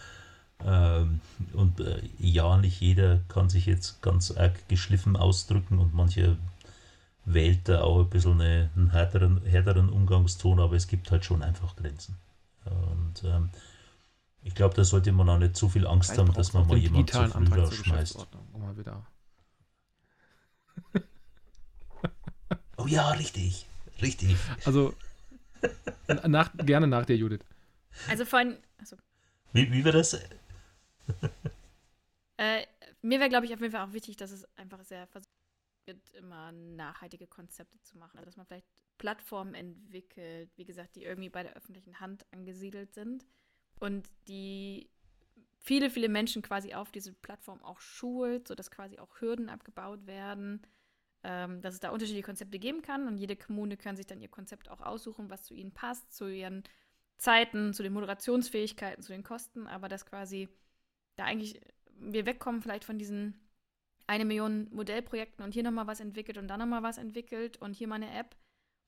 und 0.65 1.81
äh, 1.81 2.03
ja, 2.19 2.57
nicht 2.59 2.81
jeder 2.81 3.20
kann 3.28 3.49
sich 3.49 3.66
jetzt 3.66 4.03
ganz 4.03 4.31
arg 4.31 4.69
geschliffen 4.69 5.16
ausdrücken 5.16 5.78
und 5.78 5.95
manche 5.95 6.37
wählt 7.24 7.69
da 7.69 7.82
auch 7.82 8.01
ein 8.01 8.11
bisschen 8.11 8.41
eine, 8.41 8.70
einen 8.77 8.91
härteren, 8.91 9.45
härteren 9.45 9.89
Umgangston, 9.89 10.61
aber 10.61 10.77
es 10.77 10.87
gibt 10.87 11.11
halt 11.11 11.24
schon 11.24 11.43
einfach 11.43 11.77
Grenzen. 11.77 12.16
Und 12.65 13.24
ähm, 13.24 13.51
ich 14.43 14.55
glaube, 14.55 14.74
da 14.74 14.85
sollte 14.85 15.12
man 15.12 15.28
auch 15.28 15.39
nicht 15.39 15.57
zu 15.57 15.69
viel 15.69 15.87
Angst 15.87 16.11
Vielleicht 16.11 16.28
haben, 16.28 16.35
dass 16.35 16.53
man 16.53 16.66
mal 16.66 16.77
jemanden 16.77 17.09
zu 17.09 17.28
früh 17.28 17.61
rausschmeißt. 17.61 18.27
Um 18.53 18.77
wieder. 18.77 19.07
oh 22.77 22.87
ja, 22.87 23.11
richtig. 23.11 23.66
Richtig. 24.01 24.37
Also 24.65 24.95
nach, 26.27 26.51
gerne 26.57 26.87
nach 26.87 27.05
der 27.05 27.16
Judith. 27.16 27.41
Also 28.09 28.24
von. 28.24 28.57
Achso. 28.81 28.97
Wie, 29.53 29.70
wie 29.70 29.85
war 29.85 29.93
das? 29.93 30.19
äh, 32.37 32.66
mir 33.03 33.19
wäre, 33.20 33.28
glaube 33.28 33.47
ich, 33.47 33.55
auf 33.55 33.61
jeden 33.61 33.73
Fall 33.73 33.87
auch 33.87 33.93
wichtig, 33.93 34.16
dass 34.16 34.31
es 34.31 34.45
einfach 34.57 34.82
sehr 34.85 35.07
versucht 35.07 35.31
wird, 35.87 36.11
immer 36.15 36.53
nachhaltige 36.53 37.27
Konzepte 37.27 37.81
zu 37.82 37.99
machen. 37.99 38.19
Also, 38.19 38.27
dass 38.27 38.37
man 38.37 38.47
vielleicht 38.47 38.66
Plattformen 38.99 39.55
entwickelt, 39.55 40.51
wie 40.57 40.65
gesagt, 40.65 40.97
die 40.97 41.05
irgendwie 41.05 41.31
bei 41.31 41.43
der 41.43 41.57
öffentlichen 41.57 42.01
Hand 42.01 42.27
angesiedelt 42.32 42.93
sind 42.93 43.24
und 43.78 44.09
die 44.28 44.91
viele, 45.59 45.91
viele 45.91 46.09
Menschen 46.09 46.43
quasi 46.43 46.74
auf 46.74 46.91
diese 46.91 47.12
Plattform 47.12 47.62
auch 47.62 47.81
schult, 47.81 48.49
sodass 48.49 48.70
quasi 48.70 48.99
auch 48.99 49.20
Hürden 49.20 49.49
abgebaut 49.49 50.07
werden, 50.07 50.66
ähm, 51.23 51.61
dass 51.61 51.74
es 51.74 51.81
da 51.81 51.91
unterschiedliche 51.91 52.27
Konzepte 52.27 52.59
geben 52.59 52.82
kann 52.82 53.07
und 53.07 53.19
jede 53.19 53.37
Kommune 53.37 53.77
kann 53.77 53.97
sich 53.97 54.07
dann 54.07 54.20
ihr 54.20 54.28
Konzept 54.28 54.70
auch 54.70 54.81
aussuchen, 54.81 55.31
was 55.31 55.45
zu 55.45 55.55
ihnen 55.55 55.73
passt, 55.73 56.15
zu 56.15 56.28
ihren 56.28 56.65
Zeiten, 57.19 57.74
zu 57.74 57.82
den 57.82 57.93
Moderationsfähigkeiten, 57.93 59.03
zu 59.03 59.12
den 59.12 59.23
Kosten, 59.23 59.66
aber 59.66 59.89
dass 59.89 60.07
quasi 60.07 60.49
da 61.20 61.26
eigentlich 61.26 61.60
wir 62.01 62.26
wegkommen 62.26 62.62
vielleicht 62.62 62.84
von 62.84 62.98
diesen 62.98 63.38
eine 64.06 64.24
Million 64.24 64.68
Modellprojekten 64.72 65.44
und 65.44 65.52
hier 65.52 65.62
nochmal 65.62 65.86
was 65.86 66.01
entwickelt 66.01 66.36
und 66.38 66.48
da 66.48 66.56
nochmal 66.56 66.82
was 66.82 66.98
entwickelt 66.98 67.59
und 67.59 67.74
hier 67.74 67.86
mal 67.86 67.97
eine 67.97 68.12
App. 68.12 68.36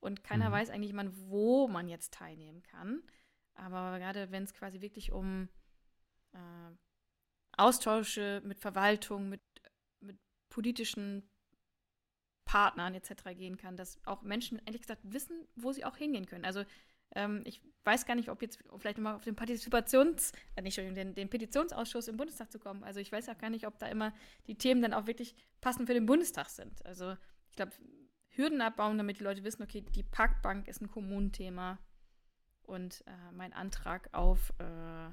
Und 0.01 0.25
keiner 0.25 0.49
mhm. 0.49 0.53
weiß 0.53 0.71
eigentlich 0.71 0.93
mal, 0.93 1.11
wo 1.29 1.69
man 1.69 1.89
jetzt 1.89 2.13
teilnehmen 2.13 2.63
kann. 2.65 3.03
Aber 3.55 3.99
gerade 3.99 4.33
wenn 4.33 4.43
es 4.43 4.53
quasi 4.53 4.81
wirklich 4.81 5.13
um 5.13 5.49
äh, 6.33 6.73
Austausche 7.57 8.43
mit 8.45 8.59
Verwaltung, 8.59 9.29
mit, 9.29 9.43
mit 10.01 10.19
politischen 10.49 11.23
Partnern 12.45 12.95
etc. 12.95 13.23
gehen 13.37 13.57
kann, 13.59 13.77
dass 13.77 14.05
auch 14.05 14.23
Menschen 14.23 14.61
ehrlich 14.67 14.81
gesagt 14.81 15.03
wissen, 15.05 15.47
wo 15.55 15.71
sie 15.71 15.85
auch 15.85 15.97
hingehen 15.97 16.27
können. 16.27 16.45
Also 16.45 16.65
ähm, 17.15 17.43
ich 17.45 17.63
weiß 17.85 18.07
gar 18.07 18.15
nicht, 18.15 18.29
ob 18.29 18.43
jetzt 18.43 18.63
vielleicht 18.79 18.99
nochmal 18.99 19.17
auf 19.17 19.25
den 19.25 19.35
Partizipations, 19.35 20.33
äh, 20.57 20.63
nicht 20.63 20.77
den, 20.77 21.15
den 21.15 21.29
Petitionsausschuss 21.29 22.09
im 22.09 22.17
Bundestag 22.17 22.51
zu 22.53 22.59
kommen. 22.59 22.85
Also 22.85 23.01
ich 23.01 23.11
weiß 23.11 23.29
auch 23.29 23.39
gar 23.39 23.51
nicht, 23.51 23.67
ob 23.67 23.79
da 23.79 23.87
immer 23.87 24.13
die 24.47 24.57
Themen 24.57 24.83
dann 24.83 24.95
auch 24.95 25.07
wirklich 25.07 25.35
passend 25.61 25.87
für 25.89 25.95
den 25.95 26.07
Bundestag 26.07 26.49
sind. 26.49 26.85
Also 26.87 27.17
ich 27.51 27.57
glaube, 27.57 27.73
Hürden 28.29 28.61
abbauen, 28.61 28.99
damit 28.99 29.19
die 29.19 29.25
Leute 29.25 29.45
wissen, 29.45 29.63
okay, 29.63 29.83
die 29.83 30.03
Parkbank 30.03 30.69
ist 30.69 30.81
ein 30.81 30.91
Kommunenthema 30.91 31.79
und 32.63 33.05
äh, 33.07 33.33
mein 33.33 33.53
Antrag 33.53 34.09
auf 34.13 34.53
äh, 34.59 35.09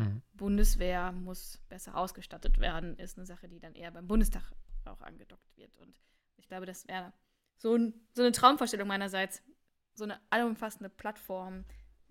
mhm. 0.00 0.22
Bundeswehr 0.32 1.12
muss 1.12 1.58
besser 1.68 1.96
ausgestattet 1.96 2.58
werden, 2.58 2.96
ist 2.98 3.18
eine 3.18 3.26
Sache, 3.26 3.48
die 3.48 3.60
dann 3.60 3.74
eher 3.74 3.90
beim 3.90 4.06
Bundestag 4.06 4.44
auch 4.84 5.02
angedockt 5.02 5.56
wird. 5.56 5.76
Und 5.76 5.94
ich 6.36 6.48
glaube, 6.48 6.66
das 6.66 6.88
wäre 6.88 7.12
so, 7.56 7.74
ein, 7.74 7.94
so 8.14 8.22
eine 8.22 8.32
Traumvorstellung 8.32 8.88
meinerseits, 8.88 9.42
so 9.94 10.04
eine 10.04 10.18
allumfassende 10.30 10.88
Plattform, 10.88 11.64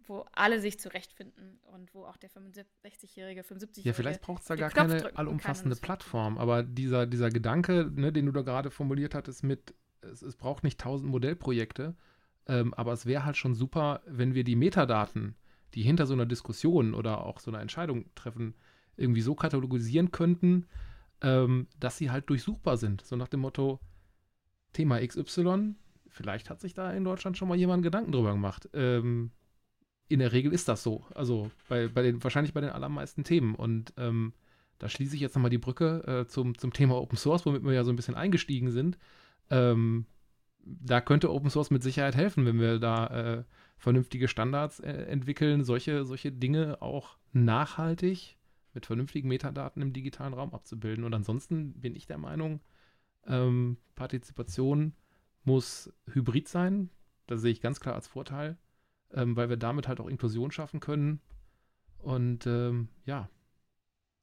wo 0.05 0.25
alle 0.33 0.59
sich 0.59 0.79
zurechtfinden 0.79 1.59
und 1.63 1.93
wo 1.93 2.05
auch 2.05 2.17
der 2.17 2.29
65-jährige, 2.29 3.41
75-jährige. 3.41 3.81
Ja, 3.83 3.93
vielleicht 3.93 4.21
braucht 4.21 4.41
es 4.41 4.47
da 4.47 4.55
gar 4.55 4.69
keine 4.69 5.15
allumfassende 5.15 5.75
Plattform, 5.75 6.37
aber 6.37 6.63
dieser, 6.63 7.05
dieser 7.05 7.29
Gedanke, 7.29 7.91
ne, 7.93 8.11
den 8.11 8.25
du 8.25 8.31
da 8.31 8.41
gerade 8.41 8.71
formuliert 8.71 9.15
hattest, 9.15 9.43
mit 9.43 9.73
es, 10.01 10.21
es 10.21 10.35
braucht 10.35 10.63
nicht 10.63 10.79
tausend 10.79 11.09
Modellprojekte, 11.11 11.95
ähm, 12.47 12.73
aber 12.73 12.93
es 12.93 13.05
wäre 13.05 13.25
halt 13.25 13.37
schon 13.37 13.53
super, 13.53 14.01
wenn 14.05 14.33
wir 14.33 14.43
die 14.43 14.55
Metadaten, 14.55 15.35
die 15.73 15.83
hinter 15.83 16.05
so 16.05 16.13
einer 16.13 16.25
Diskussion 16.25 16.93
oder 16.93 17.23
auch 17.23 17.39
so 17.39 17.51
einer 17.51 17.61
Entscheidung 17.61 18.05
treffen, 18.15 18.55
irgendwie 18.97 19.21
so 19.21 19.35
katalogisieren 19.35 20.11
könnten, 20.11 20.67
ähm, 21.21 21.67
dass 21.79 21.97
sie 21.97 22.11
halt 22.11 22.29
durchsuchbar 22.29 22.77
sind. 22.77 23.01
So 23.01 23.15
nach 23.15 23.29
dem 23.29 23.41
Motto, 23.41 23.79
Thema 24.73 25.05
XY, 25.05 25.75
vielleicht 26.11 26.49
hat 26.49 26.61
sich 26.61 26.73
da 26.73 26.91
in 26.91 27.03
Deutschland 27.03 27.38
schon 27.38 27.47
mal 27.47 27.57
jemand 27.57 27.83
Gedanken 27.83 28.11
drüber 28.11 28.31
gemacht. 28.33 28.69
Ähm, 28.73 29.31
in 30.07 30.19
der 30.19 30.33
Regel 30.33 30.53
ist 30.53 30.67
das 30.67 30.83
so. 30.83 31.05
Also 31.15 31.49
bei, 31.69 31.88
bei 31.88 32.01
den, 32.01 32.23
wahrscheinlich 32.23 32.53
bei 32.53 32.61
den 32.61 32.69
allermeisten 32.69 33.23
Themen. 33.23 33.55
Und 33.55 33.93
ähm, 33.97 34.33
da 34.77 34.89
schließe 34.89 35.15
ich 35.15 35.21
jetzt 35.21 35.35
nochmal 35.35 35.51
die 35.51 35.57
Brücke 35.57 36.03
äh, 36.05 36.27
zum, 36.27 36.57
zum 36.57 36.73
Thema 36.73 36.95
Open 36.99 37.17
Source, 37.17 37.45
womit 37.45 37.63
wir 37.63 37.73
ja 37.73 37.83
so 37.83 37.91
ein 37.91 37.95
bisschen 37.95 38.15
eingestiegen 38.15 38.71
sind. 38.71 38.97
Ähm, 39.49 40.05
da 40.63 41.01
könnte 41.01 41.31
Open 41.31 41.49
Source 41.49 41.71
mit 41.71 41.81
Sicherheit 41.81 42.15
helfen, 42.15 42.45
wenn 42.45 42.59
wir 42.59 42.79
da 42.79 43.07
äh, 43.07 43.43
vernünftige 43.77 44.27
Standards 44.27 44.79
äh, 44.79 44.91
entwickeln, 44.91 45.63
solche, 45.63 46.05
solche 46.05 46.31
Dinge 46.31 46.81
auch 46.81 47.17
nachhaltig 47.31 48.38
mit 48.73 48.85
vernünftigen 48.85 49.27
Metadaten 49.27 49.81
im 49.81 49.93
digitalen 49.93 50.33
Raum 50.33 50.53
abzubilden. 50.53 51.03
Und 51.03 51.13
ansonsten 51.13 51.73
bin 51.73 51.95
ich 51.95 52.05
der 52.05 52.17
Meinung, 52.17 52.61
ähm, 53.27 53.77
Partizipation 53.95 54.93
muss 55.43 55.91
hybrid 56.11 56.47
sein. 56.47 56.89
Das 57.27 57.41
sehe 57.41 57.51
ich 57.51 57.61
ganz 57.61 57.80
klar 57.80 57.95
als 57.95 58.07
Vorteil, 58.07 58.57
ähm, 59.13 59.35
weil 59.35 59.49
wir 59.49 59.57
damit 59.57 59.88
halt 59.88 59.99
auch 59.99 60.07
Inklusion 60.07 60.51
schaffen 60.51 60.80
können. 60.80 61.22
Und 61.97 62.47
ähm, 62.47 62.89
ja, 63.05 63.30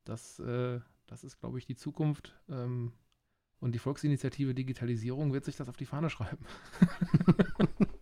das, 0.05 0.41
äh, 0.41 0.81
das 1.07 1.25
ist, 1.25 1.39
glaube 1.39 1.59
ich, 1.59 1.67
die 1.67 1.77
Zukunft. 1.77 2.35
Ähm, 2.49 2.93
und 3.61 3.73
die 3.73 3.79
Volksinitiative 3.79 4.55
Digitalisierung 4.55 5.33
wird 5.33 5.45
sich 5.45 5.57
das 5.57 5.69
auf 5.69 5.77
die 5.77 5.87
Fahne 5.87 6.11
schreiben. 6.11 6.45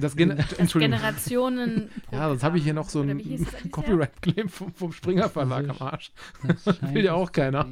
Das, 0.00 0.16
Gen 0.16 0.42
das 0.58 0.72
Generationen. 0.72 1.90
Ja, 2.10 2.28
sonst 2.28 2.42
habe 2.42 2.56
ich 2.56 2.64
hier 2.64 2.72
noch 2.72 2.88
so 2.88 3.02
ein 3.02 3.46
Copyright-Claim 3.70 4.48
vom, 4.48 4.72
vom, 4.72 4.90
Springer 4.90 5.28
Verlag 5.28 5.68
am 5.68 5.76
Arsch. 5.80 6.12
Das 6.42 6.80
will 6.94 7.04
ja 7.04 7.12
auch 7.12 7.30
keiner. 7.30 7.68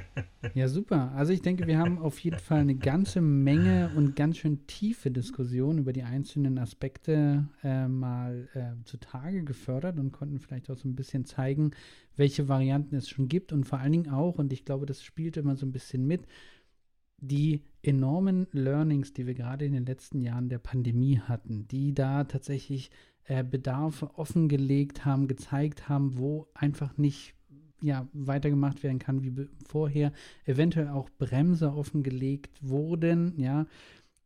Ja, 0.54 0.68
super. 0.68 1.10
Also 1.16 1.32
ich 1.32 1.42
denke, 1.42 1.66
wir 1.66 1.78
haben 1.78 1.98
auf 1.98 2.18
jeden 2.20 2.38
Fall 2.38 2.60
eine 2.60 2.74
ganze 2.74 3.20
Menge 3.20 3.90
und 3.96 4.14
ganz 4.14 4.36
schön 4.38 4.66
tiefe 4.66 5.10
Diskussion 5.10 5.78
über 5.78 5.92
die 5.92 6.02
einzelnen 6.02 6.58
Aspekte 6.58 7.48
äh, 7.62 7.88
mal 7.88 8.48
äh, 8.54 8.84
zutage 8.84 9.42
gefördert 9.42 9.98
und 9.98 10.12
konnten 10.12 10.38
vielleicht 10.38 10.70
auch 10.70 10.76
so 10.76 10.86
ein 10.88 10.94
bisschen 10.94 11.24
zeigen, 11.24 11.72
welche 12.16 12.46
Varianten 12.46 12.94
es 12.94 13.08
schon 13.08 13.28
gibt 13.28 13.52
und 13.52 13.64
vor 13.64 13.78
allen 13.78 13.92
Dingen 13.92 14.10
auch, 14.10 14.38
und 14.38 14.52
ich 14.52 14.64
glaube, 14.64 14.86
das 14.86 15.02
spielt 15.02 15.36
immer 15.36 15.56
so 15.56 15.66
ein 15.66 15.72
bisschen 15.72 16.06
mit, 16.06 16.26
die 17.18 17.62
enormen 17.82 18.46
Learnings, 18.52 19.12
die 19.12 19.26
wir 19.26 19.34
gerade 19.34 19.64
in 19.64 19.72
den 19.72 19.86
letzten 19.86 20.20
Jahren 20.20 20.48
der 20.48 20.58
Pandemie 20.58 21.18
hatten, 21.18 21.66
die 21.68 21.94
da 21.94 22.24
tatsächlich 22.24 22.90
äh, 23.24 23.42
Bedarfe 23.42 24.18
offengelegt 24.18 25.04
haben, 25.04 25.28
gezeigt 25.28 25.88
haben, 25.88 26.18
wo 26.18 26.48
einfach 26.54 26.96
nicht 26.98 27.33
ja, 27.84 28.08
weitergemacht 28.12 28.82
werden 28.82 28.98
kann 28.98 29.22
wie 29.22 29.48
vorher, 29.66 30.12
eventuell 30.44 30.88
auch 30.88 31.10
Bremse 31.18 31.72
offengelegt 31.72 32.58
wurden, 32.62 33.38
ja. 33.38 33.66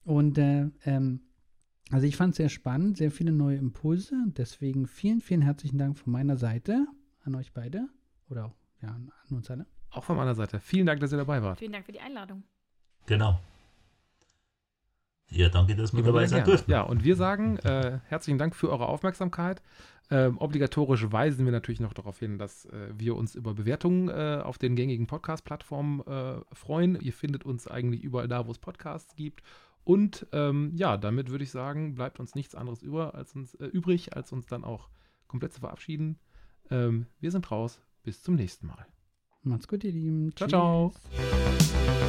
Und 0.04 0.38
äh, 0.38 0.70
ähm, 0.84 1.20
also 1.90 2.06
ich 2.06 2.16
fand 2.16 2.30
es 2.30 2.36
sehr 2.36 2.48
spannend, 2.48 2.96
sehr 2.96 3.10
viele 3.10 3.32
neue 3.32 3.56
Impulse. 3.56 4.14
Deswegen 4.36 4.86
vielen, 4.86 5.20
vielen 5.20 5.42
herzlichen 5.42 5.78
Dank 5.78 5.98
von 5.98 6.12
meiner 6.12 6.36
Seite 6.36 6.86
an 7.24 7.34
euch 7.34 7.52
beide 7.52 7.88
oder 8.30 8.46
auch 8.46 8.56
ja, 8.80 8.88
an 8.88 9.10
uns 9.30 9.50
alle. 9.50 9.66
Auch 9.90 10.04
von 10.04 10.16
meiner 10.16 10.34
Seite. 10.34 10.60
Vielen 10.60 10.86
Dank, 10.86 11.00
dass 11.00 11.12
ihr 11.12 11.18
dabei 11.18 11.42
wart. 11.42 11.58
Vielen 11.58 11.72
Dank 11.72 11.86
für 11.86 11.92
die 11.92 12.00
Einladung. 12.00 12.44
Genau. 13.06 13.40
Ja, 15.30 15.48
danke, 15.48 15.76
dass 15.76 15.94
wir 15.94 16.02
dabei 16.02 16.26
sein 16.26 16.44
durften. 16.44 16.70
Ja, 16.70 16.82
und 16.82 17.04
wir 17.04 17.16
sagen 17.16 17.58
äh, 17.58 17.98
herzlichen 18.06 18.38
Dank 18.38 18.54
für 18.56 18.70
eure 18.70 18.86
Aufmerksamkeit. 18.86 19.62
Ähm, 20.10 20.38
obligatorisch 20.38 21.12
weisen 21.12 21.44
wir 21.44 21.52
natürlich 21.52 21.80
noch 21.80 21.92
darauf 21.92 22.18
hin, 22.18 22.38
dass 22.38 22.64
äh, 22.66 22.88
wir 22.96 23.14
uns 23.14 23.34
über 23.34 23.52
Bewertungen 23.52 24.08
äh, 24.08 24.40
auf 24.42 24.56
den 24.56 24.74
gängigen 24.74 25.06
Podcast-Plattformen 25.06 26.00
äh, 26.06 26.40
freuen. 26.54 26.98
Ihr 27.00 27.12
findet 27.12 27.44
uns 27.44 27.68
eigentlich 27.68 28.02
überall 28.02 28.26
da, 28.26 28.46
wo 28.46 28.50
es 28.50 28.58
Podcasts 28.58 29.16
gibt. 29.16 29.42
Und 29.84 30.26
ähm, 30.32 30.72
ja, 30.74 30.96
damit 30.96 31.30
würde 31.30 31.44
ich 31.44 31.50
sagen, 31.50 31.94
bleibt 31.94 32.20
uns 32.20 32.34
nichts 32.34 32.54
anderes 32.54 32.82
über, 32.82 33.14
als 33.14 33.34
uns, 33.34 33.54
äh, 33.56 33.66
übrig, 33.66 34.16
als 34.16 34.32
uns 34.32 34.46
dann 34.46 34.64
auch 34.64 34.88
komplett 35.26 35.52
zu 35.52 35.60
verabschieden. 35.60 36.18
Ähm, 36.70 37.06
wir 37.20 37.30
sind 37.30 37.50
raus. 37.50 37.80
Bis 38.02 38.22
zum 38.22 38.36
nächsten 38.36 38.66
Mal. 38.66 38.86
Macht's 39.42 39.68
gut, 39.68 39.84
ihr 39.84 39.92
Lieben. 39.92 40.34
Ciao, 40.34 40.90
Tschüss. 40.90 41.02
ciao. 41.20 42.07